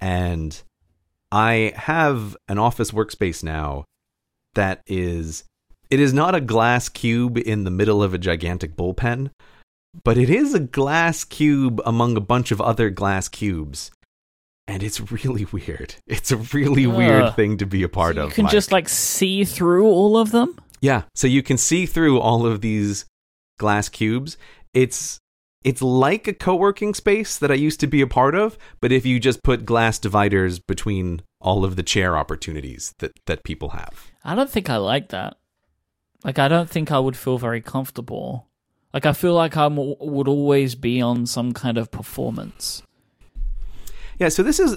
and 0.00 0.60
I 1.30 1.72
have 1.76 2.36
an 2.48 2.58
office 2.58 2.90
workspace 2.90 3.42
now 3.42 3.84
that 4.54 4.80
is 4.86 5.44
it 5.90 6.00
is 6.00 6.12
not 6.12 6.34
a 6.34 6.40
glass 6.40 6.88
cube 6.88 7.38
in 7.38 7.64
the 7.64 7.70
middle 7.70 8.02
of 8.02 8.12
a 8.12 8.18
gigantic 8.18 8.76
bullpen, 8.76 9.30
but 10.04 10.18
it 10.18 10.28
is 10.28 10.52
a 10.52 10.60
glass 10.60 11.24
cube 11.24 11.80
among 11.84 12.16
a 12.16 12.20
bunch 12.20 12.50
of 12.50 12.60
other 12.60 12.90
glass 12.90 13.28
cubes. 13.28 13.90
And 14.68 14.82
it's 14.82 15.00
really 15.10 15.46
weird. 15.46 15.96
It's 16.06 16.30
a 16.30 16.36
really 16.36 16.84
uh, 16.84 16.90
weird 16.90 17.34
thing 17.34 17.56
to 17.56 17.66
be 17.66 17.82
a 17.82 17.88
part 17.88 18.16
so 18.16 18.24
of. 18.24 18.28
You 18.28 18.34
can 18.34 18.48
just 18.48 18.70
like 18.70 18.88
see 18.88 19.44
through 19.44 19.86
all 19.86 20.18
of 20.18 20.30
them? 20.30 20.58
Yeah. 20.80 21.02
So 21.14 21.26
you 21.26 21.42
can 21.42 21.56
see 21.56 21.86
through 21.86 22.20
all 22.20 22.46
of 22.46 22.60
these 22.60 23.06
glass 23.58 23.88
cubes. 23.88 24.36
It's 24.74 25.18
it's 25.64 25.82
like 25.82 26.28
a 26.28 26.34
co-working 26.34 26.94
space 26.94 27.36
that 27.38 27.50
I 27.50 27.54
used 27.54 27.80
to 27.80 27.86
be 27.86 28.00
a 28.00 28.06
part 28.06 28.34
of, 28.34 28.56
but 28.80 28.92
if 28.92 29.04
you 29.04 29.18
just 29.18 29.42
put 29.42 29.64
glass 29.64 29.98
dividers 29.98 30.60
between 30.60 31.22
all 31.40 31.64
of 31.64 31.76
the 31.76 31.82
chair 31.82 32.16
opportunities 32.16 32.94
that 32.98 33.12
that 33.24 33.44
people 33.44 33.70
have. 33.70 34.10
I 34.22 34.34
don't 34.34 34.50
think 34.50 34.68
I 34.68 34.76
like 34.76 35.08
that. 35.08 35.38
Like 36.24 36.38
I 36.38 36.46
don't 36.48 36.68
think 36.68 36.92
I 36.92 36.98
would 36.98 37.16
feel 37.16 37.38
very 37.38 37.62
comfortable. 37.62 38.48
Like 38.92 39.06
I 39.06 39.14
feel 39.14 39.34
like 39.34 39.56
I 39.56 39.66
would 39.66 40.28
always 40.28 40.74
be 40.74 41.00
on 41.00 41.26
some 41.26 41.52
kind 41.52 41.78
of 41.78 41.90
performance. 41.90 42.82
Yeah, 44.18 44.28
so 44.28 44.42
this 44.42 44.58
is 44.58 44.76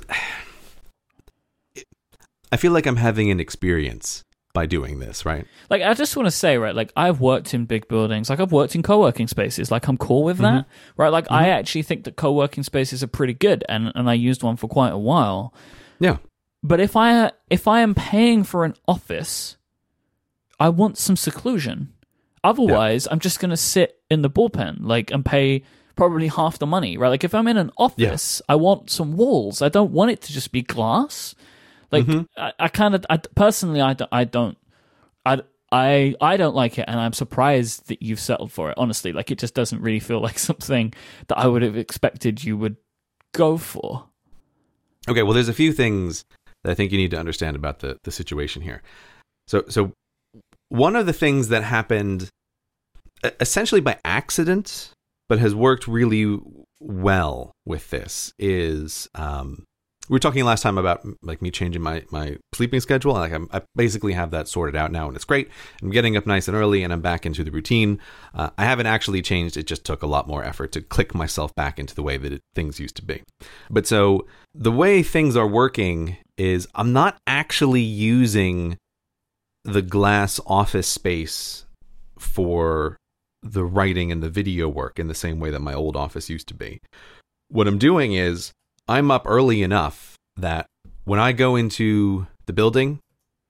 I 2.52 2.58
feel 2.58 2.72
like 2.72 2.86
I'm 2.86 2.98
having 2.98 3.32
an 3.32 3.40
experience 3.40 4.24
by 4.54 4.66
doing 4.66 5.00
this, 5.00 5.26
right? 5.26 5.46
Like 5.70 5.82
I 5.82 5.94
just 5.94 6.16
want 6.18 6.28
to 6.28 6.32
say, 6.32 6.58
right, 6.58 6.76
like 6.76 6.92
I've 6.96 7.22
worked 7.22 7.54
in 7.54 7.66
big 7.66 7.88
buildings, 7.88 8.30
like 8.30 8.40
I've 8.40 8.52
worked 8.52 8.76
in 8.76 8.84
co-working 8.84 9.28
spaces, 9.28 9.72
like 9.72 9.88
I'm 9.88 9.98
cool 9.98 10.24
with 10.24 10.40
that, 10.40 10.66
mm-hmm. 10.66 11.02
right? 11.02 11.10
Like 11.10 11.26
mm-hmm. 11.26 11.36
I 11.36 11.50
actually 11.50 11.84
think 11.84 12.04
that 12.04 12.18
co-working 12.18 12.64
spaces 12.64 13.02
are 13.02 13.08
pretty 13.08 13.34
good 13.34 13.64
and 13.70 13.92
and 13.96 14.10
I 14.10 14.14
used 14.14 14.44
one 14.44 14.58
for 14.58 14.68
quite 14.68 14.92
a 14.92 14.98
while. 14.98 15.54
Yeah. 16.00 16.18
But 16.62 16.80
if 16.80 16.96
I 16.96 17.32
if 17.50 17.68
I 17.68 17.82
am 17.82 17.96
paying 17.96 18.44
for 18.44 18.66
an 18.66 18.76
office, 18.88 19.58
I 20.60 20.70
want 20.70 20.98
some 20.98 21.16
seclusion. 21.16 21.94
Otherwise, 22.44 23.06
yeah. 23.06 23.14
I'm 23.14 23.20
just 23.20 23.40
going 23.40 23.52
to 23.52 23.58
sit 23.58 24.02
in 24.10 24.24
the 24.24 24.30
bullpen 24.30 24.80
like 24.82 25.12
and 25.12 25.24
pay 25.24 25.64
probably 25.96 26.28
half 26.28 26.60
the 26.60 26.66
money, 26.66 26.98
right? 26.98 27.10
Like 27.10 27.24
if 27.24 27.34
I'm 27.34 27.48
in 27.48 27.58
an 27.58 27.72
office, 27.78 28.42
yeah. 28.42 28.54
I 28.54 28.56
want 28.56 28.90
some 28.90 29.18
walls. 29.18 29.62
I 29.62 29.70
don't 29.70 29.92
want 29.92 30.12
it 30.12 30.22
to 30.22 30.34
just 30.34 30.52
be 30.52 30.62
glass. 30.62 31.36
Like 31.92 32.06
mm-hmm. 32.06 32.22
I, 32.38 32.54
I 32.60 32.68
kind 32.68 32.96
of, 32.96 33.06
I, 33.10 33.18
personally, 33.18 33.82
I 33.82 33.94
don't, 33.94 34.10
I 34.12 34.24
don't, 34.24 34.58
I, 35.26 35.42
I, 35.72 36.16
I 36.20 36.38
don't 36.38 36.56
like 36.56 36.78
it, 36.78 36.86
and 36.88 37.00
I'm 37.00 37.14
surprised 37.14 37.88
that 37.88 38.02
you've 38.02 38.20
settled 38.20 38.52
for 38.52 38.70
it. 38.72 38.78
Honestly, 38.78 39.14
like 39.14 39.32
it 39.32 39.40
just 39.40 39.54
doesn't 39.54 39.82
really 39.82 40.00
feel 40.00 40.20
like 40.28 40.40
something 40.40 40.94
that 41.28 41.38
I 41.38 41.48
would 41.48 41.62
have 41.62 41.78
expected 41.78 42.44
you 42.44 42.58
would 42.58 42.78
go 43.34 43.58
for. 43.58 44.06
Okay, 45.08 45.24
well, 45.24 45.34
there's 45.34 45.50
a 45.50 45.54
few 45.54 45.74
things 45.74 46.26
that 46.64 46.72
I 46.72 46.74
think 46.76 46.92
you 46.92 46.98
need 46.98 47.12
to 47.12 47.20
understand 47.20 47.56
about 47.56 47.80
the 47.80 47.98
the 48.04 48.12
situation 48.12 48.62
here. 48.62 48.82
So, 49.48 49.64
so 49.68 49.94
one 50.70 50.96
of 50.96 51.06
the 51.06 51.14
things 51.14 51.50
that 51.50 51.64
happened 51.64 52.30
essentially 53.40 53.82
by 53.82 53.98
accident, 54.06 54.92
but 55.32 55.40
has 55.40 55.56
worked 55.56 55.88
really 55.88 56.38
well 56.82 57.54
with 57.66 57.90
this 57.90 58.34
is 58.38 59.08
um, 59.16 59.64
we 60.10 60.16
were 60.16 60.20
talking 60.20 60.44
last 60.44 60.62
time 60.62 60.78
about 60.78 61.08
like 61.22 61.42
me 61.42 61.50
changing 61.50 61.82
my 61.82 62.04
my 62.12 62.36
sleeping 62.54 62.82
schedule. 62.82 63.14
Like 63.14 63.32
I'm, 63.32 63.48
i 63.54 63.62
basically 63.74 64.12
have 64.12 64.32
that 64.32 64.50
sorted 64.50 64.76
out 64.76 64.92
now, 64.92 65.08
and 65.08 65.16
it's 65.16 65.24
great. 65.24 65.48
I'm 65.82 65.90
getting 65.90 66.18
up 66.18 66.28
nice 66.28 66.50
and 66.50 66.58
early, 66.58 66.84
and 66.84 66.92
I'm 66.92 67.00
back 67.00 67.26
into 67.26 67.46
the 67.46 67.52
routine. 67.52 68.02
Uh, 68.34 68.50
I 68.58 68.66
haven't 68.66 68.88
actually 68.88 69.22
changed. 69.22 69.56
It 69.56 69.68
just 69.68 69.86
took 69.86 70.04
a 70.04 70.06
lot 70.06 70.28
more 70.28 70.44
effort 70.44 70.74
to 70.74 70.82
click 70.82 71.16
myself 71.16 71.56
back 71.56 71.80
into 71.80 71.96
the 71.96 72.04
way 72.04 72.18
that 72.18 72.34
it, 72.34 72.42
things 72.54 72.78
used 72.78 72.98
to 72.98 73.02
be. 73.02 73.24
But 73.70 73.88
so 73.88 74.28
the 74.54 74.74
way 74.74 75.02
things 75.02 75.38
are 75.38 75.48
working 75.48 76.18
is 76.38 76.68
I'm 76.76 76.92
not 76.92 77.16
actually 77.26 77.80
using 77.80 78.78
the 79.64 79.82
glass 79.82 80.42
office 80.46 80.90
space 80.90 81.64
for 82.20 82.98
the 83.44 83.64
writing 83.64 84.12
and 84.12 84.22
the 84.22 84.30
video 84.30 84.68
work 84.68 85.00
in 85.00 85.08
the 85.08 85.16
same 85.16 85.40
way 85.40 85.50
that 85.50 85.62
my 85.62 85.74
old 85.74 85.96
office 85.96 86.30
used 86.30 86.48
to 86.48 86.54
be. 86.54 86.80
What 87.50 87.68
I'm 87.68 87.78
doing 87.78 88.14
is 88.14 88.52
I'm 88.88 89.12
up 89.12 89.24
early 89.26 89.64
enough 89.64 90.16
that 90.38 90.68
when 91.04 91.20
I 91.20 91.32
go 91.32 91.56
into 91.56 92.28
the 92.46 92.54
building, 92.54 93.00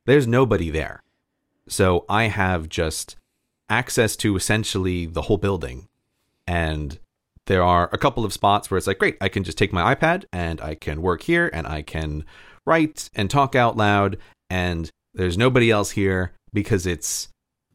there's 0.05 0.27
nobody 0.27 0.69
there. 0.69 1.01
So 1.67 2.05
I 2.09 2.23
have 2.25 2.69
just 2.69 3.15
access 3.69 4.15
to 4.17 4.35
essentially 4.35 5.05
the 5.05 5.23
whole 5.23 5.37
building. 5.37 5.87
And 6.47 6.99
there 7.47 7.63
are 7.63 7.89
a 7.91 7.97
couple 7.97 8.25
of 8.25 8.33
spots 8.33 8.69
where 8.69 8.77
it's 8.77 8.87
like, 8.87 8.99
great, 8.99 9.17
I 9.21 9.29
can 9.29 9.43
just 9.43 9.57
take 9.57 9.73
my 9.73 9.93
iPad 9.95 10.25
and 10.31 10.59
I 10.61 10.75
can 10.75 11.01
work 11.01 11.23
here 11.23 11.49
and 11.53 11.67
I 11.67 11.81
can 11.81 12.25
write 12.65 13.09
and 13.15 13.29
talk 13.29 13.55
out 13.55 13.77
loud. 13.77 14.17
And 14.49 14.89
there's 15.13 15.37
nobody 15.37 15.71
else 15.71 15.91
here 15.91 16.33
because 16.53 16.85
it's 16.85 17.29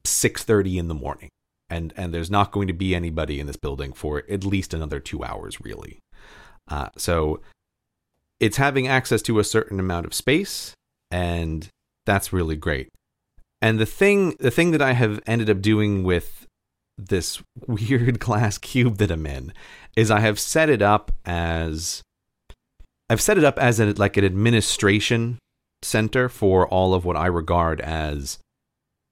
6:30 0.04 0.78
in 0.78 0.88
the 0.88 0.94
morning. 0.94 1.30
And 1.68 1.92
and 1.96 2.14
there's 2.14 2.30
not 2.30 2.52
going 2.52 2.68
to 2.68 2.74
be 2.74 2.94
anybody 2.94 3.40
in 3.40 3.46
this 3.46 3.56
building 3.56 3.92
for 3.92 4.22
at 4.30 4.44
least 4.44 4.72
another 4.72 5.00
two 5.00 5.24
hours, 5.24 5.60
really. 5.60 5.98
Uh, 6.68 6.90
so 6.96 7.40
it's 8.40 8.56
having 8.56 8.86
access 8.86 9.22
to 9.22 9.38
a 9.38 9.44
certain 9.44 9.80
amount 9.80 10.06
of 10.06 10.14
space, 10.14 10.74
and 11.10 11.68
that's 12.04 12.32
really 12.32 12.56
great. 12.56 12.88
And 13.62 13.78
the 13.78 13.86
thing, 13.86 14.36
the 14.38 14.50
thing 14.50 14.70
that 14.72 14.82
I 14.82 14.92
have 14.92 15.20
ended 15.26 15.50
up 15.50 15.60
doing 15.60 16.04
with 16.04 16.46
this 16.98 17.42
weird 17.66 18.18
glass 18.18 18.58
cube 18.58 18.98
that 18.98 19.10
I'm 19.10 19.26
in 19.26 19.52
is 19.96 20.10
I 20.10 20.20
have 20.20 20.38
set 20.38 20.68
it 20.68 20.82
up 20.82 21.12
as 21.24 22.02
I've 23.08 23.20
set 23.20 23.38
it 23.38 23.44
up 23.44 23.58
as 23.58 23.80
a, 23.80 23.86
like 23.92 24.16
an 24.16 24.24
administration 24.24 25.38
center 25.82 26.28
for 26.28 26.66
all 26.68 26.94
of 26.94 27.04
what 27.04 27.16
I 27.16 27.26
regard 27.26 27.80
as 27.80 28.38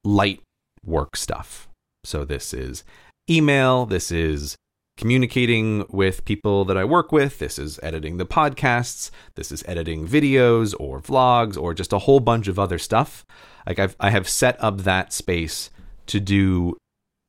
light 0.02 0.40
work 0.84 1.16
stuff. 1.16 1.68
So 2.05 2.24
this 2.24 2.55
is 2.55 2.84
email, 3.28 3.86
this 3.86 4.12
is 4.12 4.57
communicating 4.96 5.84
with 5.88 6.24
people 6.24 6.64
that 6.66 6.76
I 6.76 6.84
work 6.84 7.11
with. 7.11 7.38
This 7.38 7.59
is 7.59 7.80
editing 7.82 8.16
the 8.16 8.26
podcasts. 8.26 9.11
This 9.34 9.50
is 9.50 9.64
editing 9.66 10.07
videos 10.07 10.74
or 10.78 11.00
vlogs 11.00 11.61
or 11.61 11.74
just 11.74 11.92
a 11.92 11.98
whole 12.00 12.20
bunch 12.20 12.46
of 12.46 12.59
other 12.59 12.78
stuff. 12.78 13.24
Like 13.66 13.78
I've 13.78 13.96
I 13.98 14.11
have 14.11 14.28
set 14.28 14.62
up 14.62 14.78
that 14.82 15.12
space 15.12 15.70
to 16.07 16.20
do 16.20 16.76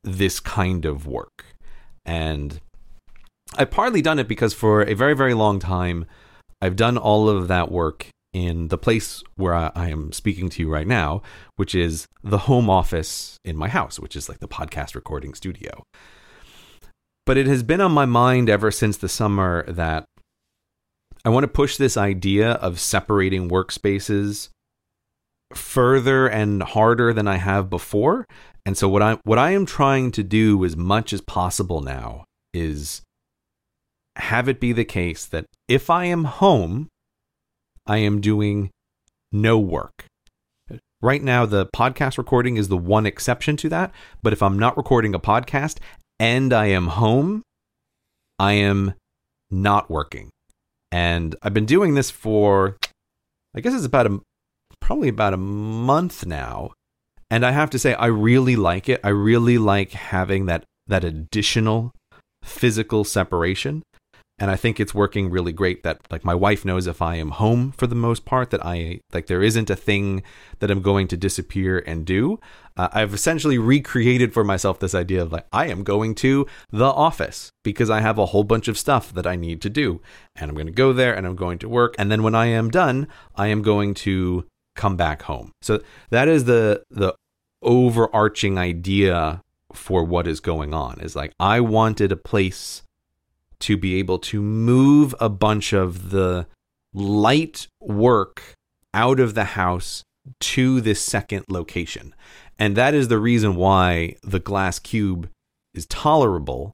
this 0.03 0.39
kind 0.39 0.86
of 0.86 1.07
work. 1.07 1.45
And 2.05 2.59
I've 3.57 3.71
partly 3.71 4.01
done 4.01 4.19
it 4.19 4.28
because 4.28 4.53
for 4.53 4.84
a 4.84 4.93
very, 4.93 5.15
very 5.15 5.34
long 5.34 5.59
time, 5.59 6.05
I've 6.61 6.76
done 6.76 6.97
all 6.97 7.30
of 7.30 7.47
that 7.47 7.71
work 7.71 8.07
in 8.36 8.67
the 8.67 8.77
place 8.77 9.23
where 9.38 9.55
I, 9.55 9.71
I, 9.73 9.89
am 9.89 10.11
speaking 10.11 10.49
to 10.49 10.61
you 10.61 10.69
right 10.69 10.86
now, 10.86 11.21
which 11.55 11.73
is 11.73 12.05
the 12.21 12.39
home 12.39 12.69
office 12.69 13.39
in 13.45 13.55
my 13.55 13.69
house, 13.69 13.97
which 13.97 14.13
is 14.13 14.27
like 14.27 14.39
the 14.39 14.47
podcast 14.47 14.93
recording 14.93 15.33
studio. 15.33 15.83
But 17.25 17.38
it 17.38 17.47
has 17.47 17.63
been 17.63 17.79
on 17.79 17.93
my 17.93 18.05
mind 18.05 18.49
ever 18.49 18.71
since 18.71 18.97
the 18.97 19.07
summer 19.07 19.63
that 19.71 20.03
I 21.23 21.29
want 21.29 21.45
to 21.45 21.47
push 21.47 21.77
this 21.77 21.95
idea 21.95 22.51
of 22.55 22.77
separating 22.77 23.49
workspaces 23.49 24.49
further 25.53 26.27
and 26.27 26.61
harder 26.61 27.13
than 27.13 27.29
I 27.29 27.38
have 27.38 27.69
before. 27.69 28.25
And 28.65 28.77
so 28.77 28.89
what 28.89 29.01
I 29.01 29.17
what 29.23 29.39
I 29.39 29.51
am 29.51 29.65
trying 29.65 30.11
to 30.11 30.23
do 30.23 30.65
as 30.65 30.75
much 30.75 31.13
as 31.13 31.21
possible 31.21 31.79
now 31.79 32.25
is 32.53 33.01
have 34.17 34.49
it 34.49 34.59
be 34.59 34.73
the 34.73 34.83
case 34.83 35.25
that 35.25 35.45
if 35.69 35.89
I 35.89 36.03
am 36.05 36.25
home 36.25 36.89
I 37.88 37.97
am 37.97 38.21
doing 38.21 38.71
no 39.31 39.59
work. 39.59 40.05
Right 41.01 41.21
now, 41.21 41.45
the 41.45 41.67
podcast 41.67 42.17
recording 42.17 42.57
is 42.57 42.67
the 42.67 42.77
one 42.77 43.05
exception 43.05 43.57
to 43.57 43.69
that. 43.69 43.91
But 44.23 44.33
if 44.33 44.41
I'm 44.41 44.57
not 44.57 44.77
recording 44.77 45.13
a 45.13 45.19
podcast 45.19 45.77
and 46.19 46.51
I 46.51 46.67
am 46.67 46.88
home, 46.88 47.43
I 48.39 48.53
am 48.53 48.95
not 49.51 49.89
working. 49.89 50.29
And 50.91 51.36
I've 51.43 51.53
been 51.53 51.65
doing 51.65 51.93
this 51.93 52.09
for, 52.09 52.77
I 53.55 53.61
guess 53.61 53.73
it's 53.73 53.86
about 53.86 54.07
a, 54.07 54.21
probably 54.79 55.09
about 55.09 55.33
a 55.33 55.38
month 55.38 56.25
now. 56.25 56.71
And 57.29 57.45
I 57.45 57.51
have 57.51 57.69
to 57.71 57.79
say, 57.79 57.93
I 57.93 58.07
really 58.07 58.55
like 58.55 58.88
it. 58.88 59.01
I 59.03 59.09
really 59.09 59.57
like 59.57 59.91
having 59.91 60.45
that, 60.45 60.63
that 60.88 61.03
additional 61.03 61.91
physical 62.43 63.03
separation 63.03 63.83
and 64.38 64.51
I 64.51 64.57
think 64.57 64.79
it's 64.79 64.93
working 64.93 65.29
really 65.29 65.53
great 65.53 65.83
that 65.83 65.99
like 66.11 66.25
my 66.25 66.36
wife 66.36 66.65
knows 66.65 66.88
if 66.88 67.01
I 67.01 67.15
am 67.15 67.31
home 67.31 67.71
for 67.71 67.88
the 67.88 67.95
most 67.95 68.25
part 68.25 68.49
that 68.49 68.65
I 68.65 68.99
like 69.13 69.27
there 69.27 69.41
isn't 69.41 69.69
a 69.69 69.75
thing 69.75 70.23
that 70.59 70.69
I'm 70.69 70.81
going 70.81 71.07
to 71.09 71.17
disappear 71.17 71.83
and 71.88 72.05
do. 72.05 72.39
Uh, 72.75 72.89
I've 72.91 73.13
essentially 73.13 73.57
recreated 73.57 74.33
for 74.33 74.43
myself 74.43 74.79
this 74.79 74.95
idea 74.95 75.21
of 75.21 75.31
like 75.31 75.47
I 75.53 75.67
am 75.67 75.83
going 75.83 76.15
to 76.15 76.45
the 76.69 76.86
office 76.86 77.49
because 77.63 77.89
I 77.89 78.01
have 78.01 78.17
a 78.17 78.27
whole 78.27 78.43
bunch 78.43 78.67
of 78.67 78.77
stuff 78.77 79.13
that 79.13 79.25
I 79.25 79.38
need 79.38 79.61
to 79.61 79.69
do 79.69 80.01
and 80.36 80.49
I'm 80.49 80.55
going 80.55 80.67
to 80.67 80.73
go 80.73 80.91
there 80.91 81.15
and 81.15 81.25
I'm 81.25 81.38
going 81.38 81.59
to 81.59 81.69
work 81.69 81.95
and 81.97 82.11
then 82.11 82.21
when 82.21 82.36
I 82.36 82.47
am 82.47 82.69
done 82.69 83.07
I 83.36 83.47
am 83.47 83.61
going 83.61 83.93
to 83.95 84.45
come 84.75 84.97
back 84.97 85.23
home. 85.23 85.53
So 85.61 85.81
that 86.09 86.27
is 86.27 86.43
the 86.43 86.83
the 86.89 87.13
overarching 87.61 88.57
idea 88.57 89.41
for 89.73 90.03
what 90.03 90.27
is 90.27 90.39
going 90.39 90.73
on 90.73 90.99
is 90.99 91.15
like 91.15 91.33
I 91.39 91.61
wanted 91.61 92.11
a 92.11 92.17
place 92.17 92.83
to 93.60 93.78
be 93.78 93.95
able 93.95 94.20
to 94.20 94.41
move 94.41 95.16
a 95.20 95.30
bunch 95.30 95.74
of 95.74 96.10
the 96.12 96.47
light 96.93 97.68
work 97.82 98.53
out 98.93 99.20
of 99.20 99.34
the 99.34 99.43
house 99.43 100.03
to 100.39 100.82
this 100.82 101.01
second 101.01 101.45
location. 101.49 102.14
And 102.58 102.76
that 102.76 102.93
is 102.93 103.08
the 103.08 103.20
reason 103.20 103.56
why 103.56 104.16
the 104.24 104.39
glass 104.39 104.80
cube 104.80 105.30
is 105.74 105.86
tolerable 105.88 106.72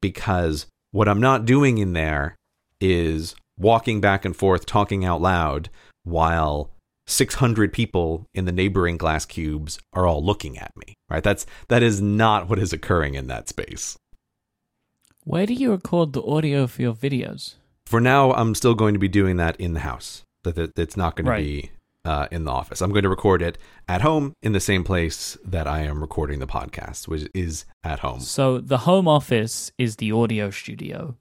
because 0.00 0.66
what 0.90 1.08
I'm 1.08 1.20
not 1.20 1.44
doing 1.44 1.78
in 1.78 1.92
there 1.92 2.36
is 2.80 3.34
walking 3.58 4.00
back 4.00 4.24
and 4.24 4.34
forth 4.34 4.66
talking 4.66 5.04
out 5.04 5.20
loud 5.20 5.68
while 6.04 6.70
600 7.06 7.72
people 7.72 8.26
in 8.34 8.44
the 8.44 8.52
neighboring 8.52 8.96
glass 8.96 9.24
cubes 9.24 9.78
are 9.92 10.06
all 10.06 10.24
looking 10.24 10.58
at 10.58 10.70
me 10.76 10.94
right 11.08 11.24
that's 11.24 11.46
that 11.68 11.82
is 11.82 12.00
not 12.00 12.48
what 12.48 12.58
is 12.58 12.72
occurring 12.72 13.14
in 13.14 13.26
that 13.26 13.48
space 13.48 13.96
where 15.28 15.44
do 15.44 15.52
you 15.52 15.70
record 15.70 16.14
the 16.14 16.22
audio 16.22 16.66
for 16.66 16.80
your 16.80 16.94
videos? 16.94 17.56
For 17.84 18.00
now, 18.00 18.32
I'm 18.32 18.54
still 18.54 18.74
going 18.74 18.94
to 18.94 18.98
be 18.98 19.08
doing 19.08 19.36
that 19.36 19.56
in 19.56 19.74
the 19.74 19.80
house. 19.80 20.24
That 20.44 20.78
it's 20.78 20.96
not 20.96 21.16
going 21.16 21.26
to 21.26 21.36
be 21.36 21.70
uh, 22.04 22.28
in 22.30 22.44
the 22.44 22.50
office. 22.50 22.80
I'm 22.80 22.92
going 22.92 23.02
to 23.02 23.10
record 23.10 23.42
it 23.42 23.58
at 23.86 24.00
home 24.00 24.32
in 24.42 24.52
the 24.52 24.60
same 24.60 24.84
place 24.84 25.36
that 25.44 25.66
I 25.66 25.80
am 25.80 26.00
recording 26.00 26.38
the 26.38 26.46
podcast, 26.46 27.08
which 27.08 27.28
is 27.34 27.66
at 27.84 27.98
home. 27.98 28.20
So 28.20 28.58
the 28.58 28.78
home 28.78 29.06
office 29.06 29.70
is 29.76 29.96
the 29.96 30.12
audio 30.12 30.48
studio, 30.50 31.16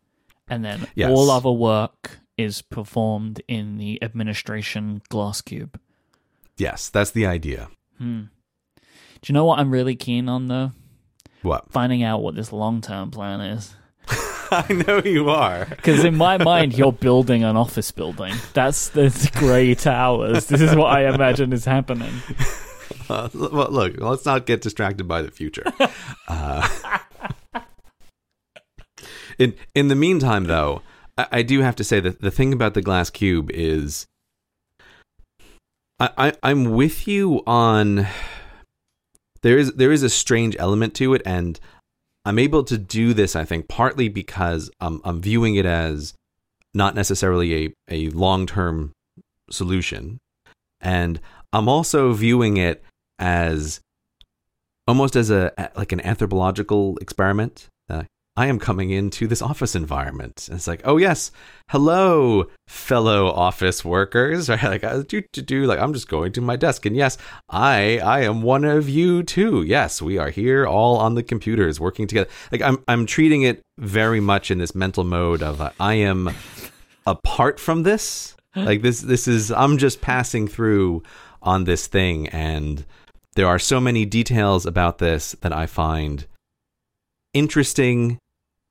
and 0.47 0.63
then 0.63 0.87
yes. 0.95 1.11
all 1.11 1.29
other 1.29 1.51
work 1.51 2.19
is 2.37 2.61
performed 2.61 3.41
in 3.49 3.77
the 3.77 4.01
administration 4.01 5.01
glass 5.09 5.41
cube. 5.41 5.77
Yes, 6.55 6.87
that's 6.87 7.11
the 7.11 7.25
idea. 7.25 7.67
Hmm. 7.97 8.21
Do 8.77 9.31
you 9.31 9.33
know 9.33 9.43
what 9.43 9.59
I'm 9.59 9.71
really 9.71 9.95
keen 9.97 10.29
on 10.29 10.47
though? 10.47 10.71
What? 11.41 11.69
Finding 11.71 12.03
out 12.03 12.21
what 12.21 12.35
this 12.35 12.53
long 12.53 12.79
term 12.79 13.11
plan 13.11 13.41
is. 13.41 13.75
I 14.51 14.83
know 14.87 15.01
you 15.03 15.29
are. 15.29 15.65
Because 15.65 16.03
in 16.03 16.15
my 16.15 16.37
mind, 16.37 16.77
you're 16.77 16.93
building 16.93 17.43
an 17.43 17.57
office 17.57 17.91
building. 17.91 18.33
That's 18.53 18.89
the 18.89 19.31
grey 19.35 19.75
towers. 19.75 20.47
This 20.47 20.61
is 20.61 20.75
what 20.75 20.91
I 20.91 21.13
imagine 21.13 21.53
is 21.53 21.65
happening. 21.65 22.13
Uh, 23.09 23.29
well, 23.33 23.69
look, 23.71 23.99
let's 23.99 24.25
not 24.25 24.45
get 24.45 24.61
distracted 24.61 25.07
by 25.07 25.21
the 25.21 25.31
future. 25.31 25.63
Uh, 26.29 26.67
in 29.39 29.53
in 29.73 29.87
the 29.87 29.95
meantime, 29.95 30.43
though, 30.43 30.81
I, 31.17 31.27
I, 31.31 31.41
do 31.41 31.61
have 31.61 31.73
to 31.77 31.83
say 31.85 32.01
that 32.01 32.19
the 32.19 32.31
thing 32.31 32.51
about 32.51 32.73
the 32.73 32.81
glass 32.81 33.09
cube 33.09 33.49
is, 33.53 34.07
I, 36.01 36.09
I 36.17 36.33
I'm 36.43 36.71
with 36.71 37.07
you 37.07 37.43
on. 37.47 38.07
There 39.41 39.57
is 39.57 39.71
there 39.75 39.93
is 39.93 40.03
a 40.03 40.09
strange 40.09 40.57
element 40.59 40.95
to 40.95 41.13
it, 41.13 41.21
and 41.25 41.57
I'm 42.27 42.39
able 42.39 42.65
to 42.65 42.77
do 42.77 43.13
this, 43.13 43.37
I 43.37 43.45
think, 43.45 43.69
partly 43.69 44.09
because 44.09 44.69
I'm, 44.81 44.99
I'm 45.05 45.21
viewing 45.21 45.55
it 45.55 45.65
as 45.65 46.13
not 46.73 46.93
necessarily 46.93 47.65
a, 47.67 47.73
a 47.87 48.09
long 48.09 48.45
term 48.45 48.91
solution. 49.49 50.19
And 50.81 51.21
I'm 51.53 51.69
also 51.69 52.11
viewing 52.11 52.57
it 52.57 52.83
as 53.17 53.79
almost 54.89 55.15
as 55.15 55.31
a 55.31 55.53
like 55.77 55.93
an 55.93 56.01
anthropological 56.01 56.97
experiment. 56.97 57.69
I 58.37 58.45
am 58.45 58.59
coming 58.59 58.91
into 58.91 59.25
this 59.25 59.41
office 59.41 59.73
environment. 59.73 60.47
And 60.47 60.57
it's 60.57 60.67
like, 60.67 60.81
oh 60.85 60.97
yes, 60.97 61.31
hello, 61.69 62.45
fellow 62.67 63.31
office 63.31 63.83
workers. 63.83 64.47
Right? 64.57 64.63
Like, 64.63 64.83
uh, 64.83 65.01
do, 65.01 65.23
do, 65.33 65.41
do, 65.41 65.65
like 65.65 65.79
I'm 65.79 65.91
just 65.91 66.07
going 66.07 66.31
to 66.33 66.41
my 66.41 66.55
desk, 66.55 66.85
and 66.85 66.95
yes, 66.95 67.17
I 67.49 67.97
I 67.99 68.21
am 68.21 68.43
one 68.43 68.63
of 68.63 68.87
you 68.87 69.23
too. 69.23 69.63
Yes, 69.63 70.01
we 70.01 70.19
are 70.19 70.29
here 70.29 70.67
all 70.67 70.97
on 70.97 71.15
the 71.15 71.23
computers 71.23 71.79
working 71.79 72.05
together. 72.05 72.29
Like 72.51 72.61
I'm 72.61 72.83
I'm 72.87 73.07
treating 73.07 73.41
it 73.41 73.61
very 73.79 74.19
much 74.19 74.51
in 74.51 74.59
this 74.59 74.75
mental 74.75 75.03
mode 75.03 75.41
of 75.41 75.59
uh, 75.59 75.71
I 75.79 75.95
am 75.95 76.29
apart 77.07 77.59
from 77.59 77.83
this. 77.83 78.35
Like 78.55 78.81
this 78.81 79.01
this 79.01 79.27
is 79.27 79.51
I'm 79.51 79.77
just 79.77 80.01
passing 80.01 80.47
through 80.47 81.03
on 81.41 81.63
this 81.63 81.87
thing, 81.87 82.27
and 82.29 82.85
there 83.35 83.47
are 83.47 83.59
so 83.59 83.79
many 83.79 84.05
details 84.05 84.65
about 84.65 84.99
this 84.99 85.35
that 85.41 85.53
I 85.53 85.65
find 85.65 86.25
interesting 87.33 88.19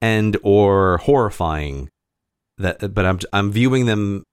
and 0.00 0.36
or 0.42 0.98
horrifying 0.98 1.88
that 2.58 2.94
but 2.94 3.04
I'm 3.04 3.18
I'm 3.32 3.52
viewing 3.52 3.86
them 3.86 4.24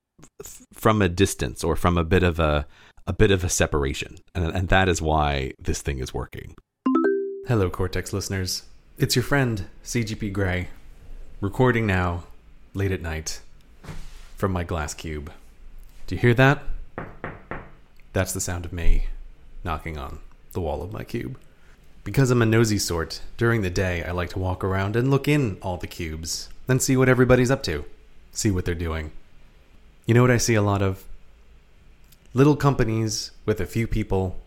from 0.74 1.02
a 1.02 1.10
distance 1.10 1.64
or 1.64 1.76
from 1.76 1.98
a 1.98 2.04
bit 2.04 2.24
of 2.24 2.40
a 2.40 2.66
a 3.06 3.14
bit 3.14 3.32
of 3.32 3.44
a 3.44 3.50
separation 3.50 4.18
and 4.34 4.46
and 4.46 4.68
that 4.70 4.88
is 4.88 5.02
why 5.02 5.54
this 5.60 5.82
thing 5.82 6.00
is 6.00 6.14
working. 6.14 6.56
Hello 7.48 7.70
Cortex 7.70 8.14
listeners. 8.14 8.64
It's 8.98 9.16
your 9.16 9.24
friend 9.24 9.66
CGP 9.84 10.32
Grey 10.32 10.70
recording 11.42 11.86
now 11.86 12.24
late 12.74 12.92
at 12.92 13.02
night 13.02 13.42
from 14.38 14.52
my 14.52 14.64
glass 14.64 14.94
cube. 14.94 15.32
Do 16.08 16.16
you 16.16 16.22
hear 16.22 16.34
that? 16.36 16.64
That's 18.14 18.34
the 18.34 18.42
sound 18.42 18.66
of 18.66 18.74
me 18.74 19.08
knocking 19.64 19.98
on 19.98 20.20
the 20.54 20.62
wall 20.62 20.82
of 20.84 20.94
my 20.94 21.04
cube. 21.04 21.38
Because 22.04 22.32
I'm 22.32 22.42
a 22.42 22.46
nosy 22.46 22.78
sort, 22.78 23.22
during 23.38 23.62
the 23.62 23.70
day 23.70 24.04
I 24.04 24.12
like 24.12 24.30
to 24.32 24.40
walk 24.40 24.64
around 24.64 24.96
and 24.96 25.10
look 25.10 25.28
in 25.28 25.58
all 25.62 25.78
the 25.78 25.88
cubes, 25.88 26.50
then 26.68 26.80
see 26.80 26.98
what 26.98 27.08
everybody's 27.08 27.52
up 27.52 27.64
to, 27.64 27.86
see 28.32 28.52
what 28.52 28.66
they're 28.66 28.76
doing. 28.76 29.12
You 30.06 30.14
know 30.14 30.22
what 30.22 30.32
I 30.32 30.38
see 30.38 30.56
a 30.56 30.62
lot 30.62 30.82
of? 30.82 31.06
Little 32.34 32.58
companies 32.58 33.32
with 33.46 33.62
a 33.62 33.66
few 33.66 33.88
people 33.88 34.38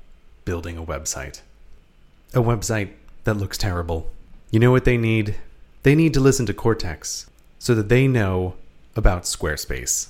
building 0.45 0.77
a 0.77 0.85
website. 0.85 1.41
A 2.35 2.41
website 2.41 2.91
that 3.25 3.39
looks 3.39 3.57
terrible. 3.57 4.11
You 4.51 4.61
know 4.61 4.71
what 4.71 4.85
they 4.85 4.99
need? 4.99 5.37
They 5.83 5.95
need 5.95 6.13
to 6.15 6.21
listen 6.21 6.45
to 6.47 6.55
Cortex 6.55 7.31
so 7.59 7.75
that 7.75 7.89
they 7.89 8.07
know 8.07 8.55
about 8.95 9.23
Squarespace. 9.23 10.09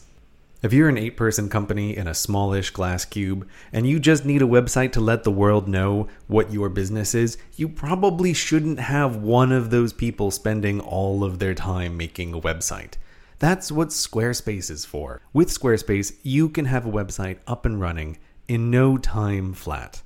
If 0.67 0.73
you're 0.73 0.89
an 0.89 0.99
eight 0.99 1.17
person 1.17 1.49
company 1.49 1.97
in 1.97 2.09
a 2.09 2.13
smallish 2.13 2.71
glass 2.71 3.05
cube 3.05 3.49
and 3.73 3.87
you 3.87 4.01
just 4.01 4.25
need 4.25 4.43
a 4.43 4.47
website 4.47 4.91
to 4.95 5.01
let 5.01 5.23
the 5.23 5.31
world 5.31 5.69
know 5.69 6.09
what 6.27 6.53
your 6.53 6.69
business 6.69 7.15
is, 7.15 7.39
you 7.55 7.69
probably 7.69 8.35
shouldn't 8.35 8.81
have 8.81 9.15
one 9.15 9.53
of 9.53 9.71
those 9.71 9.93
people 9.93 10.33
spending 10.33 10.81
all 10.81 11.23
of 11.23 11.39
their 11.39 11.55
time 11.55 11.97
making 11.97 12.35
a 12.35 12.41
website. 12.41 12.95
That's 13.39 13.71
what 13.71 13.91
Squarespace 13.91 14.69
is 14.69 14.85
for. 14.85 15.23
With 15.33 15.51
Squarespace, 15.51 16.17
you 16.25 16.49
can 16.49 16.65
have 16.65 16.85
a 16.85 16.91
website 16.91 17.39
up 17.47 17.65
and 17.65 17.81
running 17.81 18.19
in 18.49 18.69
no 18.69 18.99
time 18.99 19.53
flat. 19.53 20.03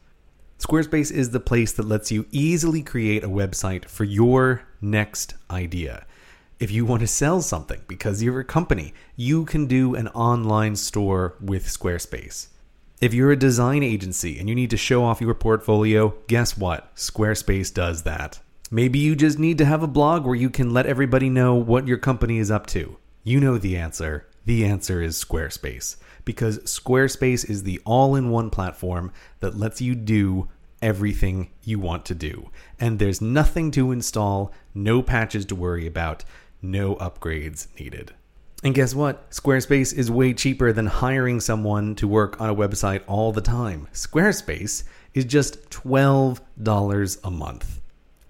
Squarespace 0.58 1.10
is 1.10 1.30
the 1.30 1.40
place 1.40 1.72
that 1.72 1.88
lets 1.88 2.12
you 2.12 2.26
easily 2.32 2.82
create 2.82 3.24
a 3.24 3.30
website 3.30 3.86
for 3.86 4.04
your 4.04 4.64
next 4.82 5.36
idea. 5.50 6.04
If 6.60 6.70
you 6.70 6.84
want 6.84 7.00
to 7.00 7.06
sell 7.06 7.40
something 7.40 7.80
because 7.88 8.22
you're 8.22 8.40
a 8.40 8.44
company, 8.44 8.92
you 9.16 9.46
can 9.46 9.64
do 9.64 9.94
an 9.94 10.08
online 10.08 10.76
store 10.76 11.34
with 11.40 11.64
Squarespace. 11.64 12.48
If 13.00 13.14
you're 13.14 13.32
a 13.32 13.36
design 13.36 13.82
agency 13.82 14.38
and 14.38 14.46
you 14.46 14.54
need 14.54 14.68
to 14.68 14.76
show 14.76 15.02
off 15.02 15.22
your 15.22 15.32
portfolio, 15.32 16.12
guess 16.26 16.58
what? 16.58 16.94
Squarespace 16.96 17.72
does 17.72 18.02
that. 18.02 18.40
Maybe 18.70 18.98
you 18.98 19.16
just 19.16 19.38
need 19.38 19.56
to 19.56 19.64
have 19.64 19.82
a 19.82 19.86
blog 19.86 20.26
where 20.26 20.34
you 20.34 20.50
can 20.50 20.70
let 20.70 20.84
everybody 20.84 21.30
know 21.30 21.54
what 21.54 21.88
your 21.88 21.96
company 21.96 22.36
is 22.36 22.50
up 22.50 22.66
to. 22.66 22.98
You 23.24 23.40
know 23.40 23.56
the 23.56 23.78
answer. 23.78 24.28
The 24.44 24.66
answer 24.66 25.00
is 25.00 25.16
Squarespace. 25.24 25.96
Because 26.26 26.58
Squarespace 26.64 27.48
is 27.48 27.62
the 27.62 27.80
all 27.86 28.14
in 28.14 28.28
one 28.28 28.50
platform 28.50 29.12
that 29.38 29.56
lets 29.56 29.80
you 29.80 29.94
do 29.94 30.50
everything 30.82 31.52
you 31.62 31.78
want 31.78 32.04
to 32.04 32.14
do. 32.14 32.50
And 32.78 32.98
there's 32.98 33.22
nothing 33.22 33.70
to 33.70 33.92
install, 33.92 34.52
no 34.74 35.02
patches 35.02 35.46
to 35.46 35.54
worry 35.54 35.86
about 35.86 36.22
no 36.62 36.96
upgrades 36.96 37.66
needed. 37.78 38.12
And 38.62 38.74
guess 38.74 38.94
what? 38.94 39.30
Squarespace 39.30 39.96
is 39.96 40.10
way 40.10 40.34
cheaper 40.34 40.72
than 40.72 40.86
hiring 40.86 41.40
someone 41.40 41.94
to 41.96 42.06
work 42.06 42.40
on 42.40 42.50
a 42.50 42.54
website 42.54 43.02
all 43.06 43.32
the 43.32 43.40
time. 43.40 43.88
Squarespace 43.92 44.84
is 45.14 45.24
just 45.24 45.70
$12 45.70 47.18
a 47.24 47.30
month. 47.30 47.80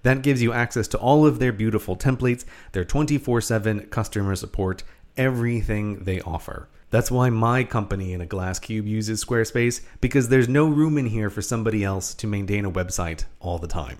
That 0.03 0.23
gives 0.23 0.41
you 0.41 0.53
access 0.53 0.87
to 0.89 0.97
all 0.97 1.25
of 1.27 1.39
their 1.39 1.51
beautiful 1.51 1.95
templates, 1.95 2.45
their 2.71 2.85
24 2.85 3.41
7 3.41 3.87
customer 3.87 4.35
support, 4.35 4.83
everything 5.17 6.05
they 6.05 6.21
offer. 6.21 6.69
That's 6.89 7.11
why 7.11 7.29
my 7.29 7.63
company 7.63 8.13
in 8.13 8.21
a 8.21 8.25
glass 8.25 8.59
cube 8.59 8.87
uses 8.87 9.23
Squarespace 9.23 9.81
because 10.01 10.29
there's 10.29 10.49
no 10.49 10.65
room 10.65 10.97
in 10.97 11.05
here 11.05 11.29
for 11.29 11.41
somebody 11.41 11.83
else 11.83 12.13
to 12.15 12.27
maintain 12.27 12.65
a 12.65 12.71
website 12.71 13.25
all 13.39 13.59
the 13.59 13.67
time. 13.67 13.99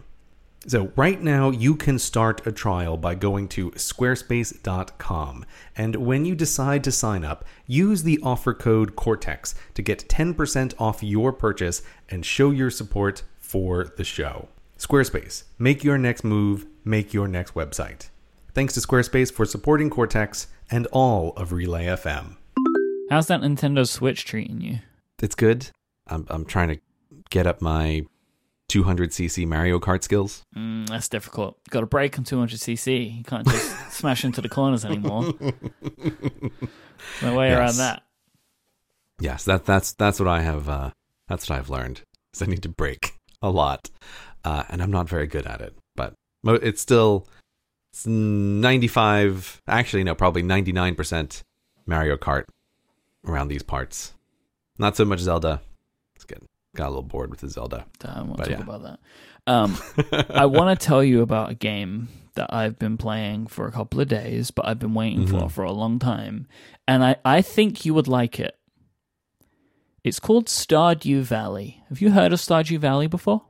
So, 0.68 0.92
right 0.96 1.20
now, 1.20 1.50
you 1.50 1.76
can 1.76 1.98
start 1.98 2.46
a 2.46 2.52
trial 2.52 2.96
by 2.96 3.16
going 3.16 3.48
to 3.50 3.72
squarespace.com. 3.72 5.46
And 5.76 5.96
when 5.96 6.24
you 6.24 6.36
decide 6.36 6.84
to 6.84 6.92
sign 6.92 7.26
up, 7.26 7.46
use 7.66 8.04
the 8.04 8.20
offer 8.22 8.54
code 8.54 8.96
Cortex 8.96 9.56
to 9.74 9.82
get 9.82 10.08
10% 10.08 10.76
off 10.80 11.02
your 11.02 11.34
purchase 11.34 11.82
and 12.10 12.24
show 12.24 12.52
your 12.52 12.70
support 12.70 13.24
for 13.40 13.92
the 13.98 14.04
show. 14.04 14.50
Squarespace, 14.78 15.44
make 15.58 15.84
your 15.84 15.98
next 15.98 16.24
move, 16.24 16.68
make 16.86 17.12
your 17.12 17.28
next 17.28 17.56
website. 17.56 18.10
Thanks 18.54 18.76
to 18.76 18.82
Squarespace 18.82 19.34
for 19.34 19.46
supporting 19.46 19.90
Cortex 19.90 20.48
and 20.70 20.86
all 20.92 21.34
of 21.38 21.52
Relay 21.52 21.86
FM. 21.86 22.38
How's 23.10 23.28
that 23.28 23.42
Nintendo 23.42 23.88
Switch 23.88 24.26
treating 24.26 24.62
you? 24.62 24.80
It's 25.22 25.36
good. 25.36 25.70
I'm, 26.08 26.26
I'm 26.30 26.46
trying 26.46 26.70
to 26.70 26.80
get 27.30 27.48
up 27.48 27.62
my 27.62 28.06
200cc 28.72 29.46
Mario 29.48 29.80
Kart 29.80 30.02
skills. 30.04 30.44
Mm, 30.56 30.88
that's 30.88 31.10
difficult. 31.10 31.60
Got 31.70 31.82
to 31.82 31.86
brake 31.86 32.18
on 32.18 32.24
200cc. 32.26 33.18
You 33.18 33.24
can't 33.24 33.46
just 33.48 33.92
smash 33.98 34.24
into 34.24 34.42
the 34.42 34.50
corners 34.50 34.86
anymore. 34.86 35.34
no 37.22 37.36
way 37.36 37.50
Yes. 37.50 37.58
around 37.60 37.76
that. 37.78 38.04
Yes, 39.20 39.44
that 39.46 39.66
that's 39.66 39.94
that's 39.94 40.20
what 40.20 40.28
I 40.28 40.42
have. 40.42 40.68
Uh, 40.70 40.92
that's 41.28 41.50
what 41.50 41.60
I've 41.60 41.70
learned. 41.70 42.02
Is 42.34 42.42
I 42.42 42.46
need 42.46 42.64
to 42.64 42.70
brake 42.70 43.14
a 43.42 43.50
lot, 43.50 43.90
uh, 44.44 44.64
and 44.70 44.82
I'm 44.82 44.90
not 44.92 45.08
very 45.10 45.28
good 45.28 45.46
at 45.46 45.62
it. 45.62 45.76
But 45.96 46.14
it's 46.44 46.82
still 46.82 47.28
it's 47.94 48.08
95. 48.08 49.62
Actually, 49.68 50.04
no, 50.04 50.16
probably 50.16 50.42
99 50.42 50.96
percent 50.96 51.44
Mario 51.86 52.18
Kart 52.18 52.46
around 53.28 53.50
these 53.50 53.64
parts. 53.64 54.14
Not 54.80 54.96
so 54.96 55.06
much 55.06 55.20
Zelda. 55.20 55.62
Got 56.76 56.86
a 56.88 56.90
little 56.90 57.04
bored 57.04 57.30
with 57.32 57.42
the 57.42 57.50
Zelda. 57.50 57.86
Don't 58.00 58.28
want 58.28 58.38
But 58.38 58.44
to 58.46 58.50
talk 58.56 58.60
yeah. 58.60 58.76
about 58.76 58.84
that. 58.84 59.00
Um, 59.48 59.78
I 60.30 60.46
want 60.58 60.80
to 60.80 60.86
tell 60.86 61.04
you 61.04 61.22
about 61.22 61.52
a 61.52 61.56
game 61.56 62.08
that 62.36 62.54
I've 62.54 62.80
been 62.80 62.98
playing 62.98 63.48
for 63.48 63.68
a 63.68 63.72
couple 63.74 64.00
of 64.00 64.08
days, 64.08 64.52
but 64.52 64.66
I've 64.68 64.80
been 64.80 64.94
waiting 64.94 65.28
for 65.28 65.34
Mhm. 65.42 65.52
for 65.52 65.64
a 65.66 65.72
long 65.74 66.00
time, 66.00 66.48
and 66.88 67.04
I 67.04 67.18
I 67.26 67.42
think 67.42 67.84
you 67.86 67.94
would 67.94 68.08
like 68.08 68.40
it. 68.40 68.58
It's 70.04 70.20
called 70.20 70.46
Stardew 70.48 71.22
Valley. 71.24 71.84
Have 71.90 72.02
you 72.02 72.12
heard 72.12 72.32
of 72.34 72.40
Stardew 72.40 72.80
Valley 72.80 73.08
before? 73.08 73.44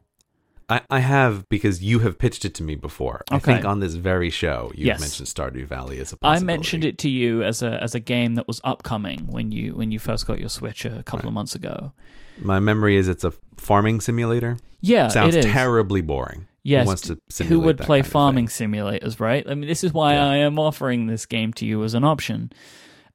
I, 0.67 0.81
I 0.89 0.99
have 0.99 1.47
because 1.49 1.83
you 1.83 1.99
have 1.99 2.17
pitched 2.17 2.43
it 2.45 2.55
to 2.55 2.63
me 2.63 2.75
before. 2.75 3.23
I 3.29 3.35
Okay. 3.35 3.53
think 3.53 3.65
on 3.65 3.81
this 3.81 3.93
very 3.95 4.29
show 4.29 4.71
you 4.73 4.87
Yes. 4.87 4.99
mentioned 5.01 5.27
Stardew 5.27 5.67
Valley 5.67 5.99
as 5.99 6.11
a 6.13 6.17
I 6.23 6.39
mentioned 6.39 6.83
it 6.85 6.97
to 6.99 7.09
you 7.09 7.43
as 7.43 7.61
a 7.61 7.81
as 7.83 7.93
a 7.93 7.99
game 7.99 8.35
that 8.35 8.47
was 8.47 8.59
upcoming 8.63 9.27
when 9.27 9.51
you 9.51 9.75
when 9.75 9.91
you 9.91 9.99
first 9.99 10.25
got 10.25 10.39
your 10.39 10.49
Switch 10.49 10.85
a 10.85 11.03
couple 11.03 11.27
of 11.27 11.33
months 11.33 11.53
ago. 11.55 11.91
My 12.39 12.59
memory 12.59 12.95
is 12.95 13.07
it's 13.07 13.23
a 13.23 13.31
farming 13.57 14.01
simulator. 14.01 14.57
Yeah, 14.81 15.09
Sounds 15.09 15.35
terribly 15.37 16.01
boring. 16.01 16.47
Yes, 16.63 16.83
Who 16.83 16.87
wants 16.87 17.01
to 17.37 17.43
who 17.43 17.59
would 17.61 17.79
play 17.79 18.01
farming 18.03 18.47
simulators, 18.47 19.19
right? 19.19 19.43
I 19.49 19.55
mean, 19.55 19.67
this 19.67 19.83
is 19.83 19.93
why 19.93 20.13
Yeah. 20.13 20.25
I 20.27 20.35
am 20.37 20.59
offering 20.59 21.07
this 21.07 21.25
game 21.25 21.53
to 21.53 21.65
you 21.65 21.83
as 21.83 21.93
an 21.95 22.03
option. 22.03 22.51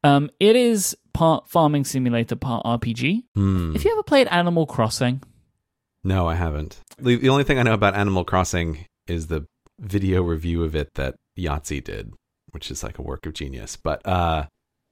Um, 0.02 0.30
it 0.40 0.56
is 0.56 0.96
part 1.14 1.48
farming 1.48 1.84
simulator, 1.84 2.36
part 2.36 2.64
RPG. 2.64 3.22
Hmm. 3.34 3.74
If 3.74 3.84
you 3.84 3.92
ever 3.92 4.02
played 4.02 4.26
Animal 4.28 4.66
Crossing, 4.66 5.22
No, 6.04 6.28
I 6.28 6.34
haven't. 6.34 6.80
The, 6.98 7.16
the 7.16 7.28
only 7.28 7.44
thing 7.44 7.58
I 7.58 7.62
know 7.62 7.74
about 7.74 7.94
Animal 7.94 8.24
Crossing 8.24 8.86
is 9.06 9.28
the 9.28 9.46
video 9.78 10.22
review 10.22 10.62
of 10.64 10.74
it 10.74 10.94
that 10.94 11.14
Yahtzee 11.38 11.82
did, 11.84 12.14
which 12.50 12.70
is 12.70 12.82
like 12.82 12.98
a 12.98 13.02
work 13.02 13.26
of 13.26 13.34
genius. 13.34 13.76
But 13.76 14.06
uh, 14.06 14.46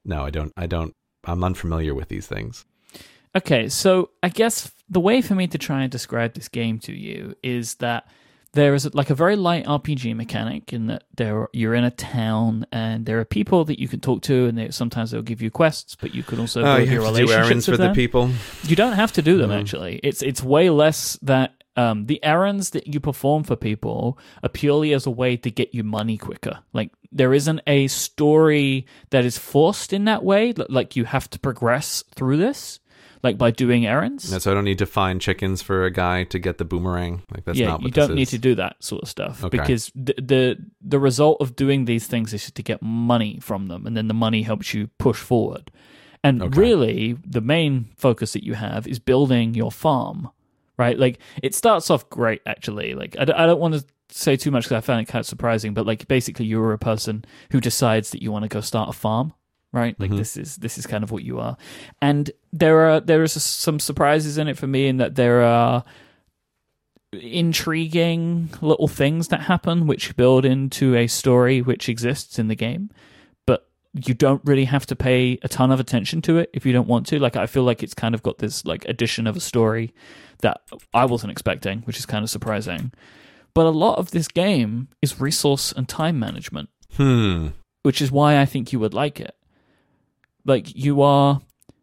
no, 0.04 0.24
I 0.24 0.30
don't. 0.30 0.52
I 0.56 0.66
don't. 0.66 0.92
I'm 1.24 1.42
unfamiliar 1.42 1.94
with 1.94 2.08
these 2.08 2.26
things. 2.26 2.64
Okay, 3.36 3.68
so 3.68 4.10
I 4.22 4.28
guess 4.28 4.70
the 4.88 5.00
way 5.00 5.20
for 5.20 5.34
me 5.34 5.46
to 5.48 5.58
try 5.58 5.82
and 5.82 5.90
describe 5.90 6.34
this 6.34 6.48
game 6.48 6.78
to 6.80 6.92
you 6.92 7.34
is 7.42 7.74
that 7.76 8.06
there 8.52 8.74
is 8.74 8.94
like 8.94 9.10
a 9.10 9.14
very 9.16 9.34
light 9.34 9.64
RPG 9.64 10.14
mechanic 10.14 10.72
in 10.72 10.86
that 10.86 11.02
there 11.16 11.48
you're 11.52 11.74
in 11.74 11.82
a 11.82 11.90
town 11.90 12.64
and 12.70 13.04
there 13.04 13.18
are 13.18 13.24
people 13.24 13.64
that 13.64 13.80
you 13.80 13.88
can 13.88 13.98
talk 13.98 14.22
to 14.22 14.46
and 14.46 14.56
they, 14.56 14.70
sometimes 14.70 15.10
they'll 15.10 15.22
give 15.22 15.42
you 15.42 15.50
quests, 15.50 15.96
but 15.96 16.14
you 16.14 16.22
can 16.22 16.38
also 16.38 16.62
oh, 16.62 16.76
build 16.76 16.88
you 16.88 16.94
your 16.94 17.02
have 17.04 17.14
to 17.14 17.16
do 17.16 17.22
relationships 17.26 17.46
errands 17.48 17.68
with 17.68 17.76
for 17.76 17.82
the 17.82 17.86
them. 17.88 17.94
people. 17.96 18.30
You 18.62 18.76
don't 18.76 18.92
have 18.92 19.10
to 19.14 19.22
do 19.22 19.38
them 19.38 19.50
Mhm. 19.50 19.60
actually. 19.60 20.00
It's 20.04 20.22
it's 20.22 20.40
way 20.42 20.70
less 20.70 21.18
that 21.22 21.54
um, 21.76 22.06
the 22.06 22.22
errands 22.22 22.70
that 22.70 22.86
you 22.86 23.00
perform 23.00 23.42
for 23.42 23.56
people 23.56 24.16
are 24.44 24.48
purely 24.48 24.92
as 24.94 25.06
a 25.06 25.10
way 25.10 25.36
to 25.38 25.50
get 25.50 25.74
you 25.74 25.82
money 25.82 26.16
quicker. 26.16 26.60
Like 26.72 26.92
there 27.10 27.34
isn't 27.34 27.60
a 27.66 27.88
story 27.88 28.86
that 29.10 29.24
is 29.24 29.36
forced 29.38 29.92
in 29.92 30.04
that 30.04 30.22
way. 30.22 30.52
Like 30.52 30.94
you 30.94 31.04
have 31.06 31.28
to 31.30 31.40
progress 31.40 32.04
through 32.14 32.36
this, 32.36 32.78
like 33.24 33.38
by 33.38 33.50
doing 33.50 33.86
errands. 33.86 34.30
No, 34.30 34.38
so 34.38 34.52
I 34.52 34.54
don't 34.54 34.64
need 34.64 34.78
to 34.78 34.86
find 34.86 35.20
chickens 35.20 35.62
for 35.62 35.84
a 35.84 35.90
guy 35.90 36.22
to 36.24 36.38
get 36.38 36.58
the 36.58 36.64
boomerang. 36.64 37.22
Like 37.32 37.44
that's 37.44 37.58
yeah, 37.58 37.68
not 37.68 37.80
what 37.80 37.86
you 37.86 37.90
don't 37.90 38.14
need 38.14 38.28
to 38.28 38.38
do 38.38 38.54
that 38.54 38.76
sort 38.84 39.02
of 39.02 39.08
stuff 39.08 39.42
Okay. 39.42 39.48
because 39.56 39.90
the, 39.96 40.14
the 40.18 40.56
the 40.80 40.98
result 41.00 41.38
of 41.40 41.56
doing 41.56 41.86
these 41.86 42.06
things 42.06 42.32
is 42.32 42.50
to 42.52 42.62
get 42.62 42.80
money 42.82 43.40
from 43.40 43.66
them, 43.66 43.86
and 43.86 43.96
then 43.96 44.06
the 44.06 44.14
money 44.14 44.42
helps 44.42 44.72
you 44.74 44.86
push 44.98 45.18
forward. 45.18 45.70
And 46.22 46.42
Okay. 46.42 46.58
really, 46.60 47.16
the 47.26 47.40
main 47.40 47.88
focus 47.96 48.32
that 48.34 48.44
you 48.44 48.54
have 48.54 48.86
is 48.86 48.98
building 48.98 49.54
your 49.54 49.72
farm, 49.72 50.30
right? 50.78 50.98
Like 50.98 51.18
it 51.42 51.54
starts 51.54 51.90
off 51.90 52.08
great, 52.10 52.40
actually. 52.46 52.94
Like 52.94 53.16
I 53.18 53.24
don't 53.24 53.60
want 53.60 53.74
to 53.74 53.84
say 54.10 54.36
too 54.36 54.50
much 54.50 54.64
because 54.64 54.76
I 54.76 54.80
found 54.80 55.00
it 55.00 55.08
kind 55.08 55.20
of 55.20 55.26
surprising, 55.26 55.74
but 55.74 55.86
like 55.86 56.06
basically, 56.08 56.46
you 56.46 56.60
are 56.62 56.72
a 56.72 56.78
person 56.78 57.24
who 57.52 57.60
decides 57.60 58.10
that 58.10 58.22
you 58.22 58.30
want 58.32 58.44
to 58.44 58.48
go 58.48 58.60
start 58.60 58.88
a 58.88 58.92
farm. 58.92 59.32
Right, 59.74 59.98
like 59.98 60.12
Mhm. 60.12 60.18
this 60.18 60.36
is 60.36 60.54
this 60.56 60.78
is 60.78 60.86
kind 60.86 61.02
of 61.02 61.10
what 61.10 61.24
you 61.24 61.40
are, 61.40 61.56
and 62.00 62.30
there 62.52 62.78
are 62.88 63.00
there 63.00 63.24
is 63.24 63.32
some 63.42 63.80
surprises 63.80 64.38
in 64.38 64.46
it 64.46 64.56
for 64.56 64.68
me 64.68 64.86
in 64.86 64.98
that 64.98 65.16
there 65.16 65.42
are 65.42 65.82
intriguing 67.12 68.50
little 68.60 68.88
things 68.88 69.28
that 69.28 69.42
happen 69.42 69.86
which 69.86 70.16
build 70.16 70.44
into 70.44 70.94
a 70.96 71.06
story 71.06 71.60
which 71.62 71.88
exists 71.88 72.38
in 72.40 72.48
the 72.48 72.56
game 72.56 72.90
but 73.46 73.68
you 73.92 74.14
don't 74.14 74.42
really 74.44 74.64
have 74.64 74.84
to 74.84 74.96
pay 74.96 75.38
a 75.42 75.48
ton 75.48 75.70
of 75.70 75.78
attention 75.78 76.20
to 76.20 76.38
it 76.38 76.50
if 76.52 76.66
you 76.66 76.72
don't 76.72 76.88
want 76.88 77.06
to 77.06 77.18
like 77.20 77.36
i 77.36 77.46
feel 77.46 77.62
like 77.62 77.84
it's 77.84 77.94
kind 77.94 78.14
of 78.16 78.22
got 78.24 78.38
this 78.38 78.64
like 78.64 78.84
addition 78.88 79.28
of 79.28 79.36
a 79.36 79.40
story 79.40 79.92
that 80.42 80.60
i 80.92 81.04
wasn't 81.04 81.30
expecting 81.30 81.80
which 81.82 81.98
is 81.98 82.06
kind 82.06 82.24
of 82.24 82.30
surprising 82.30 82.90
but 83.54 83.64
a 83.66 83.70
lot 83.70 83.96
of 83.98 84.10
this 84.10 84.26
game 84.26 84.88
is 85.00 85.20
resource 85.20 85.72
and 85.76 85.88
time 85.88 86.18
management 86.18 86.68
Hmm. 86.96 87.48
which 87.84 88.02
is 88.02 88.10
why 88.10 88.40
I 88.40 88.44
think 88.46 88.72
you 88.72 88.78
would 88.80 88.94
like 88.94 89.20
it. 89.20 89.34
Like 90.44 90.74
you 90.74 91.02
are 91.02 91.40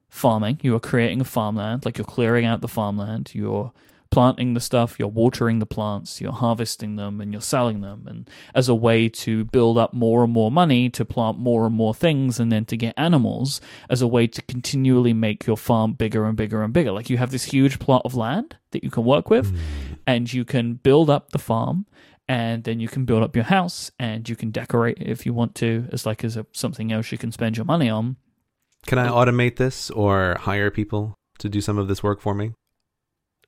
farming, 0.09 0.59
you 0.61 0.75
are 0.75 0.79
creating 0.79 1.21
a 1.21 1.25
farmland, 1.25 1.85
like 1.85 1.97
you're 1.97 2.05
clearing 2.05 2.45
out 2.45 2.61
the 2.61 2.67
farmland, 2.67 3.31
you're 3.33 3.71
planting 4.11 4.53
the 4.53 4.59
stuff, 4.59 4.99
you're 4.99 5.07
watering 5.07 5.59
the 5.59 5.65
plants, 5.65 6.19
you're 6.19 6.33
harvesting 6.33 6.97
them 6.97 7.21
and 7.21 7.31
you're 7.31 7.41
selling 7.41 7.79
them 7.79 8.05
and 8.07 8.29
as 8.53 8.67
a 8.67 8.75
way 8.75 9.07
to 9.07 9.45
build 9.45 9.77
up 9.77 9.93
more 9.93 10.23
and 10.23 10.33
more 10.33 10.51
money 10.51 10.89
to 10.89 11.05
plant 11.05 11.39
more 11.39 11.65
and 11.65 11.73
more 11.73 11.95
things 11.95 12.37
and 12.37 12.51
then 12.51 12.65
to 12.65 12.75
get 12.75 12.93
animals 12.97 13.61
as 13.89 14.01
a 14.01 14.07
way 14.07 14.27
to 14.27 14.41
continually 14.43 15.13
make 15.13 15.47
your 15.47 15.55
farm 15.55 15.93
bigger 15.93 16.25
and 16.25 16.35
bigger 16.35 16.61
and 16.61 16.73
bigger. 16.73 16.91
Like 16.91 17.09
you 17.09 17.17
have 17.17 17.31
this 17.31 17.45
huge 17.45 17.79
plot 17.79 18.01
of 18.03 18.13
land 18.13 18.57
that 18.71 18.83
you 18.83 18.91
can 18.91 19.05
work 19.05 19.29
with 19.29 19.53
mm. 19.53 19.59
and 20.05 20.31
you 20.31 20.43
can 20.43 20.73
build 20.73 21.09
up 21.09 21.31
the 21.31 21.39
farm 21.39 21.85
and 22.27 22.65
then 22.65 22.81
you 22.81 22.89
can 22.89 23.05
build 23.05 23.23
up 23.23 23.33
your 23.33 23.45
house 23.45 23.91
and 23.97 24.27
you 24.27 24.35
can 24.35 24.51
decorate 24.51 24.97
it 24.99 25.07
if 25.07 25.25
you 25.25 25.33
want 25.33 25.55
to 25.55 25.87
as 25.93 26.05
like 26.05 26.25
as 26.25 26.35
a, 26.35 26.45
something 26.51 26.91
else 26.91 27.13
you 27.13 27.17
can 27.17 27.31
spend 27.31 27.55
your 27.55 27.65
money 27.65 27.89
on 27.89 28.17
Can 28.87 28.97
I 28.97 29.07
automate 29.07 29.57
this 29.57 29.89
or 29.91 30.37
hire 30.39 30.71
people 30.71 31.15
to 31.39 31.49
do 31.49 31.61
some 31.61 31.77
of 31.77 31.87
this 31.87 32.01
work 32.03 32.19
for 32.21 32.33
me? 32.33 32.53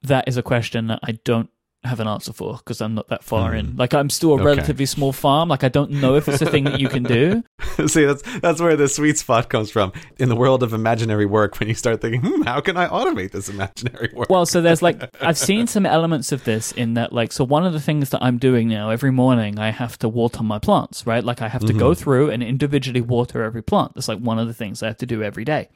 that 0.03 0.27
is 0.27 0.37
a 0.37 0.43
question 0.43 0.87
that 0.87 0.99
i 1.03 1.13
don't 1.23 1.49
have 1.85 1.99
an 1.99 2.07
answer 2.07 2.31
for 2.33 2.57
because 2.57 2.79
i'm 2.81 2.95
not 2.95 3.07
that 3.09 3.23
far 3.23 3.53
in 3.53 3.67
Hmm. 3.71 3.77
like 3.77 3.93
i'm 3.93 4.09
still 4.09 4.31
a 4.31 4.35
Okay. 4.35 4.43
relatively 4.45 4.85
small 4.85 5.11
farm 5.11 5.49
like 5.49 5.63
i 5.63 5.69
don't 5.69 5.91
know 5.91 6.15
if 6.15 6.27
it's 6.27 6.41
a 6.41 6.45
thing 6.45 6.63
that 6.65 6.79
you 6.79 6.87
can 6.89 7.03
do 7.03 7.43
See, 7.87 8.05
that's 8.05 8.21
that's 8.39 8.61
where 8.61 8.75
the 8.75 8.87
sweet 8.87 9.17
spot 9.17 9.49
comes 9.49 9.71
from 9.71 9.93
in 10.17 10.29
the 10.29 10.35
world 10.35 10.61
of 10.63 10.73
imaginary 10.73 11.25
work. 11.25 11.59
When 11.59 11.67
you 11.69 11.73
start 11.75 12.01
thinking, 12.01 12.21
hmm, 12.21 12.41
how 12.43 12.59
can 12.61 12.77
I 12.77 12.87
automate 12.87 13.31
this 13.31 13.49
imaginary 13.49 14.11
work? 14.13 14.29
well 14.29 14.45
so 14.45 14.61
there's 14.61 14.81
like 14.81 15.01
i've 15.21 15.37
seen 15.37 15.65
some 15.67 15.85
elements 15.85 16.31
of 16.31 16.43
this 16.43 16.71
in 16.73 16.93
that 16.95 17.11
like 17.13 17.31
so 17.31 17.43
one 17.43 17.65
of 17.65 17.73
the 17.73 17.79
things 17.79 18.09
that 18.11 18.21
i'm 18.21 18.37
doing 18.37 18.67
now 18.67 18.89
every 18.91 19.11
morning 19.11 19.57
i 19.59 19.71
have 19.71 19.97
to 19.99 20.07
water 20.09 20.43
my 20.43 20.59
plants 20.59 21.07
right 21.07 21.23
like 21.23 21.41
i 21.41 21.47
have 21.47 21.63
to 21.65 21.73
go 21.73 21.93
through 21.93 22.29
and 22.29 22.43
individually 22.43 23.01
water 23.01 23.43
every 23.43 23.63
plant 23.63 23.93
that's 23.95 24.07
like 24.07 24.19
one 24.19 24.37
of 24.39 24.47
the 24.47 24.53
things 24.53 24.83
i 24.83 24.87
have 24.87 24.97
to 24.97 25.05
do 25.05 25.23
every 25.23 25.43
day 25.45 25.69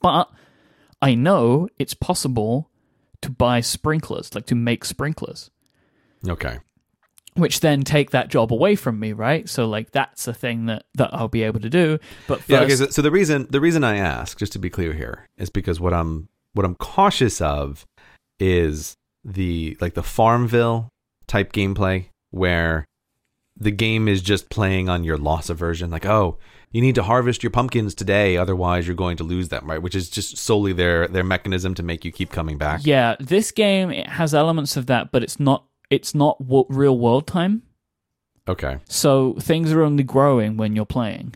but 0.00 0.30
i 1.02 1.14
know 1.14 1.68
it's 1.78 1.94
possible 1.94 2.70
to 3.22 3.30
buy 3.30 3.60
sprinklers 3.60 4.34
like 4.34 4.46
to 4.46 4.54
make 4.54 4.84
sprinklers 4.84 5.50
okay, 6.28 6.58
which 7.36 7.60
then 7.60 7.82
take 7.82 8.10
that 8.10 8.28
job 8.28 8.52
away 8.52 8.74
from 8.76 8.98
me, 8.98 9.12
right? 9.12 9.48
So 9.48 9.66
like 9.66 9.92
that's 9.92 10.26
a 10.26 10.34
thing 10.34 10.66
that 10.66 10.84
that 10.94 11.10
I'll 11.12 11.28
be 11.28 11.42
able 11.42 11.60
to 11.60 11.70
do. 11.70 11.98
But 12.26 12.38
first, 12.38 12.48
Yeah. 12.48 12.60
Okay. 12.60 12.76
So, 12.76 12.88
so 12.88 13.02
the 13.02 13.10
reason 13.10 13.46
the 13.50 13.60
reason 13.60 13.84
I 13.84 13.96
ask, 13.96 14.38
just 14.38 14.52
to 14.52 14.58
be 14.58 14.70
clear 14.70 14.92
here, 14.92 15.26
is 15.36 15.50
because 15.50 15.78
what 15.78 15.92
I'm 15.92 16.28
what 16.54 16.64
I'm 16.64 16.74
cautious 16.76 17.40
of 17.40 17.86
is 18.40 18.96
the 19.24 19.76
like 19.80 19.94
the 19.94 20.02
Farmville 20.02 20.88
type 21.26 21.52
gameplay 21.52 22.06
where 22.30 22.86
the 23.56 23.70
game 23.70 24.08
is 24.08 24.22
just 24.22 24.50
playing 24.50 24.88
on 24.88 25.04
your 25.04 25.16
loss 25.16 25.50
aversion. 25.50 25.90
Like, 25.90 26.06
oh, 26.06 26.38
you 26.76 26.82
need 26.82 26.94
to 26.96 27.02
harvest 27.02 27.42
your 27.42 27.50
pumpkins 27.58 27.94
today, 27.94 28.36
otherwise 28.36 28.86
you're 28.86 28.96
going 29.04 29.16
to 29.16 29.24
lose 29.24 29.48
them, 29.48 29.64
right? 29.70 29.80
Which 29.82 29.94
is 29.94 30.10
just 30.10 30.36
solely 30.36 30.72
their 30.74 31.08
their 31.08 31.24
mechanism 31.24 31.74
to 31.74 31.82
make 31.82 32.04
you 32.04 32.12
keep 32.12 32.30
coming 32.30 32.58
back. 32.58 32.80
yeah, 32.84 33.16
this 33.18 33.50
game 33.50 33.90
it 33.90 34.08
has 34.20 34.34
elements 34.34 34.76
of 34.76 34.84
that, 34.86 35.10
but 35.12 35.22
it's 35.22 35.38
not 35.40 35.64
it's 35.90 36.14
not 36.14 36.36
real 36.68 36.98
world 36.98 37.26
time. 37.26 37.62
Okay. 38.48 38.78
So 38.88 39.34
things 39.40 39.72
are 39.72 39.82
only 39.82 40.04
growing 40.04 40.56
when 40.56 40.76
you're 40.76 40.84
playing, 40.98 41.34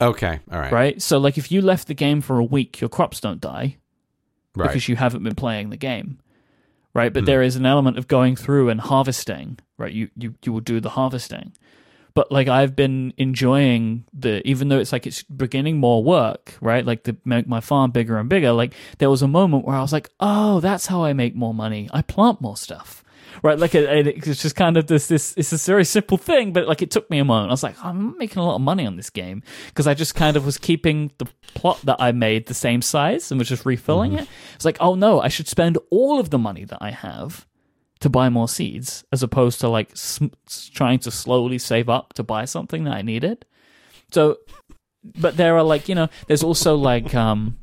Okay. 0.00 0.40
All 0.52 0.60
right. 0.60 0.72
right? 0.72 1.02
So 1.02 1.18
like 1.18 1.38
if 1.38 1.50
you 1.50 1.62
left 1.62 1.88
the 1.88 1.94
game 1.94 2.20
for 2.20 2.38
a 2.38 2.44
week, 2.44 2.80
your 2.80 2.90
crops 2.90 3.20
don't 3.20 3.40
die 3.40 3.76
Right. 4.54 4.68
because 4.68 4.88
you 4.88 4.96
haven't 4.96 5.22
been 5.22 5.34
playing 5.34 5.70
the 5.70 5.76
game. 5.76 6.18
Right? 6.94 7.12
But 7.12 7.22
Mhm. 7.24 7.26
there 7.26 7.42
is 7.42 7.56
an 7.56 7.66
element 7.66 7.98
of 7.98 8.08
going 8.08 8.36
through 8.36 8.68
and 8.70 8.80
harvesting, 8.80 9.58
right? 9.78 9.92
You 9.92 10.08
you 10.16 10.34
you 10.44 10.52
will 10.52 10.60
do 10.72 10.80
the 10.80 10.90
harvesting. 10.90 11.52
But 12.16 12.32
like 12.32 12.48
I've 12.48 12.74
been 12.74 13.12
enjoying 13.18 14.04
the 14.14 14.40
even 14.48 14.70
though 14.70 14.78
it's 14.78 14.90
like 14.90 15.06
it's 15.06 15.22
beginning 15.24 15.76
more 15.76 16.02
work, 16.02 16.54
right? 16.62 16.82
Like 16.82 17.02
to 17.02 17.14
make 17.26 17.46
my 17.46 17.60
farm 17.60 17.90
bigger 17.90 18.16
and 18.16 18.26
bigger. 18.26 18.52
Like 18.52 18.72
there 18.96 19.10
was 19.10 19.20
a 19.20 19.28
moment 19.28 19.66
where 19.66 19.76
I 19.76 19.82
was 19.82 19.92
like, 19.92 20.08
"Oh, 20.18 20.60
that's 20.60 20.86
how 20.86 21.04
I 21.04 21.12
make 21.12 21.36
more 21.36 21.52
money. 21.52 21.90
I 21.92 22.00
plant 22.00 22.40
more 22.40 22.56
stuff." 22.56 23.04
Right? 23.42 23.58
Like 23.58 23.74
it, 23.74 23.84
it- 24.06 24.26
it's 24.26 24.40
just 24.40 24.56
kind 24.56 24.78
of 24.78 24.86
this 24.86 25.08
this 25.08 25.34
it's 25.36 25.52
a 25.52 25.58
very 25.70 25.84
simple 25.84 26.16
thing, 26.16 26.54
but 26.54 26.66
like 26.66 26.80
it 26.80 26.90
took 26.90 27.10
me 27.10 27.18
a 27.18 27.24
moment. 27.24 27.50
I 27.50 27.52
was 27.52 27.62
like, 27.62 27.76
"I'm 27.84 28.16
making 28.16 28.38
a 28.38 28.46
lot 28.46 28.54
of 28.54 28.62
money 28.62 28.86
on 28.86 28.96
this 28.96 29.10
game" 29.10 29.42
because 29.66 29.86
I 29.86 29.92
just 29.92 30.14
kind 30.14 30.38
of 30.38 30.46
was 30.46 30.56
keeping 30.56 31.10
the 31.18 31.26
plot 31.54 31.82
that 31.84 31.98
I 32.00 32.12
made 32.12 32.46
the 32.46 32.54
same 32.54 32.80
size 32.80 33.30
and 33.30 33.38
was 33.38 33.48
just 33.48 33.66
refilling 33.66 34.12
mm-hmm. 34.12 34.22
it. 34.22 34.28
It's 34.54 34.64
like, 34.64 34.78
"Oh 34.80 34.94
no, 34.94 35.20
I 35.20 35.28
should 35.28 35.48
spend 35.48 35.76
all 35.90 36.18
of 36.18 36.30
the 36.30 36.38
money 36.38 36.64
that 36.64 36.78
I 36.80 36.92
have 36.92 37.45
to 38.00 38.08
buy 38.08 38.28
more 38.28 38.48
seeds 38.48 39.04
as 39.12 39.22
opposed 39.22 39.60
to 39.60 39.68
like 39.68 39.96
sm- 39.96 40.26
trying 40.72 40.98
to 41.00 41.10
slowly 41.10 41.58
save 41.58 41.88
up 41.88 42.12
to 42.14 42.22
buy 42.22 42.44
something 42.44 42.84
that 42.84 42.94
I 42.94 43.02
needed. 43.02 43.44
So, 44.12 44.38
but 45.18 45.36
there 45.36 45.56
are 45.56 45.62
like, 45.62 45.88
you 45.88 45.94
know, 45.94 46.08
there's 46.26 46.42
also 46.42 46.76
like, 46.76 47.14
um, 47.14 47.58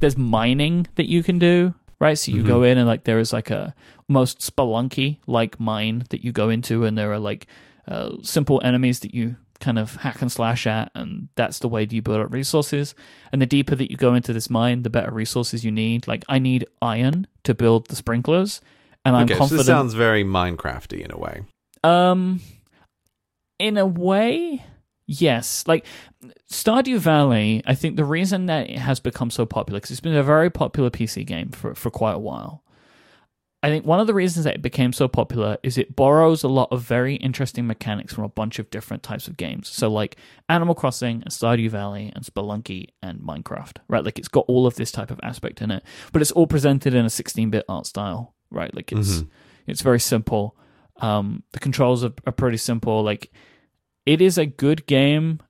there's 0.00 0.16
mining 0.16 0.86
that 0.96 1.08
you 1.08 1.22
can 1.22 1.38
do, 1.38 1.74
right? 2.00 2.18
So 2.18 2.32
you 2.32 2.42
go 2.42 2.62
in 2.62 2.78
and 2.78 2.86
like 2.86 3.04
there 3.04 3.18
is 3.18 3.32
like 3.32 3.50
a 3.50 3.74
most 4.08 4.40
spelunky 4.40 5.18
like 5.26 5.60
mine 5.60 6.04
that 6.10 6.24
you 6.24 6.32
go 6.32 6.48
into, 6.48 6.84
and 6.84 6.96
there 6.96 7.12
are 7.12 7.18
like 7.18 7.46
uh, 7.86 8.16
simple 8.22 8.60
enemies 8.64 9.00
that 9.00 9.14
you 9.14 9.36
kind 9.60 9.78
of 9.78 9.96
hack 9.96 10.22
and 10.22 10.30
slash 10.30 10.66
at, 10.66 10.90
and 10.94 11.28
that's 11.34 11.58
the 11.58 11.68
way 11.68 11.84
that 11.84 11.94
you 11.94 12.00
build 12.00 12.20
up 12.20 12.32
resources. 12.32 12.94
And 13.32 13.42
the 13.42 13.46
deeper 13.46 13.74
that 13.74 13.90
you 13.90 13.96
go 13.96 14.14
into 14.14 14.32
this 14.32 14.48
mine, 14.48 14.82
the 14.82 14.90
better 14.90 15.10
resources 15.10 15.64
you 15.64 15.70
need. 15.70 16.08
Like 16.08 16.24
I 16.28 16.38
need 16.38 16.66
iron 16.80 17.26
to 17.44 17.54
build 17.54 17.88
the 17.88 17.96
sprinklers, 17.96 18.60
and 19.04 19.16
I'm 19.16 19.24
okay. 19.24 19.34
So 19.34 19.56
this 19.56 19.66
sounds 19.66 19.94
very 19.94 20.24
Minecrafty 20.24 21.04
in 21.04 21.10
a 21.10 21.18
way. 21.18 21.42
Um, 21.84 22.40
in 23.58 23.76
a 23.76 23.86
way, 23.86 24.64
yes. 25.06 25.64
Like 25.66 25.86
Stardew 26.52 26.98
Valley, 26.98 27.62
I 27.66 27.74
think 27.74 27.96
the 27.96 28.04
reason 28.04 28.46
that 28.46 28.70
it 28.70 28.78
has 28.78 29.00
become 29.00 29.30
so 29.30 29.46
popular 29.46 29.78
because 29.78 29.90
it's 29.90 30.00
been 30.00 30.16
a 30.16 30.22
very 30.22 30.50
popular 30.50 30.90
PC 30.90 31.26
game 31.26 31.50
for 31.50 31.74
for 31.74 31.90
quite 31.90 32.14
a 32.14 32.18
while. 32.18 32.62
I 33.60 33.70
think 33.70 33.84
one 33.84 33.98
of 33.98 34.06
the 34.06 34.14
reasons 34.14 34.44
that 34.44 34.54
it 34.54 34.62
became 34.62 34.92
so 34.92 35.08
popular 35.08 35.58
is 35.64 35.76
it 35.76 35.96
borrows 35.96 36.44
a 36.44 36.48
lot 36.48 36.68
of 36.70 36.82
very 36.82 37.16
interesting 37.16 37.66
mechanics 37.66 38.14
from 38.14 38.22
a 38.22 38.28
bunch 38.28 38.60
of 38.60 38.70
different 38.70 39.02
types 39.02 39.26
of 39.26 39.36
games. 39.36 39.68
So 39.68 39.88
like 39.88 40.16
Animal 40.48 40.76
Crossing 40.76 41.22
and 41.22 41.30
Stardew 41.32 41.68
Valley 41.68 42.12
and 42.14 42.24
Spelunky 42.24 42.90
and 43.02 43.18
Minecraft, 43.18 43.78
right? 43.88 44.04
Like 44.04 44.16
it's 44.16 44.28
got 44.28 44.44
all 44.46 44.68
of 44.68 44.76
this 44.76 44.92
type 44.92 45.10
of 45.10 45.18
aspect 45.24 45.60
in 45.60 45.72
it, 45.72 45.82
but 46.12 46.22
it's 46.22 46.30
all 46.30 46.46
presented 46.46 46.94
in 46.94 47.04
a 47.04 47.08
16-bit 47.08 47.64
art 47.68 47.86
style, 47.86 48.36
right? 48.50 48.74
Like 48.74 48.92
it's 48.92 49.20
Mhm. 49.22 49.28
it's 49.66 49.82
very 49.82 50.00
simple. 50.00 50.56
Um, 51.00 51.42
the 51.52 51.58
controls 51.60 52.02
are, 52.04 52.12
are 52.26 52.32
pretty 52.32 52.56
simple. 52.56 53.02
Like 53.02 53.30
it 54.06 54.20
is 54.20 54.38
a 54.38 54.46
good 54.46 54.86
game. 54.86 55.40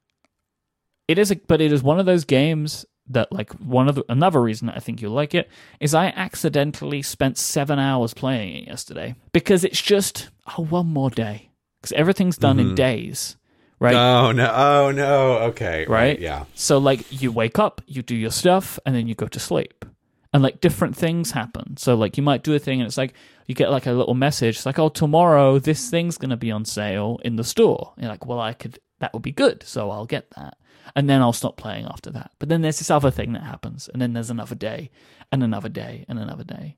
It 1.06 1.18
is 1.18 1.30
a, 1.30 1.36
but 1.36 1.60
it 1.60 1.72
is 1.72 1.82
one 1.82 1.98
of 1.98 2.06
those 2.06 2.24
games 2.24 2.84
that 3.10 3.32
like 3.32 3.50
one 3.54 3.88
of 3.88 3.94
the 3.94 4.04
another 4.10 4.42
reason 4.42 4.68
I 4.68 4.78
think 4.80 5.00
you'll 5.00 5.14
like 5.14 5.34
it 5.34 5.48
is 5.80 5.94
I 5.94 6.08
accidentally 6.08 7.00
spent 7.00 7.38
seven 7.38 7.78
hours 7.78 8.12
playing 8.12 8.56
it 8.64 8.66
yesterday 8.68 9.14
because 9.32 9.64
it's 9.64 9.80
just 9.80 10.28
oh 10.58 10.64
one 10.64 10.86
more 10.88 11.08
day 11.08 11.48
because 11.80 11.92
everything's 11.92 12.36
done 12.36 12.58
in 12.60 12.72
Mhm. 12.72 12.76
days, 12.76 13.36
right? 13.80 13.94
Oh 13.94 14.32
no! 14.32 14.52
Oh 14.54 14.90
no! 14.90 15.32
Okay. 15.50 15.86
Right? 15.88 16.20
Yeah. 16.20 16.44
So 16.54 16.76
like 16.76 17.10
you 17.10 17.32
wake 17.32 17.58
up, 17.58 17.80
you 17.86 18.02
do 18.02 18.14
your 18.14 18.30
stuff, 18.32 18.78
and 18.84 18.94
then 18.94 19.08
you 19.08 19.14
go 19.14 19.28
to 19.28 19.40
sleep. 19.40 19.86
And 20.32 20.42
like 20.42 20.60
different 20.60 20.94
things 20.94 21.30
happen. 21.30 21.76
So 21.78 21.94
like 21.94 22.16
you 22.16 22.22
might 22.22 22.42
do 22.42 22.54
a 22.54 22.58
thing 22.58 22.80
and 22.80 22.86
it's 22.86 22.98
like 22.98 23.14
you 23.46 23.54
get 23.54 23.70
like 23.70 23.86
a 23.86 23.92
little 23.92 24.14
message. 24.14 24.56
It's 24.56 24.66
like, 24.66 24.78
oh 24.78 24.90
tomorrow 24.90 25.58
this 25.58 25.88
thing's 25.88 26.18
gonna 26.18 26.36
be 26.36 26.50
on 26.50 26.64
sale 26.64 27.18
in 27.24 27.36
the 27.36 27.44
store. 27.44 27.94
And 27.96 28.04
you're 28.04 28.12
like, 28.12 28.26
well 28.26 28.40
I 28.40 28.52
could 28.52 28.78
that 29.00 29.14
would 29.14 29.22
be 29.22 29.32
good, 29.32 29.62
so 29.62 29.90
I'll 29.90 30.06
get 30.06 30.30
that. 30.32 30.58
And 30.96 31.08
then 31.08 31.20
I'll 31.20 31.32
stop 31.32 31.56
playing 31.56 31.86
after 31.86 32.10
that. 32.10 32.32
But 32.38 32.48
then 32.48 32.62
there's 32.62 32.78
this 32.78 32.90
other 32.90 33.10
thing 33.10 33.32
that 33.32 33.42
happens, 33.42 33.88
and 33.88 34.00
then 34.02 34.12
there's 34.12 34.30
another 34.30 34.54
day, 34.54 34.90
and 35.30 35.42
another 35.42 35.68
day, 35.68 36.04
and 36.08 36.18
another 36.18 36.44
day. 36.44 36.76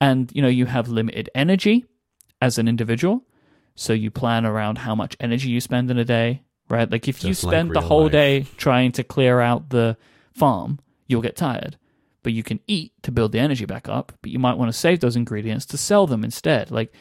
And 0.00 0.30
you 0.34 0.42
know, 0.42 0.48
you 0.48 0.66
have 0.66 0.88
limited 0.88 1.30
energy 1.34 1.84
as 2.40 2.58
an 2.58 2.66
individual. 2.66 3.24
So 3.74 3.92
you 3.92 4.10
plan 4.10 4.44
around 4.44 4.78
how 4.78 4.94
much 4.94 5.16
energy 5.20 5.48
you 5.48 5.60
spend 5.60 5.90
in 5.90 5.98
a 5.98 6.04
day, 6.04 6.42
right? 6.68 6.90
Like 6.90 7.08
if 7.08 7.22
you 7.22 7.30
Just 7.30 7.44
like 7.44 7.52
spend 7.52 7.72
the 7.72 7.80
whole 7.80 8.04
life. 8.04 8.12
day 8.12 8.46
trying 8.56 8.92
to 8.92 9.04
clear 9.04 9.40
out 9.40 9.70
the 9.70 9.96
farm, 10.34 10.80
you'll 11.06 11.22
get 11.22 11.36
tired. 11.36 11.78
But 12.22 12.32
you 12.32 12.42
can 12.42 12.60
eat 12.66 12.92
to 13.02 13.10
build 13.10 13.32
the 13.32 13.40
energy 13.40 13.64
back 13.64 13.88
up, 13.88 14.12
but 14.22 14.30
you 14.30 14.38
might 14.38 14.56
want 14.56 14.72
to 14.72 14.78
save 14.78 15.00
those 15.00 15.16
ingredients 15.16 15.66
to 15.66 15.76
sell 15.76 16.06
them 16.06 16.22
instead. 16.24 16.70
Like 16.70 16.92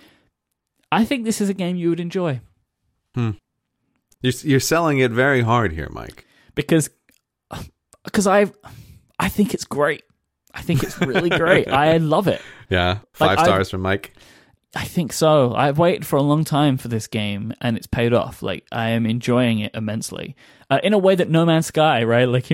I 0.92 1.06
think 1.06 1.26
this 1.26 1.40
is 1.42 1.50
a 1.50 1.54
game 1.54 1.76
you 1.76 1.90
would 1.90 2.00
enjoy 2.00 2.42
hmm. 3.16 3.32
You're 4.22 4.34
you're 4.44 4.60
selling 4.60 5.00
it 5.00 5.12
very 5.12 5.42
hard 5.42 5.72
here, 5.74 5.88
Myke. 5.90 6.24
because 6.56 6.90
because 8.04 8.28
I 8.28 8.52
I 9.20 9.30
think 9.30 9.54
it's 9.54 9.66
great. 9.66 10.04
I 10.54 10.62
think 10.62 10.84
it's 10.84 11.00
really 11.00 11.30
great. 11.30 11.68
I 11.72 11.98
love 11.98 12.28
it. 12.28 12.42
Yeah. 12.70 13.00
Five 13.14 13.38
Like, 13.38 13.46
stars 13.46 13.70
from 13.70 13.82
Myke. 13.82 14.10
I 14.74 14.86
think 14.86 15.12
so. 15.12 15.54
I've 15.54 15.78
waited 15.78 16.06
for 16.06 16.16
a 16.16 16.22
long 16.22 16.46
time 16.46 16.78
for 16.78 16.88
this 16.88 17.08
game, 17.08 17.54
and 17.60 17.76
it's 17.76 17.88
paid 17.88 18.14
off. 18.14 18.42
Like 18.42 18.66
I 18.72 18.90
am 18.92 19.06
enjoying 19.06 19.60
it 19.60 19.72
immensely, 19.76 20.36
uh, 20.70 20.80
in 20.82 20.94
a 20.94 20.98
way 20.98 21.14
that 21.16 21.30
No 21.30 21.46
Man's 21.46 21.66
Sky, 21.68 22.04
right? 22.04 22.26
Like 22.30 22.48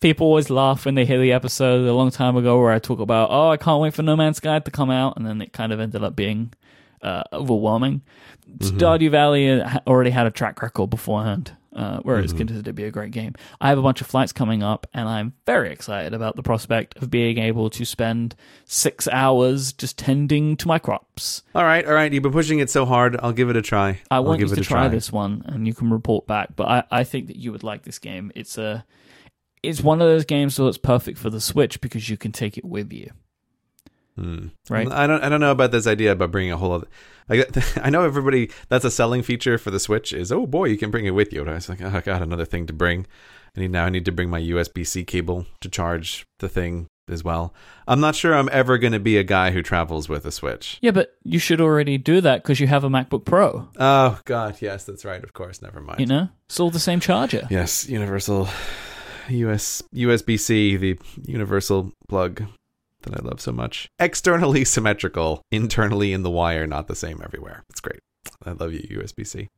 people 0.00 0.26
always 0.28 0.48
laugh 0.48 0.86
when 0.86 0.94
they 0.94 1.04
hear 1.04 1.20
the 1.20 1.32
episode 1.32 1.86
a 1.86 1.92
long 1.92 2.10
time 2.10 2.36
ago 2.36 2.58
where 2.58 2.72
I 2.72 2.78
talk 2.78 3.00
about, 3.00 3.28
oh, 3.30 3.50
I 3.50 3.58
can't 3.58 3.82
wait 3.82 3.92
for 3.92 4.02
No 4.02 4.16
Man's 4.16 4.38
Sky 4.38 4.58
to 4.60 4.70
come 4.70 4.90
out, 4.90 5.16
and 5.18 5.26
then 5.26 5.42
it 5.42 5.52
kind 5.52 5.72
of 5.72 5.80
ended 5.80 6.02
up 6.02 6.16
being 6.16 6.54
uh, 7.02 7.24
overwhelming. 7.32 8.00
Stardew 8.58 9.10
Valley 9.10 9.60
already 9.86 10.10
had 10.10 10.26
a 10.26 10.30
track 10.30 10.62
record 10.62 10.88
beforehand, 10.88 11.52
uh, 11.74 12.00
where 12.00 12.18
it's 12.18 12.32
considered 12.32 12.64
to 12.64 12.72
be 12.72 12.84
a 12.84 12.90
great 12.90 13.12
game. 13.12 13.34
I 13.60 13.68
have 13.68 13.78
a 13.78 13.82
bunch 13.82 14.00
of 14.00 14.06
flights 14.06 14.32
coming 14.32 14.62
up, 14.62 14.86
and 14.92 15.08
I'm 15.08 15.32
very 15.46 15.72
excited 15.72 16.12
about 16.14 16.36
the 16.36 16.42
prospect 16.42 16.96
of 16.98 17.10
being 17.10 17.38
able 17.38 17.70
to 17.70 17.84
spend 17.84 18.34
six 18.64 19.08
hours 19.08 19.72
just 19.72 19.98
tending 19.98 20.56
to 20.58 20.68
my 20.68 20.78
crops. 20.78 21.42
All 21.54 21.64
right, 21.64 21.84
all 21.86 21.94
right. 21.94 22.12
You've 22.12 22.22
been 22.22 22.32
pushing 22.32 22.58
it 22.58 22.70
so 22.70 22.84
hard. 22.84 23.16
I'll 23.22 23.32
give 23.32 23.48
it 23.50 23.56
a 23.56 23.62
try. 23.62 24.00
I 24.10 24.16
I'll 24.16 24.24
want 24.24 24.40
you 24.40 24.46
give 24.46 24.54
to 24.54 24.60
it 24.60 24.66
a 24.66 24.68
try, 24.68 24.88
this 24.88 25.10
one, 25.10 25.42
and 25.46 25.66
you 25.66 25.74
can 25.74 25.90
report 25.90 26.26
back. 26.26 26.54
But 26.56 26.68
I, 26.68 26.84
I 26.90 27.04
think 27.04 27.28
that 27.28 27.36
you 27.36 27.52
would 27.52 27.62
like 27.62 27.82
this 27.82 27.98
game. 27.98 28.32
It's 28.34 28.58
a, 28.58 28.84
it's 29.62 29.80
one 29.80 30.02
of 30.02 30.08
those 30.08 30.24
games 30.24 30.56
that's 30.56 30.78
perfect 30.78 31.18
for 31.18 31.30
the 31.30 31.40
Switch 31.40 31.80
because 31.80 32.08
you 32.08 32.16
can 32.16 32.32
take 32.32 32.58
it 32.58 32.64
with 32.64 32.92
you. 32.92 33.10
Hmm. 34.16 34.48
Right. 34.68 34.90
I 34.90 35.06
don't. 35.06 35.22
I 35.24 35.30
don't 35.30 35.40
know 35.40 35.52
about 35.52 35.70
this 35.70 35.86
idea 35.86 36.12
about 36.12 36.30
bringing 36.30 36.52
a 36.52 36.56
whole 36.58 36.72
other. 36.72 36.86
I, 37.28 37.44
I 37.82 37.90
know 37.90 38.04
everybody. 38.04 38.50
That's 38.68 38.84
a 38.84 38.90
selling 38.90 39.22
feature 39.22 39.58
for 39.58 39.70
the 39.70 39.80
Switch. 39.80 40.12
Is 40.12 40.32
oh 40.32 40.46
boy, 40.46 40.66
you 40.66 40.76
can 40.76 40.90
bring 40.90 41.06
it 41.06 41.10
with 41.10 41.32
you. 41.32 41.40
And 41.40 41.50
I 41.50 41.54
was 41.54 41.68
like, 41.68 41.82
oh, 41.82 42.02
god 42.04 42.22
another 42.22 42.44
thing 42.44 42.66
to 42.66 42.72
bring. 42.72 43.06
I 43.56 43.60
need 43.60 43.70
now. 43.70 43.84
I 43.84 43.90
need 43.90 44.04
to 44.06 44.12
bring 44.12 44.30
my 44.30 44.40
USB 44.40 44.86
C 44.86 45.04
cable 45.04 45.46
to 45.60 45.68
charge 45.68 46.26
the 46.38 46.48
thing 46.48 46.86
as 47.08 47.22
well. 47.22 47.52
I'm 47.86 48.00
not 48.00 48.14
sure 48.14 48.34
I'm 48.34 48.48
ever 48.52 48.78
going 48.78 48.92
to 48.92 49.00
be 49.00 49.18
a 49.18 49.24
guy 49.24 49.50
who 49.50 49.62
travels 49.62 50.08
with 50.08 50.24
a 50.24 50.32
Switch. 50.32 50.78
Yeah, 50.80 50.92
but 50.92 51.14
you 51.24 51.38
should 51.38 51.60
already 51.60 51.98
do 51.98 52.20
that 52.20 52.42
because 52.42 52.60
you 52.60 52.66
have 52.68 52.84
a 52.84 52.88
MacBook 52.88 53.24
Pro. 53.24 53.68
Oh 53.78 54.20
God, 54.24 54.56
yes, 54.60 54.84
that's 54.84 55.04
right. 55.04 55.22
Of 55.22 55.32
course, 55.32 55.60
never 55.60 55.80
mind. 55.80 56.00
You 56.00 56.06
know, 56.06 56.28
it's 56.46 56.60
all 56.60 56.70
the 56.70 56.80
same 56.80 57.00
charger. 57.00 57.46
Yes, 57.50 57.88
universal 57.88 58.48
US 59.28 59.82
USB 59.94 60.38
C, 60.38 60.76
the 60.76 60.98
universal 61.26 61.92
plug 62.08 62.44
that 63.02 63.18
I 63.18 63.22
love 63.22 63.40
so 63.40 63.52
much. 63.52 63.88
Externally 63.98 64.64
symmetrical, 64.76 65.42
internally 65.50 66.12
in 66.12 66.22
the 66.22 66.30
wire, 66.30 66.66
not 66.66 66.88
the 66.88 66.96
same 66.96 67.20
everywhere. 67.22 67.64
It's 67.70 67.80
great. 67.80 68.00
I 68.44 68.52
love 68.52 68.72
you, 68.72 68.80
USB 68.80 69.26
C. 69.26 69.48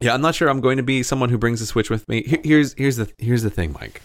Yeah, 0.00 0.14
I'm 0.14 0.22
not 0.22 0.34
sure 0.34 0.48
I'm 0.48 0.60
going 0.60 0.78
to 0.78 0.82
be 0.82 1.02
someone 1.02 1.28
who 1.28 1.38
brings 1.38 1.60
a 1.60 1.66
Switch 1.66 1.90
with 1.90 2.08
me. 2.08 2.22
Here's 2.44 2.72
here's 2.74 2.96
the 2.96 3.12
here's 3.18 3.42
the 3.42 3.50
thing, 3.50 3.74
Myke. 3.74 3.98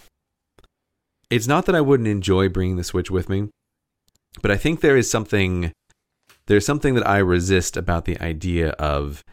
It's 1.29 1.47
not 1.47 1.65
that 1.65 1.75
I 1.75 1.81
wouldn't 1.81 2.07
enjoy 2.07 2.49
bringing 2.49 2.75
the 2.75 2.83
Switch 2.83 3.09
with 3.09 3.29
me, 3.29 3.49
but 4.41 4.51
I 4.51 4.57
think 4.57 4.81
there 4.81 4.97
is 4.97 5.09
something 5.09 5.71
there's 6.47 6.65
something 6.65 6.95
that 6.95 7.07
I 7.07 7.17
resist 7.17 7.77
about 7.77 8.05
the 8.05 8.19
idea 8.19 8.69
of 8.71 9.23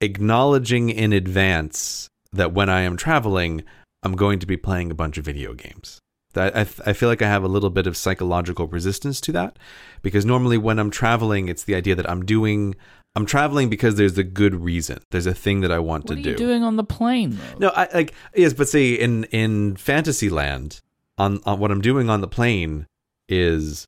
acknowledging 0.00 0.90
in 0.90 1.12
advance 1.12 2.08
that 2.32 2.52
when 2.52 2.68
I 2.68 2.82
am 2.82 2.96
traveling, 2.96 3.64
I'm 4.02 4.16
going 4.16 4.38
to 4.40 4.46
be 4.46 4.56
playing 4.56 4.90
a 4.90 4.94
bunch 4.94 5.18
of 5.18 5.24
video 5.24 5.54
games. 5.54 5.98
That 6.34 6.56
I, 6.56 6.60
I 6.60 6.92
feel 6.92 7.08
like 7.08 7.22
I 7.22 7.28
have 7.28 7.42
a 7.44 7.48
little 7.48 7.70
bit 7.70 7.86
of 7.86 7.96
psychological 7.96 8.66
resistance 8.66 9.20
to 9.22 9.32
that 9.32 9.58
because 10.02 10.24
normally 10.24 10.58
when 10.58 10.78
I'm 10.78 10.90
traveling, 10.90 11.48
it's 11.48 11.64
the 11.64 11.74
idea 11.74 11.94
that 11.94 12.08
I'm 12.08 12.24
doing 12.24 12.74
I'm 13.16 13.26
traveling 13.26 13.68
because 13.70 13.94
there's 13.94 14.18
a 14.18 14.24
good 14.24 14.56
reason. 14.56 14.98
There's 15.12 15.26
a 15.26 15.34
thing 15.34 15.60
that 15.60 15.70
I 15.70 15.78
want 15.78 16.04
What 16.04 16.16
to 16.16 16.22
do. 16.22 16.30
What 16.30 16.34
are 16.34 16.36
do. 16.36 16.42
you 16.42 16.48
doing 16.50 16.64
on 16.64 16.76
the 16.76 16.84
plane 16.84 17.38
though? 17.38 17.58
No, 17.58 17.68
I 17.68 17.88
like 17.94 18.12
yes, 18.34 18.52
but 18.52 18.68
see 18.68 18.94
in 18.96 19.24
in 19.24 19.76
Fantasyland, 19.76 20.80
on 21.16 21.40
on 21.46 21.58
what 21.60 21.70
I'm 21.70 21.80
doing 21.80 22.10
on 22.10 22.20
the 22.20 22.28
plane 22.28 22.86
is 23.28 23.86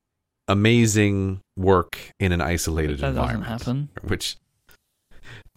amazing 0.49 1.41
work 1.57 1.99
in 2.21 2.33
an 2.33 2.41
isolated 2.41 2.99
that 2.99 3.15
doesn't 3.15 3.17
environment. 3.21 3.51
happen. 3.51 3.89
Which 4.03 4.37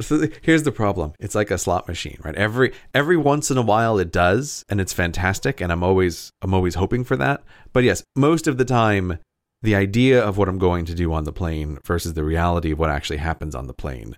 so 0.02 0.28
here's 0.41 0.64
the 0.64 0.72
problem. 0.72 1.14
It's 1.20 1.36
like 1.36 1.52
a 1.52 1.58
slot 1.58 1.88
machine, 1.88 2.18
right? 2.24 2.36
Every 2.36 2.74
every 2.93 3.18
once 3.18 3.52
in 3.52 3.58
a 3.58 3.62
while 3.62 4.00
it 4.00 4.12
does, 4.12 4.64
and 4.70 4.80
it's 4.80 4.93
fantastic, 4.93 5.62
and 5.62 5.72
I'm 5.72 5.84
always 5.84 6.32
I'm 6.41 6.54
always 6.54 6.76
hoping 6.76 7.04
for 7.04 7.16
that. 7.18 7.43
But 7.74 7.84
yes, 7.84 8.04
most 8.16 8.47
of 8.47 8.58
the 8.58 8.66
time 8.66 9.20
the 9.62 9.76
idea 9.76 10.24
of 10.24 10.38
what 10.38 10.47
I'm 10.47 10.58
going 10.58 10.86
to 10.86 10.95
do 10.95 11.12
on 11.14 11.26
the 11.26 11.34
plane 11.34 11.80
versus 11.86 12.14
the 12.14 12.24
reality 12.24 12.72
of 12.72 12.80
what 12.80 12.89
actually 12.89 13.18
happens 13.18 13.56
on 13.56 13.68
the 13.68 13.74
plane 13.74 14.16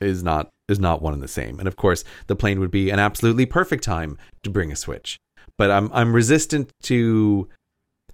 is 0.00 0.22
not 0.22 0.50
is 0.68 0.78
not 0.78 1.02
one 1.02 1.14
and 1.14 1.22
the 1.22 1.28
same. 1.28 1.58
And 1.58 1.68
of 1.68 1.76
course, 1.76 2.04
the 2.26 2.36
plane 2.36 2.60
would 2.60 2.70
be 2.70 2.90
an 2.90 2.98
absolutely 2.98 3.46
perfect 3.46 3.84
time 3.84 4.18
to 4.42 4.50
bring 4.50 4.70
a 4.70 4.76
switch. 4.76 5.18
But 5.56 5.70
I'm 5.70 5.90
I'm 5.92 6.14
resistant 6.14 6.70
to 6.84 7.48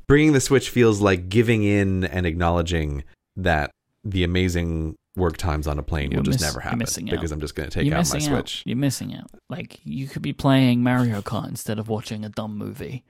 bringing 0.06 0.32
the 0.32 0.40
switch 0.40 0.70
feels 0.70 1.00
like 1.00 1.28
giving 1.28 1.64
in 1.64 2.04
and 2.04 2.26
acknowledging 2.26 3.04
that 3.36 3.70
the 4.04 4.24
amazing 4.24 4.96
work 5.18 5.36
times 5.36 5.66
on 5.66 5.78
a 5.78 5.82
plane 5.82 6.10
You're 6.10 6.20
will 6.20 6.24
just 6.24 6.40
miss- 6.40 6.48
never 6.48 6.60
happen 6.60 6.78
missing 6.78 7.08
out. 7.08 7.16
because 7.16 7.32
I'm 7.32 7.40
just 7.40 7.54
going 7.54 7.68
to 7.68 7.74
take 7.74 7.86
You're 7.86 7.96
out 7.96 8.08
my 8.10 8.16
out. 8.16 8.22
switch. 8.22 8.62
You're 8.64 8.76
missing 8.76 9.14
out. 9.14 9.30
Like 9.50 9.80
you 9.84 10.08
could 10.08 10.22
be 10.22 10.32
playing 10.32 10.82
Mario 10.82 11.20
Kart 11.20 11.48
instead 11.48 11.78
of 11.78 11.88
watching 11.88 12.24
a 12.24 12.28
dumb 12.28 12.56
movie, 12.56 13.04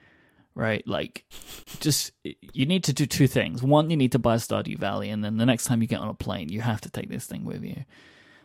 right? 0.55 0.83
Like, 0.87 1.25
just 1.81 2.13
you 2.53 2.67
need 2.67 2.83
to 2.85 2.93
do 2.93 3.07
two 3.07 3.27
things. 3.29 3.63
One, 3.63 3.91
you 3.91 3.97
need 3.97 4.13
to 4.13 4.19
buy 4.19 4.37
Stardew 4.37 4.79
Valley, 4.79 5.11
and 5.11 5.23
then 5.25 5.37
the 5.37 5.47
next 5.47 5.65
time 5.67 5.83
you 5.83 5.89
get 5.89 6.01
on 6.01 6.09
a 6.09 6.15
plane, 6.15 6.49
you 6.49 6.61
have 6.63 6.81
to 6.83 6.91
take 6.91 7.09
this 7.09 7.27
thing 7.27 7.45
with 7.45 7.63
you. 7.63 7.85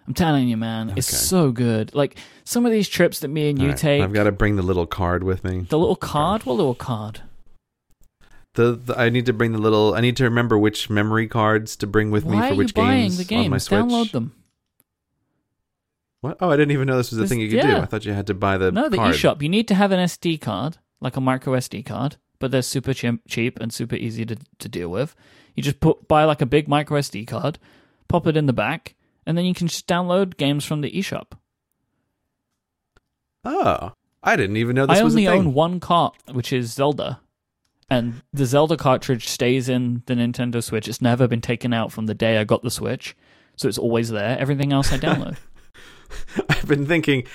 I'm 0.06 0.14
telling 0.14 0.50
you, 0.50 0.58
man, 0.58 0.94
it's 0.98 1.08
so 1.08 1.52
good. 1.52 1.96
Like 1.96 2.18
some 2.44 2.66
of 2.66 2.74
these 2.74 2.90
trips 2.90 3.22
that 3.22 3.30
me 3.30 3.50
and 3.50 3.58
you 3.62 3.70
right, 3.70 3.78
take, 3.78 4.02
I've 4.04 4.12
got 4.12 4.26
to 4.26 4.34
bring 4.34 4.58
the 4.58 4.62
little 4.62 4.86
card 4.86 5.24
with 5.24 5.46
me. 5.46 5.62
the 5.70 5.80
little 5.80 5.96
card. 5.96 6.46
What 6.46 6.58
little 6.58 6.76
card? 6.76 7.22
The, 8.56 8.74
the 8.74 9.00
I 9.00 9.10
need 9.10 9.26
to 9.26 9.34
bring 9.34 9.52
the 9.52 9.58
little. 9.58 9.96
I 9.96 10.02
need 10.02 10.16
to 10.18 10.24
remember 10.26 10.58
which 10.58 10.90
memory 10.90 11.28
cards 11.28 11.76
to 11.78 11.88
bring 11.88 12.12
with 12.12 12.24
Why 12.24 12.42
me 12.42 12.50
for 12.50 12.56
which 12.56 12.74
games 12.74 13.18
the 13.18 13.36
on 13.36 13.40
my 13.40 13.44
games? 13.50 13.64
Switch. 13.64 13.80
Download 13.80 14.12
them. 14.12 14.36
What? 16.22 16.38
Oh, 16.40 16.50
I 16.52 16.56
didn't 16.56 16.72
even 16.72 16.88
know 16.88 16.96
this 16.98 17.10
was 17.12 17.18
a 17.18 17.22
This- 17.24 17.30
thing 17.32 17.40
you 17.42 17.50
could 17.50 17.62
do. 17.62 17.76
I 17.78 17.86
thought 17.86 18.06
you 18.06 18.14
had 18.14 18.28
to 18.28 18.34
buy 18.34 18.58
the 18.58 18.72
No, 18.72 18.90
the 18.90 18.98
card. 18.98 19.16
eShop. 19.16 19.42
You 19.42 19.50
need 19.50 19.68
to 19.70 19.76
have 19.76 19.92
an 19.92 20.00
SD 20.00 20.40
card, 20.40 20.78
like 21.02 21.18
a 21.18 21.22
micro 21.22 21.54
SD 21.58 21.84
card, 21.86 22.18
but 22.40 22.52
they're 22.52 22.62
super 22.62 22.94
chim- 22.94 23.22
cheap 23.28 23.60
and 23.60 23.74
super 23.74 23.96
easy 23.96 24.26
to, 24.26 24.38
to 24.60 24.70
deal 24.70 24.90
with. 24.90 25.16
You 25.56 25.64
just 25.64 25.80
put 25.80 26.08
buy 26.08 26.24
like 26.24 26.42
a 26.42 26.46
big 26.46 26.68
micro 26.68 27.00
SD 27.00 27.28
card, 27.28 27.58
pop 28.08 28.26
it 28.28 28.38
in 28.38 28.46
the 28.46 28.54
back, 28.54 28.96
and 29.26 29.36
then 29.38 29.46
you 29.46 29.54
can 29.56 29.68
just 29.68 29.88
download 29.88 30.38
games 30.38 30.64
from 30.64 30.82
the 30.82 30.92
eShop. 30.92 31.32
Oh, 33.46 33.94
I 34.24 34.36
didn't 34.36 34.58
even 34.58 34.76
know 34.76 34.86
this 34.86 35.00
I 35.00 35.04
was 35.04 35.14
only 35.14 35.26
a 35.26 35.32
thing. 35.32 35.40
own 35.48 35.54
one 35.54 35.80
cart, 35.80 36.16
which 36.32 36.54
is 36.54 36.72
Zelda. 36.72 37.20
And 37.94 38.24
the 38.34 38.48
Zelda 38.48 38.76
cartridge 38.76 39.28
stays 39.28 39.70
in 39.70 40.02
the 40.08 40.16
Nintendo 40.16 40.64
Switch. 40.64 40.88
It's 40.88 41.00
never 41.00 41.28
been 41.28 41.42
taken 41.42 41.74
out 41.74 41.92
from 41.92 42.08
the 42.08 42.16
day 42.16 42.40
I 42.40 42.44
got 42.44 42.64
the 42.64 42.72
Switch. 42.72 43.16
So 43.56 43.68
it's 43.68 43.78
always 43.78 44.10
there. 44.10 44.36
Everything 44.40 44.74
else 44.74 44.92
I 44.92 44.98
download. 44.98 45.38
I've 46.50 46.68
been 46.68 46.88
thinking. 46.88 47.26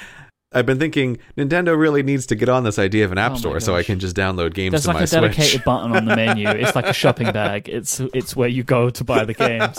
I've 0.51 0.67
been 0.67 0.79
thinking 0.79 1.19
Nintendo 1.37 1.79
really 1.79 2.03
needs 2.03 2.27
to 2.27 2.35
get 2.35 2.49
on 2.49 2.65
this 2.65 2.79
idea 2.79 3.05
of 3.05 3.13
an 3.13 3.19
app 3.19 3.33
Oh 3.33 3.35
my 3.35 3.41
store 3.41 3.61
so 3.61 3.77
I 3.77 3.83
can 3.83 3.99
just 4.01 4.17
download 4.17 4.55
games 4.55 4.73
There's 4.73 4.85
to 4.85 4.89
like 4.89 4.97
my 4.97 5.03
a 5.03 5.07
dedicated 5.07 5.51
Switch. 5.51 5.65
button 5.65 5.93
on 5.95 6.07
the 6.07 6.17
menu. 6.17 6.49
It's 6.49 6.75
like 6.75 6.87
a 6.87 6.95
shopping 6.95 7.31
bag. 7.33 7.69
It's 7.69 8.01
it's 8.01 8.35
where 8.35 8.49
you 8.49 8.65
go 8.65 8.91
to 8.91 9.05
buy 9.05 9.25
the 9.27 9.35
games. 9.35 9.79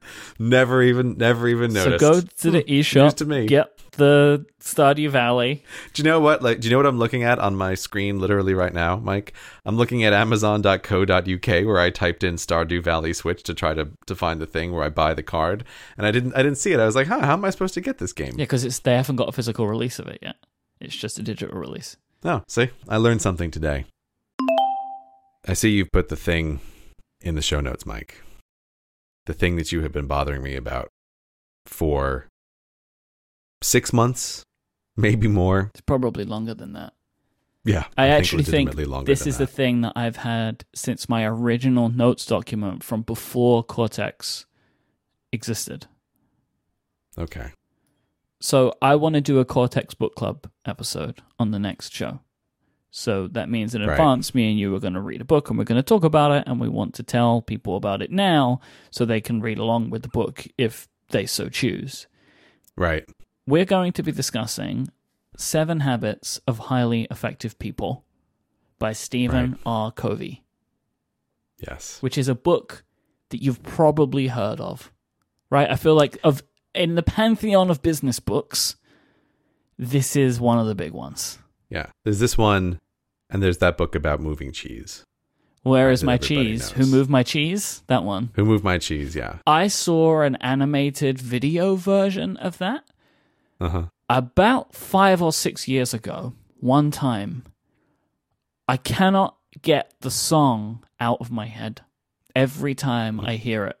never 0.38 0.82
even, 0.82 1.16
never 1.18 1.46
even 1.46 1.72
noticed. 1.74 2.00
So 2.04 2.12
go 2.12 2.20
to 2.20 2.50
the 2.50 2.60
hmm. 2.62 2.70
News 2.70 2.86
eShop, 2.86 3.14
to 3.16 3.24
me. 3.24 3.46
get 3.46 3.75
the 3.96 4.46
Stardew 4.60 5.10
Valley. 5.10 5.62
Do 5.92 6.02
you 6.02 6.04
know 6.04 6.20
what? 6.20 6.42
Like, 6.42 6.60
do 6.60 6.68
you 6.68 6.70
know 6.70 6.78
what 6.78 6.86
I'm 6.86 6.98
looking 6.98 7.22
at 7.22 7.38
on 7.38 7.56
my 7.56 7.74
screen 7.74 8.18
literally 8.18 8.54
right 8.54 8.72
now, 8.72 8.98
Myke? 8.98 9.30
I'm 9.64 9.76
looking 9.76 10.04
at 10.04 10.12
Amazon.co.uk 10.12 11.46
where 11.46 11.78
I 11.78 11.90
typed 11.90 12.24
in 12.24 12.36
Stardew 12.36 12.82
Valley 12.82 13.12
Switch 13.12 13.42
to 13.44 13.54
try 13.54 13.74
to 13.74 13.88
to 14.06 14.14
find 14.14 14.40
the 14.40 14.46
thing 14.46 14.72
where 14.72 14.84
I 14.84 14.88
buy 14.88 15.14
the 15.14 15.22
card, 15.22 15.64
and 15.96 16.06
I 16.06 16.10
didn't 16.10 16.34
I 16.34 16.42
didn't 16.42 16.58
see 16.58 16.72
it. 16.72 16.80
I 16.80 16.86
was 16.86 16.96
like, 16.96 17.08
huh, 17.08 17.20
how 17.20 17.34
am 17.34 17.44
I 17.44 17.50
supposed 17.50 17.74
to 17.74 17.80
get 17.80 17.98
this 17.98 18.12
game? 18.12 18.32
Yeah, 18.32 18.44
because 18.44 18.64
it's 18.64 18.78
they 18.78 18.96
haven't 18.96 19.16
got 19.16 19.28
a 19.28 19.32
physical 19.32 19.66
release 19.66 19.98
of 19.98 20.06
it 20.08 20.18
yet. 20.22 20.36
It's 20.80 20.96
just 20.96 21.18
a 21.18 21.22
digital 21.22 21.58
release. 21.58 21.96
Oh, 22.24 22.42
see, 22.48 22.70
I 22.88 22.96
learned 22.96 23.22
something 23.22 23.50
today. 23.50 23.86
I 25.48 25.52
see 25.52 25.70
you've 25.70 25.92
put 25.92 26.08
the 26.08 26.16
thing 26.16 26.60
in 27.20 27.34
the 27.34 27.42
show 27.42 27.60
notes, 27.60 27.84
Myke. 27.84 28.10
The 29.26 29.34
thing 29.34 29.56
that 29.56 29.72
you 29.72 29.82
have 29.82 29.92
been 29.92 30.06
bothering 30.06 30.42
me 30.42 30.56
about 30.56 30.88
for 31.66 32.26
six 33.62 33.92
months, 33.92 34.44
maybe 34.96 35.28
more. 35.28 35.70
It's 35.74 35.80
probably 35.80 36.24
longer 36.24 36.54
than 36.54 36.72
that. 36.74 36.92
Yeah, 37.64 37.86
I, 37.98 38.08
actually 38.08 38.44
think 38.44 38.76
longer 38.76 39.06
this 39.06 39.26
is 39.26 39.38
the 39.38 39.46
thing 39.46 39.80
that 39.80 39.92
I've 39.96 40.18
had 40.18 40.64
since 40.72 41.08
my 41.08 41.24
original 41.24 41.88
notes 41.88 42.24
document 42.24 42.84
from 42.84 43.02
before 43.02 43.64
Cortex 43.64 44.46
existed. 45.32 45.86
okay. 47.18 47.50
So 48.38 48.74
I 48.82 48.94
want 48.96 49.14
to 49.14 49.20
do 49.22 49.40
a 49.40 49.44
Cortex 49.44 49.94
book 49.94 50.14
club 50.14 50.46
episode 50.66 51.22
on 51.38 51.50
the 51.50 51.58
next 51.58 51.92
show. 51.92 52.20
So 52.90 53.26
that 53.28 53.48
means 53.48 53.74
in 53.74 53.80
Right. 53.80 53.92
advance, 53.92 54.34
me 54.34 54.50
and 54.50 54.58
you 54.58 54.74
are 54.76 54.78
going 54.80 54.92
to 54.94 55.00
read 55.00 55.20
a 55.22 55.24
book 55.24 55.48
and 55.48 55.58
we're 55.58 55.64
going 55.64 55.78
to 55.78 55.82
talk 55.82 56.04
about 56.04 56.32
it, 56.32 56.44
and 56.46 56.60
we 56.60 56.68
want 56.68 56.94
to 56.94 57.02
tell 57.02 57.42
people 57.42 57.76
about 57.76 58.00
it 58.02 58.12
now 58.12 58.60
so 58.90 59.04
they 59.04 59.20
can 59.22 59.40
read 59.40 59.58
along 59.58 59.90
with 59.90 60.02
the 60.02 60.08
book 60.08 60.46
if 60.56 60.86
they 61.08 61.26
so 61.26 61.48
choose. 61.48 62.06
Right. 62.76 63.08
We're 63.46 63.64
going 63.64 63.92
to 63.92 64.02
be 64.02 64.12
discussing 64.12 64.90
Seven 65.36 65.80
Habits 65.80 66.40
of 66.46 66.58
Highly 66.58 67.06
Effective 67.10 67.58
People 67.58 68.04
by 68.78 68.92
Stephen 68.92 69.52
Right. 69.52 69.60
R. 69.64 69.92
Covey, 69.92 70.42
Yes. 71.58 71.98
which 72.02 72.18
is 72.18 72.28
a 72.28 72.34
book 72.34 72.84
that 73.30 73.42
you've 73.42 73.62
probably 73.62 74.28
heard 74.28 74.60
of, 74.60 74.92
right? 75.50 75.70
I 75.70 75.76
feel 75.76 75.94
like 75.94 76.18
of 76.24 76.42
in 76.74 76.94
the 76.94 77.02
pantheon 77.02 77.70
of 77.70 77.82
business 77.82 78.20
books, 78.20 78.76
this 79.78 80.16
is 80.16 80.40
one 80.40 80.58
of 80.58 80.66
the 80.66 80.74
big 80.74 80.92
ones. 80.92 81.38
Yeah. 81.70 81.86
There's 82.04 82.18
this 82.18 82.36
one, 82.36 82.80
and 83.30 83.42
there's 83.42 83.58
that 83.58 83.76
book 83.76 83.94
about 83.94 84.20
moving 84.20 84.52
cheese. 84.52 85.04
Where 85.62 85.90
is 85.90 86.04
my 86.04 86.16
cheese? 86.16 86.70
Who 86.72 86.86
moved 86.86 87.10
my 87.10 87.22
cheese? 87.24 87.82
That 87.88 88.04
one. 88.04 88.30
Who 88.34 88.44
moved 88.44 88.62
my 88.62 88.78
cheese? 88.78 89.16
Yeah. 89.16 89.38
I 89.46 89.66
saw 89.68 90.20
an 90.20 90.36
animated 90.36 91.18
video 91.18 91.74
version 91.74 92.36
of 92.36 92.58
that 92.58 92.84
Uh 93.58 93.68
huh. 93.68 93.84
about 94.08 94.74
five 94.74 95.22
or 95.22 95.32
six 95.32 95.66
years 95.66 95.94
ago, 95.94 96.34
one 96.60 96.90
time, 96.90 97.42
I 98.68 98.76
cannot 98.76 99.36
get 99.62 99.94
the 100.00 100.10
song 100.10 100.84
out 101.00 101.20
of 101.20 101.30
my 101.30 101.46
head 101.46 101.80
every 102.34 102.74
time 102.74 103.20
I 103.20 103.36
hear 103.36 103.64
it. 103.66 103.78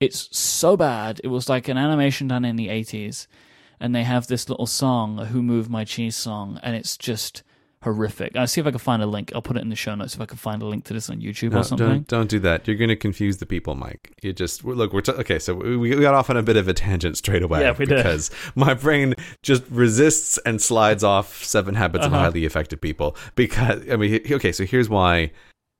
It's 0.00 0.28
so 0.36 0.76
bad. 0.76 1.20
It 1.24 1.28
was 1.28 1.48
like 1.48 1.68
an 1.68 1.78
animation 1.78 2.28
done 2.28 2.44
in 2.44 2.56
the 2.56 2.68
80s, 2.68 3.26
and 3.80 3.94
they 3.94 4.02
have 4.02 4.26
this 4.26 4.48
little 4.48 4.66
song, 4.66 5.18
a 5.18 5.26
Who 5.26 5.42
Moved 5.42 5.70
My 5.70 5.84
Cheese 5.84 6.16
song, 6.16 6.60
and 6.62 6.76
it's 6.76 6.98
just 6.98 7.42
horrific. 7.86 8.36
I'll 8.36 8.46
see 8.46 8.60
if 8.60 8.66
I 8.66 8.70
can 8.70 8.78
find 8.78 9.02
a 9.02 9.06
link. 9.06 9.32
I'll 9.34 9.40
put 9.42 9.56
it 9.56 9.60
in 9.62 9.68
the 9.70 9.76
show 9.76 9.94
notes 9.94 10.14
if 10.14 10.20
I 10.20 10.26
can 10.26 10.36
find 10.36 10.60
a 10.60 10.66
link 10.66 10.84
to 10.86 10.92
this 10.92 11.08
on 11.08 11.20
YouTube 11.20 11.52
No, 11.52 11.60
or 11.60 11.62
something. 11.62 11.86
don't 11.88 12.06
don't 12.08 12.28
do 12.28 12.38
that. 12.40 12.66
You're 12.66 12.76
going 12.76 12.88
to 12.90 12.96
confuse 12.96 13.38
the 13.38 13.46
people, 13.46 13.74
Myke. 13.76 14.10
You 14.22 14.32
just 14.32 14.64
look. 14.64 14.92
We're 14.92 15.00
t- 15.00 15.12
okay. 15.12 15.38
So 15.38 15.54
we, 15.54 15.90
got 15.96 16.14
off 16.14 16.28
on 16.28 16.36
a 16.36 16.42
bit 16.42 16.56
of 16.56 16.68
a 16.68 16.74
tangent 16.74 17.16
straight 17.16 17.42
away. 17.42 17.60
Yeah, 17.62 17.72
we 17.78 17.86
did. 17.86 17.96
because 17.96 18.30
my 18.54 18.74
brain 18.74 19.14
just 19.42 19.62
resists 19.70 20.36
and 20.38 20.60
slides 20.60 21.02
off 21.04 21.42
Seven 21.44 21.74
Habits 21.76 22.04
of 22.06 22.12
Uh-huh. 22.12 22.22
Highly 22.24 22.44
Effective 22.44 22.80
People. 22.80 23.16
Because 23.36 23.88
I 23.90 23.96
mean, 23.96 24.20
okay. 24.30 24.52
So 24.52 24.64
here's 24.64 24.88
why. 24.88 25.30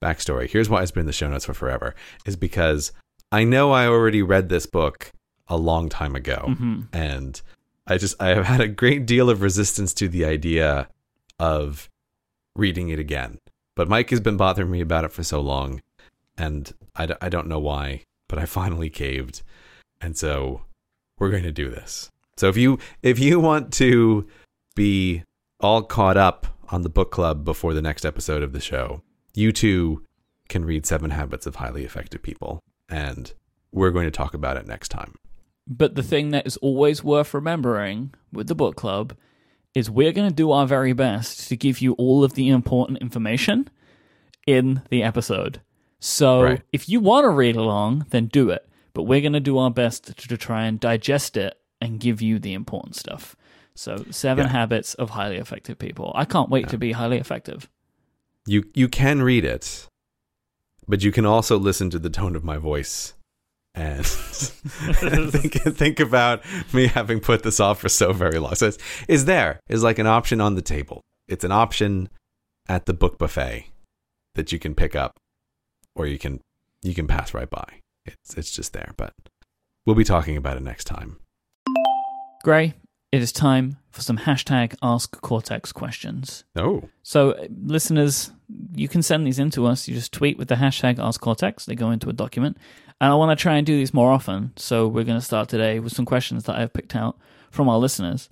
Backstory. 0.03 0.49
Here's 0.51 0.69
why 0.69 0.83
it's 0.83 0.91
been 0.91 1.01
in 1.01 1.07
the 1.07 1.13
show 1.13 1.29
notes 1.29 1.47
for 1.47 1.55
forever. 1.55 1.95
Is 2.27 2.37
because 2.37 2.93
I 3.33 3.45
know 3.45 3.73
I 3.73 3.87
already 3.87 4.23
read 4.23 4.49
this 4.51 4.67
book 4.67 5.11
a 5.49 5.57
long 5.57 5.89
time 5.89 6.15
ago, 6.15 6.55
hmm 6.59 6.81
and 6.93 7.41
I 7.87 7.97
just 7.99 8.21
I 8.21 8.29
have 8.29 8.45
had 8.45 8.61
a 8.61 8.69
great 8.69 9.07
deal 9.07 9.31
of 9.31 9.41
resistance 9.43 9.95
to 9.95 10.09
the 10.09 10.25
idea 10.25 10.89
of 11.39 11.89
reading 12.57 12.89
it 12.89 12.99
again. 12.99 13.39
But 13.75 13.89
Myke 13.89 14.11
has 14.11 14.21
been 14.21 14.37
bothering 14.37 14.71
me 14.71 14.81
about 14.81 15.05
it 15.05 15.13
for 15.13 15.23
so 15.23 15.41
long, 15.41 15.83
and 16.37 16.73
I, 16.95 17.07
d- 17.07 17.15
I 17.21 17.29
don't 17.29 17.47
know 17.47 17.59
why, 17.59 18.05
but 18.29 18.39
I 18.39 18.47
finally 18.47 18.91
caved, 18.91 19.43
and 20.01 20.17
so 20.17 20.63
we're 21.19 21.31
going 21.31 21.43
to 21.43 21.53
do 21.53 21.69
this. 21.71 22.11
So 22.37 22.49
if 22.49 22.57
you 22.57 22.79
if 23.03 23.19
you 23.19 23.41
want 23.41 23.73
to 23.75 24.27
be 24.75 25.23
all 25.61 25.83
caught 25.83 26.17
up 26.17 26.47
on 26.69 26.83
the 26.83 26.89
book 26.89 27.11
club 27.11 27.45
before 27.45 27.75
the 27.75 27.83
next 27.83 28.05
episode 28.05 28.43
of 28.43 28.53
the 28.53 28.61
show, 28.61 29.03
you 29.35 29.53
too 29.53 30.03
can 30.49 30.65
read 30.65 30.87
Seven 30.87 31.11
Habits 31.11 31.47
of 31.47 31.57
Highly 31.57 31.85
Effective 31.85 32.23
People, 32.23 32.61
and 32.89 33.33
we're 33.73 33.91
going 33.91 34.07
to 34.07 34.11
talk 34.11 34.35
about 34.35 34.57
it 34.57 34.67
next 34.67 34.89
time. 34.89 35.15
But 35.67 35.97
the 35.97 36.03
thing 36.03 36.31
that 36.31 36.47
is 36.47 36.57
always 36.59 37.03
worth 37.03 37.35
remembering 37.35 38.15
with 38.33 38.47
the 38.47 38.55
book 38.55 38.77
club 38.77 39.17
is 39.77 39.91
we're 39.91 40.13
going 40.13 40.29
to 40.29 40.35
do 40.35 40.51
our 40.53 40.67
very 40.67 40.93
best 40.95 41.49
to 41.49 41.57
give 41.57 41.81
you 41.83 41.93
all 41.95 42.25
of 42.25 42.33
the 42.33 42.49
important 42.49 42.99
information 42.99 43.69
in 44.47 44.81
the 44.91 45.03
episode. 45.03 45.61
So 46.01 46.43
Right. 46.43 46.63
if 46.73 46.89
you 46.89 46.99
want 47.01 47.25
to 47.25 47.29
read 47.31 47.57
along, 47.57 48.07
then 48.11 48.27
do 48.27 48.49
it. 48.51 48.67
But 48.95 49.03
we're 49.03 49.21
going 49.21 49.35
to 49.35 49.41
do 49.41 49.59
our 49.59 49.71
best 49.71 50.05
to, 50.07 50.15
to 50.29 50.37
try 50.39 50.65
and 50.65 50.81
digest 50.81 51.37
it 51.37 51.59
and 51.81 52.01
give 52.01 52.23
you 52.23 52.39
the 52.39 52.55
important 52.55 52.97
stuff. 52.97 53.37
So, 53.75 54.07
seven 54.11 54.47
Yeah. 54.47 54.53
habits 54.53 54.95
of 54.95 55.11
highly 55.11 55.37
effective 55.37 55.79
people. 55.79 56.11
I 56.15 56.25
can't 56.25 56.49
wait 56.49 56.69
to 56.71 56.79
be 56.79 56.93
highly 56.93 57.19
effective. 57.19 57.69
You 58.47 58.65
you 58.75 58.89
can 58.89 59.21
read 59.23 59.45
it, 59.45 59.87
but 60.89 61.03
you 61.05 61.13
can 61.13 61.27
also 61.27 61.59
listen 61.59 61.91
to 61.91 61.99
the 61.99 62.09
tone 62.09 62.35
of 62.35 62.43
my 62.45 62.57
voice 62.57 63.13
and 63.77 64.05
think 64.07 65.53
think 65.77 66.01
about 66.01 66.43
me 66.73 66.87
having 66.87 67.21
put 67.21 67.43
this 67.43 67.61
off 67.61 67.81
for 67.81 67.89
so 67.89 68.13
very 68.13 68.39
long. 68.39 68.55
So 68.55 68.69
it's 68.69 68.79
is 69.07 69.27
there 69.27 69.61
is 69.69 69.83
like 69.83 69.99
an 69.99 70.07
option 70.07 70.41
on 70.41 70.55
the 70.55 70.63
table. 70.63 71.03
It's 71.29 71.45
an 71.45 71.53
option 71.53 72.09
at 72.69 72.87
the 72.87 72.95
book 72.95 73.19
buffet 73.19 73.67
that 74.35 74.51
you 74.51 74.59
can 74.59 74.75
pick 74.75 74.97
up 74.97 75.13
or 75.95 76.07
you 76.07 76.19
can 76.19 76.41
you 76.83 76.95
can 76.95 77.07
pass 77.07 77.35
right 77.35 77.51
by. 77.51 77.81
It's 78.05 78.35
it's 78.37 78.51
just 78.51 78.73
there, 78.73 78.93
but 78.97 79.13
we'll 79.85 79.97
be 79.97 80.05
talking 80.05 80.37
about 80.37 80.57
it 80.57 80.63
next 80.63 80.85
time. 80.85 81.19
Grey, 82.43 82.75
it 83.13 83.23
is 83.23 83.33
time 83.33 83.79
for 83.91 84.03
some 84.03 84.19
hashtag 84.19 84.75
Ask 84.83 85.21
Cortex 85.21 85.73
questions. 85.73 86.45
Oh, 86.55 86.89
So, 87.03 87.33
uh, 87.33 87.47
listeners, 87.65 88.31
you 88.75 88.89
can 88.89 89.03
send 89.03 89.27
these 89.27 89.39
in 89.39 89.51
to 89.53 89.67
us. 89.67 89.89
You 89.89 89.95
just 89.95 90.13
tweet 90.13 90.39
with 90.39 90.49
the 90.49 90.57
hashtag 90.57 90.99
Ask 90.99 91.21
Cortex. 91.21 91.65
They 91.65 91.75
go 91.75 91.91
into 91.91 92.09
a 92.09 92.13
document. 92.13 92.57
And 93.01 93.13
I 93.13 93.15
want 93.15 93.37
to 93.39 93.43
try 93.43 93.57
and 93.57 93.67
do 93.67 93.77
these 93.77 93.93
more 93.93 94.11
often. 94.11 94.53
So, 94.57 94.89
we're 94.89 95.05
going 95.05 95.19
to 95.19 95.25
start 95.25 95.49
today 95.49 95.79
with 95.81 95.93
some 95.93 96.07
questions 96.07 96.45
that 96.45 96.57
I've 96.57 96.73
picked 96.73 96.97
out 96.97 97.19
from 97.51 97.69
our 97.69 97.79
listeners. 97.79 98.29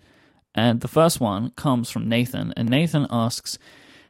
And 0.54 0.80
the 0.80 0.88
first 0.88 1.20
one 1.20 1.50
comes 1.50 1.90
from 1.90 2.08
Nathan. 2.08 2.52
And 2.56 2.68
Nathan 2.70 3.06
asks 3.10 3.58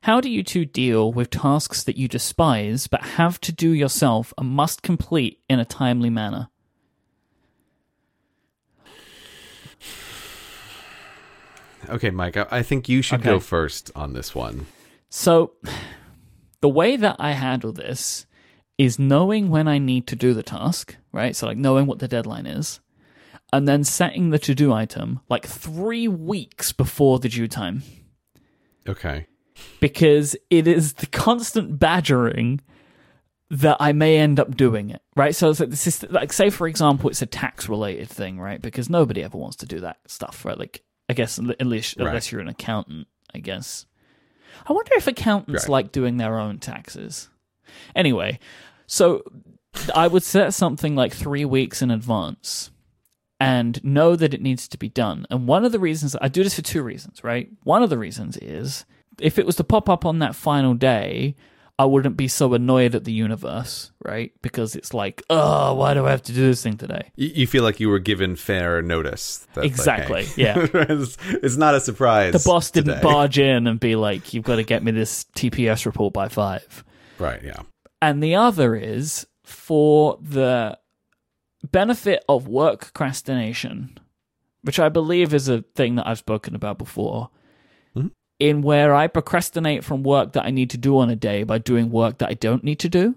How 0.03 0.21
do 0.21 0.31
you 0.31 0.43
two 0.45 0.65
deal 0.65 1.13
with 1.13 1.31
tasks 1.31 1.83
that 1.85 1.97
you 1.97 2.07
despise 2.07 2.87
but 2.87 3.03
have 3.03 3.41
to 3.41 3.53
do 3.53 3.71
yourself 3.71 4.33
and 4.39 4.49
must 4.49 4.83
complete 4.83 5.41
in 5.49 5.59
a 5.59 5.65
timely 5.65 6.11
manner? 6.11 6.49
okay, 11.89 12.11
Myke. 12.11 12.47
I, 12.51 12.63
think 12.63 12.89
you 12.89 13.03
should 13.03 13.21
Okay. 13.21 13.31
go 13.31 13.41
first 13.41 13.91
on 13.95 14.13
this 14.13 14.35
one. 14.35 14.67
So, 15.11 15.53
the 16.61 16.69
way 16.69 16.97
that 16.97 17.17
I 17.19 17.33
handle 17.33 17.73
this 17.73 18.27
is 18.79 18.99
knowing 18.99 19.51
when 19.51 19.69
I 19.69 19.79
need 19.79 20.07
to 20.09 20.17
do 20.17 20.35
the 20.35 20.43
task, 20.43 20.97
right? 21.13 21.35
So, 21.37 21.47
like 21.47 21.57
knowing 21.59 21.87
what 21.87 21.99
the 22.01 22.09
deadline 22.09 22.47
is, 22.47 22.81
and 23.53 23.69
then 23.69 23.85
setting 23.85 24.31
the 24.31 24.39
to 24.41 24.55
do 24.55 24.73
item 24.73 25.21
like 25.29 25.47
three 25.47 26.09
weeks 26.09 26.73
before 26.73 27.19
the 27.21 27.29
due 27.29 27.47
time 27.49 27.83
Okay. 28.89 29.27
because 29.81 30.35
it 30.51 30.67
is 30.67 30.95
the 30.95 31.07
constant 31.07 31.79
badgering 31.79 32.61
that 33.51 33.77
I 33.79 33.93
may 33.93 34.19
end 34.19 34.41
up 34.41 34.57
doing 34.57 34.91
it, 34.91 35.03
right? 35.15 35.35
So 35.37 35.51
it's 35.51 35.61
like 35.61 35.71
this 35.71 35.87
is 35.87 36.03
like, 36.11 36.33
say 36.33 36.51
for 36.51 36.67
example, 36.67 37.09
it's 37.11 37.23
a 37.23 37.27
tax 37.27 37.69
related 37.69 38.09
thing, 38.09 38.41
right? 38.41 38.61
Because 38.61 38.91
nobody 38.91 39.23
ever 39.23 39.39
wants 39.39 39.57
to 39.59 39.67
do 39.67 39.81
that 39.81 39.99
stuff, 40.07 40.45
right? 40.45 40.59
Like, 40.59 40.83
I 41.09 41.13
guess 41.13 41.39
unless 41.39 41.57
Right. 41.61 41.95
unless 41.99 42.33
you're 42.33 42.41
an 42.41 42.49
accountant, 42.49 43.07
I 43.33 43.39
guess. 43.39 43.87
I 44.67 44.73
wonder 44.73 44.93
if 44.97 45.07
accountants 45.07 45.65
Right. 45.65 45.69
like 45.71 45.93
doing 45.93 46.17
their 46.17 46.39
own 46.41 46.59
taxes. 46.59 47.29
Anyway, 47.95 48.39
so 48.87 49.23
I 49.95 50.07
would 50.07 50.23
set 50.23 50.55
something 50.55 50.95
like 50.95 51.13
three 51.13 51.45
weeks 51.45 51.83
in 51.83 51.91
advance 51.91 52.71
and 53.41 53.83
know 53.85 54.17
that 54.17 54.35
it 54.35 54.41
needs 54.41 54.69
to 54.69 54.79
be 54.79 54.89
done. 54.89 55.27
And 55.31 55.47
one 55.47 55.65
of 55.65 55.73
the 55.73 55.79
reasons 55.79 56.17
I 56.21 56.29
do 56.29 56.43
this 56.43 56.55
for 56.55 56.63
two 56.63 56.83
reasons, 56.83 57.25
right? 57.25 57.51
One 57.65 57.83
of 57.83 57.91
the 57.91 57.99
reasons 57.99 58.37
is 58.39 58.85
if 59.21 59.39
it 59.39 59.47
was 59.47 59.57
to 59.57 59.65
pop 59.65 59.89
up 59.89 60.05
on 60.05 60.19
that 60.21 60.35
final 60.35 60.75
day, 60.75 61.35
I 61.77 61.87
wouldn't 61.87 62.17
be 62.17 62.29
so 62.29 62.55
annoyed 62.55 62.95
at 62.95 63.03
the 63.03 63.13
universe, 63.13 63.91
right? 64.05 64.33
Because 64.43 64.77
it's 64.77 64.95
like, 64.95 65.23
oh, 65.29 65.75
why 65.75 65.93
do 65.95 66.07
I 66.07 66.11
have 66.13 66.23
to 66.23 66.33
do 66.33 66.47
this 66.47 66.63
thing 66.63 66.77
today? 66.77 67.11
You, 67.17 67.49
feel 67.49 67.65
like 67.65 67.81
you 67.81 67.89
were 67.89 67.99
given 67.99 68.37
fair 68.37 68.81
notice. 68.81 69.47
That's 69.55 69.57
like, 69.57 69.67
Exactly, 69.67 70.25
hey. 70.25 70.43
yeah. 70.43 70.67
it's, 70.73 71.19
it's 71.29 71.57
not 71.57 71.75
a 71.75 71.81
surprise. 71.81 72.33
The 72.33 72.49
boss 72.49 72.71
didn't 72.71 73.03
barge 73.03 73.41
in 73.41 73.67
and 73.67 73.81
be 73.81 73.97
like, 73.97 74.33
you've 74.33 74.45
got 74.45 74.57
to 74.57 74.63
get 74.63 74.85
me 74.85 74.93
this 74.93 75.25
TPS 75.35 75.85
report 75.85 76.13
by 76.13 76.29
five. 76.29 76.85
Right. 77.19 77.43
Yeah. 77.43 77.63
and 78.03 78.23
the 78.23 78.35
other 78.35 78.75
is 78.77 79.27
for 79.45 80.19
the 80.21 80.79
benefit 81.71 82.23
of 82.29 82.47
work 82.47 82.81
procrastination, 82.81 83.99
which 84.63 84.79
I 84.79 84.89
believe 84.89 85.33
is 85.33 85.49
a 85.49 85.63
thing 85.75 85.95
that 85.97 86.07
I've 86.07 86.19
spoken 86.19 86.55
about 86.55 86.77
before. 86.77 87.31
Mhm. 87.97 88.11
In 88.39 88.63
where 88.63 88.95
I 88.95 89.07
procrastinate 89.07 89.85
from 89.85 90.03
work 90.03 90.33
that 90.33 90.45
I 90.45 90.51
need 90.51 90.69
to 90.71 90.77
do 90.79 90.99
on 90.99 91.09
a 91.09 91.17
day 91.17 91.45
by 91.45 91.59
doing 91.59 91.91
work 91.91 92.19
that 92.19 92.29
I 92.29 92.35
don't 92.35 92.65
need 92.65 92.79
to 92.81 92.89
do. 92.89 93.15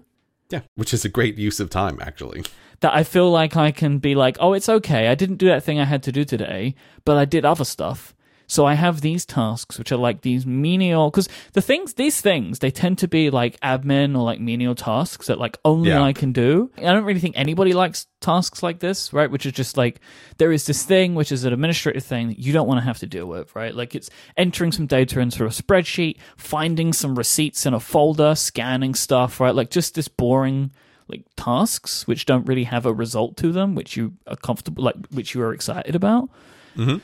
Yeah. 0.48 0.60
Which 0.76 0.94
is 0.94 1.04
a 1.04 1.10
great 1.10 1.36
use 1.36 1.60
of 1.60 1.68
time, 1.68 1.98
actually. 2.00 2.44
That 2.80 2.94
I 2.94 3.02
feel 3.04 3.30
like 3.30 3.56
I 3.56 3.70
can 3.70 3.98
be 3.98 4.14
like, 4.14 4.38
oh, 4.40 4.54
it's 4.54 4.68
okay. 4.68 5.08
I 5.08 5.14
didn't 5.14 5.36
do 5.36 5.48
that 5.48 5.64
thing 5.64 5.78
I 5.78 5.84
had 5.84 6.02
to 6.04 6.12
do 6.12 6.24
today, 6.24 6.74
but 7.04 7.18
I 7.18 7.26
did 7.26 7.44
other 7.44 7.64
stuff. 7.64 8.14
So 8.50 8.64
I 8.64 8.74
have 8.74 9.02
these 9.02 9.26
tasks, 9.26 9.78
which 9.78 9.92
are 9.92 9.98
like 9.98 10.22
these 10.22 10.46
menial, 10.46 11.10
because 11.10 11.28
the 11.52 11.60
things, 11.60 11.94
these 11.94 12.20
things, 12.22 12.60
they 12.60 12.70
tend 12.70 12.96
to 12.98 13.06
be 13.06 13.28
like 13.28 13.60
admin 13.60 14.16
or 14.16 14.24
like 14.24 14.40
menial 14.40 14.74
tasks 14.74 15.26
that 15.26 15.38
like 15.38 15.58
only 15.66 15.90
Yeah. 15.90 16.02
I 16.02 16.14
can 16.14 16.32
do. 16.32 16.70
I 16.78 16.80
don't 16.94 17.04
really 17.04 17.20
think 17.20 17.36
anybody 17.36 17.74
likes 17.74 18.06
tasks 18.20 18.62
like 18.62 18.78
this, 18.80 19.12
right? 19.12 19.30
Which 19.30 19.44
is 19.44 19.52
just 19.52 19.76
like, 19.76 20.00
there 20.38 20.50
is 20.50 20.64
this 20.64 20.82
thing, 20.82 21.14
which 21.14 21.30
is 21.30 21.44
an 21.44 21.52
administrative 21.52 22.02
thing 22.04 22.28
that 22.28 22.38
you 22.38 22.54
don't 22.54 22.66
want 22.66 22.80
to 22.80 22.84
have 22.84 22.98
to 23.00 23.06
deal 23.06 23.26
with, 23.26 23.54
right? 23.54 23.74
Like 23.74 23.94
it's 23.94 24.08
entering 24.36 24.72
some 24.72 24.86
data 24.86 25.20
into 25.20 25.44
a 25.44 25.48
spreadsheet, 25.50 26.16
finding 26.38 26.94
some 26.94 27.16
receipts 27.16 27.66
in 27.66 27.74
a 27.74 27.80
folder, 27.80 28.34
scanning 28.34 28.94
stuff, 28.94 29.40
right? 29.40 29.54
Like 29.54 29.68
just 29.70 29.94
this 29.94 30.08
boring 30.08 30.72
like 31.06 31.24
tasks 31.36 32.06
which 32.06 32.24
don't 32.26 32.46
really 32.46 32.64
have 32.64 32.84
a 32.86 32.92
result 32.92 33.34
to 33.38 33.50
them 33.50 33.74
which 33.74 33.96
you 33.96 34.12
are 34.26 34.36
comfortable 34.36 34.84
like 34.84 34.94
which 35.10 35.34
you 35.34 35.40
are 35.40 35.54
excited 35.54 35.94
about 35.94 36.28
Mhm. 36.76 37.00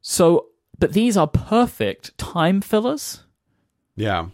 so 0.00 0.46
but 0.78 0.92
these 0.92 1.16
are 1.16 1.26
perfect 1.26 2.16
time 2.18 2.60
fillers 2.60 3.24
Yeah. 3.96 4.26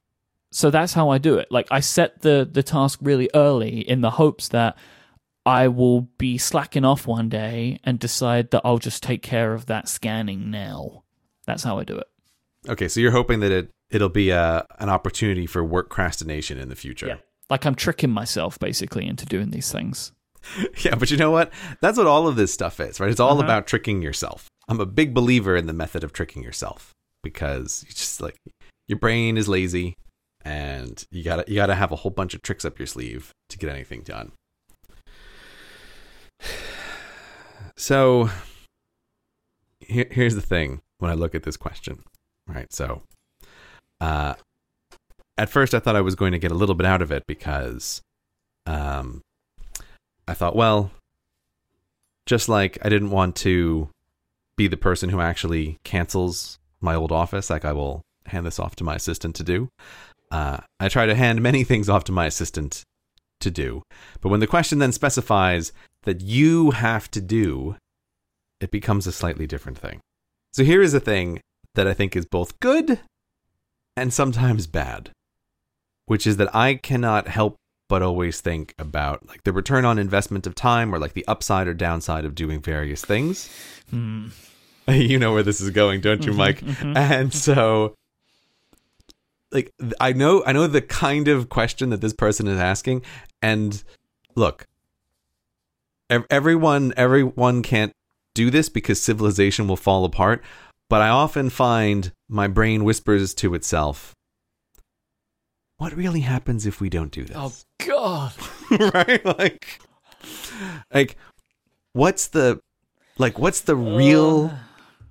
so 0.50 0.70
that's 0.70 0.92
how 0.94 1.10
i 1.10 1.18
do 1.18 1.36
it 1.36 1.48
like 1.50 1.66
i 1.70 1.80
set 1.80 2.22
the 2.22 2.48
the 2.50 2.62
task 2.62 2.98
really 3.02 3.28
early 3.34 3.80
in 3.88 4.00
the 4.00 4.10
hopes 4.10 4.48
that 4.48 4.76
i 5.46 5.68
will 5.68 6.02
be 6.18 6.38
slacking 6.38 6.84
off 6.84 7.06
one 7.06 7.28
day 7.28 7.78
and 7.84 7.98
decide 7.98 8.50
that 8.50 8.62
i'll 8.64 8.78
just 8.78 9.02
take 9.02 9.22
care 9.22 9.54
of 9.54 9.66
that 9.66 9.88
scanning 9.88 10.50
now 10.50 11.02
that's 11.46 11.62
how 11.64 11.78
i 11.78 11.84
do 11.84 11.96
it 11.96 12.06
Okay. 12.68 12.88
So 12.88 13.00
you're 13.00 13.10
hoping 13.12 13.40
that 13.40 13.50
it 13.50 13.70
it'll 13.90 14.10
be 14.10 14.28
a 14.28 14.66
an 14.80 14.90
opportunity 14.90 15.46
for 15.46 15.64
work 15.64 15.88
procrastination 15.88 16.58
in 16.58 16.68
the 16.68 16.76
future. 16.76 17.06
Yeah. 17.06 17.16
like 17.48 17.64
i'm 17.64 17.74
tricking 17.74 18.10
myself 18.10 18.58
basically 18.58 19.06
into 19.06 19.24
doing 19.24 19.48
these 19.50 19.72
things 19.72 20.12
Yeah, 20.84 20.94
but 20.96 21.10
you 21.10 21.16
know 21.16 21.30
what? 21.30 21.52
That's 21.80 21.96
what 21.98 22.06
all 22.06 22.26
of 22.28 22.36
this 22.36 22.52
stuff 22.52 22.78
is, 22.80 22.98
right? 23.00 23.10
It's 23.10 23.18
all 23.20 23.32
Uh-huh. 23.38 23.44
about 23.44 23.66
tricking 23.66 24.02
yourself. 24.02 24.48
I'm 24.70 24.80
a 24.80 24.86
big 24.86 25.12
believer 25.12 25.56
in 25.56 25.66
the 25.66 25.72
method 25.72 26.04
of 26.04 26.12
tricking 26.12 26.44
yourself 26.44 26.94
because 27.24 27.84
you 27.86 27.92
just 27.92 28.20
like 28.20 28.36
your 28.86 29.00
brain 29.00 29.36
is 29.36 29.48
lazy 29.48 29.96
and 30.44 31.04
you 31.10 31.24
got 31.24 31.44
to 31.44 31.50
you 31.52 31.56
got 31.56 31.66
to 31.66 31.74
have 31.74 31.90
a 31.90 31.96
whole 31.96 32.12
bunch 32.12 32.34
of 32.34 32.42
tricks 32.42 32.64
up 32.64 32.78
your 32.78 32.86
sleeve 32.86 33.32
to 33.48 33.58
get 33.58 33.68
anything 33.68 34.02
done. 34.02 34.32
So 37.76 38.28
here, 39.80 40.06
here's 40.10 40.34
the 40.34 40.42
thing 40.42 40.82
when 40.98 41.10
I 41.10 41.14
look 41.14 41.34
at 41.34 41.44
this 41.44 41.56
question, 41.56 42.02
right? 42.46 42.70
So 42.70 43.02
uh 44.02 44.34
at 45.38 45.48
first 45.48 45.72
I 45.72 45.78
thought 45.78 45.96
I 45.96 46.02
was 46.02 46.14
going 46.14 46.32
to 46.32 46.38
get 46.38 46.50
a 46.50 46.54
little 46.54 46.74
bit 46.74 46.86
out 46.86 47.00
of 47.00 47.10
it 47.10 47.26
because 47.26 48.02
um 48.66 49.22
I 50.28 50.34
thought, 50.34 50.54
well, 50.54 50.90
just 52.26 52.50
like 52.50 52.76
I 52.82 52.90
didn't 52.90 53.12
want 53.12 53.34
to 53.36 53.88
be 54.60 54.68
the 54.68 54.76
person 54.76 55.08
who 55.08 55.22
actually 55.22 55.78
cancels 55.84 56.58
my 56.82 56.94
old 56.94 57.10
office, 57.10 57.48
like 57.48 57.64
I 57.64 57.72
will 57.72 58.02
hand 58.26 58.44
this 58.44 58.58
off 58.58 58.76
to 58.76 58.84
my 58.84 58.94
assistant 58.94 59.34
to 59.36 59.42
do. 59.42 59.70
Uh, 60.30 60.58
I 60.78 60.90
try 60.90 61.06
to 61.06 61.14
hand 61.14 61.40
many 61.40 61.64
things 61.64 61.88
off 61.88 62.04
to 62.04 62.12
my 62.12 62.26
assistant 62.26 62.82
to 63.40 63.50
do. 63.50 63.82
But 64.20 64.28
when 64.28 64.40
the 64.40 64.46
question 64.46 64.78
then 64.78 64.92
specifies 64.92 65.72
that 66.02 66.20
you 66.20 66.72
have 66.72 67.10
to 67.12 67.22
do, 67.22 67.76
it 68.60 68.70
becomes 68.70 69.06
a 69.06 69.12
slightly 69.12 69.46
different 69.46 69.78
thing. 69.78 70.00
So 70.52 70.62
here 70.62 70.82
is 70.82 70.92
a 70.92 71.00
thing 71.00 71.40
that 71.74 71.86
I 71.86 71.94
think 71.94 72.14
is 72.14 72.26
both 72.26 72.60
good 72.60 73.00
and 73.96 74.12
sometimes 74.12 74.66
bad, 74.66 75.08
which 76.04 76.26
is 76.26 76.36
that 76.36 76.54
I 76.54 76.74
cannot 76.74 77.28
help 77.28 77.56
but 77.88 78.02
always 78.02 78.42
think 78.42 78.74
about 78.78 79.26
like 79.26 79.42
the 79.44 79.54
return 79.54 79.86
on 79.86 79.98
investment 79.98 80.46
of 80.46 80.54
time 80.54 80.94
or 80.94 80.98
like 80.98 81.14
the 81.14 81.26
upside 81.26 81.66
or 81.66 81.72
downside 81.72 82.26
of 82.26 82.34
doing 82.34 82.60
various 82.60 83.02
things. 83.02 83.48
hmm. 83.88 84.28
you 84.96 85.18
know 85.18 85.32
where 85.32 85.42
this 85.42 85.60
is 85.60 85.70
going, 85.70 86.00
don't 86.00 86.24
you, 86.24 86.32
mm-hmm, 86.32 86.40
Myke? 86.40 86.60
Mm-hmm. 86.60 86.96
And 86.96 87.32
so 87.32 87.94
like 89.52 89.72
I 90.00 90.12
know 90.12 90.44
I 90.46 90.52
know 90.52 90.66
the 90.66 90.80
kind 90.80 91.28
of 91.28 91.48
question 91.48 91.90
that 91.90 92.00
this 92.00 92.12
person 92.12 92.46
is 92.46 92.58
asking 92.58 93.02
and 93.42 93.82
look 94.36 94.66
everyone 96.30 96.92
everyone 96.96 97.62
can't 97.62 97.92
do 98.34 98.50
this 98.50 98.68
because 98.68 99.00
civilization 99.00 99.68
will 99.68 99.76
fall 99.76 100.04
apart. 100.04 100.42
But 100.88 101.02
I 101.02 101.08
often 101.08 101.50
find 101.50 102.12
my 102.28 102.48
brain 102.48 102.82
whispers 102.82 103.32
to 103.34 103.54
itself, 103.54 104.14
"What 105.76 105.92
really 105.92 106.20
happens 106.20 106.66
if 106.66 106.80
we 106.80 106.88
don't 106.88 107.12
do 107.12 107.24
this?" 107.24 107.36
Oh 107.36 107.52
God. 107.86 108.32
right? 108.94 109.24
Like, 109.24 109.80
like, 110.92 111.16
what's 111.92 112.28
the, 112.28 112.60
like, 113.18 113.38
what's 113.38 113.60
the 113.60 113.76
real 113.76 114.52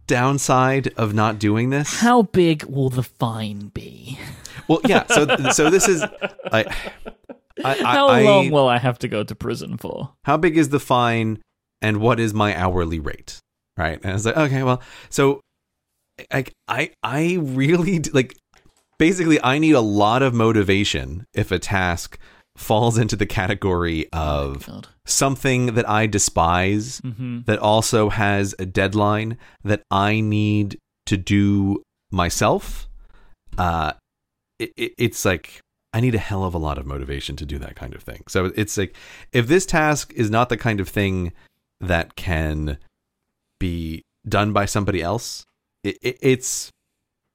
downside 0.09 0.93
of 0.97 1.13
not 1.13 1.39
doing 1.39 1.69
this? 1.69 2.01
How 2.01 2.23
big 2.23 2.63
will 2.65 2.89
the 2.89 3.03
fine 3.03 3.69
be? 3.69 4.19
Well, 4.67 4.81
yeah. 4.85 5.05
So, 5.07 5.25
so 5.51 5.69
this 5.69 5.87
is, 5.87 6.03
I, 6.51 6.65
I, 7.63 7.73
How 7.75 8.07
I, 8.09 8.23
long 8.23 8.51
will 8.51 8.67
I 8.67 8.77
have 8.77 8.99
to 8.99 9.07
go 9.07 9.23
to 9.23 9.35
prison 9.35 9.77
for? 9.77 10.13
how 10.25 10.35
big 10.37 10.57
is 10.57 10.69
the 10.69 10.79
fine, 10.79 11.41
and 11.81 12.01
what 12.01 12.19
is 12.19 12.33
my 12.33 12.55
hourly 12.55 12.99
rate? 12.99 13.39
Right? 13.77 13.99
And 14.01 14.11
I 14.11 14.13
was 14.13 14.25
like, 14.25 14.37
okay, 14.37 14.63
well, 14.63 14.81
so, 15.09 15.39
like, 16.33 16.51
I, 16.67 16.91
I 17.01 17.37
really 17.39 17.99
like. 18.11 18.35
Basically, 18.97 19.41
I 19.41 19.59
need 19.59 19.75
a 19.75 19.79
lot 19.81 20.21
of 20.21 20.33
motivation 20.33 21.25
if 21.33 21.53
a 21.53 21.59
task 21.59 22.19
falls 22.59 22.97
into 22.97 23.15
the 23.15 23.25
category 23.25 24.07
of 24.11 24.65
God. 24.67 24.87
something 25.05 25.73
that 25.75 25.89
I 25.89 26.05
despise 26.07 26.99
Mm-hmm. 27.01 27.41
that 27.45 27.57
also 27.59 28.09
has 28.09 28.53
a 28.59 28.65
deadline 28.65 29.37
that 29.63 29.81
I 29.89 30.19
need 30.19 30.77
to 31.05 31.15
do 31.17 31.81
myself. 32.11 32.87
Uh, 33.57 33.93
it, 34.59 34.71
it, 34.75 34.91
it's 34.97 35.23
like 35.25 35.61
I 35.93 36.01
need 36.01 36.15
a 36.15 36.19
hell 36.19 36.43
of 36.43 36.53
a 36.53 36.57
lot 36.59 36.77
of 36.77 36.85
motivation 36.85 37.35
to 37.37 37.45
do 37.45 37.57
that 37.59 37.75
kind 37.75 37.95
of 37.95 38.03
thing. 38.03 38.23
So 38.27 38.51
it's 38.55 38.77
like 38.77 38.95
if 39.31 39.47
this 39.47 39.65
task 39.65 40.13
is 40.13 40.29
not 40.29 40.49
the 40.49 40.57
kind 40.57 40.79
of 40.79 40.89
thing 40.89 41.31
that 41.79 42.15
can 42.15 42.77
be 43.59 44.03
done 44.27 44.51
by 44.53 44.65
somebody 44.65 45.01
else, 45.01 45.45
it, 45.83 45.97
it, 46.01 46.17
it's 46.21 46.71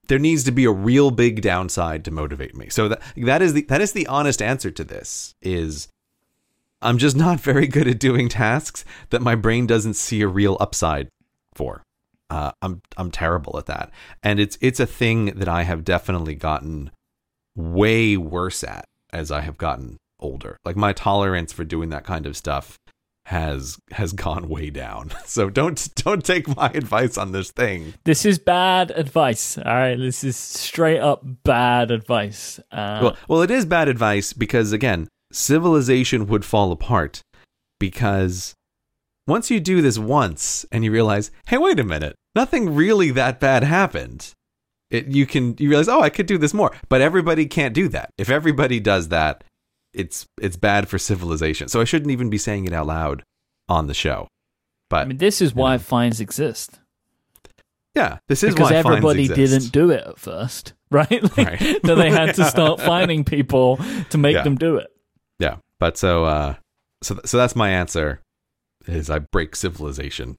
there 0.08 0.18
needs 0.18 0.44
to 0.44 0.52
be 0.52 0.64
a 0.64 0.70
real 0.70 1.10
big 1.10 1.42
downside 1.42 2.04
to 2.04 2.10
motivate 2.10 2.54
me. 2.54 2.68
So 2.68 2.88
that 2.88 3.02
that 3.16 3.42
is 3.42 3.52
the 3.52 3.62
that 3.62 3.80
is 3.80 3.92
the 3.92 4.06
honest 4.06 4.42
answer 4.42 4.70
to 4.70 4.84
this 4.84 5.34
is 5.42 5.88
I'm 6.82 6.98
just 6.98 7.16
not 7.16 7.40
very 7.40 7.66
good 7.66 7.88
at 7.88 7.98
doing 7.98 8.28
tasks 8.28 8.84
that 9.10 9.22
my 9.22 9.34
brain 9.34 9.66
doesn't 9.66 9.94
see 9.94 10.20
a 10.20 10.28
real 10.28 10.56
upside 10.60 11.08
for. 11.54 11.82
Uh, 12.30 12.52
I'm 12.62 12.82
I'm 12.96 13.10
terrible 13.10 13.58
at 13.58 13.66
that, 13.66 13.90
and 14.22 14.40
it's 14.40 14.58
it's 14.60 14.80
a 14.80 14.86
thing 14.86 15.26
that 15.26 15.48
I 15.48 15.62
have 15.62 15.84
definitely 15.84 16.34
gotten 16.34 16.90
way 17.56 18.16
worse 18.16 18.64
at 18.64 18.86
as 19.12 19.30
I 19.30 19.42
have 19.42 19.58
gotten 19.58 19.98
older. 20.18 20.56
Like 20.64 20.76
my 20.76 20.92
tolerance 20.92 21.52
for 21.52 21.64
doing 21.64 21.90
that 21.90 22.04
kind 22.04 22.26
of 22.26 22.36
stuff 22.36 22.78
has 23.26 23.78
has 23.92 24.12
gone 24.12 24.48
way 24.48 24.70
down. 24.70 25.10
So 25.26 25.50
don't 25.50 25.88
don't 25.96 26.24
take 26.24 26.54
my 26.56 26.68
advice 26.74 27.16
on 27.18 27.32
this 27.32 27.50
thing. 27.50 27.94
This 28.04 28.24
is 28.24 28.38
bad 28.38 28.90
advice. 28.92 29.58
All 29.58 29.64
right, 29.64 29.98
this 29.98 30.22
is 30.22 30.36
straight 30.36 31.00
up 31.00 31.22
bad 31.44 31.90
advice. 31.90 32.60
Uh, 32.70 32.98
Well, 33.02 33.16
well, 33.28 33.42
it 33.42 33.50
is 33.50 33.64
bad 33.66 33.88
advice 33.88 34.32
because 34.32 34.72
again, 34.72 35.08
civilization 35.32 36.26
would 36.26 36.44
fall 36.44 36.70
apart 36.72 37.22
because 37.80 38.54
once 39.26 39.50
you 39.50 39.58
do 39.60 39.80
this 39.80 39.98
once 39.98 40.66
and 40.70 40.84
you 40.84 40.92
realize, 40.92 41.30
hey, 41.46 41.58
wait 41.58 41.80
a 41.80 41.84
minute, 41.84 42.14
nothing 42.34 42.74
really 42.74 43.10
that 43.10 43.40
bad 43.40 43.64
happened. 43.64 44.32
It, 44.90 45.06
you 45.06 45.26
can 45.26 45.56
you 45.58 45.68
realize, 45.70 45.88
oh, 45.88 46.02
I 46.02 46.10
could 46.10 46.26
do 46.26 46.38
this 46.38 46.54
more, 46.54 46.70
but 46.88 47.00
everybody 47.00 47.46
can't 47.46 47.74
do 47.74 47.88
that. 47.88 48.10
If 48.18 48.28
everybody 48.30 48.78
does 48.80 49.08
that, 49.08 49.42
it's 49.94 50.26
it's 50.40 50.56
bad 50.56 50.88
for 50.88 50.98
civilization. 50.98 51.68
So 51.68 51.80
I 51.80 51.84
shouldn't 51.84 52.10
even 52.10 52.30
be 52.30 52.38
saying 52.38 52.64
it 52.66 52.72
out 52.72 52.86
loud 52.86 53.22
on 53.68 53.86
the 53.86 53.94
show. 53.94 54.28
But 54.90 55.02
I 55.02 55.04
mean, 55.06 55.18
this 55.18 55.40
is 55.40 55.54
why 55.54 55.78
fines 55.78 56.20
exist 56.20 56.78
yeah, 57.94 58.18
this 58.28 58.42
is 58.42 58.54
because 58.54 58.70
why 58.70 58.82
fines 58.82 58.86
everybody 58.96 59.28
didn't 59.28 59.70
do 59.70 59.90
it 59.90 60.04
at 60.04 60.18
first, 60.18 60.74
right? 60.90 61.22
Like, 61.36 61.60
Right. 61.60 61.80
so 61.86 61.94
they 61.94 62.10
had 62.10 62.34
to 62.34 62.44
start 62.50 62.80
fining 62.80 63.24
people 63.24 63.78
to 64.10 64.18
make 64.18 64.34
Yeah. 64.34 64.42
them 64.42 64.56
do 64.56 64.76
it. 64.76 64.88
Yeah, 65.38 65.56
but 65.78 65.96
so 65.96 66.24
uh, 66.24 66.54
so 67.02 67.20
so 67.24 67.36
that's 67.36 67.54
my 67.56 67.70
answer. 67.70 68.20
Is 68.86 69.08
I 69.10 69.20
break 69.20 69.56
civilization. 69.56 70.36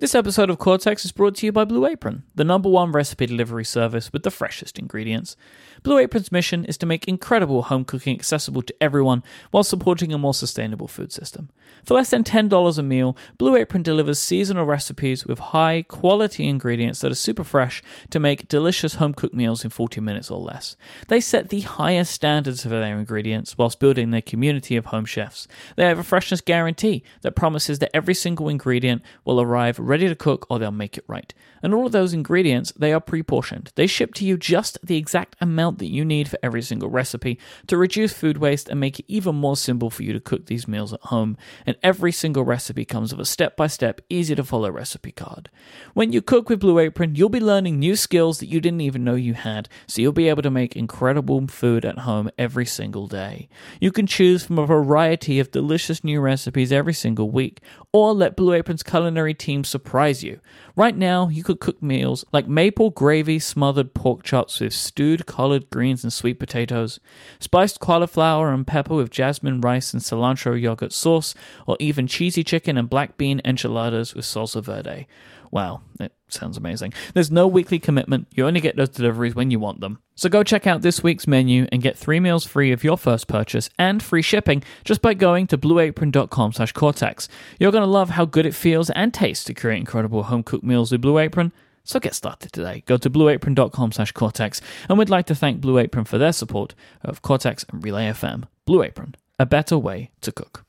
This 0.00 0.14
episode 0.14 0.48
of 0.48 0.58
Cortex 0.58 1.04
is 1.04 1.10
brought 1.10 1.34
to 1.36 1.46
you 1.46 1.50
by 1.50 1.64
Blue 1.64 1.84
Apron, 1.84 2.22
the 2.32 2.44
number 2.44 2.68
one 2.68 2.92
recipe 2.92 3.26
delivery 3.26 3.64
service 3.64 4.12
with 4.12 4.22
the 4.22 4.30
freshest 4.30 4.78
ingredients. 4.78 5.36
Blue 5.82 5.98
Apron's 5.98 6.30
mission 6.30 6.64
is 6.64 6.78
to 6.78 6.86
make 6.86 7.08
incredible 7.08 7.62
home 7.62 7.84
cooking 7.84 8.14
accessible 8.14 8.62
to 8.62 8.74
everyone 8.80 9.24
while 9.50 9.64
supporting 9.64 10.12
a 10.12 10.18
more 10.18 10.34
sustainable 10.34 10.86
food 10.86 11.10
system. 11.10 11.50
For 11.84 11.94
less 11.94 12.10
than 12.10 12.22
$10 12.22 12.78
a 12.78 12.82
meal, 12.82 13.16
Blue 13.38 13.56
Apron 13.56 13.82
delivers 13.82 14.20
seasonal 14.20 14.66
recipes 14.66 15.26
with 15.26 15.40
high 15.40 15.82
quality 15.82 16.46
ingredients 16.46 17.00
that 17.00 17.10
are 17.10 17.16
super 17.16 17.42
fresh 17.42 17.82
to 18.10 18.20
make 18.20 18.46
delicious 18.46 18.96
home 18.96 19.14
cooked 19.14 19.34
meals 19.34 19.64
in 19.64 19.70
40 19.70 20.00
minutes 20.00 20.30
or 20.30 20.38
less. 20.38 20.76
They 21.08 21.20
set 21.20 21.48
the 21.48 21.62
highest 21.62 22.12
standards 22.12 22.62
for 22.62 22.68
their 22.68 22.98
ingredients 22.98 23.58
whilst 23.58 23.80
building 23.80 24.12
their 24.12 24.22
community 24.22 24.76
of 24.76 24.86
home 24.86 25.06
chefs. 25.06 25.48
They 25.74 25.86
have 25.86 25.98
a 25.98 26.04
freshness 26.04 26.40
guarantee 26.40 27.02
that 27.22 27.34
promises 27.34 27.80
that 27.80 27.94
every 27.94 28.14
single 28.14 28.48
ingredient 28.48 29.02
will 29.24 29.40
arrive 29.40 29.80
ready 29.88 30.08
to 30.08 30.14
cook 30.14 30.46
or 30.50 30.58
they'll 30.58 30.70
make 30.70 30.96
it 30.96 31.04
right. 31.08 31.32
And 31.62 31.74
all 31.74 31.86
of 31.86 31.92
those 31.92 32.12
ingredients, 32.12 32.72
they 32.76 32.92
are 32.92 33.00
pre-portioned. 33.00 33.72
They 33.74 33.86
ship 33.86 34.14
to 34.14 34.24
you 34.24 34.36
just 34.36 34.78
the 34.82 34.96
exact 34.96 35.36
amount 35.40 35.78
that 35.78 35.90
you 35.90 36.04
need 36.04 36.28
for 36.28 36.38
every 36.42 36.62
single 36.62 36.90
recipe 36.90 37.38
to 37.66 37.76
reduce 37.76 38.12
food 38.12 38.38
waste 38.38 38.68
and 38.68 38.80
make 38.80 39.00
it 39.00 39.06
even 39.08 39.34
more 39.34 39.56
simple 39.56 39.90
for 39.90 40.02
you 40.02 40.12
to 40.12 40.20
cook 40.20 40.46
these 40.46 40.68
meals 40.68 40.92
at 40.92 41.00
home. 41.02 41.36
And 41.66 41.76
every 41.82 42.12
single 42.12 42.44
recipe 42.44 42.84
comes 42.84 43.12
with 43.12 43.20
a 43.20 43.24
step-by-step, 43.24 44.00
easy 44.08 44.34
to 44.34 44.44
follow 44.44 44.70
recipe 44.70 45.12
card. 45.12 45.50
When 45.94 46.12
you 46.12 46.22
cook 46.22 46.48
with 46.48 46.60
Blue 46.60 46.78
Apron, 46.78 47.14
you'll 47.14 47.28
be 47.28 47.40
learning 47.40 47.78
new 47.78 47.96
skills 47.96 48.38
that 48.38 48.48
you 48.48 48.60
didn't 48.60 48.80
even 48.80 49.04
know 49.04 49.14
you 49.14 49.34
had, 49.34 49.68
so 49.86 50.02
you'll 50.02 50.12
be 50.12 50.28
able 50.28 50.42
to 50.42 50.50
make 50.50 50.76
incredible 50.76 51.46
food 51.48 51.84
at 51.84 52.00
home 52.00 52.30
every 52.38 52.66
single 52.66 53.06
day. 53.06 53.48
You 53.80 53.92
can 53.92 54.06
choose 54.06 54.44
from 54.44 54.58
a 54.58 54.66
variety 54.66 55.38
of 55.38 55.50
delicious 55.50 56.02
new 56.02 56.20
recipes 56.20 56.72
every 56.72 56.94
single 56.94 57.30
week, 57.30 57.60
or 57.92 58.12
let 58.12 58.36
Blue 58.36 58.52
Apron's 58.52 58.82
culinary 58.82 59.34
team 59.34 59.64
surprise 59.64 60.22
you. 60.22 60.40
Right 60.78 60.96
now, 60.96 61.26
you 61.26 61.42
could 61.42 61.58
cook 61.58 61.82
meals 61.82 62.24
like 62.32 62.46
maple 62.46 62.90
gravy 62.90 63.40
smothered 63.40 63.94
pork 63.94 64.22
chops 64.22 64.60
with 64.60 64.72
stewed 64.72 65.26
collard 65.26 65.68
greens 65.70 66.04
and 66.04 66.12
sweet 66.12 66.38
potatoes, 66.38 67.00
spiced 67.40 67.80
cauliflower 67.80 68.52
and 68.52 68.64
pepper 68.64 68.94
with 68.94 69.10
jasmine 69.10 69.60
rice 69.60 69.92
and 69.92 70.00
cilantro 70.00 70.54
yogurt 70.54 70.92
sauce, 70.92 71.34
or 71.66 71.76
even 71.80 72.06
cheesy 72.06 72.44
chicken 72.44 72.78
and 72.78 72.88
black 72.88 73.16
bean 73.16 73.40
enchiladas 73.44 74.14
with 74.14 74.24
salsa 74.24 74.62
verde. 74.62 75.08
Wow, 75.50 75.82
it 75.98 76.12
sounds 76.28 76.56
amazing. 76.56 76.92
There's 77.14 77.30
no 77.30 77.46
weekly 77.46 77.78
commitment. 77.78 78.28
You 78.34 78.46
only 78.46 78.60
get 78.60 78.76
those 78.76 78.90
deliveries 78.90 79.34
when 79.34 79.50
you 79.50 79.58
want 79.58 79.80
them. 79.80 79.98
So 80.14 80.28
go 80.28 80.42
check 80.42 80.66
out 80.66 80.82
this 80.82 81.02
week's 81.02 81.26
menu 81.26 81.66
and 81.72 81.82
get 81.82 81.96
three 81.96 82.20
meals 82.20 82.44
free 82.44 82.72
of 82.72 82.84
your 82.84 82.98
first 82.98 83.28
purchase 83.28 83.70
and 83.78 84.02
free 84.02 84.22
shipping 84.22 84.62
just 84.84 85.00
by 85.00 85.14
going 85.14 85.46
to 85.48 85.58
blueapron.com 85.58 86.52
slash 86.52 86.72
cortex. 86.72 87.28
You're 87.58 87.72
going 87.72 87.84
to 87.84 87.90
love 87.90 88.10
how 88.10 88.24
good 88.24 88.46
it 88.46 88.54
feels 88.54 88.90
and 88.90 89.12
tastes 89.14 89.44
to 89.44 89.54
create 89.54 89.78
incredible 89.78 90.24
home 90.24 90.42
cooked 90.42 90.64
meals 90.64 90.92
with 90.92 91.00
Blue 91.00 91.18
Apron. 91.18 91.52
So 91.84 91.98
get 91.98 92.14
started 92.14 92.52
today. 92.52 92.82
Go 92.84 92.98
to 92.98 93.08
blueapron.com 93.08 93.92
slash 93.92 94.12
cortex. 94.12 94.60
And 94.88 94.98
we'd 94.98 95.08
like 95.08 95.26
to 95.26 95.34
thank 95.34 95.62
Blue 95.62 95.78
Apron 95.78 96.04
for 96.04 96.18
their 96.18 96.32
support 96.32 96.74
of 97.00 97.22
Cortex 97.22 97.64
and 97.70 97.82
Relay 97.82 98.10
FM. 98.10 98.44
Blue 98.66 98.82
Apron, 98.82 99.14
a 99.38 99.46
better 99.46 99.78
way 99.78 100.10
to 100.20 100.30
cook 100.30 100.66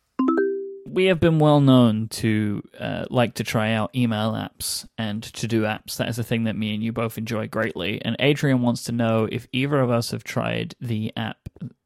we 0.91 1.05
have 1.05 1.19
been 1.19 1.39
well 1.39 1.61
known 1.61 2.07
to 2.09 2.61
uh, 2.79 3.05
like 3.09 3.35
to 3.35 3.43
try 3.43 3.73
out 3.73 3.95
email 3.95 4.31
apps 4.33 4.87
and 4.97 5.23
to 5.23 5.47
do 5.47 5.63
apps. 5.63 5.97
That 5.97 6.09
is 6.09 6.19
a 6.19 6.23
thing 6.23 6.45
that 6.45 6.55
me 6.55 6.73
and 6.73 6.83
you 6.83 6.91
both 6.91 7.17
enjoy 7.17 7.47
greatly. 7.47 8.01
And 8.03 8.15
Adrian 8.19 8.61
wants 8.61 8.83
to 8.85 8.91
know 8.91 9.27
if 9.31 9.47
either 9.51 9.79
of 9.79 9.89
us 9.89 10.11
have 10.11 10.23
tried 10.23 10.75
the 10.79 11.13
app 11.15 11.37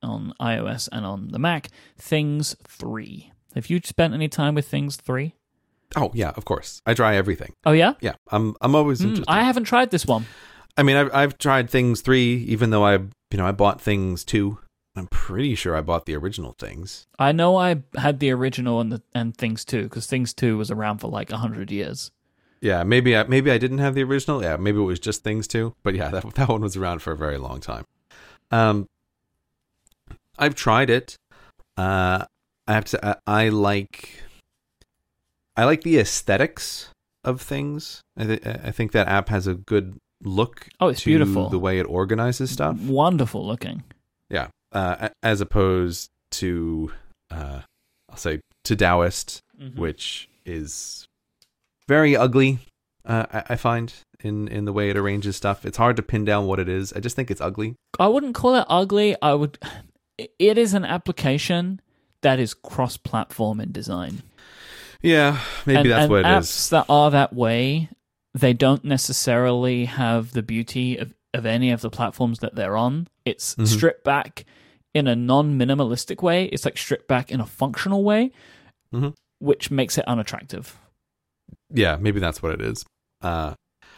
on 0.01 0.33
iOS 0.39 0.89
and 0.91 1.05
on 1.05 1.29
the 1.29 1.39
Mac, 1.39 1.69
Things 1.97 2.55
3. 2.67 3.31
Have 3.55 3.69
you 3.69 3.79
spent 3.83 4.13
any 4.13 4.27
time 4.29 4.55
with 4.55 4.67
Things 4.67 4.95
3? 4.95 5.35
Oh 5.95 6.11
yeah, 6.13 6.31
of 6.35 6.45
course. 6.45 6.81
I 6.85 6.93
try 6.93 7.15
everything. 7.15 7.53
Oh, 7.65 7.71
yeah? 7.71 7.93
Yeah, 8.01 8.13
I'm 8.31 8.55
I'm 8.61 8.75
always 8.75 9.01
interested. 9.01 9.25
I 9.27 9.43
haven't 9.43 9.65
tried 9.65 9.91
this 9.91 10.05
one. 10.05 10.25
I 10.75 10.83
mean, 10.83 10.95
I've 10.95 11.13
I've 11.13 11.37
tried 11.37 11.69
things 11.69 12.01
three, 12.01 12.37
even 12.47 12.71
though 12.71 12.83
I 12.83 12.93
you 12.93 13.37
know 13.37 13.45
I 13.45 13.51
bought 13.51 13.79
things 13.79 14.23
two. 14.23 14.57
I'm 14.95 15.07
pretty 15.07 15.55
sure 15.55 15.75
I 15.75 15.81
bought 15.81 16.05
the 16.05 16.15
original 16.15 16.55
things. 16.59 17.07
I 17.17 17.31
know 17.31 17.57
I 17.57 17.81
had 17.95 18.19
the 18.19 18.31
original 18.31 18.79
and, 18.79 18.91
the, 18.91 19.01
and 19.15 19.35
Things 19.35 19.65
2, 19.65 19.83
because 19.83 20.05
Things 20.05 20.33
2 20.33 20.57
was 20.57 20.69
around 20.69 20.99
for 20.99 21.07
like 21.07 21.31
100 21.31 21.71
years. 21.71 22.11
Yeah, 22.63 22.83
maybe 22.83 23.17
I 23.17 23.23
maybe 23.23 23.51
I 23.51 23.57
didn't 23.57 23.79
have 23.79 23.93
the 23.93 24.03
original. 24.03 24.41
Yeah, 24.41 24.55
maybe 24.55 24.77
it 24.77 24.83
was 24.83 24.97
just 24.97 25.21
things 25.21 25.49
two. 25.49 25.75
But 25.83 25.95
yeah, 25.95 26.07
that 26.11 26.33
that 26.35 26.47
one 26.47 26.61
was 26.61 26.77
around 26.77 27.01
for 27.01 27.11
a 27.11 27.17
very 27.17 27.37
long 27.37 27.59
time. 27.59 27.83
Um, 28.51 28.87
I've 30.39 30.55
tried 30.55 30.89
it. 30.89 31.17
Uh, 31.75 32.23
I 32.65 32.73
have 32.73 32.85
to. 32.85 33.05
I, 33.05 33.15
I 33.27 33.49
like. 33.49 34.23
I 35.57 35.65
like 35.65 35.81
the 35.81 35.99
aesthetics 35.99 36.89
of 37.25 37.41
things. 37.41 38.01
I, 38.17 38.23
th- 38.23 38.45
I 38.45 38.71
think 38.71 38.93
that 38.93 39.09
app 39.09 39.27
has 39.27 39.45
a 39.45 39.55
good 39.55 39.99
look. 40.23 40.69
Oh, 40.79 40.87
it's 40.87 41.03
beautiful. 41.03 41.49
The 41.49 41.59
way 41.59 41.79
it 41.79 41.83
organizes 41.83 42.51
stuff. 42.51 42.79
Wonderful 42.79 43.45
looking. 43.45 43.83
Yeah, 44.29 44.47
uh, 44.73 45.09
as 45.21 45.39
opposed 45.41 46.09
to 46.31 46.91
uh, 47.31 47.61
I'll 48.09 48.17
say 48.17 48.41
Todoist, 48.65 49.39
Mm-hmm. 49.61 49.79
which 49.79 50.27
is 50.45 51.07
very 51.87 52.15
ugly. 52.17 52.59
Uh, 53.05 53.25
I, 53.31 53.43
I 53.53 53.55
find 53.55 53.93
in 54.21 54.47
in 54.47 54.65
the 54.65 54.73
way 54.73 54.89
it 54.89 54.97
arranges 54.97 55.35
stuff. 55.35 55.65
It's 55.65 55.77
hard 55.77 55.95
to 55.97 56.01
pin 56.01 56.25
down 56.25 56.47
what 56.47 56.59
it 56.59 56.67
is. 56.67 56.91
I 56.93 56.99
just 56.99 57.15
think 57.15 57.29
it's 57.29 57.39
ugly. 57.41 57.75
I 57.99 58.07
wouldn't 58.07 58.33
call 58.35 58.55
it 58.55 58.65
ugly. 58.69 59.15
I 59.21 59.33
would. 59.35 59.57
It 60.37 60.59
is 60.59 60.75
an 60.75 60.85
application 60.85 61.81
that 62.21 62.39
is 62.39 62.53
cross-platform 62.53 63.59
in 63.59 63.71
design. 63.71 64.21
Yeah, 65.01 65.39
maybe 65.65 65.79
and, 65.79 65.89
that's 65.91 66.01
and 66.03 66.11
what 66.11 66.19
it 66.19 66.25
apps 66.25 66.39
is. 66.41 66.69
that 66.69 66.85
are 66.87 67.09
that 67.09 67.33
way, 67.33 67.89
they 68.35 68.53
don't 68.53 68.85
necessarily 68.85 69.85
have 69.85 70.31
the 70.33 70.43
beauty 70.43 70.97
of, 70.97 71.13
of 71.33 71.47
any 71.47 71.71
of 71.71 71.81
the 71.81 71.89
platforms 71.89 72.39
that 72.39 72.53
they're 72.53 72.77
on. 72.77 73.07
It's 73.25 73.55
Mhm. 73.55 73.67
stripped 73.67 74.03
back 74.03 74.45
in 74.93 75.07
a 75.07 75.15
non-minimalistic 75.15 76.21
way. 76.21 76.45
It's 76.45 76.65
like 76.65 76.77
stripped 76.77 77.07
back 77.07 77.31
in 77.31 77.39
a 77.39 77.45
functional 77.45 78.03
way, 78.03 78.31
Mhm. 78.93 79.13
which 79.39 79.71
makes 79.71 79.97
it 79.97 80.07
unattractive. 80.07 80.77
Yeah, 81.73 81.97
maybe 81.99 82.19
that's 82.19 82.41
what 82.43 82.53
it 82.53 82.61
is. 82.61 82.85
Uh, 83.21 83.55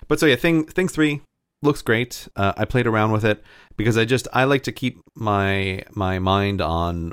but 0.08 0.20
so 0.20 0.26
yeah, 0.26 0.36
thing 0.36 0.66
thing 0.66 0.88
three 0.88 1.22
looks 1.62 1.82
great. 1.82 2.28
Uh, 2.36 2.54
I 2.58 2.66
played 2.66 2.88
around 2.88 3.12
with 3.12 3.26
it 3.26 3.44
because 3.76 3.98
I 3.98 4.06
just 4.06 4.28
I 4.34 4.44
like 4.46 4.64
to 4.64 4.72
keep 4.72 5.00
my 5.16 5.84
my 5.94 6.20
mind 6.20 6.62
on 6.62 7.12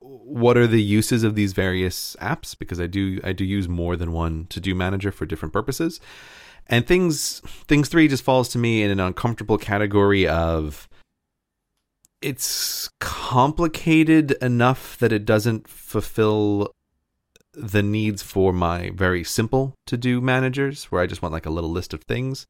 what 0.00 0.56
are 0.56 0.66
the 0.66 0.82
uses 0.82 1.24
of 1.24 1.34
these 1.34 1.52
various 1.52 2.16
apps 2.20 2.56
because 2.56 2.80
I 2.80 2.86
do 2.86 3.20
I 3.24 3.32
do 3.32 3.44
use 3.44 3.68
more 3.68 3.96
than 3.96 4.12
one 4.12 4.46
to 4.50 4.60
do 4.60 4.74
manager 4.74 5.10
for 5.10 5.26
different 5.26 5.52
purposes. 5.52 6.00
And 6.68 6.86
things 6.86 7.40
things 7.68 7.88
three 7.88 8.08
just 8.08 8.22
falls 8.22 8.48
to 8.50 8.58
me 8.58 8.82
in 8.82 8.90
an 8.90 9.00
uncomfortable 9.00 9.58
category 9.58 10.26
of 10.26 10.88
it's 12.26 12.90
complicated 12.98 14.32
enough 14.42 14.98
that 14.98 15.12
it 15.12 15.24
doesn't 15.24 15.68
fulfill 15.68 16.72
the 17.54 17.84
needs 17.84 18.20
for 18.20 18.52
my 18.52 18.90
very 18.94 19.22
simple 19.22 19.74
to 19.86 19.96
do 19.96 20.20
managers 20.20 20.86
where 20.86 21.00
I 21.00 21.06
just 21.06 21.22
want 21.22 21.32
like 21.32 21.46
a 21.46 21.50
little 21.50 21.70
list 21.70 21.94
of 21.94 22.02
things. 22.02 22.48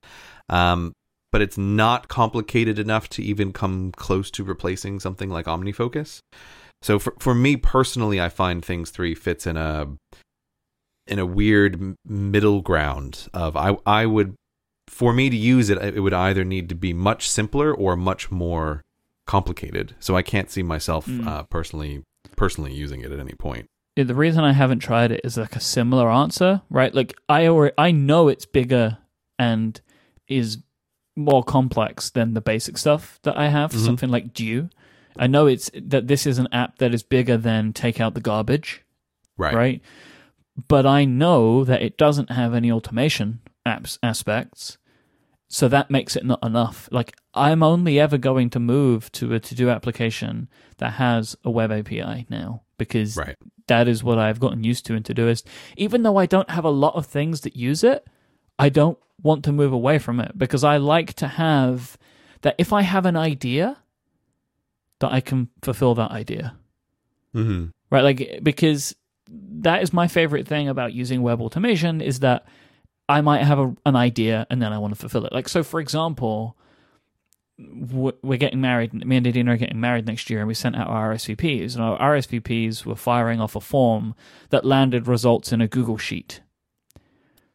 Um, 0.49 0.95
but 1.31 1.43
it's 1.43 1.59
not 1.59 2.09
complicated 2.09 2.79
enough 2.79 3.11
to 3.11 3.23
even 3.23 3.53
come 3.53 3.93
close 3.93 4.31
to 4.31 4.45
replacing 4.45 4.99
something 4.99 5.29
like 5.29 5.45
OmniFocus. 5.45 6.21
So 6.81 6.99
for 6.99 7.13
for 7.19 7.35
me 7.35 7.59
personally, 7.59 8.19
I 8.19 8.31
find 8.31 8.65
things 8.65 8.91
three 8.91 9.15
fits 9.15 9.47
in 9.47 9.59
a 9.59 9.89
in 11.07 11.19
a 11.19 11.27
weird 11.27 11.97
middle 12.07 12.63
ground 12.63 13.29
of 13.35 13.59
I 13.59 13.77
I 13.85 14.07
would 14.07 14.37
for 14.89 15.13
me 15.13 15.29
to 15.29 15.37
use 15.37 15.69
it 15.69 15.77
it 15.83 16.01
would 16.01 16.15
either 16.15 16.45
need 16.45 16.71
to 16.71 16.75
be 16.75 16.95
much 16.95 17.29
simpler 17.29 17.75
or 17.75 17.95
much 17.95 18.31
more 18.31 18.81
complicated. 19.27 19.95
So 20.01 20.17
I 20.17 20.23
can't 20.23 20.51
see 20.51 20.63
myself 20.63 21.07
Mm. 21.07 21.27
uh, 21.27 21.43
personally 21.45 22.03
personally 22.37 22.73
using 22.75 23.01
it 23.01 23.13
at 23.13 23.21
any 23.21 23.33
point. 23.33 23.67
Yeah, 23.97 24.05
The 24.05 24.15
reason 24.15 24.45
I 24.45 24.53
haven't 24.53 24.81
tried 24.81 25.11
it 25.13 25.21
is 25.25 25.37
like 25.39 25.57
a 25.57 25.61
similar 25.61 26.11
answer, 26.11 26.61
right? 26.69 26.95
Like 26.95 27.15
I 27.29 27.47
already, 27.47 27.75
I 27.79 27.93
know 27.93 28.29
it's 28.29 28.45
bigger 28.47 28.99
and 29.39 29.81
is 30.29 30.59
more 31.17 31.43
complex 31.43 32.11
than 32.11 32.35
the 32.35 32.41
basic 32.43 32.77
stuff 32.77 33.19
that 33.23 33.39
I 33.39 33.49
have. 33.49 33.73
Mhm. 33.73 33.85
Something 33.85 34.11
like 34.11 34.35
Due. 34.35 34.69
I 35.19 35.27
know 35.29 35.47
it's 35.47 35.71
that 35.75 36.09
this 36.09 36.27
is 36.27 36.39
an 36.39 36.49
app 36.53 36.77
that 36.79 36.93
is 36.93 37.03
bigger 37.03 37.39
than 37.39 37.73
Take 37.73 38.01
Out 38.01 38.13
the 38.15 38.21
Garbage, 38.21 38.83
Right. 39.39 39.55
right? 39.55 39.83
But 40.69 40.85
I 40.85 41.07
know 41.07 41.65
that 41.65 41.81
it 41.81 41.97
doesn't 41.97 42.31
have 42.31 42.53
any 42.55 42.71
automation 42.71 43.41
apps 43.67 43.99
aspects, 44.03 44.77
so 45.49 45.69
that 45.69 45.91
makes 45.91 46.17
it 46.17 46.25
not 46.25 46.45
enough. 46.45 46.89
Like 46.91 47.17
I'm 47.35 47.63
only 47.63 47.99
ever 48.01 48.19
going 48.19 48.51
to 48.51 48.61
move 48.61 49.11
to 49.13 49.33
a 49.35 49.41
to-do 49.41 49.71
application 49.71 50.49
that 50.79 50.95
has 50.95 51.37
a 51.45 51.51
web 51.51 51.71
API 51.71 52.27
now 52.29 52.63
because 52.79 53.17
Right. 53.17 53.37
that 53.69 53.89
is 53.89 54.03
what 54.05 54.19
I've 54.19 54.41
gotten 54.41 54.65
used 54.65 54.85
to 54.87 54.95
in 54.95 55.03
Todoist. 55.03 55.45
Even 55.77 56.03
though 56.03 56.17
I 56.17 56.27
don't 56.27 56.51
have 56.51 56.65
a 56.65 56.71
lot 56.71 56.95
of 56.95 57.07
things 57.07 57.43
that 57.43 57.57
use 57.57 57.85
it, 57.85 58.07
I 58.59 58.69
don't 58.69 58.99
want 59.23 59.45
to 59.45 59.53
move 59.53 59.73
away 59.73 59.99
from 59.99 60.21
it 60.21 60.37
because 60.37 60.65
I 60.65 60.77
like 60.77 61.15
to 61.15 61.27
have 61.29 61.97
that 62.43 62.55
if 62.59 62.73
I 62.73 62.83
have 62.83 63.07
an 63.07 63.17
idea, 63.17 63.79
that 64.99 65.13
I 65.13 65.21
can 65.21 65.49
fulfill 65.63 65.95
that 65.97 66.11
idea. 66.11 66.57
Mhm. 67.35 67.71
Right? 67.91 68.03
Like 68.03 68.41
because 68.43 68.95
that 69.29 69.83
is 69.83 69.93
my 69.93 70.09
favorite 70.09 70.47
thing 70.49 70.69
about 70.69 70.93
using 70.95 71.23
web 71.23 71.41
automation 71.41 72.01
is 72.01 72.21
that 72.21 72.47
I 73.09 73.21
might 73.21 73.43
have 73.45 73.59
a, 73.59 73.75
an 73.87 73.95
idea 73.97 74.47
and 74.51 74.61
then 74.61 74.73
I 74.73 74.79
want 74.79 74.95
to 74.95 74.99
fulfill 75.01 75.25
it. 75.27 75.33
Like 75.33 75.49
so 75.49 75.63
for 75.63 75.81
example, 75.81 76.57
we're 77.59 78.37
getting 78.37 78.61
married. 78.61 78.93
Me 78.93 79.17
and 79.17 79.27
Adina 79.27 79.53
are 79.53 79.57
getting 79.57 79.81
married 79.81 80.07
next 80.07 80.29
year, 80.29 80.41
and 80.41 80.49
we 80.49 80.53
sent 80.55 80.77
out 80.77 80.89
our 80.89 81.15
RSVPs, 81.15 81.75
and 81.75 81.83
our 81.83 81.99
RSVPs 81.99 82.85
were 82.85 82.97
firing 82.97 83.41
off 83.41 83.57
a 83.57 83.61
form 83.61 84.15
that 84.51 84.65
landed 84.65 85.07
results 85.09 85.53
in 85.53 85.63
a 85.63 85.69
Google 85.69 85.97
sheet. 85.97 86.43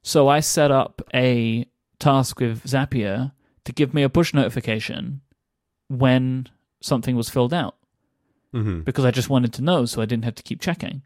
So 0.02 0.28
I 0.28 0.40
set 0.40 0.72
up 0.72 1.04
a 1.14 1.68
task 2.00 2.40
with 2.40 2.64
Zapier 2.64 3.34
to 3.66 3.72
give 3.72 3.94
me 3.94 4.02
a 4.02 4.10
push 4.10 4.34
notification 4.34 5.22
when 5.88 6.48
something 6.82 7.16
was 7.16 7.30
filled 7.30 7.54
out 7.54 7.76
Mhm. 8.56 8.84
because 8.84 9.06
I 9.06 9.12
just 9.12 9.30
wanted 9.30 9.54
to 9.54 9.62
know, 9.62 9.86
so 9.86 10.02
I 10.02 10.06
didn't 10.06 10.26
have 10.26 10.34
to 10.36 10.44
keep 10.44 10.60
checking. 10.62 11.04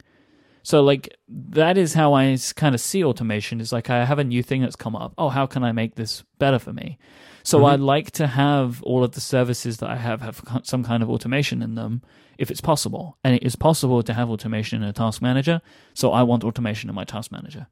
So 0.65 0.81
like 0.81 1.15
that 1.29 1.77
is 1.77 1.93
how 1.93 2.15
I 2.15 2.35
kind 2.55 2.73
of 2.73 2.81
see 2.81 3.03
automation. 3.03 3.61
Is 3.61 3.71
like 3.71 3.91
I 3.91 4.03
have 4.03 4.17
a 4.17 4.23
new 4.23 4.41
thing 4.41 4.61
that's 4.61 4.75
come 4.75 4.95
up. 4.95 5.13
Oh, 5.15 5.29
how 5.29 5.45
can 5.45 5.63
I 5.63 5.71
make 5.71 5.93
this 5.93 6.23
better 6.39 6.57
for 6.57 6.73
me? 6.73 6.97
So 7.43 7.59
Mhm. 7.59 7.71
I 7.71 7.75
like 7.75 8.09
to 8.13 8.25
have 8.25 8.81
all 8.81 9.03
of 9.03 9.11
the 9.11 9.21
services 9.21 9.77
that 9.77 9.91
I 9.91 9.97
have 9.97 10.21
have 10.21 10.41
some 10.63 10.83
kind 10.83 11.03
of 11.03 11.09
automation 11.11 11.61
in 11.61 11.75
them, 11.75 12.01
if 12.39 12.49
it's 12.49 12.61
possible. 12.61 13.15
And 13.23 13.35
it 13.35 13.43
is 13.43 13.55
possible 13.55 14.01
to 14.01 14.13
have 14.15 14.31
automation 14.31 14.81
in 14.81 14.89
a 14.89 14.93
task 14.93 15.21
manager. 15.21 15.61
So 15.93 16.11
I 16.11 16.23
want 16.23 16.43
automation 16.43 16.89
in 16.89 16.95
my 16.95 17.03
task 17.03 17.31
manager. 17.31 17.67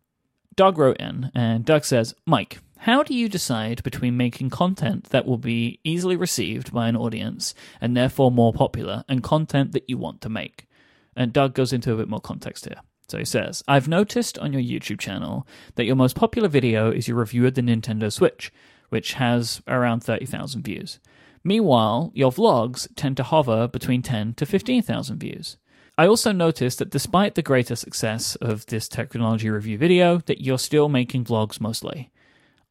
Doug 0.55 0.77
wrote 0.77 0.97
in, 0.97 1.31
and 1.33 1.65
Doug 1.65 1.85
says, 1.85 2.13
Myke, 2.29 2.59
how 2.77 3.01
do 3.01 3.15
you 3.15 3.27
decide 3.27 3.81
between 3.81 4.15
making 4.17 4.51
content 4.51 5.05
that 5.05 5.25
will 5.25 5.39
be 5.39 5.79
easily 5.83 6.15
received 6.15 6.71
by 6.71 6.87
an 6.87 6.95
audience 6.95 7.55
and 7.81 7.97
therefore 7.97 8.29
more 8.29 8.53
popular 8.53 9.03
and 9.09 9.23
content 9.23 9.71
that 9.71 9.89
you 9.89 9.97
want 9.97 10.21
to 10.21 10.29
make? 10.29 10.67
And 11.15 11.33
Doug 11.33 11.53
goes 11.53 11.73
into 11.73 11.93
a 11.93 11.97
bit 11.97 12.09
more 12.09 12.19
context 12.21 12.65
here. 12.65 12.81
So 13.07 13.17
he 13.17 13.25
says, 13.25 13.63
I've 13.67 13.87
noticed 13.87 14.39
on 14.39 14.53
your 14.53 14.61
YouTube 14.61 14.99
channel 14.99 15.45
that 15.75 15.85
your 15.85 15.95
most 15.95 16.15
popular 16.15 16.47
video 16.47 16.89
is 16.91 17.07
your 17.07 17.17
review 17.17 17.45
of 17.45 17.53
the 17.53 17.61
Nintendo 17.61 18.11
Switch, 18.11 18.51
which 18.89 19.13
has 19.13 19.61
around 19.67 20.01
30,000 20.03 20.63
views. 20.63 20.99
Meanwhile, 21.43 22.11
your 22.15 22.31
vlogs 22.31 22.87
tend 22.95 23.17
to 23.17 23.23
hover 23.23 23.67
between 23.67 24.01
10 24.01 24.35
to 24.35 24.45
15,000 24.45 25.19
views. 25.19 25.57
I 25.97 26.07
also 26.07 26.31
noticed 26.31 26.79
that 26.79 26.89
despite 26.89 27.35
the 27.35 27.41
greater 27.41 27.75
success 27.75 28.35
of 28.37 28.65
this 28.67 28.87
technology 28.87 29.49
review 29.49 29.77
video, 29.77 30.17
that 30.19 30.41
you're 30.41 30.57
still 30.57 30.89
making 30.89 31.25
vlogs 31.25 31.61
mostly. 31.61 32.09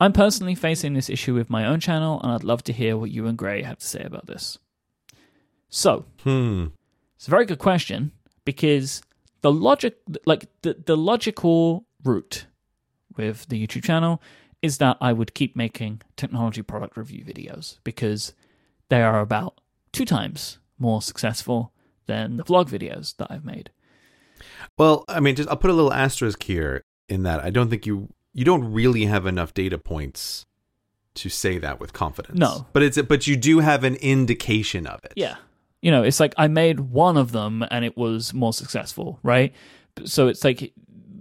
I'm 0.00 0.12
personally 0.12 0.56
facing 0.56 0.94
this 0.94 1.10
issue 1.10 1.34
with 1.34 1.50
my 1.50 1.64
own 1.64 1.78
channel, 1.78 2.20
and 2.22 2.32
I'd 2.32 2.42
love 2.42 2.64
to 2.64 2.72
hear 2.72 2.96
what 2.96 3.12
you 3.12 3.26
and 3.26 3.38
Grey 3.38 3.62
have 3.62 3.78
to 3.78 3.86
say 3.86 4.02
about 4.02 4.26
this. 4.26 4.58
So, 5.68 6.04
Hmm. 6.24 6.66
it's 7.16 7.28
a 7.28 7.30
very 7.30 7.46
good 7.46 7.60
question 7.60 8.10
because 8.44 9.02
the 9.42 9.52
logic, 9.52 9.96
like 10.26 10.46
the, 10.62 10.76
the 10.86 10.96
logical 10.96 11.84
route 12.04 12.46
with 13.16 13.48
the 13.48 13.64
YouTube 13.66 13.84
channel 13.84 14.22
is 14.62 14.78
that 14.78 14.96
I 15.00 15.12
would 15.12 15.34
keep 15.34 15.56
making 15.56 16.02
technology 16.16 16.62
product 16.62 16.96
review 16.96 17.24
videos 17.24 17.78
because 17.84 18.32
they 18.88 19.02
are 19.02 19.20
about 19.20 19.60
two 19.92 20.04
times 20.04 20.58
more 20.78 21.02
successful 21.02 21.72
than 22.06 22.36
the 22.36 22.44
vlog 22.44 22.68
videos 22.68 23.16
that 23.16 23.28
I've 23.30 23.44
made. 23.44 23.70
Well, 24.78 25.04
I 25.08 25.20
mean, 25.20 25.36
just 25.36 25.48
I'll 25.48 25.56
put 25.56 25.70
a 25.70 25.74
little 25.74 25.92
asterisk 25.92 26.42
here 26.42 26.84
in 27.08 27.24
that 27.24 27.40
I 27.40 27.50
don't 27.50 27.68
think 27.68 27.86
you 27.86 28.12
you 28.32 28.44
don't 28.44 28.72
really 28.72 29.04
have 29.04 29.26
enough 29.26 29.52
data 29.52 29.78
points 29.78 30.46
to 31.14 31.28
say 31.28 31.58
that 31.58 31.78
with 31.78 31.92
confidence. 31.92 32.38
No. 32.38 32.66
but 32.72 32.82
it's 32.82 33.00
but 33.02 33.26
you 33.26 33.36
do 33.36 33.58
have 33.58 33.84
an 33.84 33.96
indication 33.96 34.86
of 34.86 35.00
it. 35.04 35.12
Yeah. 35.16 35.36
You 35.82 35.90
know, 35.90 36.02
it's 36.02 36.20
like 36.20 36.34
I 36.38 36.48
made 36.48 36.80
one 36.80 37.16
of 37.16 37.32
them 37.32 37.64
and 37.70 37.84
it 37.84 37.96
was 37.96 38.32
more 38.32 38.52
successful, 38.52 39.18
right? 39.22 39.52
So 40.04 40.28
it's 40.28 40.44
like 40.44 40.72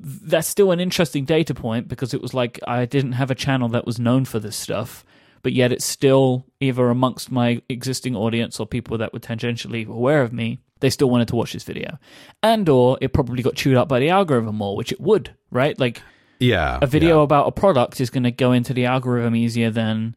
that's 0.04 0.48
still 0.48 0.72
an 0.72 0.80
interesting 0.80 1.26
data 1.26 1.54
point 1.54 1.88
because 1.88 2.14
it 2.14 2.22
was 2.22 2.34
like 2.34 2.60
I 2.68 2.86
didn't 2.86 3.14
have 3.14 3.32
a 3.32 3.36
channel 3.36 3.68
that 3.70 3.86
was 3.86 4.00
known 4.00 4.26
for 4.26 4.40
this 4.40 4.56
stuff, 4.56 5.04
but 5.44 5.54
yet 5.54 5.72
it's 5.72 5.86
still 5.86 6.46
either 6.60 6.90
amongst 6.90 7.32
my 7.32 7.62
existing 7.70 8.16
audience 8.16 8.60
or 8.60 8.66
people 8.66 8.98
that 9.00 9.14
were 9.14 9.20
tangentially 9.20 9.88
aware 9.88 10.22
of 10.22 10.34
me, 10.34 10.60
they 10.80 10.90
still 10.90 11.10
wanted 11.10 11.28
to 11.30 11.36
watch 11.36 11.54
this 11.54 11.64
video. 11.64 11.98
And 12.42 12.68
or 12.68 12.98
it 13.02 13.14
probably 13.14 13.44
got 13.44 13.56
chewed 13.56 13.78
up 13.78 13.88
by 13.88 14.00
the 14.00 14.10
algorithm 14.10 14.56
more, 14.56 14.76
which 14.76 14.92
it 14.92 15.00
would, 15.00 15.36
right? 15.52 15.80
Like 15.80 16.02
Yeah, 16.40 16.80
a 16.82 16.88
video 16.88 17.18
yeah. 17.18 17.24
about 17.24 17.48
a 17.48 17.52
product 17.52 18.02
is 18.02 18.10
going 18.10 18.24
to 18.24 18.32
go 18.32 18.52
into 18.52 18.74
the 18.74 18.86
algorithm 18.86 19.36
easier 19.36 19.70
than 19.70 20.16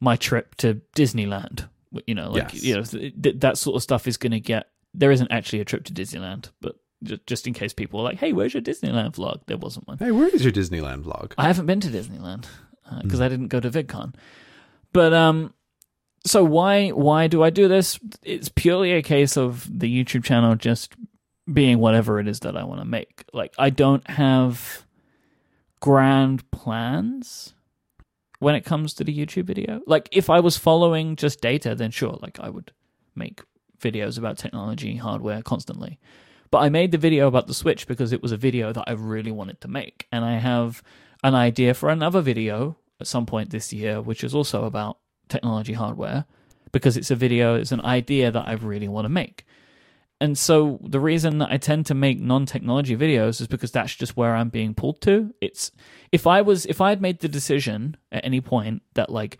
my 0.00 0.16
trip 0.16 0.54
to 0.56 0.80
Disneyland. 0.94 1.68
You 2.06 2.14
know, 2.14 2.30
like 2.30 2.52
Yes. 2.54 2.62
you 2.62 2.74
know 2.76 2.82
th- 2.82 3.14
th- 3.22 3.40
that 3.40 3.58
sort 3.58 3.76
of 3.76 3.82
stuff 3.82 4.06
is 4.06 4.16
going 4.16 4.32
to 4.32 4.40
get. 4.40 4.68
There 4.94 5.10
isn't 5.10 5.30
actually 5.30 5.60
a 5.60 5.64
trip 5.64 5.84
to 5.84 5.92
Disneyland, 5.92 6.50
but 6.60 6.76
ju- 7.02 7.18
just 7.26 7.46
in 7.46 7.54
case 7.54 7.72
people 7.72 8.00
are 8.00 8.04
like, 8.04 8.18
"Hey, 8.18 8.32
where's 8.32 8.54
your 8.54 8.62
Disneyland 8.62 9.14
vlog?" 9.14 9.40
There 9.46 9.56
wasn't 9.56 9.86
one. 9.88 9.98
Hey, 9.98 10.10
where 10.10 10.28
is 10.28 10.42
your 10.44 10.52
Disneyland 10.52 11.02
vlog? 11.04 11.32
I 11.38 11.46
haven't 11.46 11.66
been 11.66 11.80
to 11.80 11.88
Disneyland 11.88 12.46
because 13.02 13.18
Hmm. 13.18 13.24
I 13.24 13.28
didn't 13.28 13.48
go 13.48 13.60
to 13.60 13.70
VidCon. 13.70 14.14
But 14.92 15.12
um, 15.14 15.54
so 16.26 16.44
why 16.44 16.88
why 16.90 17.26
do 17.26 17.42
I 17.42 17.50
do 17.50 17.68
this? 17.68 17.98
It's 18.22 18.48
purely 18.48 18.92
a 18.92 19.02
case 19.02 19.36
of 19.36 19.68
the 19.70 19.88
YouTube 20.04 20.24
channel 20.24 20.54
just 20.56 20.94
being 21.52 21.78
whatever 21.78 22.20
it 22.20 22.28
is 22.28 22.40
that 22.40 22.56
I 22.56 22.64
want 22.64 22.80
to 22.80 22.84
make. 22.86 23.24
Like 23.32 23.54
I 23.58 23.70
don't 23.70 24.08
have 24.10 24.86
grand 25.80 26.48
plans 26.50 27.54
when 28.42 28.56
it 28.56 28.64
comes 28.64 28.92
to 28.92 29.04
the 29.04 29.16
YouTube 29.16 29.44
video. 29.44 29.80
Like 29.86 30.08
if 30.10 30.28
I 30.28 30.40
was 30.40 30.58
following 30.58 31.14
just 31.14 31.40
data, 31.40 31.76
then 31.76 31.92
sure, 31.92 32.18
like 32.20 32.40
I 32.40 32.50
would 32.50 32.72
make 33.14 33.40
videos 33.80 34.18
about 34.18 34.36
technology, 34.36 34.96
hardware 34.96 35.42
constantly. 35.42 36.00
But 36.50 36.58
I 36.58 36.68
made 36.68 36.90
the 36.90 36.98
video 36.98 37.28
about 37.28 37.46
the 37.46 37.54
Switch 37.54 37.86
because 37.86 38.12
it 38.12 38.20
was 38.20 38.32
a 38.32 38.36
video 38.36 38.72
that 38.72 38.84
I 38.88 38.92
really 38.92 39.30
wanted 39.30 39.60
to 39.60 39.68
make. 39.68 40.08
And 40.10 40.24
I 40.24 40.38
have 40.38 40.82
an 41.22 41.36
idea 41.36 41.72
for 41.72 41.88
another 41.88 42.20
video 42.20 42.76
at 43.00 43.06
some 43.06 43.26
point 43.26 43.50
this 43.50 43.72
year, 43.72 44.02
which 44.02 44.24
is 44.24 44.34
also 44.34 44.64
about 44.64 44.98
technology 45.28 45.74
hardware, 45.74 46.24
because 46.72 46.96
it's 46.96 47.12
a 47.12 47.16
video, 47.16 47.54
it's 47.54 47.72
an 47.72 47.84
idea 47.84 48.32
that 48.32 48.48
I 48.48 48.54
really 48.54 48.88
want 48.88 49.04
to 49.04 49.08
make. 49.08 49.46
And 50.20 50.36
so 50.36 50.78
the 50.82 51.00
reason 51.00 51.38
that 51.38 51.50
I 51.50 51.58
tend 51.58 51.86
to 51.86 51.94
make 51.94 52.20
non-technology 52.20 52.96
videos 52.96 53.40
is 53.40 53.46
because 53.46 53.72
that's 53.72 53.94
just 53.94 54.16
where 54.16 54.34
I'm 54.34 54.50
being 54.50 54.74
pulled 54.74 55.00
to. 55.02 55.32
It's 55.40 55.72
if 56.12 56.26
I 56.26 56.42
was 56.42 56.66
if 56.66 56.80
I 56.80 56.90
had 56.90 57.00
made 57.00 57.20
the 57.20 57.28
decision 57.28 57.96
at 58.12 58.24
any 58.24 58.40
point 58.40 58.82
that 58.94 59.10
like 59.10 59.38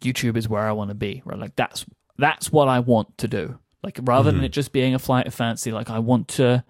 YouTube 0.00 0.36
is 0.36 0.48
where 0.48 0.62
I 0.62 0.72
want 0.72 0.90
to 0.90 0.94
be, 0.94 1.22
right? 1.24 1.38
Like 1.38 1.56
that's 1.56 1.84
that's 2.16 2.50
what 2.52 2.68
I 2.68 2.78
want 2.78 3.18
to 3.18 3.28
do. 3.28 3.58
Like 3.82 3.98
rather 4.02 4.30
than 4.30 4.36
mm-hmm. 4.36 4.46
it 4.46 4.52
just 4.52 4.72
being 4.72 4.94
a 4.94 4.98
flight 4.98 5.26
of 5.26 5.34
fancy, 5.34 5.72
like 5.72 5.90
I 5.90 5.98
want 5.98 6.28
to 6.28 6.64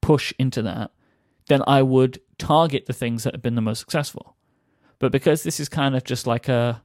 push 0.00 0.32
into 0.38 0.62
that, 0.62 0.90
then 1.48 1.62
I 1.66 1.82
would 1.82 2.20
target 2.38 2.86
the 2.86 2.92
things 2.92 3.24
that 3.24 3.34
have 3.34 3.42
been 3.42 3.54
the 3.54 3.60
most 3.60 3.80
successful. 3.80 4.36
But 4.98 5.12
because 5.12 5.42
this 5.42 5.60
is 5.60 5.68
kind 5.68 5.94
of 5.94 6.04
just 6.04 6.26
like 6.26 6.48
a 6.48 6.82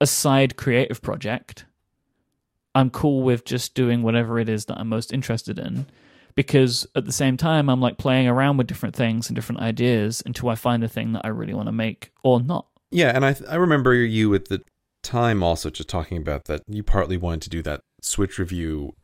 a 0.00 0.06
side 0.06 0.56
creative 0.56 1.02
project, 1.02 1.66
I'm 2.74 2.88
cool 2.88 3.22
with 3.22 3.44
just 3.44 3.74
doing 3.74 4.02
whatever 4.02 4.38
it 4.38 4.48
is 4.48 4.64
that 4.66 4.78
I'm 4.78 4.88
most 4.88 5.12
interested 5.12 5.58
in. 5.58 5.86
Because 6.34 6.86
at 6.94 7.04
the 7.04 7.12
same 7.12 7.36
time, 7.36 7.68
I'm 7.68 7.80
like 7.80 7.98
playing 7.98 8.28
around 8.28 8.56
with 8.56 8.66
different 8.66 8.94
things 8.94 9.28
and 9.28 9.34
different 9.36 9.60
ideas 9.60 10.22
until 10.24 10.48
I 10.48 10.54
find 10.54 10.82
the 10.82 10.88
thing 10.88 11.12
that 11.12 11.24
I 11.24 11.28
really 11.28 11.54
want 11.54 11.66
to 11.66 11.72
make 11.72 12.12
or 12.22 12.40
not. 12.40 12.66
Yeah, 12.90 13.12
and 13.14 13.24
I 13.24 13.36
I 13.48 13.56
remember 13.56 13.94
you 13.94 14.34
at 14.34 14.46
the 14.48 14.62
time 15.02 15.42
also 15.42 15.70
just 15.70 15.88
talking 15.88 16.18
about 16.18 16.44
that 16.44 16.62
you 16.66 16.82
partly 16.82 17.16
wanted 17.16 17.42
to 17.42 17.50
do 17.50 17.62
that 17.62 17.80
Switch 18.02 18.38
review 18.38 18.94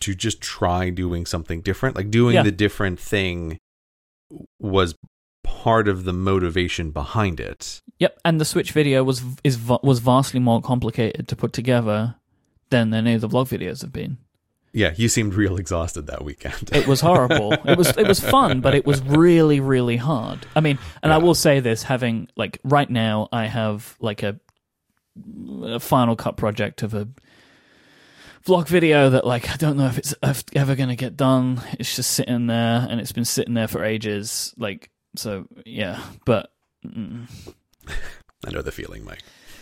to 0.00 0.14
just 0.14 0.40
try 0.40 0.90
doing 0.90 1.26
something 1.26 1.60
different. 1.60 1.96
Like 1.96 2.10
doing 2.10 2.34
Yeah. 2.34 2.42
the 2.42 2.52
different 2.52 2.98
thing 3.00 3.58
was 4.58 4.94
part 5.44 5.88
of 5.88 6.04
the 6.04 6.12
motivation 6.12 6.90
behind 6.90 7.38
it. 7.40 7.80
Yep, 7.98 8.18
and 8.24 8.40
the 8.40 8.44
Switch 8.44 8.72
video 8.72 9.04
was 9.04 9.22
is 9.44 9.58
was 9.82 9.98
vastly 10.00 10.40
more 10.40 10.60
complicated 10.60 11.28
to 11.28 11.36
put 11.36 11.52
together 11.52 12.16
than 12.70 12.92
any 12.94 13.14
of 13.14 13.20
the 13.20 13.28
vlog 13.28 13.48
videos 13.48 13.82
have 13.82 13.92
been. 13.92 14.18
Yeah, 14.72 14.94
you 14.96 15.08
seemed 15.08 15.34
real 15.34 15.58
exhausted 15.58 16.06
that 16.06 16.24
weekend. 16.24 16.70
It 16.72 16.86
was 16.86 17.00
horrible. 17.00 17.52
it 17.52 17.76
was 17.76 17.96
it 17.96 18.06
was 18.06 18.20
fun, 18.36 18.60
but 18.60 18.74
it 18.74 18.86
was 18.86 19.02
really 19.02 19.60
really 19.60 19.98
hard. 19.98 20.46
I 20.56 20.60
mean, 20.60 20.78
and 21.02 21.12
I 21.12 21.18
will 21.18 21.34
say 21.34 21.60
this: 21.60 21.82
having 21.82 22.28
like 22.36 22.58
right 22.64 22.88
now, 22.88 23.28
I 23.32 23.46
have 23.46 23.96
like 24.00 24.22
a, 24.22 24.40
a 25.64 25.78
Final 25.78 26.16
Cut 26.16 26.38
project 26.38 26.82
of 26.82 26.94
a 26.94 27.06
vlog 28.46 28.66
video 28.66 29.10
that 29.10 29.26
like 29.26 29.50
I 29.50 29.56
don't 29.56 29.76
know 29.76 29.86
if 29.86 29.98
it's 29.98 30.14
ever 30.54 30.74
going 30.74 30.88
to 30.88 30.96
get 30.96 31.18
done. 31.18 31.60
It's 31.78 31.94
just 31.94 32.12
sitting 32.12 32.46
there, 32.46 32.86
and 32.88 32.98
it's 32.98 33.12
been 33.12 33.26
sitting 33.26 33.52
there 33.52 33.68
for 33.68 33.84
ages. 33.84 34.54
Like 34.56 34.90
so, 35.16 35.46
yeah. 35.66 36.02
But 36.24 36.50
mm. 36.86 37.28
I 38.46 38.50
know 38.50 38.62
the 38.62 38.72
feeling, 38.72 39.04
Myke. 39.04 39.20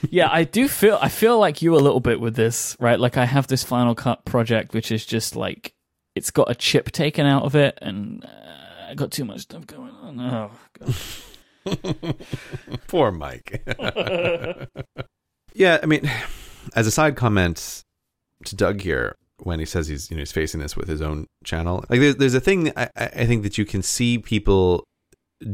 Yeah, 0.08 0.28
I 0.30 0.44
do 0.44 0.68
feel 0.68 0.98
I 1.00 1.08
feel 1.08 1.38
like 1.38 1.62
you 1.62 1.74
a 1.74 1.78
little 1.78 2.00
bit 2.00 2.20
with 2.20 2.34
this, 2.34 2.76
right? 2.80 2.98
Like 2.98 3.16
I 3.16 3.24
have 3.26 3.46
this 3.46 3.62
Final 3.62 3.94
Cut 3.94 4.24
project, 4.24 4.72
which 4.72 4.90
is 4.90 5.04
just 5.04 5.36
like 5.36 5.72
it's 6.14 6.30
got 6.30 6.50
a 6.50 6.54
chip 6.54 6.90
taken 6.90 7.26
out 7.26 7.44
of 7.44 7.54
it, 7.54 7.78
and 7.82 8.24
uh, 8.24 8.90
I 8.90 8.94
got 8.94 9.10
too 9.10 9.24
much 9.24 9.40
stuff 9.40 9.66
going 9.66 9.90
on. 9.90 10.20
Oh, 10.20 10.50
God. 10.78 10.94
Poor 12.88 13.12
Myke. 13.12 13.60
yeah, 15.54 15.78
I 15.82 15.86
mean, 15.86 16.10
as 16.74 16.86
a 16.86 16.90
side 16.90 17.16
comment 17.16 17.82
to 18.44 18.56
Doug 18.56 18.80
here, 18.80 19.14
when 19.38 19.58
he 19.58 19.66
says 19.66 19.86
he's 19.88 20.10
you 20.10 20.16
know 20.16 20.20
he's 20.20 20.32
facing 20.32 20.60
this 20.60 20.76
with 20.76 20.88
his 20.88 21.02
own 21.02 21.26
channel, 21.44 21.84
like 21.88 22.00
there's 22.00 22.16
there's 22.16 22.34
a 22.34 22.40
thing 22.40 22.72
I, 22.76 22.88
I 22.96 23.04
I 23.06 23.26
think 23.26 23.42
that 23.42 23.58
you 23.58 23.64
can 23.64 23.82
see 23.82 24.18
people 24.18 24.84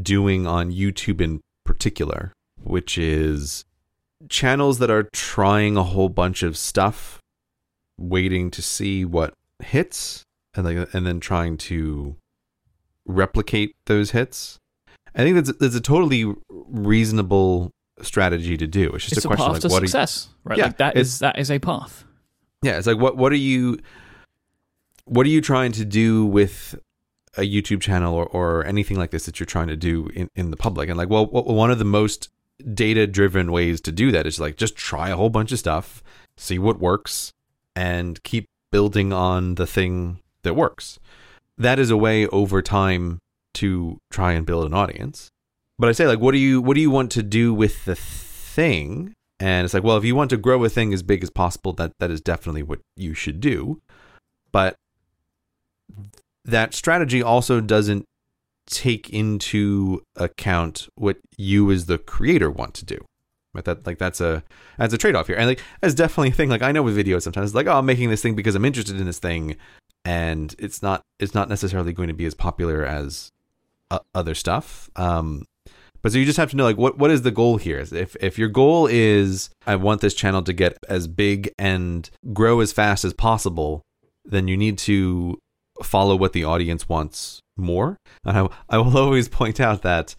doing 0.01 0.47
on 0.47 0.71
YouTube 0.71 1.21
in 1.21 1.41
particular, 1.65 2.33
which 2.61 2.97
is 2.97 3.63
channels 4.29 4.79
that 4.79 4.89
are 4.89 5.03
trying 5.13 5.77
a 5.77 5.83
whole 5.83 6.09
bunch 6.09 6.43
of 6.43 6.57
stuff, 6.57 7.19
waiting 7.97 8.51
to 8.51 8.61
see 8.61 9.05
what 9.05 9.33
hits, 9.63 10.23
and 10.55 10.65
like 10.65 10.93
and 10.93 11.05
then 11.05 11.19
trying 11.19 11.57
to 11.57 12.15
replicate 13.05 13.75
those 13.85 14.11
hits. 14.11 14.57
I 15.15 15.23
think 15.23 15.35
that's 15.35 15.53
that's 15.57 15.75
a 15.75 15.81
totally 15.81 16.33
reasonable 16.49 17.71
strategy 18.01 18.57
to 18.57 18.67
do. 18.67 18.91
It's 18.93 19.05
just 19.05 19.17
it's 19.17 19.25
a 19.25 19.29
a, 19.29 19.29
question 19.29 19.45
path 19.45 19.53
like 19.53 19.61
to 19.61 19.67
what 19.69 19.81
success, 19.81 20.29
right? 20.43 20.57
Yeah, 20.57 20.65
like 20.65 20.77
that 20.77 20.97
is 20.97 21.19
that 21.19 21.39
is 21.39 21.49
a 21.49 21.59
path. 21.59 22.03
yeah, 22.61 22.77
it's 22.77 22.87
like 22.87 22.99
what 22.99 23.17
what 23.17 23.31
are 23.31 23.35
you 23.35 23.79
what 25.05 25.25
are 25.25 25.29
you 25.29 25.41
trying 25.41 25.71
to 25.71 25.85
do 25.85 26.25
with 26.25 26.75
a 27.37 27.41
YouTube 27.41 27.81
channel 27.81 28.13
or, 28.13 28.25
or 28.25 28.65
anything 28.65 28.97
like 28.97 29.11
this 29.11 29.25
that 29.25 29.39
you're 29.39 29.45
trying 29.45 29.67
to 29.67 29.75
do 29.75 30.09
in, 30.13 30.29
in 30.35 30.51
the 30.51 30.57
public? 30.57 30.89
And 30.89 30.97
like, 30.97 31.09
well, 31.09 31.27
one 31.27 31.71
of 31.71 31.79
the 31.79 31.85
most 31.85 32.29
data 32.73 33.07
driven 33.07 33.51
ways 33.51 33.81
to 33.81 33.91
do 33.91 34.11
that 34.11 34.25
is 34.25 34.39
like 34.39 34.57
just 34.57 34.75
try 34.75 35.09
a 35.09 35.15
whole 35.15 35.29
bunch 35.29 35.51
of 35.51 35.59
stuff, 35.59 36.03
see 36.37 36.59
what 36.59 36.79
works, 36.79 37.31
and 37.75 38.21
keep 38.23 38.45
building 38.71 39.13
on 39.13 39.55
the 39.55 39.67
thing 39.67 40.19
that 40.43 40.55
works. 40.55 40.99
That 41.57 41.79
is 41.79 41.89
a 41.89 41.97
way 41.97 42.27
over 42.27 42.61
time 42.61 43.19
to 43.55 43.99
try 44.11 44.33
and 44.33 44.45
build 44.45 44.65
an 44.65 44.73
audience. 44.73 45.29
But 45.79 45.89
I 45.89 45.91
say 45.91 46.07
like, 46.07 46.19
what 46.19 46.31
do 46.31 46.37
you 46.37 46.61
what 46.61 46.75
do 46.75 46.81
you 46.81 46.91
want 46.91 47.11
to 47.11 47.23
do 47.23 47.53
with 47.53 47.85
the 47.85 47.95
thing? 47.95 49.13
And 49.39 49.65
it's 49.65 49.73
like, 49.73 49.83
well, 49.83 49.97
if 49.97 50.05
you 50.05 50.15
want 50.15 50.31
to 50.31 50.37
grow 50.37 50.63
a 50.63 50.69
thing 50.69 50.93
as 50.93 51.03
big 51.03 51.21
as 51.23 51.29
possible, 51.29 51.73
that 51.73 51.93
that 51.99 52.09
is 52.09 52.21
definitely 52.21 52.63
what 52.63 52.79
you 52.95 53.13
should 53.13 53.39
do. 53.39 53.79
But 54.51 54.75
that 56.45 56.73
strategy 56.73 57.21
also 57.21 57.61
doesn't 57.61 58.05
take 58.67 59.09
into 59.09 60.03
account 60.15 60.87
what 60.95 61.17
you 61.37 61.71
as 61.71 61.85
the 61.85 61.97
creator 61.97 62.51
want 62.51 62.73
to 62.75 62.85
do. 62.85 63.03
Right? 63.53 63.65
That 63.65 63.87
like 63.87 63.97
that's 63.97 64.21
a 64.21 64.43
that's 64.77 64.93
a 64.93 64.97
trade 64.97 65.15
off 65.15 65.27
here, 65.27 65.37
and 65.37 65.47
like 65.47 65.61
that's 65.81 65.95
definitely 65.95 66.29
a 66.29 66.33
thing. 66.33 66.49
Like 66.49 66.61
I 66.61 66.71
know 66.71 66.83
with 66.83 66.97
videos 66.97 67.23
sometimes, 67.23 67.55
like 67.55 67.67
oh, 67.67 67.79
I'm 67.79 67.85
making 67.85 68.09
this 68.09 68.21
thing 68.21 68.35
because 68.35 68.55
I'm 68.55 68.65
interested 68.65 68.99
in 68.99 69.05
this 69.05 69.19
thing, 69.19 69.55
and 70.05 70.53
it's 70.59 70.83
not 70.83 71.01
it's 71.19 71.33
not 71.33 71.49
necessarily 71.49 71.93
going 71.93 72.09
to 72.09 72.13
be 72.13 72.25
as 72.25 72.35
popular 72.35 72.85
as 72.85 73.31
uh, 73.89 73.99
other 74.13 74.35
stuff. 74.35 74.89
Um, 74.95 75.45
but 76.01 76.11
so 76.11 76.19
you 76.19 76.25
just 76.25 76.37
have 76.37 76.51
to 76.51 76.55
know 76.55 76.65
like 76.65 76.77
what 76.77 76.99
what 76.99 77.09
is 77.09 77.23
the 77.23 77.31
goal 77.31 77.57
here? 77.57 77.79
If 77.79 78.15
if 78.17 78.37
your 78.37 78.49
goal 78.49 78.85
is 78.85 79.49
I 79.65 79.75
want 79.75 80.01
this 80.01 80.13
channel 80.13 80.43
to 80.43 80.53
get 80.53 80.77
as 80.87 81.07
big 81.07 81.51
and 81.57 82.09
grow 82.33 82.59
as 82.59 82.71
fast 82.71 83.03
as 83.05 83.13
possible, 83.13 83.81
then 84.23 84.47
you 84.47 84.55
need 84.55 84.77
to 84.79 85.39
follow 85.81 86.15
what 86.15 86.33
the 86.33 86.43
audience 86.43 86.87
wants 86.87 87.41
more. 87.57 87.97
And 88.25 88.37
I, 88.37 88.47
I 88.69 88.77
will 88.77 88.97
always 89.05 89.27
point 89.27 89.59
out 89.59 89.81
that 89.83 90.15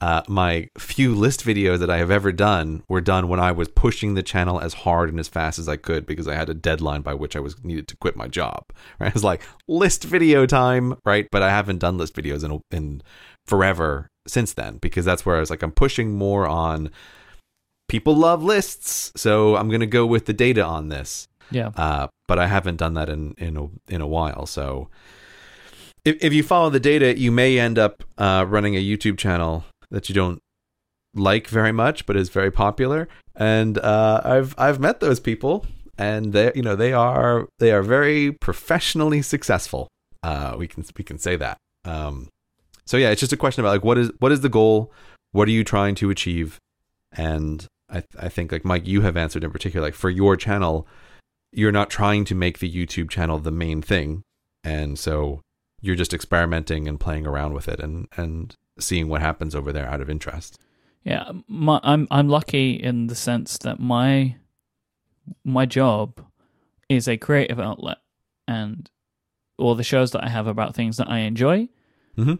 uh, 0.00 0.22
my 0.26 0.68
few 0.76 1.14
list 1.14 1.44
videos 1.44 1.78
that 1.78 1.88
I 1.88 1.98
have 1.98 2.10
ever 2.10 2.32
done 2.32 2.82
were 2.88 3.00
done 3.00 3.28
when 3.28 3.38
I 3.38 3.52
was 3.52 3.68
pushing 3.68 4.14
the 4.14 4.22
channel 4.22 4.60
as 4.60 4.74
hard 4.74 5.10
and 5.10 5.20
as 5.20 5.28
fast 5.28 5.60
as 5.60 5.68
I 5.68 5.76
could 5.76 6.06
because 6.06 6.26
I 6.26 6.34
had 6.34 6.48
a 6.48 6.54
deadline 6.54 7.02
by 7.02 7.14
which 7.14 7.36
I 7.36 7.40
was 7.40 7.62
needed 7.62 7.86
to 7.86 7.96
quit 7.96 8.16
my 8.16 8.26
job. 8.26 8.64
Right, 8.98 9.10
I 9.10 9.12
was 9.14 9.22
like 9.22 9.42
list 9.68 10.02
video 10.02 10.44
time, 10.44 10.96
right? 11.04 11.28
But 11.30 11.42
I 11.42 11.50
haven't 11.50 11.78
done 11.78 11.98
list 11.98 12.16
videos 12.16 12.42
in 12.44 12.60
in 12.76 13.02
forever 13.46 14.08
since 14.26 14.52
then 14.52 14.78
because 14.78 15.04
that's 15.04 15.24
where 15.24 15.36
I 15.36 15.40
was 15.40 15.50
like 15.50 15.62
I'm 15.62 15.70
pushing 15.72 16.16
more 16.16 16.48
on 16.48 16.90
people 17.88 18.16
love 18.16 18.42
lists, 18.42 19.12
so 19.14 19.54
I'm 19.54 19.68
gonna 19.70 19.86
go 19.86 20.04
with 20.04 20.26
the 20.26 20.32
data 20.32 20.64
on 20.64 20.88
this. 20.88 21.28
Yeah, 21.52 21.70
Uh, 21.76 22.08
but 22.26 22.38
I 22.40 22.48
haven't 22.48 22.76
done 22.76 22.94
that 22.94 23.08
in 23.08 23.34
in 23.38 23.56
a, 23.56 23.68
in 23.94 24.00
a 24.00 24.06
while. 24.06 24.46
So 24.46 24.88
if 26.04 26.22
if 26.22 26.32
you 26.32 26.42
follow 26.42 26.70
the 26.70 26.80
data, 26.80 27.18
you 27.18 27.30
may 27.30 27.58
end 27.58 27.78
up 27.78 28.02
uh, 28.18 28.44
running 28.48 28.76
a 28.76 28.84
YouTube 28.84 29.18
channel 29.18 29.64
that 29.90 30.08
you 30.08 30.14
don't 30.14 30.40
like 31.14 31.48
very 31.48 31.72
much, 31.72 32.06
but 32.06 32.16
is 32.16 32.28
very 32.28 32.50
popular. 32.50 33.08
And 33.34 33.78
uh, 33.78 34.20
I've 34.24 34.54
I've 34.58 34.80
met 34.80 35.00
those 35.00 35.20
people, 35.20 35.66
and 35.96 36.32
they 36.32 36.52
you 36.54 36.62
know 36.62 36.76
they 36.76 36.92
are 36.92 37.48
they 37.58 37.72
are 37.72 37.82
very 37.82 38.32
professionally 38.32 39.22
successful. 39.22 39.88
Uh, 40.22 40.54
we 40.58 40.66
can 40.66 40.84
we 40.96 41.04
can 41.04 41.18
say 41.18 41.36
that. 41.36 41.58
Um, 41.84 42.28
so 42.84 42.96
yeah, 42.96 43.10
it's 43.10 43.20
just 43.20 43.32
a 43.32 43.36
question 43.36 43.62
about 43.64 43.70
like 43.70 43.84
what 43.84 43.98
is 43.98 44.10
what 44.18 44.32
is 44.32 44.40
the 44.40 44.48
goal? 44.48 44.92
What 45.32 45.48
are 45.48 45.52
you 45.52 45.64
trying 45.64 45.94
to 45.96 46.10
achieve? 46.10 46.58
And 47.12 47.66
I 47.90 48.02
I 48.18 48.28
think 48.28 48.52
like 48.52 48.64
Myke, 48.64 48.86
you 48.86 49.02
have 49.02 49.16
answered 49.16 49.44
in 49.44 49.50
particular. 49.50 49.86
Like 49.86 49.94
for 49.94 50.10
your 50.10 50.36
channel, 50.36 50.86
you're 51.52 51.72
not 51.72 51.90
trying 51.90 52.24
to 52.26 52.34
make 52.34 52.58
the 52.58 52.72
YouTube 52.72 53.08
channel 53.08 53.38
the 53.38 53.50
main 53.50 53.82
thing, 53.82 54.22
and 54.64 54.98
so 54.98 55.40
you're 55.82 55.96
just 55.96 56.14
experimenting 56.14 56.88
and 56.88 56.98
playing 56.98 57.26
around 57.26 57.52
with 57.52 57.68
it 57.68 57.78
and 57.80 58.08
and 58.16 58.56
seeing 58.78 59.08
what 59.08 59.20
happens 59.20 59.54
over 59.54 59.70
there 59.72 59.86
out 59.86 60.00
of 60.00 60.08
interest. 60.08 60.58
yeah. 61.04 61.30
My, 61.48 61.78
I'm 61.82 62.08
I'm 62.10 62.28
lucky 62.28 62.72
in 62.72 63.08
the 63.08 63.14
sense 63.14 63.58
that 63.58 63.78
my 63.78 64.36
my 65.44 65.66
job 65.66 66.24
is 66.88 67.06
a 67.08 67.16
creative 67.16 67.60
outlet, 67.60 67.98
and 68.48 68.88
or 69.58 69.76
the 69.76 69.84
shows 69.84 70.10
that 70.12 70.24
I 70.24 70.28
have 70.28 70.46
about 70.46 70.74
things 70.74 70.96
that 70.96 71.08
I 71.10 71.18
enjoy. 71.20 71.68
Mhm. 72.16 72.38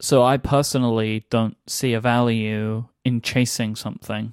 So 0.00 0.22
I 0.22 0.36
personally 0.36 1.24
don't 1.30 1.56
see 1.66 1.92
a 1.92 2.00
value 2.00 2.86
in 3.04 3.20
chasing 3.20 3.74
something 3.74 4.32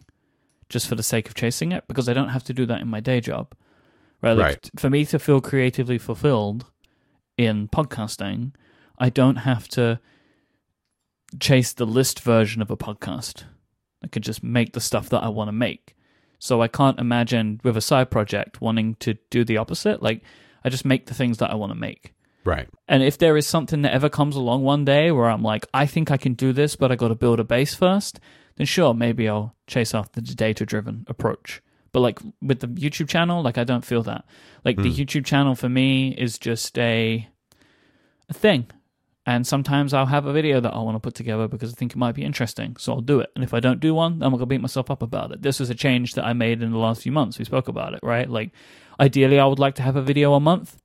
just 0.70 0.88
for 0.88 0.96
the 0.96 1.04
sake 1.04 1.28
of 1.28 1.34
chasing 1.36 1.72
it 1.72 1.84
because 1.88 2.08
I 2.10 2.14
don't 2.14 2.30
have 2.30 2.44
to 2.46 2.54
do 2.54 2.66
that 2.68 2.82
in 2.82 2.88
my 2.88 3.00
day 3.00 3.20
job. 3.22 3.54
Right? 4.22 4.34
Like, 4.34 4.46
Right. 4.48 4.70
For 4.78 4.90
me 4.90 5.06
to 5.06 5.18
feel 5.20 5.42
creatively 5.42 5.98
fulfilled 5.98 6.66
in 7.38 7.68
podcasting, 7.68 8.54
I 8.98 9.10
don't 9.10 9.38
have 9.38 9.68
to 9.70 10.00
chase 11.40 11.74
the 11.74 11.86
list 11.86 12.20
version 12.20 12.62
of 12.62 12.72
a 12.72 12.78
podcast. 12.78 13.44
I 14.04 14.08
could 14.08 14.24
just 14.24 14.44
make 14.44 14.74
the 14.74 14.80
stuff 14.80 15.10
that 15.10 15.24
I 15.24 15.30
want 15.30 15.48
to 15.48 15.54
make. 15.54 15.96
So 16.40 16.62
I 16.62 16.68
can't 16.68 17.00
imagine 17.00 17.60
with 17.64 17.76
a 17.78 17.82
side 17.82 18.12
project 18.12 18.62
wanting 18.62 18.96
to 18.96 19.16
do 19.30 19.44
the 19.44 19.58
opposite. 19.58 20.02
Like 20.02 20.22
I 20.64 20.70
just 20.70 20.86
make 20.86 21.08
the 21.08 21.14
things 21.14 21.40
that 21.40 21.52
I 21.52 21.56
want 21.56 21.72
to 21.72 21.78
make. 21.78 22.14
Right. 22.44 22.70
And 22.88 23.02
if 23.02 23.18
there 23.18 23.36
is 23.36 23.48
something 23.48 23.82
that 23.82 23.94
ever 23.94 24.10
comes 24.10 24.36
along 24.36 24.64
one 24.64 24.86
day 24.86 25.12
where 25.12 25.30
I'm 25.30 25.42
like, 25.42 25.66
I 25.74 25.88
think 25.88 26.12
I 26.12 26.18
can 26.18 26.34
do 26.34 26.54
this, 26.54 26.76
but 26.76 26.92
I 26.92 26.96
got 26.96 27.08
to 27.08 27.16
build 27.16 27.40
a 27.40 27.44
base 27.44 27.74
first, 27.74 28.20
then 28.58 28.68
sure, 28.68 28.94
maybe 28.94 29.28
I'll 29.28 29.56
chase 29.66 29.96
after 29.96 30.22
the 30.22 30.36
data 30.36 30.66
driven 30.66 31.06
approach. 31.08 31.62
But 31.96 32.02
like 32.02 32.20
with 32.42 32.60
the 32.60 32.68
YouTube 32.68 33.08
channel, 33.08 33.42
like 33.42 33.58
I 33.58 33.64
don't 33.64 33.86
feel 33.86 34.04
that. 34.04 34.26
Like 34.66 34.76
the 34.76 34.92
YouTube 34.92 35.24
channel 35.26 35.56
for 35.56 35.70
me 35.70 36.10
is 36.26 36.38
just 36.38 36.78
a 36.78 37.26
a 38.28 38.34
thing. 38.34 38.68
And 39.26 39.48
sometimes 39.48 39.94
I'll 39.94 40.06
have 40.08 40.26
a 40.26 40.34
video 40.34 40.60
that 40.60 40.74
I 40.74 40.80
want 40.80 40.96
to 40.98 41.00
put 41.00 41.16
together 41.16 41.48
because 41.48 41.72
I 41.72 41.76
think 41.78 41.94
it 41.94 41.98
might 41.98 42.14
be 42.14 42.24
interesting. 42.26 42.76
So 42.78 42.92
I'll 42.92 43.00
do 43.14 43.22
it. 43.22 43.32
And 43.34 43.46
if 43.46 43.54
I 43.54 43.62
don't 43.62 43.80
do 43.80 43.96
one, 43.96 44.22
I'm 44.22 44.32
going 44.32 44.40
to 44.40 44.46
beat 44.46 44.60
myself 44.60 44.92
up 44.92 45.02
about 45.02 45.32
it. 45.32 45.42
This 45.42 45.58
was 45.58 45.70
a 45.70 45.74
change 45.74 46.16
that 46.16 46.26
I 46.26 46.34
made 46.34 46.62
in 46.62 46.72
the 46.74 46.78
last 46.78 47.02
few 47.02 47.14
months. 47.14 47.40
We 47.40 47.46
spoke 47.46 47.70
about 47.70 47.94
it, 47.94 48.02
right? 48.04 48.30
Like, 48.30 48.52
ideally, 49.00 49.40
I 49.40 49.46
would 49.46 49.58
like 49.58 49.76
to 49.76 49.82
have 49.82 49.96
a 49.96 50.02
video 50.02 50.34
a 50.34 50.42
month. 50.42 50.78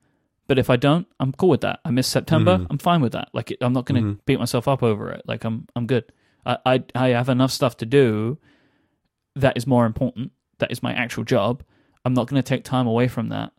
But 0.46 0.60
if 0.60 0.70
I 0.70 0.76
don't, 0.76 1.08
I'm 1.18 1.32
cool 1.32 1.48
with 1.48 1.62
that. 1.62 1.80
I 1.84 1.90
miss 1.90 2.06
September. 2.06 2.58
Mhm. 2.58 2.66
I'm 2.70 2.78
fine 2.78 3.00
with 3.00 3.12
that. 3.12 3.30
Like, 3.34 3.52
I'm 3.60 3.72
not 3.72 3.84
going 3.84 4.00
to 4.00 4.08
Mhm. 4.12 4.18
beat 4.26 4.38
myself 4.38 4.68
up 4.68 4.80
over 4.84 5.10
it. 5.10 5.22
Like, 5.26 5.42
I'm 5.44 5.66
I'm 5.74 5.86
good. 5.88 6.04
I, 6.46 6.56
I 6.64 6.84
I 6.94 7.08
have 7.08 7.28
enough 7.28 7.50
stuff 7.50 7.76
to 7.78 7.86
do 7.86 8.38
that 9.34 9.56
is 9.56 9.66
more 9.66 9.86
important. 9.86 10.30
That 10.60 10.70
is 10.72 10.82
my 10.82 10.92
actual 10.92 11.24
job. 11.24 11.62
I'm 12.04 12.14
not 12.14 12.28
going 12.28 12.40
to 12.40 12.48
take 12.48 12.64
time 12.64 12.86
away 12.86 13.08
from 13.08 13.28
that 13.28 13.52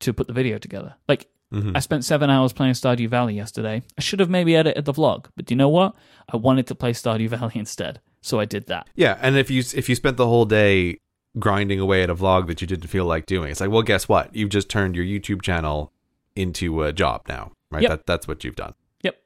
to 0.00 0.12
put 0.12 0.26
the 0.28 0.32
video 0.32 0.58
together. 0.58 0.94
Like, 1.08 1.28
Mhm. 1.52 1.74
I 1.74 1.80
spent 1.80 2.04
seven 2.04 2.28
hours 2.30 2.52
playing 2.52 2.74
Stardew 2.74 3.08
Valley 3.08 3.34
yesterday. 3.34 3.82
I 3.96 4.00
should 4.02 4.20
have 4.20 4.28
maybe 4.28 4.54
edited 4.54 4.84
the 4.84 4.92
vlog, 4.92 5.26
but 5.34 5.46
do 5.46 5.54
you 5.54 5.56
know 5.56 5.68
what? 5.70 5.96
I 6.30 6.36
wanted 6.36 6.66
to 6.66 6.74
play 6.74 6.92
Stardew 6.92 7.28
Valley 7.30 7.52
instead, 7.56 8.00
so 8.20 8.38
I 8.38 8.44
did 8.44 8.66
that. 8.66 8.86
Yeah, 8.94 9.18
and 9.22 9.36
if 9.36 9.50
you 9.50 9.60
if 9.74 9.88
you 9.88 9.94
spent 9.94 10.18
the 10.18 10.26
whole 10.26 10.44
day 10.44 10.98
grinding 11.38 11.80
away 11.80 12.02
at 12.02 12.10
a 12.10 12.14
vlog 12.14 12.48
that 12.48 12.60
you 12.60 12.66
didn't 12.66 12.88
feel 12.88 13.06
like 13.06 13.24
doing, 13.24 13.50
it's 13.50 13.60
like, 13.62 13.70
well, 13.70 13.82
guess 13.82 14.08
what? 14.08 14.34
You've 14.36 14.50
just 14.50 14.68
turned 14.68 14.94
your 14.94 15.06
YouTube 15.06 15.40
channel 15.40 15.90
into 16.36 16.82
a 16.82 16.92
job 16.92 17.22
now, 17.28 17.52
right? 17.70 17.82
Yep. 17.82 17.90
That 17.90 18.06
that's 18.06 18.28
what 18.28 18.44
you've 18.44 18.56
done. 18.56 18.74
Yep. 19.02 19.16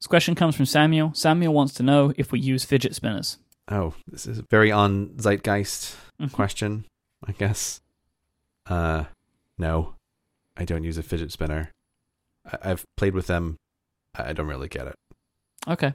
This 0.00 0.06
question 0.06 0.34
comes 0.34 0.54
from 0.56 0.66
Samuel. 0.66 1.14
Samuel 1.14 1.54
wants 1.54 1.72
to 1.74 1.82
know 1.82 2.12
if 2.18 2.32
we 2.32 2.38
use 2.38 2.66
fidget 2.66 2.94
spinners. 2.94 3.38
Oh, 3.68 3.94
this 4.06 4.26
is 4.26 4.42
very 4.50 4.70
on 4.70 5.16
zeitgeist 5.16 5.96
Mhm. 6.20 6.32
question, 6.32 6.86
I 7.26 7.32
guess. 7.32 7.80
Uh, 8.66 9.04
no, 9.58 9.94
I 10.56 10.64
don't 10.64 10.84
use 10.84 10.98
a 10.98 11.02
fidget 11.02 11.32
spinner. 11.32 11.70
I- 12.50 12.70
I've 12.70 12.84
played 12.96 13.14
with 13.14 13.26
them. 13.26 13.56
I 14.14 14.32
don't 14.32 14.46
really 14.48 14.68
get 14.68 14.86
it. 14.86 14.94
Okay. 15.68 15.92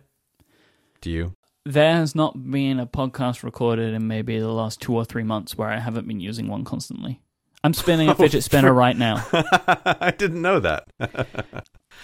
Do 1.02 1.10
you? 1.10 1.34
There 1.66 1.94
has 1.94 2.16
not 2.16 2.52
been 2.52 2.80
a 2.80 2.86
podcast 2.88 3.44
recorded 3.44 3.94
in 3.94 4.08
maybe 4.08 4.40
the 4.40 4.48
last 4.52 4.80
two 4.82 4.96
or 4.96 5.06
three 5.06 5.24
months 5.24 5.58
where 5.58 5.70
I 5.70 5.80
haven't 5.80 6.08
been 6.08 6.20
using 6.20 6.48
one 6.48 6.64
constantly. 6.64 7.20
I'm 7.64 7.74
spinning 7.74 8.08
a 8.08 8.12
Oh, 8.14 8.16
fidget 8.16 8.44
spinner 8.44 8.74
right 8.74 8.98
now. 8.98 9.24
I 9.34 10.14
didn't 10.18 10.42
know 10.42 10.60
that. 10.60 10.88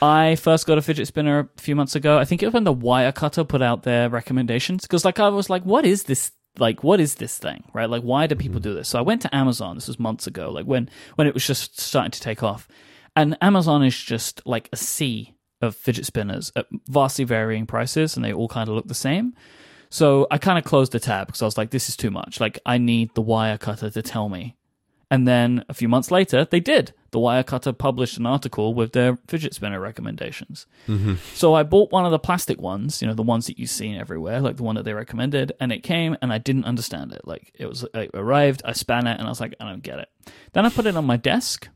I 0.02 0.35
first 0.35 0.68
got 0.68 0.77
a 0.77 0.81
fidget 0.84 1.07
spinner 1.07 1.39
a 1.39 1.61
few 1.61 1.76
months 1.76 1.95
ago. 1.95 2.19
I 2.19 2.26
think 2.26 2.44
it 2.44 2.48
was 2.48 2.53
when 2.53 2.64
the 2.65 2.73
Wirecutter 2.76 3.48
put 3.48 3.61
out 3.64 3.81
their 3.84 4.10
recommendations 4.10 4.84
because, 4.84 5.03
like, 5.03 5.19
I 5.19 5.30
was 5.30 5.49
like, 5.49 5.64
"What 5.64 5.85
is 5.85 6.03
this? 6.03 6.31
Like, 6.60 6.84
what 6.84 7.00
is 7.00 7.16
this 7.16 7.38
thing? 7.38 7.64
Right? 7.74 7.90
Like, 7.90 8.04
why 8.04 8.28
do 8.28 8.36
people 8.36 8.60
mm-hmm. 8.60 8.70
do 8.70 8.76
this?" 8.76 8.90
So 8.90 9.00
I 9.00 9.02
went 9.02 9.22
to 9.24 9.36
Amazon. 9.36 9.76
This 9.76 9.88
was 9.88 10.00
months 10.00 10.28
ago, 10.28 10.52
like 10.52 10.66
when 10.66 10.90
when 11.16 11.28
it 11.28 11.34
was 11.34 11.46
just 11.46 11.80
starting 11.80 12.12
to 12.12 12.22
take 12.22 12.44
off, 12.44 12.68
and 13.16 13.38
Amazon 13.42 13.84
is 13.84 13.98
just 13.98 14.42
like 14.46 14.70
a 14.72 14.78
sea 14.78 15.34
of 15.62 15.76
fidget 15.76 16.06
spinners 16.06 16.52
at 16.56 16.68
vastly 16.88 17.26
varying 17.26 17.66
prices, 17.66 18.16
and 18.16 18.24
they 18.24 18.34
all 18.34 18.48
kind 18.48 18.70
of 18.70 18.76
look 18.76 18.88
the 18.88 18.94
same. 18.94 19.34
So 19.90 20.28
I 20.30 20.38
kind 20.38 20.58
of 20.58 20.66
closed 20.66 20.92
the 20.92 21.00
tab 21.00 21.28
because 21.28 21.42
I 21.42 21.46
was 21.46 21.58
like, 21.58 21.72
"This 21.72 21.90
is 21.90 21.98
too 21.98 22.12
much. 22.12 22.40
Like, 22.40 22.60
I 22.66 22.78
need 22.78 23.14
the 23.16 23.24
Wirecutter 23.24 23.92
to 23.94 24.02
tell 24.02 24.30
me." 24.30 24.56
And 25.10 25.28
then 25.28 25.64
a 25.70 25.74
few 25.74 25.88
months 25.88 26.12
later, 26.12 26.46
they 26.46 26.60
did. 26.60 26.94
The 27.12 27.20
Wirecutter 27.20 27.78
published 27.78 28.18
an 28.18 28.26
article 28.26 28.74
with 28.74 28.92
their 28.92 29.18
fidget 29.28 29.54
spinner 29.54 29.80
recommendations. 29.80 30.66
Mm-hmm. 30.88 31.16
So 31.34 31.54
I 31.54 31.64
bought 31.64 31.92
one 31.92 32.06
of 32.06 32.12
the 32.12 32.20
plastic 32.20 32.60
ones, 32.60 33.02
you 33.02 33.08
know, 33.08 33.14
the 33.14 33.24
ones 33.24 33.48
that 33.48 33.58
you've 33.58 33.70
seen 33.70 33.96
everywhere, 33.96 34.42
like 34.42 34.58
the 34.58 34.64
one 34.64 34.76
that 34.76 34.84
they 34.84 34.94
recommended, 34.94 35.54
and 35.60 35.72
it 35.72 35.84
came 35.84 36.18
and 36.22 36.34
I 36.34 36.38
didn't 36.38 36.66
understand 36.66 37.14
it. 37.14 37.22
Like 37.26 37.52
it 37.56 37.68
was 37.68 37.86
it 37.94 38.12
arrived, 38.14 38.62
I 38.66 38.74
span 38.74 39.08
it, 39.08 39.18
and 39.18 39.28
I 39.28 39.30
was 39.30 39.40
like, 39.40 39.56
I 39.60 39.66
don't 39.66 39.84
get 39.84 40.00
it. 40.00 40.10
Then 40.54 40.66
I 40.66 40.70
put 40.70 40.86
it 40.86 40.98
on 40.98 41.06
my 41.06 41.18
desk, 41.18 41.70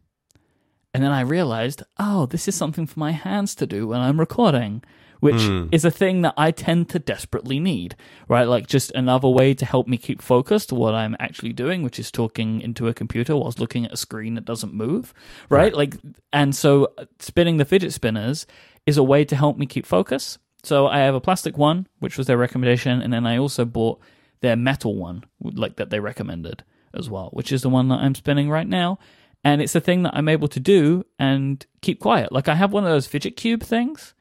and 0.94 1.04
then 1.04 1.12
I 1.12 1.22
realized, 1.22 1.84
oh, 1.98 2.26
this 2.26 2.48
is 2.48 2.56
something 2.56 2.86
for 2.86 3.00
my 3.00 3.12
hands 3.12 3.56
to 3.56 3.66
do 3.66 3.88
when 3.88 4.02
I'm 4.02 4.20
recording. 4.20 4.84
Which 5.22 5.36
Mm. 5.36 5.70
is 5.72 5.86
a 5.86 5.92
thing 5.92 6.22
that 6.24 6.34
I 6.36 6.52
tend 6.52 6.90
to 6.90 7.00
desperately 7.00 7.60
need, 7.60 7.96
right? 8.28 8.48
Like 8.48 8.68
just 8.68 8.92
another 8.92 9.30
way 9.30 9.54
to 9.54 9.66
help 9.66 9.88
me 9.88 9.96
keep 9.98 10.22
focused 10.22 10.70
to 10.70 10.76
what 10.76 10.94
I'm 10.94 11.16
actually 11.20 11.54
doing, 11.54 11.84
which 11.84 11.98
is 12.00 12.12
talking 12.12 12.60
into 12.60 12.88
a 12.90 12.94
computer 12.94 13.36
whilst 13.38 13.60
looking 13.60 13.86
at 13.86 13.94
a 13.94 13.98
screen 13.98 14.34
that 14.34 14.46
doesn't 14.46 14.74
move, 14.74 15.14
right? 15.48 15.62
Right. 15.62 15.76
Like, 15.76 15.96
and 16.34 16.54
so 16.56 16.92
uh, 16.98 17.06
spinning 17.20 17.58
the 17.58 17.66
fidget 17.66 17.94
spinners 17.94 18.46
is 18.86 18.98
a 18.98 19.04
way 19.04 19.24
to 19.26 19.36
help 19.36 19.58
me 19.58 19.66
keep 19.68 19.86
focus. 19.86 20.38
So 20.64 20.88
I 20.88 21.00
have 21.00 21.16
a 21.16 21.22
plastic 21.22 21.58
one, 21.58 21.88
which 22.00 22.18
was 22.18 22.28
their 22.28 22.38
recommendation, 22.38 23.02
and 23.02 23.14
then 23.14 23.26
I 23.26 23.38
also 23.38 23.64
bought 23.64 24.00
their 24.42 24.56
metal 24.56 24.96
one, 24.96 25.24
like 25.40 25.76
that 25.78 25.92
they 25.92 26.00
recommended 26.00 26.64
as 26.96 27.10
well, 27.12 27.30
which 27.32 27.52
is 27.52 27.62
the 27.62 27.70
one 27.70 27.88
that 27.90 28.00
I'm 28.00 28.16
spinning 28.16 28.50
right 28.50 28.68
now. 28.68 28.98
And 29.44 29.62
it's 29.62 29.76
a 29.76 29.80
thing 29.82 30.02
that 30.04 30.16
I'm 30.16 30.28
able 30.30 30.48
to 30.50 30.60
do 30.60 31.04
and 31.20 31.64
keep 31.82 32.00
quiet. 32.00 32.32
Like 32.32 32.48
I 32.48 32.56
have 32.56 32.74
one 32.74 32.84
of 32.86 32.90
those 32.92 33.06
fidget 33.08 33.36
cube 33.36 33.62
things, 33.64 34.14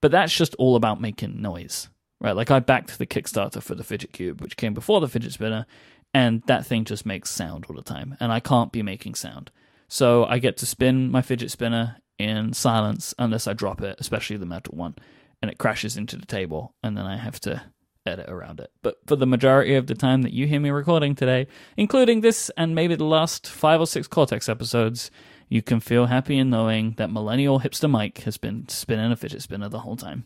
but 0.00 0.10
that's 0.10 0.34
just 0.34 0.54
all 0.56 0.76
about 0.76 1.00
making 1.00 1.40
noise, 1.40 1.88
right? 2.20 2.36
Like 2.36 2.50
I 2.50 2.58
backed 2.60 2.98
the 2.98 3.06
Kickstarter 3.06 3.62
for 3.62 3.74
the 3.74 3.84
fidget 3.84 4.12
cube, 4.12 4.40
which 4.40 4.56
came 4.56 4.74
before 4.74 5.00
the 5.00 5.08
fidget 5.08 5.32
spinner, 5.32 5.66
and 6.14 6.42
that 6.46 6.66
thing 6.66 6.84
just 6.84 7.06
makes 7.06 7.30
sound 7.30 7.66
all 7.68 7.76
the 7.76 7.82
time, 7.82 8.16
and 8.20 8.32
I 8.32 8.40
can't 8.40 8.72
be 8.72 8.82
making 8.82 9.14
sound. 9.14 9.50
So 9.88 10.24
I 10.24 10.38
get 10.38 10.56
to 10.58 10.66
spin 10.66 11.10
my 11.10 11.22
fidget 11.22 11.50
spinner 11.50 11.96
in 12.18 12.52
silence 12.52 13.14
unless 13.18 13.46
I 13.46 13.52
drop 13.52 13.82
it, 13.82 13.96
especially 13.98 14.36
the 14.36 14.46
metal 14.46 14.76
one, 14.76 14.94
and 15.42 15.50
it 15.50 15.58
crashes 15.58 15.96
into 15.96 16.16
the 16.16 16.26
table, 16.26 16.74
and 16.82 16.96
then 16.96 17.06
I 17.06 17.16
have 17.16 17.38
to 17.40 17.62
edit 18.06 18.28
around 18.28 18.60
it. 18.60 18.70
But 18.82 18.96
for 19.06 19.16
the 19.16 19.26
majority 19.26 19.74
of 19.74 19.86
the 19.86 19.94
time 19.94 20.22
that 20.22 20.32
you 20.32 20.46
hear 20.46 20.60
me 20.60 20.70
recording 20.70 21.14
today, 21.14 21.46
including 21.76 22.20
this 22.20 22.50
and 22.56 22.74
maybe 22.74 22.94
the 22.94 23.04
last 23.04 23.46
five 23.46 23.80
or 23.80 23.86
six 23.86 24.06
Cortex 24.06 24.48
episodes, 24.48 25.10
you 25.48 25.62
can 25.62 25.80
feel 25.80 26.06
happy 26.06 26.38
in 26.38 26.50
knowing 26.50 26.92
that 26.96 27.10
millennial 27.10 27.60
hipster 27.60 27.90
Myke 27.90 28.18
has 28.24 28.36
been 28.36 28.68
spinning 28.68 29.12
a 29.12 29.16
fidget 29.16 29.42
spinner 29.42 29.68
the 29.68 29.80
whole 29.80 29.96
time. 29.96 30.24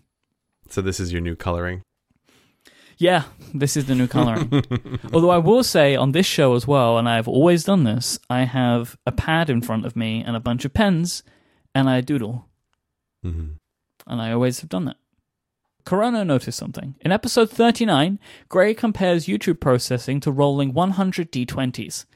So 0.68 0.80
this 0.80 1.01
is 1.01 1.12
your 1.12 1.20
new 1.20 1.36
coloring. 1.36 1.82
Yeah, 2.97 3.24
this 3.55 3.76
is 3.78 3.86
the 3.86 3.94
new 3.94 4.06
coloring. 4.06 4.62
Although 5.12 5.30
I 5.30 5.38
will 5.38 5.64
say 5.64 5.97
on 5.97 6.12
this 6.12 6.26
show 6.26 6.55
as 6.55 6.66
well, 6.66 6.98
and 6.98 7.09
I've 7.09 7.28
always 7.28 7.64
done 7.64 7.84
this, 7.84 8.18
I 8.28 8.42
have 8.44 8.97
a 9.06 9.12
pad 9.12 9.48
in 9.48 9.62
front 9.62 9.86
of 9.86 9.97
me 9.97 10.22
and 10.22 10.36
a 10.36 10.40
bunch 10.40 10.66
of 10.66 10.74
pens, 10.74 11.22
and 11.74 11.88
I 11.88 12.01
doodle. 12.02 12.47
hmm 13.22 13.52
and 14.06 14.20
I 14.20 14.32
always 14.32 14.60
have 14.60 14.68
done 14.68 14.86
that. 14.86 14.97
Corona 15.84 16.24
noticed 16.24 16.59
something. 16.59 16.97
In 17.01 17.12
episode 17.12 17.48
39, 17.51 18.18
Grey 18.48 18.74
compares 18.74 19.26
YouTube 19.26 19.60
processing 19.60 20.18
to 20.20 20.32
rolling 20.32 20.74
100 20.74 21.30
d20s. 21.30 22.06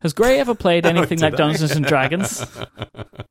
Has 0.00 0.12
Grey 0.12 0.38
ever 0.38 0.54
played 0.54 0.86
anything 0.86 1.18
like 1.20 1.34
I? 1.34 1.36
Dungeons 1.36 1.72
and 1.72 1.84
Dragons? 1.84 2.44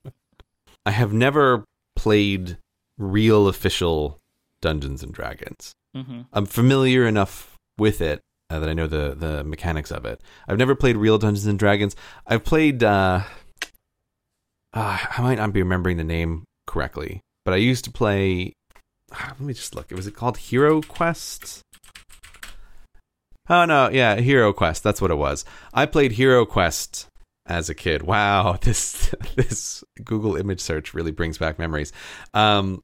I 0.85 0.91
have 0.91 1.13
never 1.13 1.63
played 1.95 2.57
real 2.97 3.47
official 3.47 4.17
Dungeons 4.61 5.03
and 5.03 5.13
Dragons. 5.13 5.73
hmm 5.95 6.21
I'm 6.33 6.45
familiar 6.45 7.05
enough 7.05 7.55
with 7.77 8.01
it 8.01 8.21
uh, 8.49 8.59
that 8.59 8.69
I 8.69 8.73
know 8.73 8.87
the 8.87 9.15
the 9.15 9.43
mechanics 9.43 9.91
of 9.91 10.05
it. 10.05 10.21
I've 10.47 10.57
never 10.57 10.75
played 10.75 10.97
real 10.97 11.17
Dungeons 11.17 11.45
and 11.45 11.59
Dragons. 11.59 11.95
I've 12.25 12.43
played. 12.43 12.83
Uh, 12.83 13.21
uh, 14.73 14.97
I 15.17 15.21
might 15.21 15.37
not 15.37 15.53
be 15.53 15.61
remembering 15.61 15.97
the 15.97 16.03
name 16.03 16.43
correctly, 16.65 17.21
but 17.45 17.53
I 17.53 17.57
used 17.57 17.85
to 17.85 17.91
play. 17.91 18.53
ah, 19.11 19.27
let 19.29 19.39
me 19.39 19.53
just 19.53 19.75
look. 19.75 19.91
Was 19.91 20.07
it 20.07 20.15
called 20.15 20.37
Hero 20.37 20.81
Quest? 20.81 21.61
Oh 23.49 23.65
no, 23.65 23.89
yeah, 23.89 24.15
Hero 24.19 24.51
Quest. 24.53 24.83
That's 24.83 25.01
what 25.01 25.11
it 25.11 25.15
was. 25.17 25.45
I 25.73 25.85
played 25.85 26.13
Hero 26.13 26.45
Quest 26.45 27.07
as 27.45 27.69
a 27.69 27.75
kid. 27.75 28.03
Wow, 28.03 28.57
this 28.61 29.13
this 29.35 29.83
Google 30.03 30.35
image 30.35 30.59
search 30.61 30.93
really 30.93 31.11
brings 31.11 31.37
back 31.37 31.57
memories. 31.57 31.93
Um, 32.33 32.83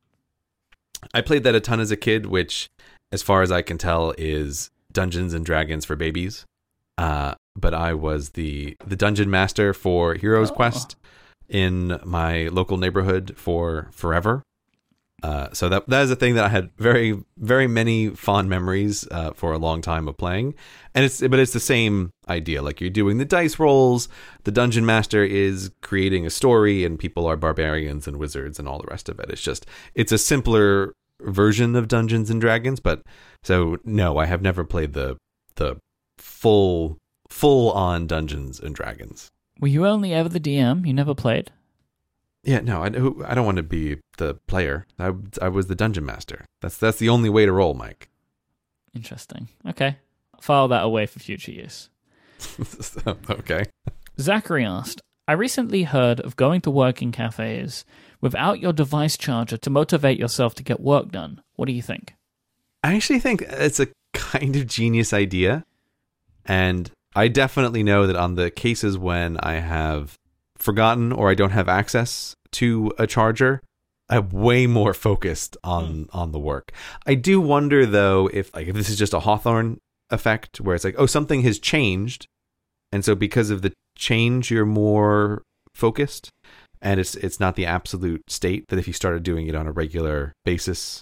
I 1.13 1.21
played 1.21 1.43
that 1.43 1.55
a 1.55 1.59
ton 1.59 1.79
as 1.81 1.91
a 1.91 1.97
kid, 1.97 2.25
which, 2.27 2.69
as 3.11 3.21
far 3.21 3.41
as 3.41 3.51
I 3.51 3.61
can 3.61 3.77
tell, 3.77 4.13
is 4.17 4.69
Dungeons 4.91 5.33
and 5.33 5.45
Dragons 5.45 5.83
for 5.85 5.95
babies. 5.97 6.45
Uh, 6.97 7.35
but 7.57 7.73
I 7.73 7.93
was 7.93 8.29
the 8.31 8.77
the 8.85 8.95
dungeon 8.95 9.29
master 9.29 9.73
for 9.73 10.13
Heroes 10.15 10.51
Oh. 10.51 10.53
Quest. 10.55 10.95
in 11.49 11.99
my 12.05 12.47
local 12.47 12.77
neighborhood 12.77 13.33
for 13.35 13.89
forever. 13.91 14.41
Uh, 15.23 15.47
so 15.53 15.69
that 15.69 15.87
that 15.87 16.01
is 16.01 16.11
a 16.11 16.17
thing 16.17 16.35
that 16.35 16.43
I 16.43 16.49
had 16.49 16.69
very 16.77 17.17
very 17.37 17.65
many 17.65 18.09
fond 18.09 18.49
memories 18.49 19.07
uh, 19.09 19.31
for 19.31 19.53
a 19.53 19.57
long 19.57 19.81
time 19.81 20.09
of 20.09 20.17
playing, 20.17 20.53
and 20.93 21.05
it's 21.05 21.21
but 21.21 21.39
it's 21.39 21.53
the 21.53 21.61
same 21.61 22.11
idea. 22.27 22.61
Like 22.61 22.81
you're 22.81 22.89
doing 22.89 23.19
the 23.19 23.25
dice 23.25 23.57
rolls, 23.57 24.09
the 24.43 24.51
dungeon 24.51 24.85
master 24.85 25.23
is 25.23 25.71
creating 25.81 26.25
a 26.25 26.29
story, 26.29 26.83
and 26.83 26.99
people 26.99 27.25
are 27.25 27.37
barbarians 27.37 28.05
and 28.05 28.17
wizards 28.17 28.59
and 28.59 28.67
all 28.67 28.79
the 28.79 28.87
rest 28.91 29.07
of 29.07 29.17
it. 29.21 29.29
It's 29.29 29.41
just 29.41 29.65
it's 29.95 30.11
a 30.11 30.17
simpler 30.17 30.93
version 31.21 31.77
of 31.77 31.87
Dungeons 31.87 32.29
and 32.29 32.41
Dragons. 32.41 32.81
But 32.81 33.03
so 33.43 33.77
no, 33.85 34.17
I 34.17 34.25
have 34.25 34.41
never 34.41 34.65
played 34.65 34.91
the 34.91 35.15
the 35.55 35.77
full 36.17 36.97
full 37.29 37.71
on 37.71 38.07
Dungeons 38.07 38.59
and 38.59 38.75
Dragons. 38.75 39.31
Were 39.61 39.69
you 39.69 39.87
only 39.87 40.13
ever 40.13 40.27
the 40.27 40.39
DM? 40.41 40.85
You 40.85 40.93
never 40.93 41.15
played? 41.15 41.49
Yeah, 42.43 42.59
no, 42.59 42.83
I, 42.83 42.87
I 42.87 43.35
don't 43.35 43.45
want 43.45 43.57
to 43.57 43.63
be 43.63 43.97
the 44.17 44.35
player. 44.47 44.85
I, 44.99 45.13
I 45.41 45.47
was 45.47 45.67
the 45.67 45.75
dungeon 45.75 46.05
master. 46.05 46.45
That's 46.61 46.77
that's 46.77 46.99
the 46.99 47.09
only 47.09 47.29
way 47.29 47.45
to 47.45 47.51
roll, 47.51 47.73
Myke. 47.75 48.07
Interesting. 48.93 49.47
Okay. 49.67 49.97
File 50.41 50.67
that 50.67 50.83
away 50.83 51.05
for 51.05 51.19
future 51.19 51.51
use. 51.51 51.89
Okay. 53.29 53.65
Zachary 54.19 54.65
asked, 54.65 55.01
I 55.27 55.33
recently 55.33 55.83
heard 55.83 56.19
of 56.19 56.35
going 56.35 56.61
to 56.61 56.71
work 56.71 57.01
in 57.01 57.11
cafes 57.11 57.85
without 58.21 58.59
your 58.59 58.73
device 58.73 59.17
charger 59.17 59.57
to 59.57 59.69
motivate 59.69 60.19
yourself 60.19 60.53
to 60.55 60.63
get 60.63 60.79
work 60.79 61.11
done. 61.11 61.41
What 61.55 61.65
do 61.65 61.71
you 61.71 61.81
think? 61.81 62.13
I 62.83 62.95
actually 62.95 63.19
think 63.19 63.41
it's 63.41 63.79
a 63.79 63.87
kind 64.13 64.55
of 64.55 64.67
genius 64.67 65.13
idea, 65.13 65.63
and 66.45 66.91
I 67.15 67.29
definitely 67.29 67.83
know 67.83 68.05
that 68.05 68.17
on 68.17 68.35
the 68.35 68.51
cases 68.51 68.97
when 68.97 69.37
I 69.37 69.53
have 69.53 70.17
forgotten 70.63 71.11
or 71.11 71.29
I 71.29 71.35
don't 71.35 71.51
have 71.51 71.67
access 71.67 72.35
to 72.53 72.93
a 72.97 73.05
charger, 73.05 73.61
I'm 74.09 74.29
way 74.29 74.65
more 74.65 74.93
focused 74.93 75.57
on 75.63 75.85
hmm. 75.85 76.17
on 76.17 76.31
the 76.31 76.39
work. 76.39 76.71
I 77.05 77.15
do 77.15 77.41
wonder 77.41 77.85
though 77.85 78.29
if 78.33 78.53
like 78.55 78.67
if 78.67 78.75
this 78.75 78.89
is 78.89 78.97
just 78.97 79.13
a 79.13 79.19
Hawthorne 79.19 79.79
effect 80.09 80.61
where 80.61 80.75
it's 80.75 80.83
like 80.83 80.95
oh 80.97 81.05
something 81.05 81.41
has 81.41 81.59
changed, 81.59 82.27
and 82.91 83.03
so 83.03 83.15
because 83.15 83.49
of 83.49 83.61
the 83.61 83.73
change 83.97 84.51
you're 84.51 84.65
more 84.65 85.43
focused, 85.75 86.29
and 86.81 86.99
it's 86.99 87.15
it's 87.15 87.39
not 87.39 87.55
the 87.55 87.65
absolute 87.65 88.21
state 88.29 88.65
that 88.69 88.79
if 88.79 88.87
you 88.87 88.93
started 88.93 89.23
doing 89.23 89.47
it 89.47 89.55
on 89.55 89.67
a 89.67 89.71
regular 89.71 90.33
basis 90.45 91.01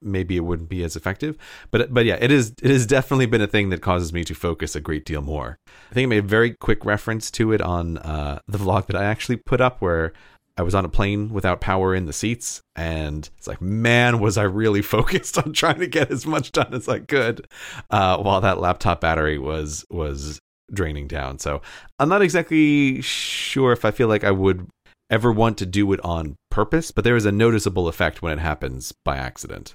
maybe 0.00 0.36
it 0.36 0.40
wouldn't 0.40 0.68
be 0.68 0.82
as 0.82 0.96
effective 0.96 1.36
but 1.70 1.92
but 1.92 2.04
yeah 2.04 2.16
it 2.20 2.30
is 2.30 2.54
it 2.62 2.70
has 2.70 2.86
definitely 2.86 3.26
been 3.26 3.40
a 3.40 3.46
thing 3.46 3.70
that 3.70 3.82
causes 3.82 4.12
me 4.12 4.24
to 4.24 4.34
focus 4.34 4.74
a 4.74 4.80
great 4.80 5.04
deal 5.04 5.22
more. 5.22 5.58
I 5.90 5.94
think 5.94 6.06
i 6.06 6.08
made 6.08 6.24
a 6.24 6.28
very 6.28 6.52
quick 6.52 6.84
reference 6.84 7.30
to 7.32 7.52
it 7.52 7.60
on 7.60 7.98
uh, 7.98 8.40
the 8.48 8.58
vlog 8.58 8.86
that 8.86 8.96
i 8.96 9.04
actually 9.04 9.36
put 9.36 9.60
up 9.60 9.80
where 9.80 10.12
i 10.56 10.62
was 10.62 10.74
on 10.74 10.84
a 10.84 10.88
plane 10.88 11.30
without 11.30 11.60
power 11.60 11.94
in 11.94 12.06
the 12.06 12.12
seats 12.12 12.62
and 12.74 13.28
it's 13.36 13.46
like 13.46 13.60
man 13.60 14.20
was 14.20 14.38
i 14.38 14.42
really 14.42 14.82
focused 14.96 15.38
on 15.38 15.52
trying 15.52 15.78
to 15.78 15.86
get 15.86 16.10
as 16.10 16.26
much 16.26 16.52
done 16.52 16.72
as 16.72 16.88
i 16.88 16.98
could 16.98 17.46
uh, 17.90 18.16
while 18.18 18.40
that 18.40 18.60
laptop 18.60 19.00
battery 19.00 19.38
was 19.38 19.84
was 19.90 20.40
draining 20.72 21.06
down. 21.08 21.38
So 21.38 21.62
i'm 21.98 22.08
not 22.08 22.22
exactly 22.22 23.00
sure 23.02 23.72
if 23.72 23.84
i 23.84 23.90
feel 23.90 24.08
like 24.08 24.24
i 24.24 24.30
would 24.30 24.68
ever 25.10 25.32
want 25.32 25.58
to 25.58 25.66
do 25.66 25.92
it 25.92 26.00
on 26.04 26.36
purpose, 26.50 26.90
but 26.90 27.04
there 27.04 27.16
is 27.16 27.26
a 27.26 27.32
noticeable 27.32 27.88
effect 27.88 28.22
when 28.22 28.32
it 28.32 28.40
happens 28.40 28.92
by 28.92 29.16
accident. 29.16 29.74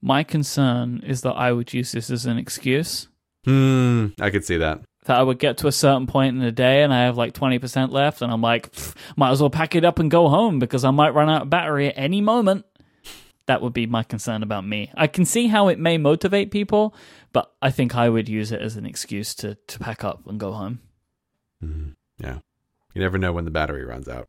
My 0.00 0.22
concern 0.22 1.02
is 1.06 1.22
that 1.22 1.32
I 1.32 1.52
would 1.52 1.72
use 1.72 1.92
this 1.92 2.10
as 2.10 2.26
an 2.26 2.38
excuse. 2.38 3.08
Hmm, 3.44 4.08
I 4.20 4.30
could 4.30 4.44
see 4.44 4.56
that. 4.58 4.80
That 5.04 5.18
I 5.18 5.22
would 5.22 5.38
get 5.38 5.58
to 5.58 5.66
a 5.66 5.72
certain 5.72 6.06
point 6.06 6.34
in 6.34 6.42
the 6.42 6.52
day 6.52 6.82
and 6.82 6.92
I 6.92 7.04
have 7.04 7.16
like 7.16 7.34
20% 7.34 7.90
left, 7.90 8.22
and 8.22 8.32
I'm 8.32 8.40
like, 8.40 8.74
might 9.16 9.30
as 9.30 9.40
well 9.40 9.50
pack 9.50 9.74
it 9.74 9.84
up 9.84 9.98
and 9.98 10.10
go 10.10 10.28
home 10.28 10.58
because 10.58 10.84
I 10.84 10.90
might 10.90 11.14
run 11.14 11.30
out 11.30 11.42
of 11.42 11.50
battery 11.50 11.88
at 11.88 11.98
any 11.98 12.20
moment. 12.20 12.64
That 13.46 13.60
would 13.60 13.74
be 13.74 13.86
my 13.86 14.02
concern 14.02 14.42
about 14.42 14.66
me. 14.66 14.90
I 14.94 15.06
can 15.06 15.26
see 15.26 15.48
how 15.48 15.68
it 15.68 15.78
may 15.78 15.98
motivate 15.98 16.50
people, 16.50 16.94
but 17.34 17.52
I 17.60 17.70
think 17.70 17.94
I 17.94 18.08
would 18.08 18.26
use 18.26 18.52
it 18.52 18.62
as 18.62 18.76
an 18.76 18.86
excuse 18.86 19.34
to, 19.36 19.56
to 19.66 19.78
pack 19.78 20.02
up 20.02 20.26
and 20.26 20.40
go 20.40 20.52
home. 20.52 20.80
Yeah. 22.18 22.38
You 22.94 23.02
never 23.02 23.18
know 23.18 23.32
when 23.32 23.44
the 23.44 23.50
battery 23.50 23.84
runs 23.84 24.08
out. 24.08 24.28